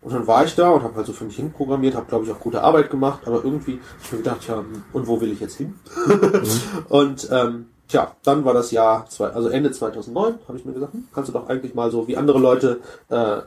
Und 0.00 0.14
dann 0.14 0.28
war 0.28 0.44
ich 0.44 0.54
da 0.54 0.70
und 0.70 0.84
habe 0.84 0.94
halt 0.94 1.06
so 1.06 1.12
für 1.12 1.24
mich 1.24 1.34
hin 1.34 1.52
programmiert, 1.52 1.96
habe 1.96 2.06
glaube 2.06 2.24
ich 2.24 2.30
auch 2.30 2.38
gute 2.38 2.62
Arbeit 2.62 2.90
gemacht, 2.90 3.22
aber 3.26 3.42
irgendwie 3.42 3.72
habe 3.72 4.00
ich 4.04 4.12
mir 4.12 4.18
gedacht, 4.18 4.46
ja, 4.46 4.64
und 4.92 5.06
wo 5.08 5.20
will 5.20 5.32
ich 5.32 5.40
jetzt 5.40 5.56
hin? 5.56 5.74
Mhm. 6.06 6.86
und 6.88 7.28
ähm, 7.32 7.66
Tja, 7.88 8.16
dann 8.24 8.44
war 8.44 8.54
das 8.54 8.72
Jahr, 8.72 9.08
zwei, 9.08 9.28
also 9.28 9.48
Ende 9.48 9.70
2009, 9.70 10.38
habe 10.48 10.58
ich 10.58 10.64
mir 10.64 10.72
gesagt, 10.72 10.92
hm, 10.92 11.08
kannst 11.14 11.28
du 11.28 11.32
doch 11.32 11.48
eigentlich 11.48 11.74
mal 11.74 11.90
so 11.90 12.08
wie 12.08 12.16
andere 12.16 12.38
Leute 12.38 12.80
äh, 13.08 13.38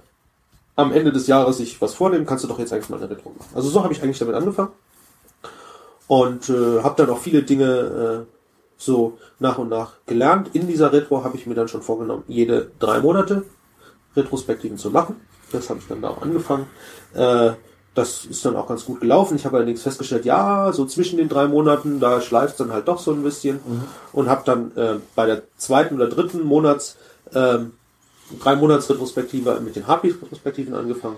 am 0.75 0.93
Ende 0.93 1.11
des 1.11 1.27
Jahres 1.27 1.57
sich 1.57 1.81
was 1.81 1.93
vornehmen, 1.93 2.25
kannst 2.25 2.45
du 2.45 2.47
doch 2.47 2.57
jetzt 2.57 2.71
eigentlich 2.71 2.89
mal 2.89 2.97
eine 2.97 3.09
Retro 3.09 3.31
machen. 3.37 3.49
Also 3.53 3.69
so 3.69 3.83
habe 3.83 3.93
ich 3.93 4.01
eigentlich 4.01 4.19
damit 4.19 4.35
angefangen 4.35 4.71
und 6.07 6.49
äh, 6.49 6.81
habe 6.81 6.95
dann 6.95 7.09
auch 7.09 7.19
viele 7.19 7.43
Dinge 7.43 8.25
äh, 8.27 8.33
so 8.77 9.17
nach 9.39 9.57
und 9.57 9.69
nach 9.69 9.93
gelernt. 10.05 10.51
In 10.53 10.67
dieser 10.67 10.93
Retro 10.93 11.23
habe 11.23 11.35
ich 11.35 11.45
mir 11.45 11.53
dann 11.53 11.67
schon 11.67 11.81
vorgenommen, 11.81 12.23
jede 12.27 12.71
drei 12.79 12.99
Monate 12.99 13.43
Retrospektiven 14.15 14.77
zu 14.77 14.89
machen. 14.89 15.17
Das 15.51 15.69
habe 15.69 15.79
ich 15.79 15.87
dann 15.87 16.01
da 16.01 16.09
auch 16.09 16.21
angefangen. 16.21 16.67
Äh, 17.13 17.51
das 17.95 18.25
ist 18.25 18.45
dann 18.45 18.55
auch 18.55 18.67
ganz 18.67 18.85
gut 18.85 19.01
gelaufen. 19.01 19.35
Ich 19.35 19.45
habe 19.45 19.57
allerdings 19.57 19.81
festgestellt, 19.81 20.25
ja, 20.25 20.71
so 20.71 20.85
zwischen 20.85 21.17
den 21.17 21.29
drei 21.29 21.47
Monaten, 21.47 21.99
da 21.99 22.21
schleift 22.21 22.53
es 22.53 22.57
dann 22.57 22.71
halt 22.71 22.87
doch 22.87 22.99
so 22.99 23.11
ein 23.11 23.23
bisschen 23.23 23.55
mhm. 23.57 23.83
und 24.13 24.29
habe 24.29 24.43
dann 24.45 24.71
äh, 24.75 24.99
bei 25.15 25.25
der 25.25 25.43
zweiten 25.57 25.95
oder 25.95 26.07
dritten 26.07 26.43
Monats 26.43 26.97
ähm, 27.33 27.73
drei 28.39 28.55
Monats 28.55 28.89
Retrospektive 28.89 29.59
mit 29.61 29.75
den 29.75 29.87
Harpies-Retrospektiven 29.87 30.75
angefangen 30.75 31.17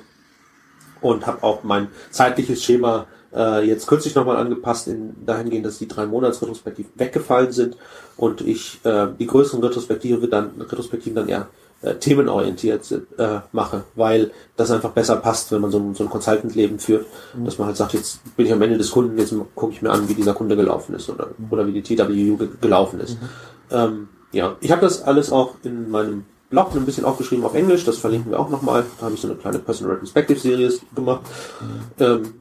und 1.01 1.27
habe 1.27 1.43
auch 1.43 1.63
mein 1.63 1.89
zeitliches 2.11 2.63
Schema 2.63 3.07
äh, 3.33 3.65
jetzt 3.65 3.87
kürzlich 3.87 4.15
nochmal 4.15 4.37
angepasst, 4.37 4.87
in 4.87 5.13
dahingehend, 5.25 5.65
dass 5.65 5.77
die 5.77 5.87
drei 5.87 6.05
Monats 6.05 6.41
Retrospektiven 6.41 6.91
weggefallen 6.95 7.51
sind 7.51 7.77
und 8.17 8.41
ich 8.41 8.79
äh, 8.85 9.07
die 9.19 9.27
größeren 9.27 9.63
Retrospektive 9.63 10.27
dann 10.27 10.51
Retrospektiven 10.59 11.15
dann 11.15 11.29
eher 11.29 11.47
äh, 11.81 11.95
themenorientiert 11.95 12.91
äh, 13.17 13.39
mache, 13.51 13.83
weil 13.95 14.31
das 14.55 14.71
einfach 14.71 14.91
besser 14.91 15.15
passt, 15.15 15.51
wenn 15.51 15.61
man 15.61 15.71
so 15.71 15.79
ein, 15.79 15.95
so 15.95 16.03
ein 16.03 16.09
Consultant-Leben 16.09 16.79
führt, 16.79 17.07
mhm. 17.35 17.45
dass 17.45 17.57
man 17.57 17.67
halt 17.67 17.77
sagt, 17.77 17.93
jetzt 17.93 18.19
bin 18.35 18.45
ich 18.45 18.53
am 18.53 18.61
Ende 18.61 18.77
des 18.77 18.91
Kunden, 18.91 19.17
jetzt 19.17 19.33
gucke 19.55 19.73
ich 19.73 19.81
mir 19.81 19.89
an, 19.89 20.07
wie 20.07 20.13
dieser 20.13 20.33
Kunde 20.33 20.55
gelaufen 20.55 20.95
ist 20.95 21.09
oder, 21.09 21.29
mhm. 21.37 21.47
oder 21.49 21.65
wie 21.67 21.79
die 21.79 21.81
TWU 21.81 22.37
ge 22.37 22.49
gelaufen 22.61 22.99
ist. 22.99 23.19
Mhm. 23.19 23.27
Ähm, 23.71 24.07
ja, 24.31 24.55
ich 24.61 24.71
habe 24.71 24.81
das 24.81 25.01
alles 25.01 25.31
auch 25.31 25.55
in 25.63 25.89
meinem 25.89 26.25
Blog 26.51 26.75
ein 26.75 26.85
bisschen 26.85 27.05
aufgeschrieben 27.05 27.45
auf 27.45 27.55
Englisch, 27.55 27.85
das 27.85 27.97
verlinken 27.97 28.31
wir 28.31 28.39
auch 28.39 28.49
nochmal. 28.49 28.85
Da 28.99 29.05
habe 29.05 29.15
ich 29.15 29.21
so 29.21 29.27
eine 29.27 29.37
kleine 29.37 29.59
Personal 29.59 29.95
Retrospective 29.95 30.39
Series 30.39 30.81
gemacht. 30.93 31.21
Mhm. 31.59 32.03
Ähm, 32.03 32.33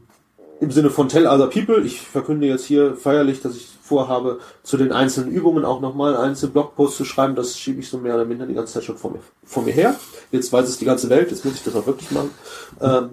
Im 0.61 0.71
Sinne 0.71 0.91
von 0.91 1.09
Tell 1.09 1.27
Other 1.27 1.47
People. 1.47 1.81
Ich 1.83 2.01
verkünde 2.03 2.47
jetzt 2.47 2.67
hier 2.67 2.95
feierlich, 2.97 3.41
dass 3.41 3.57
ich 3.57 3.69
vorhabe, 3.91 4.39
zu 4.63 4.77
den 4.77 4.93
einzelnen 4.93 5.33
Übungen 5.33 5.65
auch 5.65 5.81
nochmal 5.81 6.17
einzelne 6.17 6.53
Blogposts 6.53 6.97
zu 6.97 7.05
schreiben. 7.05 7.35
Das 7.35 7.59
schiebe 7.59 7.81
ich 7.81 7.89
so 7.89 7.99
mehr 7.99 8.15
oder 8.15 8.25
minder 8.25 8.47
die 8.47 8.55
ganze 8.55 8.75
Zeit 8.75 8.85
schon 8.85 8.97
vor 8.97 9.11
mir, 9.11 9.19
vor 9.45 9.65
mir 9.65 9.73
her. 9.73 9.97
Jetzt 10.31 10.53
weiß 10.53 10.69
es 10.69 10.79
die 10.79 10.85
ganze 10.85 11.11
Welt, 11.11 11.31
jetzt 11.31 11.45
muss 11.45 11.55
ich 11.55 11.65
das 11.65 11.75
auch 11.75 11.87
wirklich 11.87 12.11
machen. 12.13 12.31
Ähm, 12.81 13.11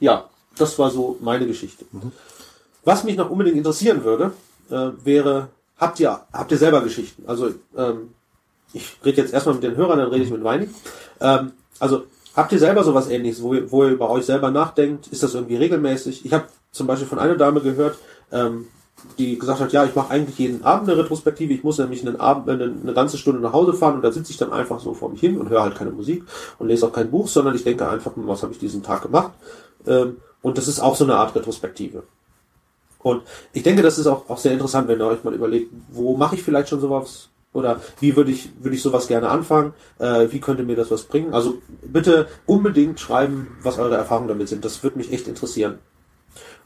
ja, 0.00 0.24
das 0.56 0.78
war 0.78 0.90
so 0.90 1.18
meine 1.20 1.46
Geschichte. 1.46 1.84
Mhm. 1.92 2.12
Was 2.82 3.04
mich 3.04 3.16
noch 3.16 3.28
unbedingt 3.28 3.58
interessieren 3.58 4.04
würde, 4.04 4.32
äh, 4.70 4.90
wäre, 5.04 5.48
habt 5.76 6.00
ihr, 6.00 6.18
habt 6.32 6.50
ihr 6.50 6.58
selber 6.58 6.80
Geschichten? 6.80 7.24
Also, 7.26 7.50
ähm, 7.76 8.14
ich 8.72 8.96
rede 9.04 9.20
jetzt 9.20 9.34
erstmal 9.34 9.56
mit 9.56 9.64
den 9.64 9.76
Hörern, 9.76 9.98
dann 9.98 10.08
rede 10.08 10.24
ich 10.24 10.30
mit 10.30 10.42
Weini. 10.42 10.68
Ähm, 11.20 11.52
also, 11.78 12.04
habt 12.34 12.52
ihr 12.52 12.58
selber 12.58 12.84
sowas 12.84 13.10
ähnliches, 13.10 13.42
wo 13.42 13.52
ihr, 13.52 13.70
wo 13.70 13.84
ihr 13.84 13.90
über 13.90 14.08
euch 14.08 14.24
selber 14.24 14.50
nachdenkt? 14.50 15.08
Ist 15.08 15.22
das 15.22 15.34
irgendwie 15.34 15.56
regelmäßig? 15.56 16.24
Ich 16.24 16.32
habe 16.32 16.46
zum 16.72 16.86
Beispiel 16.86 17.08
von 17.08 17.18
einer 17.18 17.36
Dame 17.36 17.60
gehört, 17.60 17.98
ähm, 18.32 18.68
die 19.18 19.38
gesagt 19.38 19.60
hat, 19.60 19.72
ja, 19.72 19.84
ich 19.84 19.94
mache 19.94 20.10
eigentlich 20.10 20.38
jeden 20.38 20.64
Abend 20.64 20.88
eine 20.88 20.98
Retrospektive, 20.98 21.52
ich 21.52 21.62
muss 21.62 21.78
nämlich 21.78 22.06
einen 22.06 22.18
Abend, 22.18 22.48
eine, 22.48 22.64
eine 22.64 22.94
ganze 22.94 23.18
Stunde 23.18 23.40
nach 23.40 23.52
Hause 23.52 23.74
fahren 23.74 23.96
und 23.96 24.02
da 24.02 24.12
sitze 24.12 24.32
ich 24.32 24.38
dann 24.38 24.52
einfach 24.52 24.80
so 24.80 24.94
vor 24.94 25.10
mich 25.10 25.20
hin 25.20 25.38
und 25.38 25.48
höre 25.48 25.62
halt 25.62 25.74
keine 25.74 25.90
Musik 25.90 26.24
und 26.58 26.68
lese 26.68 26.86
auch 26.86 26.92
kein 26.92 27.10
Buch, 27.10 27.28
sondern 27.28 27.54
ich 27.54 27.64
denke 27.64 27.88
einfach, 27.88 28.12
was 28.16 28.42
habe 28.42 28.52
ich 28.52 28.58
diesen 28.58 28.82
Tag 28.82 29.02
gemacht. 29.02 29.32
Ähm, 29.86 30.18
und 30.42 30.56
das 30.56 30.68
ist 30.68 30.80
auch 30.80 30.96
so 30.96 31.04
eine 31.04 31.16
Art 31.16 31.34
Retrospektive. 31.34 32.02
Und 33.02 33.22
ich 33.52 33.62
denke, 33.62 33.82
das 33.82 33.98
ist 33.98 34.06
auch, 34.06 34.28
auch 34.28 34.38
sehr 34.38 34.52
interessant, 34.52 34.88
wenn 34.88 35.00
ihr 35.00 35.06
euch 35.06 35.24
mal 35.24 35.34
überlegt, 35.34 35.72
wo 35.90 36.16
mache 36.16 36.36
ich 36.36 36.42
vielleicht 36.42 36.68
schon 36.68 36.80
sowas 36.80 37.28
oder 37.52 37.80
wie 37.98 38.14
würde 38.14 38.30
ich, 38.30 38.50
würde 38.60 38.76
ich 38.76 38.82
sowas 38.82 39.08
gerne 39.08 39.28
anfangen? 39.28 39.74
Äh, 39.98 40.28
wie 40.30 40.40
könnte 40.40 40.62
mir 40.62 40.76
das 40.76 40.90
was 40.90 41.04
bringen? 41.04 41.34
Also 41.34 41.58
bitte 41.82 42.28
unbedingt 42.46 43.00
schreiben, 43.00 43.58
was 43.62 43.78
eure 43.78 43.96
Erfahrungen 43.96 44.28
damit 44.28 44.48
sind. 44.48 44.64
Das 44.64 44.82
würde 44.82 44.98
mich 44.98 45.12
echt 45.12 45.26
interessieren. 45.26 45.78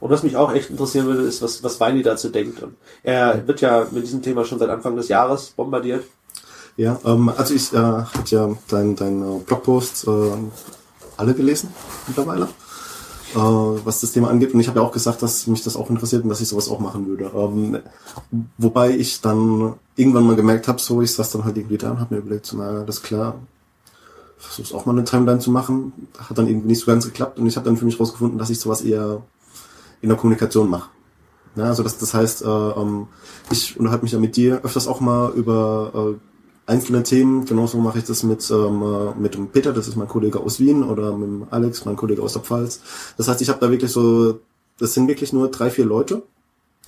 Und 0.05 0.11
was 0.11 0.21
mich 0.21 0.37
auch 0.37 0.53
echt 0.53 0.69
interessieren 0.69 1.07
würde, 1.07 1.23
ist, 1.23 1.41
was, 1.41 1.63
was 1.63 1.79
Weini 1.79 2.03
dazu 2.03 2.29
denkt. 2.29 2.61
Und 2.61 2.75
er 3.01 3.47
wird 3.47 3.61
ja 3.61 3.87
mit 3.89 4.03
diesem 4.03 4.21
Thema 4.21 4.45
schon 4.45 4.59
seit 4.59 4.69
Anfang 4.69 4.95
des 4.95 5.07
Jahres 5.07 5.47
bombardiert. 5.55 6.03
Ja, 6.77 6.99
ähm, 7.03 7.31
also 7.35 7.55
ich 7.55 7.73
äh, 7.73 7.77
habe 7.77 8.07
ja 8.27 8.55
dein, 8.67 8.95
dein 8.95 9.23
äh, 9.23 9.39
Blogpost 9.39 10.07
äh, 10.07 10.11
alle 11.17 11.33
gelesen 11.33 11.73
mittlerweile, 12.05 12.43
äh, 13.33 13.37
was 13.37 14.01
das 14.01 14.11
Thema 14.11 14.29
angeht. 14.29 14.53
Und 14.53 14.59
ich 14.59 14.67
habe 14.67 14.79
ja 14.79 14.85
auch 14.85 14.91
gesagt, 14.91 15.23
dass 15.23 15.47
mich 15.47 15.63
das 15.63 15.75
auch 15.75 15.89
interessiert 15.89 16.21
und 16.21 16.29
dass 16.29 16.39
ich 16.39 16.49
sowas 16.49 16.69
auch 16.69 16.79
machen 16.79 17.07
würde. 17.07 17.31
Ähm, 17.33 17.79
wobei 18.59 18.91
ich 18.91 19.21
dann 19.21 19.73
irgendwann 19.95 20.27
mal 20.27 20.35
gemerkt 20.35 20.67
habe, 20.67 20.79
so 20.79 21.01
ich 21.01 21.15
saß 21.15 21.31
dann 21.31 21.45
halt 21.45 21.57
irgendwie 21.57 21.79
da 21.79 21.89
und 21.89 21.99
habe 21.99 22.13
mir 22.13 22.21
überlegt, 22.21 22.45
so, 22.45 22.57
na, 22.57 22.83
das 22.83 22.97
ist 22.97 23.03
klar, 23.03 23.39
versuch's 24.37 24.71
auch 24.71 24.85
mal 24.85 24.91
eine 24.91 25.03
Timeline 25.03 25.39
zu 25.39 25.49
machen. 25.49 25.93
Hat 26.19 26.37
dann 26.37 26.47
irgendwie 26.47 26.67
nicht 26.67 26.81
so 26.81 26.85
ganz 26.85 27.05
geklappt 27.05 27.39
und 27.39 27.47
ich 27.47 27.55
habe 27.55 27.65
dann 27.65 27.77
für 27.77 27.85
mich 27.85 27.99
rausgefunden, 27.99 28.37
dass 28.37 28.51
ich 28.51 28.59
sowas 28.59 28.81
eher 28.81 29.23
in 30.01 30.09
der 30.09 30.17
Kommunikation 30.17 30.69
mache. 30.69 30.89
Ja, 31.55 31.65
also 31.65 31.83
das, 31.83 31.97
das 31.97 32.13
heißt, 32.13 32.41
äh, 32.43 32.47
ähm, 32.47 33.07
ich 33.51 33.79
unterhalte 33.79 34.03
mich 34.03 34.11
ja 34.11 34.19
mit 34.19 34.35
dir 34.35 34.61
öfters 34.63 34.87
auch 34.87 34.99
mal 34.99 35.31
über 35.33 36.15
äh, 36.15 36.71
einzelne 36.71 37.03
Themen. 37.03 37.45
Genauso 37.45 37.77
mache 37.77 37.99
ich 37.99 38.05
das 38.05 38.23
mit, 38.23 38.49
ähm, 38.51 38.81
äh, 38.81 39.19
mit 39.19 39.35
dem 39.35 39.47
Peter, 39.47 39.71
das 39.71 39.87
ist 39.87 39.95
mein 39.95 40.07
Kollege 40.07 40.39
aus 40.39 40.59
Wien, 40.59 40.83
oder 40.83 41.15
mit 41.17 41.27
dem 41.27 41.47
Alex, 41.51 41.85
mein 41.85 41.95
Kollege 41.95 42.21
aus 42.21 42.33
der 42.33 42.41
Pfalz. 42.41 42.81
Das 43.17 43.27
heißt, 43.27 43.41
ich 43.41 43.49
habe 43.49 43.59
da 43.59 43.71
wirklich 43.71 43.91
so, 43.91 44.39
das 44.79 44.93
sind 44.93 45.07
wirklich 45.07 45.31
nur 45.31 45.49
drei, 45.49 45.69
vier 45.69 45.85
Leute, 45.85 46.23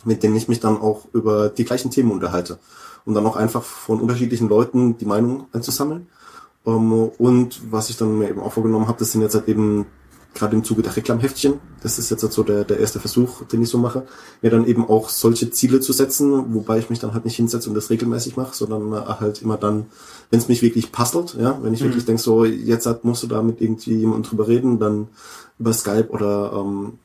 mit 0.04 0.24
denen 0.24 0.36
ich 0.36 0.48
mich 0.48 0.60
dann 0.60 0.80
auch 0.82 1.06
über 1.14 1.50
die 1.50 1.66
gleichen 1.66 1.92
Themen 1.92 2.12
unterhalte. 2.12 2.60
Und 3.06 3.14
dann 3.14 3.26
auch 3.26 3.38
einfach 3.38 3.64
von 3.64 4.02
unterschiedlichen 4.02 4.50
Leuten 4.50 4.98
die 4.98 5.06
Meinung 5.06 5.48
einzusammeln. 5.54 6.08
Ähm, 6.66 6.92
und 7.18 7.62
was 7.72 7.90
ich 7.90 7.96
dann 7.96 8.20
mir 8.20 8.30
eben 8.30 8.42
auch 8.42 8.52
vorgenommen 8.52 8.88
habe, 8.88 9.00
das 9.00 9.14
sind 9.14 9.22
jetzt 9.22 9.36
halt 9.36 9.48
eben 9.48 9.86
gerade 10.38 10.56
im 10.56 10.64
Zuge 10.64 10.82
der 10.82 10.96
Reklamheftchen, 10.96 11.56
das 11.82 12.00
ist 12.00 12.10
jetzt 12.10 12.22
so 12.22 12.44
der, 12.44 12.64
der 12.64 12.80
erste 12.80 13.00
Versuch, 13.00 13.44
den 13.46 13.62
ich 13.62 13.70
so 13.70 13.78
mache, 13.78 14.04
mir 14.42 14.52
dann 14.52 14.66
eben 14.66 14.88
auch 14.88 15.10
solche 15.10 15.50
Ziele 15.52 15.80
zu 15.80 15.94
setzen, 15.94 16.54
wobei 16.54 16.80
ich 16.80 16.90
mich 16.90 17.00
dann 17.00 17.14
halt 17.14 17.26
nicht 17.26 17.36
hinsetze 17.36 17.70
und 17.70 17.76
das 17.76 17.90
regelmäßig 17.90 18.38
mache, 18.38 18.56
sondern 18.56 18.94
äh, 18.94 19.06
halt 19.20 19.42
immer 19.42 19.58
dann, 19.58 19.88
wenn 20.30 20.40
es 20.40 20.48
mich 20.48 20.62
wirklich 20.62 20.92
passelt, 20.92 21.36
ja, 21.40 21.58
wenn 21.62 21.74
ich 21.74 21.82
mhm. 21.82 21.86
wirklich 21.86 22.06
denke, 22.06 22.22
so 22.22 22.46
jetzt 22.46 22.86
halt 22.86 23.04
musst 23.04 23.24
du 23.24 23.28
da 23.28 23.42
mit 23.42 23.62
irgendwie 23.62 23.96
jemandem 23.96 24.24
drüber 24.24 24.48
reden, 24.48 24.80
dann 24.80 25.08
über 25.60 25.74
Skype 25.74 26.10
oder 26.10 26.54
ähm, 26.54 27.00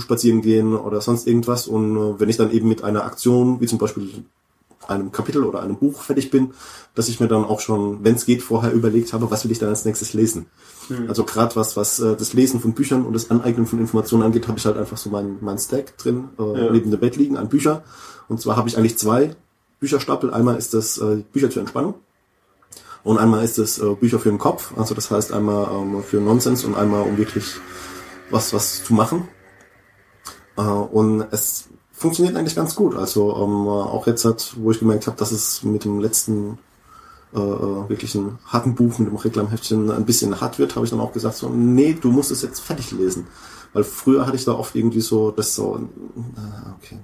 spazieren 0.00 0.42
gehen 0.42 0.74
oder 0.74 1.00
sonst 1.00 1.26
irgendwas 1.26 1.66
und 1.66 1.96
äh, 1.96 2.20
wenn 2.20 2.28
ich 2.28 2.36
dann 2.36 2.52
eben 2.52 2.68
mit 2.68 2.84
einer 2.84 3.04
Aktion, 3.04 3.60
wie 3.60 3.66
zum 3.66 3.78
Beispiel 3.78 4.24
einem 4.88 5.12
Kapitel 5.12 5.44
oder 5.44 5.62
einem 5.62 5.76
Buch 5.76 6.02
fertig 6.02 6.30
bin, 6.30 6.52
dass 6.94 7.08
ich 7.08 7.20
mir 7.20 7.28
dann 7.28 7.44
auch 7.44 7.60
schon, 7.60 8.04
wenn 8.04 8.14
es 8.14 8.26
geht, 8.26 8.42
vorher 8.42 8.72
überlegt 8.72 9.12
habe, 9.12 9.30
was 9.30 9.44
will 9.44 9.50
ich 9.50 9.58
dann 9.58 9.68
als 9.68 9.84
nächstes 9.84 10.12
lesen. 10.12 10.46
Mhm. 10.88 11.08
Also 11.08 11.24
gerade 11.24 11.56
was, 11.56 11.76
was 11.76 11.98
äh, 12.00 12.16
das 12.16 12.32
Lesen 12.32 12.60
von 12.60 12.74
Büchern 12.74 13.04
und 13.04 13.12
das 13.12 13.30
Aneignen 13.30 13.66
von 13.66 13.78
Informationen 13.78 14.22
angeht, 14.22 14.48
habe 14.48 14.58
ich 14.58 14.66
halt 14.66 14.76
einfach 14.76 14.96
so 14.96 15.10
mein, 15.10 15.38
mein 15.40 15.58
Stack 15.58 15.96
drin, 15.98 16.28
äh, 16.38 16.42
ja. 16.42 16.72
neben 16.72 16.90
dem 16.90 17.00
Bett 17.00 17.16
liegen 17.16 17.36
an 17.36 17.48
Bücher. 17.48 17.84
Und 18.28 18.40
zwar 18.40 18.56
habe 18.56 18.68
ich 18.68 18.76
eigentlich 18.76 18.98
zwei 18.98 19.34
Bücherstapel. 19.80 20.32
Einmal 20.32 20.56
ist 20.56 20.74
das 20.74 20.98
äh, 20.98 21.22
Bücher 21.32 21.50
zur 21.50 21.60
Entspannung 21.60 21.94
und 23.06 23.18
einmal 23.18 23.44
ist 23.44 23.56
es 23.58 23.78
äh, 23.78 23.94
Bücher 23.94 24.18
für 24.18 24.30
den 24.30 24.38
Kopf. 24.38 24.72
Also 24.76 24.92
das 24.92 25.12
heißt 25.12 25.32
einmal 25.32 25.68
ähm, 25.72 26.02
für 26.02 26.16
Nonsens 26.16 26.64
und 26.64 26.74
einmal 26.74 27.02
um 27.02 27.16
wirklich 27.16 27.44
was, 28.30 28.52
was 28.52 28.82
zu 28.82 28.94
machen. 28.94 29.28
Äh, 30.56 30.62
und 30.62 31.24
es 31.30 31.68
funktioniert 31.92 32.36
eigentlich 32.36 32.56
ganz 32.56 32.74
gut. 32.74 32.96
Also 32.96 33.36
ähm, 33.36 33.68
auch 33.68 34.08
jetzt 34.08 34.24
hat, 34.24 34.54
wo 34.58 34.72
ich 34.72 34.80
gemerkt 34.80 35.06
habe, 35.06 35.16
dass 35.16 35.30
es 35.30 35.62
mit 35.62 35.84
dem 35.84 36.00
letzten 36.00 36.58
äh, 37.36 37.88
wirklich 37.88 38.14
ein 38.14 38.38
harten 38.46 38.74
Buch 38.74 38.98
mit 38.98 39.08
dem 39.08 39.16
Reklamheftchen 39.16 39.90
ein 39.90 40.06
bisschen 40.06 40.40
hart 40.40 40.58
wird, 40.58 40.74
habe 40.74 40.86
ich 40.86 40.90
dann 40.90 41.00
auch 41.00 41.12
gesagt 41.12 41.36
so, 41.36 41.48
nee, 41.48 41.96
du 42.00 42.10
musst 42.10 42.30
es 42.30 42.42
jetzt 42.42 42.60
fertig 42.60 42.92
lesen. 42.92 43.26
Weil 43.72 43.84
früher 43.84 44.26
hatte 44.26 44.36
ich 44.36 44.44
da 44.44 44.52
oft 44.52 44.74
irgendwie 44.74 45.02
so, 45.02 45.30
das 45.30 45.54
so, 45.54 45.76
äh, 45.76 46.70
okay, 46.78 46.98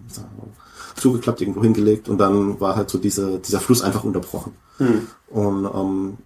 zugeklappt, 0.97 1.41
irgendwo 1.41 1.63
hingelegt 1.63 2.09
und 2.09 2.19
dann 2.19 2.61
war 2.61 2.77
halt 2.77 2.89
so 2.89 2.99
diese, 2.99 3.39
dieser 3.39 3.61
Fluss 3.61 3.83
einfach 3.83 4.05
unterbrochen. 4.05 4.55
Hm. 4.79 5.07
Und 5.29 5.65
ähm, 5.67 6.19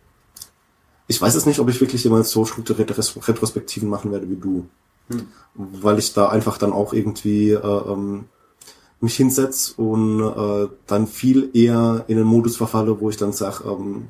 ich 1.08 1.20
weiß 1.20 1.34
es 1.34 1.46
nicht, 1.46 1.58
ob 1.58 1.68
ich 1.68 1.80
wirklich 1.80 2.04
jemals 2.04 2.30
so 2.30 2.44
strukturierte 2.44 2.96
Retrospektiven 2.96 3.88
machen 3.88 4.12
werde 4.12 4.28
wie 4.30 4.36
du. 4.36 4.66
Hm. 5.08 5.26
Weil 5.54 5.98
ich 5.98 6.12
da 6.14 6.28
einfach 6.28 6.58
dann 6.58 6.72
auch 6.72 6.92
irgendwie 6.92 7.50
äh, 7.50 7.58
ähm, 7.60 8.26
mich 9.00 9.16
hinsetze 9.16 9.74
und 9.76 10.20
äh, 10.20 10.68
dann 10.86 11.06
viel 11.06 11.50
eher 11.52 12.04
in 12.08 12.16
den 12.16 12.26
Modus 12.26 12.56
verfalle, 12.56 13.00
wo 13.00 13.10
ich 13.10 13.16
dann 13.16 13.32
sage, 13.32 13.64
ähm, 13.64 14.08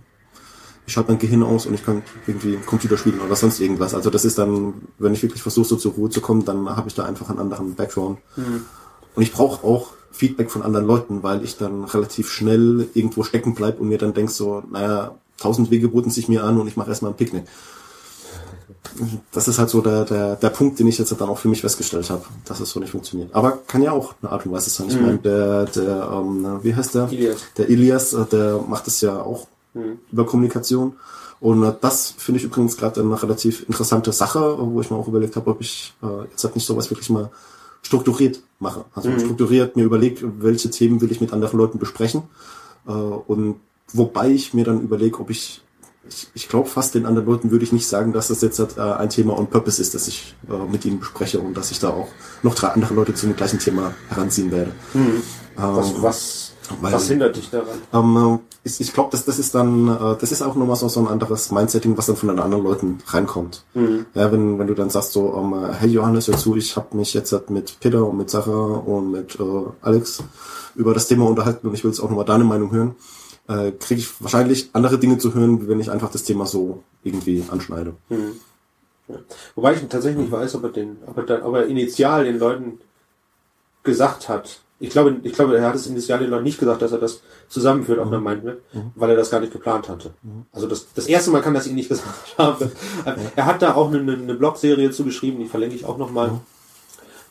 ich 0.87 0.93
schalte 0.93 1.11
mein 1.11 1.19
Gehirn 1.19 1.43
aus 1.43 1.67
und 1.67 1.75
ich 1.75 1.85
kann 1.85 2.03
irgendwie 2.27 2.57
Computer 2.65 2.97
spielen 2.97 3.21
oder 3.21 3.35
sonst 3.35 3.61
irgendwas. 3.61 3.95
Also 3.95 4.09
das 4.09 4.25
ist 4.25 4.39
dann, 4.39 4.75
wenn 4.99 5.13
ich 5.13 5.23
wirklich 5.23 5.43
versuche, 5.43 5.67
so 5.67 5.77
zur 5.77 5.93
Ruhe 5.95 6.11
zu 6.11 6.21
kommen, 6.21 6.45
dann 6.45 6.69
habe 6.77 6.89
ich 6.89 6.95
da 6.95 7.05
einfach 7.05 7.29
einen 7.29 7.41
anderen 7.41 7.75
Background. 7.75 8.19
Mhm. 8.37 8.63
Und 9.17 9.23
ich 9.23 9.33
brauche 9.33 9.67
auch 9.67 9.95
Feedback 10.13 10.51
von 10.51 10.63
anderen 10.63 10.87
Leuten, 10.87 11.23
weil 11.25 11.43
ich 11.43 11.57
dann 11.59 11.85
relativ 11.85 12.31
schnell 12.31 12.89
irgendwo 12.95 13.25
stecken 13.25 13.55
bleib 13.55 13.81
und 13.81 13.89
mir 13.89 13.99
dann 13.99 14.15
denk 14.15 14.31
so, 14.31 14.63
naja, 14.71 15.17
tausend 15.37 15.73
Wege 15.73 15.89
boten 15.89 16.11
sich 16.11 16.29
mir 16.29 16.45
an 16.45 16.61
und 16.61 16.69
ich 16.69 16.77
mache 16.77 16.91
erstmal 16.91 17.11
ein 17.11 17.17
Picknick 17.17 17.45
das 19.33 19.49
ist 19.49 19.59
halt 19.59 19.71
so 19.71 19.81
der, 19.81 20.05
der, 20.05 20.37
der 20.37 20.51
Punkt, 20.51 20.79
den 20.79 20.87
ich 20.87 20.99
jetzt 20.99 21.13
dann 21.19 21.29
auch 21.29 21.39
für 21.39 21.49
mich 21.49 21.61
festgestellt 21.61 22.11
habe, 22.11 22.25
dass 22.45 22.61
es 22.61 22.71
so 22.71 22.81
nicht 22.81 22.91
funktioniert. 22.91 23.35
Aber 23.35 23.59
kann 23.67 23.83
ja 23.83 23.93
auch 23.93 24.15
eine 24.23 24.33
Art 24.33 24.47
und 24.47 24.53
Weise 24.53 24.71
sein. 24.71 24.89
Ich 24.89 24.97
mhm. 24.97 25.03
meine, 25.03 25.19
der, 25.19 25.65
der 25.67 26.11
ähm, 26.13 26.59
wie 26.63 26.75
heißt 26.75 26.95
der? 26.95 27.11
Ilias. 27.11 27.41
Der 27.57 27.69
Ilias, 27.69 28.13
äh, 28.13 28.25
der 28.27 28.61
macht 28.67 28.87
es 28.89 29.01
ja 29.01 29.21
auch 29.21 29.47
mhm. 29.75 29.99
über 30.11 30.27
Kommunikation. 30.27 30.95
Und 31.41 31.63
äh, 31.63 31.73
das 31.81 32.15
finde 32.17 32.39
ich 32.39 32.45
übrigens 32.45 32.77
gerade 32.77 33.01
eine 33.01 33.23
relativ 33.23 33.63
interessante 33.69 34.13
Sache, 34.13 34.57
wo 34.59 34.81
ich 34.81 34.91
mir 34.91 34.97
auch 34.97 35.09
überlegt 35.09 35.37
habe, 35.37 35.51
ob 35.51 35.61
ich 35.61 35.95
äh, 36.03 36.23
jetzt 36.31 36.45
halt 36.45 36.55
nicht 36.55 36.67
sowas 36.67 36.91
wirklich 36.91 37.11
mal 37.11 37.31
strukturiert 37.83 38.41
mache. 38.59 38.85
Also 38.95 39.11
mhm. 39.11 39.21
strukturiert 39.21 39.77
mir 39.77 39.85
überlege, 39.85 40.33
welche 40.39 40.71
Themen 40.71 41.01
will 41.01 41.13
ich 41.13 41.21
mit 41.21 41.33
anderen 41.33 41.59
Leuten 41.59 41.79
besprechen. 41.79 42.23
Äh, 42.87 42.91
und 42.91 43.57
wobei 43.93 44.31
ich 44.31 44.55
mir 44.55 44.65
dann 44.65 44.81
überlege, 44.81 45.21
ob 45.21 45.31
ich 45.31 45.63
ich, 46.09 46.28
ich 46.35 46.49
glaube 46.49 46.69
fast 46.69 46.95
den 46.95 47.07
anderen 47.07 47.27
Leuten 47.27 47.51
würde 47.51 47.65
ich 47.65 47.73
nicht 47.73 47.87
sagen, 47.87 48.12
dass 48.12 48.28
das 48.28 48.41
jetzt 48.41 48.59
äh, 48.59 48.81
ein 48.81 49.11
Thema 49.11 49.39
on 49.39 49.49
purpose 49.49 49.81
ist, 49.81 49.95
das 49.95 50.09
ich 50.09 50.35
äh, 50.49 50.70
mit 50.70 50.85
ihnen 50.85 50.99
bespreche 50.99 51.39
und 51.41 51.57
dass 51.57 51.70
ich 51.70 51.78
da 51.78 51.91
auch 51.91 52.09
noch 52.43 52.55
drei 52.55 52.69
andere 52.69 52.95
Leute 52.95 53.15
zu 53.15 53.27
dem 53.27 53.37
gleichen 53.37 53.59
Thema 53.59 53.95
heranziehen 54.09 54.51
werde. 54.51 54.73
Mhm. 54.95 55.23
was, 55.57 55.91
ähm, 55.91 55.95
was, 56.01 56.53
weil, 56.81 56.93
was 56.93 57.09
hindert 57.09 57.37
dich 57.37 57.51
daran? 57.51 57.78
Ähm, 57.93 58.39
ich 58.65 58.81
ich 58.81 58.93
glaube, 58.93 59.11
das, 59.12 59.24
das 59.24 59.39
ist 59.39 59.55
dann, 59.55 59.89
äh, 59.89 60.16
das 60.19 60.33
ist 60.33 60.43
auch 60.43 60.55
nochmal 60.57 60.77
so, 60.77 60.89
so 60.89 61.01
ein 61.01 61.09
anderes 61.09 61.51
Mindsetting, 61.51 61.97
was 61.97 62.07
dann 62.07 62.16
von 62.16 62.28
den 62.28 62.41
anderen 62.41 62.65
Leuten 62.65 62.99
reinkommt. 63.07 63.65
Mhm. 63.74 64.07
Ja, 64.15 64.33
wenn, 64.33 64.59
wenn 64.59 64.66
du 64.66 64.74
dann 64.74 64.91
sagst 64.91 65.12
so, 65.12 65.35
ähm, 65.37 65.70
hey 65.78 65.89
Johannes, 65.89 66.28
hör 66.28 66.37
zu, 66.37 66.57
ich 66.57 66.77
habe 66.77 66.97
mich 66.97 67.15
jetzt 67.15 67.51
mit 67.51 67.78
Peter 67.81 68.07
und 68.07 68.19
mit 68.19 68.31
Sarah 68.31 68.78
und 68.78 69.11
mit 69.11 69.39
äh, 69.39 69.43
Alex 69.83 70.23
über 70.74 70.95
das 70.95 71.09
Thema 71.09 71.27
unterhalten 71.27 71.66
und 71.66 71.74
ich 71.74 71.85
will 71.85 71.91
jetzt 71.91 72.01
auch 72.01 72.11
nochmal 72.11 72.24
deine 72.24 72.45
Meinung 72.45 72.70
hören 72.73 72.97
äh, 73.48 73.73
kriege 73.73 74.01
ich 74.01 74.23
wahrscheinlich 74.23 74.70
andere 74.73 74.98
Dinge 74.98 75.18
zu 75.18 75.35
hören, 75.35 75.68
wenn 75.68 75.81
ich 75.81 75.90
einfach 75.90 76.10
das 76.10 76.24
Thema 76.24 76.47
so 76.47 76.82
irgendwie 77.05 77.44
anschneide. 77.48 77.94
Mhm. 78.09 78.32
Ja. 79.09 79.16
Wobei 79.55 79.74
ich 79.74 79.81
tatsächlich 79.89 80.23
nicht 80.23 80.32
weiß, 80.32 80.56
ob 80.56 80.64
er 80.64 80.70
den, 80.70 80.97
ob 81.06 81.16
er, 81.16 81.23
dann, 81.24 81.43
ob 81.43 81.55
er 81.55 81.66
initial 81.66 82.24
den 82.24 82.39
Leuten 82.39 82.81
gesagt 83.85 84.28
hat. 84.28 84.60
Ich 84.78 84.90
glaube, 84.90 85.16
ich 85.23 85.32
glaube, 85.32 85.56
er 85.56 85.68
hat 85.68 85.74
es 85.74 85.86
initial 85.86 86.18
den 86.18 86.28
Leuten 86.28 86.44
nicht 86.44 86.59
gesagt, 86.59 86.82
dass 86.82 86.93
er 86.93 86.98
das 86.98 87.23
zusammenführt 87.48 87.98
auf 87.98 88.06
mhm. 88.09 88.14
einer 88.14 88.23
Mindmap, 88.23 88.59
mhm. 88.73 88.90
weil 88.94 89.10
er 89.10 89.16
das 89.16 89.31
gar 89.31 89.40
nicht 89.40 89.52
geplant 89.52 89.89
hatte. 89.89 90.10
Mhm. 90.23 90.44
Also 90.52 90.66
das, 90.66 90.89
das 90.94 91.06
erste 91.06 91.31
Mal 91.31 91.40
kann 91.40 91.55
das 91.55 91.66
ihn 91.66 91.77
nicht 91.77 91.89
gesagt 91.89 92.36
haben. 92.36 92.70
Er 93.36 93.47
hat 93.47 93.62
da 93.62 93.74
auch 93.74 93.93
eine, 93.93 94.12
eine 94.12 94.35
Blogserie 94.35 94.90
zugeschrieben, 94.90 95.39
die 95.39 95.47
verlinke 95.47 95.77
ich 95.77 95.85
auch 95.85 95.98
nochmal. 95.98 96.32
Mhm. 96.32 96.40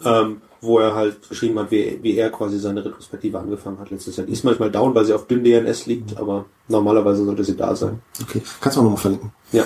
Ähm, 0.04 0.42
wo 0.66 0.80
er 0.80 0.96
halt 0.96 1.28
geschrieben 1.30 1.58
hat, 1.60 1.72
wie, 1.72 2.00
wie 2.02 2.18
er 2.18 2.30
quasi 2.30 2.60
seine 2.60 2.84
Retrospektive 2.84 3.40
angefangen 3.40 3.80
hat 3.80 3.92
letztes 3.92 4.18
Jahr. 4.18 4.28
Die 4.28 4.34
ist 4.34 4.44
manchmal 4.44 4.72
down, 4.72 4.94
weil 4.96 5.06
sie 5.06 5.14
auf 5.14 5.28
dünn 5.28 5.44
DNS 5.44 5.86
liegt, 5.86 6.12
mhm. 6.12 6.18
aber 6.18 6.46
normalerweise 6.68 7.26
sollte 7.26 7.44
sie 7.44 7.56
da 7.56 7.76
sein. 7.76 8.02
Okay, 8.22 8.42
kannst 8.62 8.76
du 8.76 8.82
auch 8.82 8.86
nochmal 8.86 9.00
verlinken. 9.00 9.32
Ja. 9.52 9.66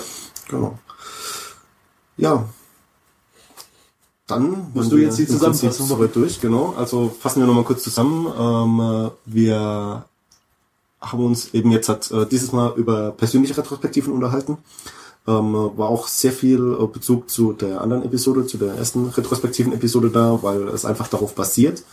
Genau. 0.50 0.78
Ja. 2.18 2.50
Dann 4.28 4.68
musst 4.74 4.92
du 4.92 4.98
jetzt 4.98 5.18
die 5.18 5.26
Zusammenfassung 5.26 5.88
soweit 5.88 6.16
durch, 6.16 6.40
genau. 6.40 6.76
Also 6.78 7.10
fassen 7.20 7.42
wir 7.42 7.48
nochmal 7.48 7.64
kurz 7.64 7.84
zusammen. 7.84 8.28
Ähm, 8.38 9.12
wir 9.26 10.06
haben 11.02 11.26
uns 11.26 11.54
eben 11.54 11.72
jetzt 11.72 11.90
hat, 11.90 12.12
äh, 12.12 12.26
dieses 12.28 12.52
Mal 12.52 12.74
über 12.76 13.12
persönliche 13.12 13.58
Retrospektiven 13.58 14.14
unterhalten. 14.14 14.58
Ähm, 15.28 15.54
war 15.54 15.90
auch 15.90 16.08
sehr 16.08 16.32
viel 16.32 16.78
äh, 16.80 16.88
Bezug 16.88 17.30
zu 17.30 17.54
der 17.54 17.82
anderen 17.82 18.04
Episode, 18.04 18.48
zu 18.48 18.58
der 18.58 18.76
ersten 18.76 19.10
retrospektiven 19.10 19.74
Episode 19.74 20.10
da, 20.10 20.40
weil 20.42 20.68
es 20.70 20.86
einfach 20.86 21.08
darauf 21.08 21.36
basiert. 21.36 21.84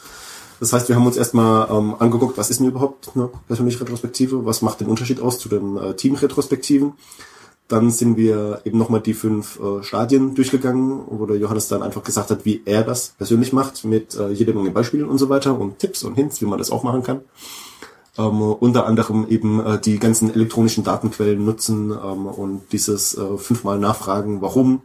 Das 0.59 0.73
heißt, 0.73 0.89
wir 0.89 0.97
haben 0.97 1.07
uns 1.07 1.17
erstmal 1.17 1.69
ähm, 1.71 1.97
angeguckt, 1.99 2.39
was 2.39 2.49
ist 2.51 2.61
denn 2.61 2.69
überhaupt 2.69 3.11
eine 3.15 3.29
persönliche 3.47 3.81
Retrospektive, 3.81 4.47
was 4.47 4.63
macht 4.63 4.81
den 4.81 4.89
Unterschied 4.89 5.21
aus 5.21 5.39
zu 5.39 5.49
den 5.49 5.77
äh, 5.77 5.95
Team-Retrospektiven. 5.95 6.95
Dann 7.69 7.91
sind 7.91 8.17
wir 8.17 8.61
eben 8.65 8.79
nochmal 8.79 9.01
die 9.01 9.13
fünf 9.13 9.59
äh, 9.61 9.83
Stadien 9.83 10.35
durchgegangen, 10.35 11.03
wo 11.09 11.27
der 11.27 11.37
Johannes 11.37 11.69
dann 11.69 11.83
einfach 11.83 12.05
gesagt 12.05 12.31
hat, 12.31 12.45
wie 12.45 12.63
er 12.65 12.85
das 12.85 13.15
persönlich 13.19 13.53
macht, 13.53 13.85
mit 13.85 14.15
äh, 14.15 14.31
jede 14.31 14.55
Menge 14.55 14.71
Beispielen 14.71 15.09
und 15.09 15.19
so 15.19 15.29
weiter 15.29 15.59
und 15.59 15.79
Tipps 15.79 16.05
und 16.05 16.15
Hints, 16.15 16.41
wie 16.41 16.47
man 16.47 16.59
das 16.59 16.71
auch 16.71 16.85
machen 16.85 17.03
kann 17.03 17.21
ähm, 18.19 18.41
unter 18.41 18.87
anderem 18.87 19.27
eben 19.29 19.65
äh, 19.65 19.81
die 19.81 19.99
ganzen 19.99 20.33
elektronischen 20.33 20.85
Datenquellen 20.85 21.45
nutzen 21.45 21.91
ähm, 21.91 22.27
und 22.27 22.63
dieses 22.73 23.17
äh, 23.17 23.37
fünfmal 23.37 23.79
nachfragen, 23.79 24.41
warum 24.43 24.83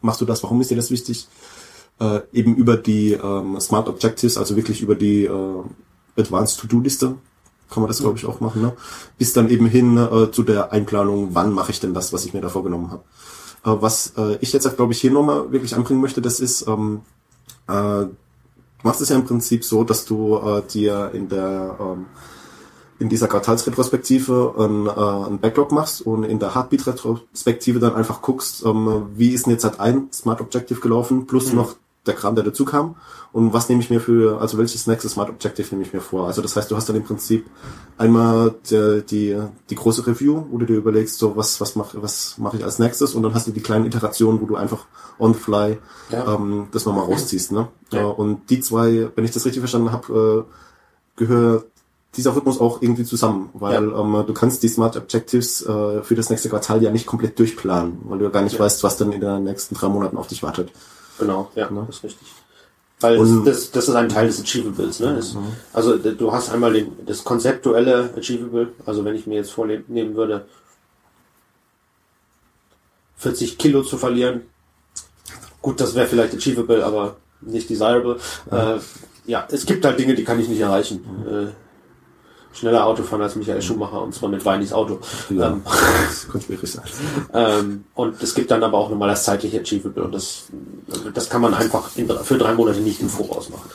machst 0.00 0.20
du 0.20 0.24
das, 0.24 0.42
warum 0.42 0.60
ist 0.60 0.70
dir 0.70 0.76
das 0.76 0.90
wichtig, 0.90 1.28
äh, 2.00 2.20
eben 2.32 2.54
über 2.54 2.76
die 2.76 3.12
ähm, 3.12 3.58
Smart 3.60 3.88
Objectives, 3.88 4.38
also 4.38 4.56
wirklich 4.56 4.80
über 4.80 4.94
die 4.94 5.24
äh, 5.24 5.62
Advanced 6.16 6.60
To-Do-Liste, 6.60 7.16
kann 7.70 7.82
man 7.82 7.88
das 7.88 8.00
glaube 8.00 8.18
ich 8.18 8.26
auch 8.26 8.40
machen, 8.40 8.62
ne? 8.62 8.72
bis 9.18 9.32
dann 9.32 9.50
eben 9.50 9.66
hin 9.66 9.96
äh, 9.96 10.30
zu 10.30 10.42
der 10.42 10.72
Einplanung, 10.72 11.30
wann 11.32 11.52
mache 11.52 11.72
ich 11.72 11.80
denn 11.80 11.94
das, 11.94 12.12
was 12.12 12.24
ich 12.24 12.32
mir 12.32 12.40
da 12.40 12.48
vorgenommen 12.48 12.90
habe. 12.90 13.02
Äh, 13.64 13.82
was 13.82 14.12
äh, 14.16 14.38
ich 14.40 14.52
jetzt 14.52 14.76
glaube 14.76 14.92
ich 14.92 15.00
hier 15.00 15.10
nochmal 15.10 15.50
wirklich 15.52 15.74
anbringen 15.74 16.00
möchte, 16.00 16.22
das 16.22 16.40
ist, 16.40 16.66
ähm, 16.68 17.00
äh, 17.66 17.72
du 17.72 18.14
machst 18.84 19.00
es 19.00 19.08
ja 19.08 19.16
im 19.16 19.24
Prinzip 19.24 19.64
so, 19.64 19.84
dass 19.84 20.04
du 20.04 20.36
äh, 20.36 20.62
dir 20.62 21.10
in 21.12 21.28
der 21.28 21.76
ähm, 21.80 22.06
in 22.98 23.08
dieser 23.08 23.28
Quartalsretrospektive 23.28 24.54
ein, 24.58 24.86
äh, 24.86 25.30
ein 25.30 25.38
Backlog 25.38 25.72
machst 25.72 26.02
und 26.02 26.24
in 26.24 26.38
der 26.38 26.54
Heartbeat-Retrospektive 26.54 27.78
dann 27.78 27.94
einfach 27.94 28.22
guckst, 28.22 28.64
ähm, 28.64 29.06
wie 29.14 29.30
ist 29.30 29.46
denn 29.46 29.52
jetzt 29.52 29.64
halt 29.64 29.78
ein 29.80 30.08
Smart 30.12 30.40
Objective 30.40 30.80
gelaufen, 30.80 31.26
plus 31.26 31.50
mhm. 31.50 31.58
noch 31.58 31.76
der 32.06 32.14
Kram, 32.14 32.34
der 32.34 32.44
dazu 32.44 32.64
kam 32.64 32.96
und 33.32 33.52
was 33.52 33.68
nehme 33.68 33.82
ich 33.82 33.90
mir 33.90 34.00
für, 34.00 34.40
also 34.40 34.58
welches 34.58 34.86
nächste 34.86 35.08
Smart 35.08 35.28
Objective 35.28 35.68
nehme 35.70 35.84
ich 35.84 35.92
mir 35.92 36.00
vor. 36.00 36.26
Also 36.26 36.42
das 36.42 36.56
heißt, 36.56 36.70
du 36.70 36.76
hast 36.76 36.88
dann 36.88 36.96
im 36.96 37.04
Prinzip 37.04 37.46
einmal 37.98 38.54
die, 38.70 39.02
die, 39.08 39.36
die 39.68 39.74
große 39.74 40.06
Review, 40.06 40.44
wo 40.50 40.58
du 40.58 40.66
dir 40.66 40.76
überlegst, 40.76 41.18
so 41.18 41.36
was, 41.36 41.60
was 41.60 41.76
mache 41.76 42.02
was 42.02 42.36
mach 42.38 42.54
ich 42.54 42.64
als 42.64 42.78
nächstes 42.78 43.14
und 43.14 43.22
dann 43.22 43.34
hast 43.34 43.46
du 43.46 43.52
die 43.52 43.60
kleinen 43.60 43.84
Iterationen, 43.84 44.40
wo 44.40 44.46
du 44.46 44.56
einfach 44.56 44.86
on 45.18 45.34
the 45.34 45.40
fly 45.40 45.78
ja. 46.10 46.34
ähm, 46.34 46.68
das 46.72 46.86
nochmal 46.86 47.04
rausziehst. 47.04 47.52
Ne? 47.52 47.68
Ja. 47.92 48.06
Und 48.06 48.48
die 48.50 48.60
zwei, 48.60 49.10
wenn 49.14 49.24
ich 49.24 49.32
das 49.32 49.44
richtig 49.44 49.60
verstanden 49.60 49.92
habe, 49.92 50.46
äh, 50.46 51.18
gehört 51.18 51.66
dieser 52.16 52.34
Rhythmus 52.34 52.60
auch 52.60 52.82
irgendwie 52.82 53.04
zusammen, 53.04 53.50
weil 53.52 53.90
ja. 53.90 54.00
ähm, 54.00 54.24
du 54.26 54.32
kannst 54.32 54.62
die 54.62 54.68
Smart 54.68 54.96
Objectives 54.96 55.62
äh, 55.62 56.02
für 56.02 56.14
das 56.14 56.30
nächste 56.30 56.48
Quartal 56.48 56.82
ja 56.82 56.90
nicht 56.90 57.06
komplett 57.06 57.38
durchplanen, 57.38 57.98
weil 58.04 58.18
du 58.18 58.24
ja 58.24 58.30
gar 58.30 58.42
nicht 58.42 58.54
ja. 58.54 58.60
weißt, 58.60 58.82
was 58.82 58.96
dann 58.96 59.12
in 59.12 59.20
den 59.20 59.44
nächsten 59.44 59.74
drei 59.74 59.88
Monaten 59.88 60.16
auf 60.16 60.26
dich 60.26 60.42
wartet. 60.42 60.70
Genau, 61.18 61.50
ja, 61.54 61.70
ne? 61.70 61.84
das 61.86 61.96
ist 61.96 62.04
richtig. 62.04 62.28
Weil 63.00 63.18
und, 63.18 63.44
das, 63.44 63.70
das 63.70 63.88
ist 63.88 63.94
ein 63.94 64.08
Teil 64.08 64.26
des 64.26 64.40
Achievables. 64.40 65.00
Ne? 65.00 65.14
Das, 65.16 65.34
mhm. 65.34 65.52
Also 65.72 65.96
du 65.96 66.32
hast 66.32 66.50
einmal 66.50 66.72
den, 66.72 66.92
das 67.06 67.22
konzeptuelle 67.22 68.10
Achievable, 68.16 68.72
also 68.86 69.04
wenn 69.04 69.14
ich 69.14 69.26
mir 69.26 69.36
jetzt 69.36 69.52
vornehmen 69.52 70.16
würde, 70.16 70.46
40 73.18 73.58
Kilo 73.58 73.82
zu 73.82 73.98
verlieren, 73.98 74.42
gut, 75.62 75.80
das 75.80 75.94
wäre 75.94 76.06
vielleicht 76.06 76.34
achievable, 76.34 76.84
aber 76.84 77.16
nicht 77.40 77.68
desirable. 77.70 78.18
Mhm. 78.50 78.56
Äh, 78.56 78.78
ja, 79.26 79.46
es 79.50 79.66
gibt 79.66 79.84
halt 79.84 79.98
Dinge, 79.98 80.14
die 80.14 80.24
kann 80.24 80.40
ich 80.40 80.48
nicht 80.48 80.60
erreichen. 80.60 81.04
Mhm. 81.04 81.48
Äh, 81.48 81.50
schneller 82.52 82.86
Auto 82.86 83.02
fahren 83.02 83.22
als 83.22 83.36
Michael 83.36 83.62
Schumacher 83.62 84.02
und 84.02 84.14
zwar 84.14 84.28
mit 84.28 84.44
Weinis 84.44 84.72
Auto. 84.72 84.98
Ja, 85.30 85.48
Ähm, 85.50 85.62
das 86.08 86.28
könnte 86.28 86.46
schwierig 86.46 86.70
sein. 86.72 86.84
ähm, 87.32 87.84
und 87.94 88.22
es 88.22 88.34
gibt 88.34 88.50
dann 88.50 88.62
aber 88.62 88.78
auch 88.78 88.90
nochmal 88.90 89.08
das 89.08 89.24
zeitliche 89.24 89.60
Achievable 89.60 90.04
und 90.04 90.14
das, 90.14 90.44
das 91.14 91.28
kann 91.30 91.40
man 91.42 91.54
einfach 91.54 91.90
in, 91.96 92.08
für 92.08 92.38
drei 92.38 92.54
Monate 92.54 92.80
nicht 92.80 93.00
im 93.00 93.08
Voraus 93.08 93.50
machen. 93.50 93.70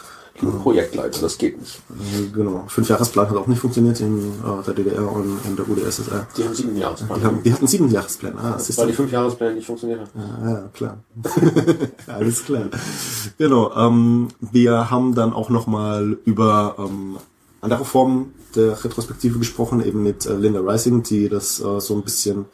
Projektleiter, 0.64 1.22
das 1.22 1.38
geht 1.38 1.60
nicht. 1.60 1.80
Äh, 1.92 2.24
Genau. 2.34 2.64
Fünfjahresplan 2.68 3.30
hat 3.30 3.38
auch 3.38 3.48
nicht 3.48 3.60
funktioniert 3.60 4.00
in 4.02 4.32
äh, 4.32 4.64
der 4.66 4.74
DDR 4.74 5.10
und 5.10 5.40
in 5.46 5.56
der 5.56 5.70
UdSSR. 5.70 6.28
Die 6.36 6.44
haben 6.44 6.54
sieben 6.56 6.76
Jahre 6.76 6.96
Die, 6.98 7.24
haben, 7.24 7.44
die 7.44 7.54
hatten 7.54 7.68
sieben 7.68 7.90
Jahrespläne. 7.90 8.36
Ah, 8.42 8.54
das 8.54 8.68
ist 8.70 8.78
weil 8.80 8.88
die 8.88 8.94
fünf 8.94 9.12
Jahrespläne 9.12 9.54
nicht 9.54 9.66
funktioniert 9.68 10.02
haben. 10.02 10.10
Ja, 10.44 10.50
ja, 10.52 10.70
klar. 10.74 10.98
Alles 12.08 12.44
klar. 12.44 12.64
Genau. 13.38 13.72
Ähm, 13.76 14.30
wir 14.42 14.90
haben 14.90 15.14
dann 15.16 15.34
auch 15.34 15.50
nochmal 15.50 16.18
über 16.26 16.76
ähm, 16.80 17.18
andere 17.62 17.86
Formen 17.86 18.34
der 18.56 18.84
Retrospektive 18.84 19.40
gesprochen, 19.40 19.86
eben 19.86 20.04
mit 20.04 20.26
äh, 20.26 20.34
Linda 20.36 20.60
Rising, 20.60 21.04
die 21.04 21.30
das 21.30 21.60
äh, 21.60 21.80
so 21.80 21.96
ein 21.96 22.02
bisschen 22.04 22.46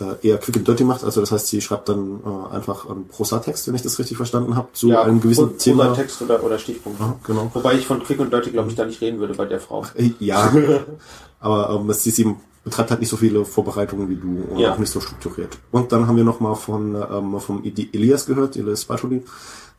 äh, 0.00 0.26
eher 0.28 0.38
quick 0.38 0.56
and 0.58 0.68
dirty 0.68 0.84
macht. 0.84 1.04
Also 1.04 1.20
das 1.20 1.32
heißt, 1.32 1.46
sie 1.46 1.60
schreibt 1.60 1.88
dann 1.88 2.20
äh, 2.24 2.54
einfach 2.54 2.88
einen 2.88 3.08
Prosa-Text, 3.08 3.66
wenn 3.68 3.74
ich 3.74 3.82
das 3.82 3.98
richtig 3.98 4.16
verstanden 4.16 4.54
habe, 4.56 4.68
zu 4.72 4.96
einem 4.96 5.20
gewissen 5.20 5.48
Pro- 5.50 5.54
Thema. 5.56 5.92
Text 5.94 6.20
oder, 6.22 6.42
oder 6.44 6.58
Stichpunkt. 6.58 7.00
Ja, 7.00 7.16
genau. 7.24 7.50
Wobei 7.54 7.74
ich 7.74 7.86
von 7.86 8.02
Quick 8.02 8.20
und 8.20 8.32
Dirty, 8.32 8.50
glaube 8.50 8.68
ich, 8.68 8.74
da 8.76 8.84
nicht 8.84 9.00
reden 9.00 9.18
würde 9.20 9.34
bei 9.34 9.46
der 9.46 9.60
Frau. 9.60 9.84
Äh, 9.94 10.10
Ja, 10.18 10.52
aber 11.40 11.70
ähm, 11.80 11.92
sie, 11.92 12.10
sie 12.10 12.34
betreibt 12.64 12.90
halt 12.90 13.00
nicht 13.00 13.10
so 13.10 13.16
viele 13.16 13.44
Vorbereitungen 13.44 14.08
wie 14.08 14.16
du 14.16 14.42
und 14.50 14.58
Ja. 14.58 14.72
auch 14.74 14.78
nicht 14.78 14.90
so 14.90 15.00
strukturiert. 15.00 15.56
Und 15.70 15.92
dann 15.92 16.06
haben 16.08 16.16
wir 16.16 16.24
nochmal 16.24 16.56
von 16.56 16.94
ähm, 16.94 17.38
vom 17.40 17.62
Eli- 17.62 17.88
Elias 17.92 18.26
gehört, 18.26 18.56
Elias 18.56 18.84
Bartoli, 18.86 19.22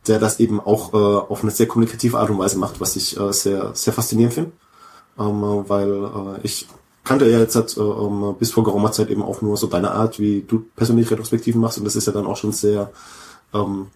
der 0.06 0.18
das 0.18 0.40
eben 0.40 0.58
auch 0.60 0.94
äh, 0.94 0.96
auf 0.96 1.42
eine 1.42 1.50
sehr 1.50 1.66
kommunikative 1.68 2.18
Art 2.18 2.30
und 2.30 2.38
Weise 2.38 2.58
macht, 2.58 2.80
was 2.80 2.96
ich 2.96 3.18
äh, 3.20 3.32
sehr 3.32 3.72
sehr 3.74 3.92
faszinierend 3.92 4.32
finde, 4.34 4.50
äh, 4.50 4.54
weil 5.18 6.04
äh, 6.04 6.40
ich 6.42 6.68
kannte 7.04 7.28
ja 7.28 7.38
jetzt 7.38 7.56
halt, 7.56 7.76
äh, 7.76 7.80
ähm, 7.80 8.36
bis 8.38 8.52
vor 8.52 8.64
geraumer 8.64 8.92
Zeit 8.92 9.10
eben 9.10 9.22
auch 9.22 9.42
nur 9.42 9.56
so 9.56 9.66
deine 9.66 9.90
Art, 9.92 10.18
wie 10.18 10.44
du 10.46 10.64
persönlich 10.76 11.10
Retrospektiven 11.10 11.60
machst 11.60 11.78
und 11.78 11.84
das 11.84 11.96
ist 11.96 12.06
ja 12.06 12.12
dann 12.12 12.26
auch 12.26 12.36
schon 12.36 12.52
sehr 12.52 12.90
ähm, 13.54 13.88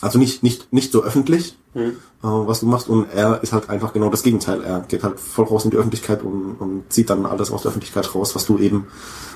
also 0.00 0.18
nicht 0.18 0.42
nicht 0.42 0.72
nicht 0.72 0.92
so 0.92 1.02
öffentlich, 1.02 1.56
äh, 1.74 1.92
was 2.22 2.60
du 2.60 2.66
machst. 2.66 2.88
Und 2.88 3.06
er 3.12 3.42
ist 3.42 3.52
halt 3.52 3.70
einfach 3.70 3.92
genau 3.92 4.10
das 4.10 4.22
Gegenteil. 4.22 4.62
Er 4.62 4.80
geht 4.80 5.02
halt 5.02 5.18
voll 5.18 5.46
raus 5.46 5.64
in 5.64 5.70
die 5.70 5.76
Öffentlichkeit 5.76 6.22
und, 6.22 6.56
und 6.56 6.92
zieht 6.92 7.10
dann 7.10 7.26
alles 7.26 7.50
aus 7.50 7.62
der 7.62 7.70
Öffentlichkeit 7.70 8.14
raus, 8.14 8.34
was 8.34 8.46
du 8.46 8.58
eben 8.58 8.86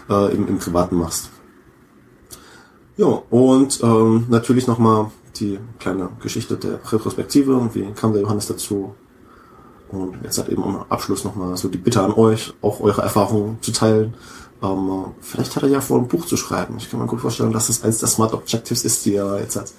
äh, 0.09 0.35
im, 0.35 0.49
im 0.49 0.59
Privaten 0.59 0.97
machst. 0.97 1.31
Ja, 2.97 3.23
und 3.31 3.81
ähm, 3.83 4.27
natürlich 4.29 4.67
nochmal 4.67 5.11
die 5.37 5.59
kleine 5.79 6.11
Geschichte 6.23 6.57
der 6.57 6.81
Retrospektive 6.93 7.57
und 7.57 7.75
wie 7.75 7.91
kam 7.93 8.13
der 8.13 8.23
Johannes 8.23 8.47
dazu. 8.47 8.95
Und 9.93 10.19
jetzt 10.23 10.39
hat 10.39 10.49
eben 10.49 10.63
am 10.63 10.85
Abschluss 10.89 11.25
nochmal 11.25 11.57
so 11.57 11.69
die 11.69 11.79
Bitte 11.79 12.01
an 12.01 12.13
euch, 12.13 12.53
auch 12.63 12.81
eure 12.81 13.03
Erfahrungen 13.03 13.59
zu 13.61 13.73
teilen. 13.73 14.15
Ähm, 14.63 15.07
vielleicht 15.21 15.57
hat 15.57 15.63
er 15.63 15.69
ja 15.69 15.81
vor, 15.81 15.99
ein 15.99 16.09
Buch 16.09 16.27
zu 16.27 16.37
schreiben. 16.37 16.77
Ich 16.79 16.91
kann 16.91 17.01
mir 17.01 17.07
gut 17.07 17.21
vorstellen, 17.21 17.53
dass 17.53 17.69
das 17.69 17.83
eins 17.83 17.99
der 17.99 18.09
Smart 18.09 18.33
Objectives 18.35 18.85
ist, 18.85 19.05
die 19.05 19.15
er 19.15 19.41
jetzt 19.41 19.57
hat. 19.57 19.73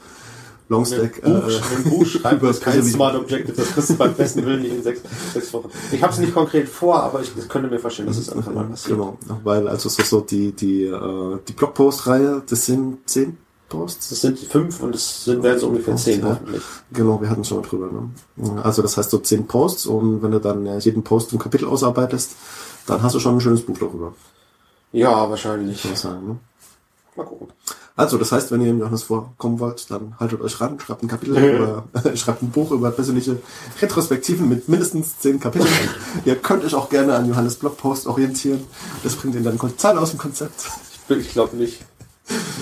Longstack. 0.71 1.21
Buch, 1.21 1.29
ein 1.29 1.83
Buch 1.83 2.05
schreiben, 2.05 2.37
über 2.37 2.47
das 2.47 2.57
ist 2.59 2.63
kein 2.63 2.83
Smart 2.83 3.15
Objective, 3.15 3.53
das 3.55 3.71
kriegst 3.73 3.89
du 3.89 3.95
beim 3.95 4.13
besten 4.13 4.45
Willen 4.45 4.61
nicht 4.61 4.73
in 4.73 4.81
sechs, 4.81 5.01
sechs 5.33 5.53
Wochen. 5.53 5.69
Ich 5.91 6.01
habe 6.01 6.13
es 6.13 6.19
nicht 6.19 6.33
konkret 6.33 6.69
vor, 6.69 7.03
aber 7.03 7.21
ich, 7.21 7.31
ich 7.37 7.49
könnte 7.49 7.69
mir 7.69 7.77
vorstellen, 7.77 8.07
dass 8.07 8.17
es 8.17 8.29
einfach 8.29 8.53
mal 8.53 8.63
passiert. 8.63 8.97
Genau, 8.97 9.17
weil 9.43 9.67
also 9.67 9.89
so, 9.89 10.01
so 10.01 10.21
die, 10.21 10.53
die, 10.53 10.85
äh, 10.85 11.37
die 11.47 11.53
Blogpost-Reihe, 11.53 12.43
das 12.49 12.65
sind 12.65 12.99
zehn 13.05 13.37
Posts. 13.71 14.09
Das 14.09 14.21
sind 14.21 14.37
fünf 14.39 14.81
und 14.81 14.93
es 14.93 15.25
sind, 15.25 15.41
werden 15.43 15.59
so 15.59 15.67
ungefähr 15.67 15.95
zehn 15.95 16.21
Ja. 16.21 16.29
hoffentlich. 16.29 16.61
Genau, 16.93 17.19
wir 17.21 17.29
hatten 17.29 17.43
schon 17.43 17.61
mal 17.61 17.67
drüber. 17.67 17.89
Ne? 17.91 18.61
Also 18.63 18.81
das 18.81 18.97
heißt 18.97 19.09
so 19.09 19.17
zehn 19.19 19.47
Posts 19.47 19.85
und 19.87 20.21
wenn 20.21 20.31
du 20.31 20.39
dann 20.39 20.65
äh, 20.67 20.77
jeden 20.79 21.03
Post 21.03 21.33
ein 21.33 21.39
Kapitel 21.39 21.67
ausarbeitest, 21.67 22.31
dann 22.85 23.01
hast 23.01 23.15
du 23.15 23.19
schon 23.19 23.35
ein 23.35 23.41
schönes 23.41 23.61
Buch 23.65 23.77
darüber, 23.79 24.13
Ja, 24.91 25.29
wahrscheinlich. 25.29 25.83
ich 25.85 25.97
sagen. 25.99 26.27
Ne? 26.27 26.35
Mal 27.15 27.25
gucken. 27.25 27.47
Also 27.95 28.17
das 28.17 28.31
heißt, 28.31 28.51
wenn 28.51 28.61
ihr 28.61 28.69
im 28.69 28.79
Johannes 28.79 29.03
vorkommen 29.03 29.59
wollt, 29.59 29.91
dann 29.91 30.15
haltet 30.19 30.39
euch 30.41 30.59
ran, 30.61 30.79
schreibt 30.79 31.03
ein 31.03 31.07
Kapitel 31.07 31.37
über, 31.55 31.83
schreibt 32.15 32.41
ein 32.41 32.49
Buch 32.49 32.71
über 32.71 32.89
persönliche 32.91 33.37
Retrospektiven 33.81 34.47
mit 34.49 34.69
mindestens 34.69 35.19
zehn 35.19 35.39
Kapiteln. 35.39 35.71
ihr 36.25 36.35
könnt 36.35 36.63
euch 36.63 36.73
auch 36.73 36.89
gerne 36.89 37.15
an 37.15 37.27
Johannes 37.27 37.55
Blogpost 37.55 38.07
orientieren. 38.07 38.61
Das 39.03 39.15
bringt 39.15 39.35
ihn 39.35 39.43
dann 39.43 39.57
total 39.59 39.97
aus 39.97 40.11
dem 40.11 40.19
Konzept. 40.19 40.69
Ich 41.09 41.31
glaube 41.33 41.57
nicht. 41.57 41.81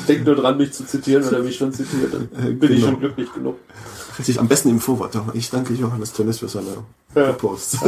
Denk 0.07 0.25
nur 0.25 0.35
dran, 0.35 0.57
mich 0.57 0.73
zu 0.73 0.85
zitieren, 0.85 1.23
wenn 1.25 1.33
er 1.33 1.43
mich 1.43 1.57
schon 1.57 1.71
zitiert. 1.73 2.13
Dann 2.13 2.29
Äh, 2.47 2.51
bin 2.53 2.71
ich 2.71 2.77
genau. 2.79 2.91
schon 2.91 2.99
glücklich 2.99 3.33
genug. 3.33 3.55
Richtig, 4.17 4.39
am 4.39 4.47
besten 4.47 4.69
im 4.69 4.79
Vorwort. 4.79 5.15
Ich 5.33 5.49
danke 5.49 5.73
Johannes 5.73 6.13
Tönnis 6.13 6.39
für 6.39 6.49
seine 6.49 6.83
Ja. 7.15 7.31
Posts. 7.33 7.77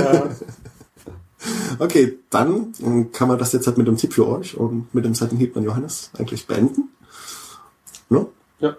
Okay, 1.79 2.19
dann 2.29 2.73
äh, 2.83 3.05
kann 3.11 3.27
man 3.27 3.39
das 3.39 3.51
jetzt 3.53 3.65
halt 3.65 3.77
mit 3.79 3.87
dem 3.87 3.97
Tipp 3.97 4.13
für 4.13 4.27
euch 4.27 4.55
und 4.57 4.93
mit 4.93 5.05
dem 5.05 5.15
Seitenhieb 5.15 5.57
an 5.57 5.63
Johannes 5.63 6.11
eigentlich 6.17 6.45
beenden. 6.45 6.89
Ne? 8.09 8.27
Ja. 8.59 8.75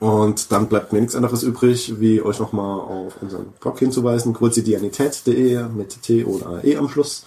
Und 0.00 0.50
dann 0.50 0.68
bleibt 0.68 0.94
mir 0.94 1.00
nichts 1.00 1.14
anderes 1.14 1.42
übrig, 1.42 2.00
wie 2.00 2.22
euch 2.22 2.38
nochmal 2.40 2.80
auf 2.80 3.20
unseren 3.20 3.46
Blog 3.60 3.78
hinzuweisen, 3.78 4.32
quotidianität.de 4.32 5.64
mit 5.68 6.00
T 6.02 6.24
oder 6.24 6.64
E 6.64 6.76
am 6.78 6.88
Schluss. 6.88 7.24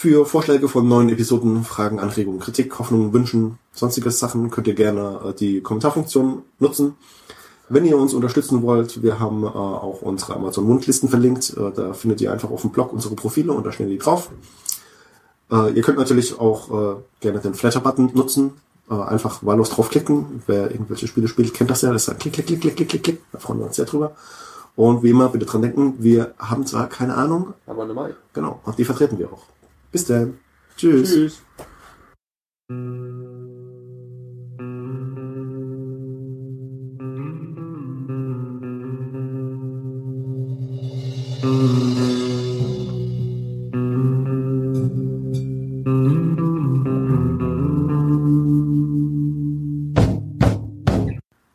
Für 0.00 0.24
Vorschläge 0.24 0.66
von 0.66 0.88
neuen 0.88 1.10
Episoden, 1.10 1.62
Fragen, 1.62 2.00
Anregungen, 2.00 2.40
Kritik, 2.40 2.78
Hoffnungen, 2.78 3.12
Wünschen, 3.12 3.58
sonstige 3.70 4.10
Sachen 4.10 4.50
könnt 4.50 4.66
ihr 4.66 4.74
gerne 4.74 5.20
äh, 5.26 5.34
die 5.34 5.60
Kommentarfunktion 5.60 6.42
nutzen. 6.58 6.94
Wenn 7.68 7.84
ihr 7.84 7.98
uns 7.98 8.14
unterstützen 8.14 8.62
wollt, 8.62 9.02
wir 9.02 9.20
haben 9.20 9.44
äh, 9.44 9.48
auch 9.48 10.00
unsere 10.00 10.36
Amazon-Wunschlisten 10.36 11.10
verlinkt. 11.10 11.54
Äh, 11.54 11.72
da 11.72 11.92
findet 11.92 12.22
ihr 12.22 12.32
einfach 12.32 12.50
auf 12.50 12.62
dem 12.62 12.70
Blog 12.70 12.94
unsere 12.94 13.14
Profile 13.14 13.52
und 13.52 13.66
da 13.66 13.72
stehen 13.72 13.90
die 13.90 13.98
drauf. 13.98 14.30
Äh, 15.52 15.74
ihr 15.74 15.82
könnt 15.82 15.98
natürlich 15.98 16.40
auch 16.40 16.70
äh, 16.70 16.96
gerne 17.20 17.40
den 17.40 17.52
Flatter-Button 17.52 18.12
nutzen. 18.14 18.52
Äh, 18.90 18.94
einfach 18.94 19.44
wahllos 19.44 19.68
draufklicken. 19.68 20.42
Wer 20.46 20.70
irgendwelche 20.70 21.08
Spiele 21.08 21.28
spielt, 21.28 21.52
kennt 21.52 21.68
das 21.68 21.82
ja. 21.82 21.92
Das 21.92 22.04
ist 22.04 22.08
ein 22.08 22.18
Klick, 22.18 22.32
Klick, 22.32 22.46
Klick, 22.46 22.62
Klick, 22.62 22.76
Klick, 22.76 22.88
Klick, 22.88 23.02
Klick. 23.02 23.22
Da 23.32 23.38
freuen 23.38 23.58
wir 23.58 23.66
uns 23.66 23.76
sehr 23.76 23.84
drüber. 23.84 24.12
Und 24.76 25.02
wie 25.02 25.10
immer, 25.10 25.28
bitte 25.28 25.44
dran 25.44 25.60
denken, 25.60 25.96
wir 25.98 26.32
haben 26.38 26.64
zwar 26.64 26.88
keine 26.88 27.16
Ahnung, 27.16 27.52
Aber 27.66 27.82
eine 27.82 27.92
Mai. 27.92 28.14
genau, 28.32 28.60
und 28.64 28.78
die 28.78 28.86
vertreten 28.86 29.18
wir 29.18 29.30
auch. 29.30 29.42
Bis 29.92 30.04
dann. 30.04 30.38
Tschüss. 30.76 31.10
Tschüss. 31.10 31.42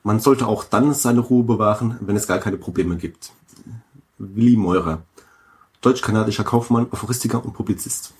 Man 0.03 0.19
sollte 0.19 0.47
auch 0.47 0.65
dann 0.65 0.93
seine 0.93 1.21
Ruhe 1.21 1.43
bewahren, 1.43 1.97
wenn 2.01 2.15
es 2.15 2.27
gar 2.27 2.39
keine 2.39 2.57
Probleme 2.57 2.97
gibt. 2.97 3.31
Willi 4.17 4.55
Meurer, 4.55 5.03
deutsch-kanadischer 5.81 6.43
Kaufmann, 6.43 6.87
Aphoristiker 6.91 7.43
und 7.43 7.53
Publizist. 7.53 8.13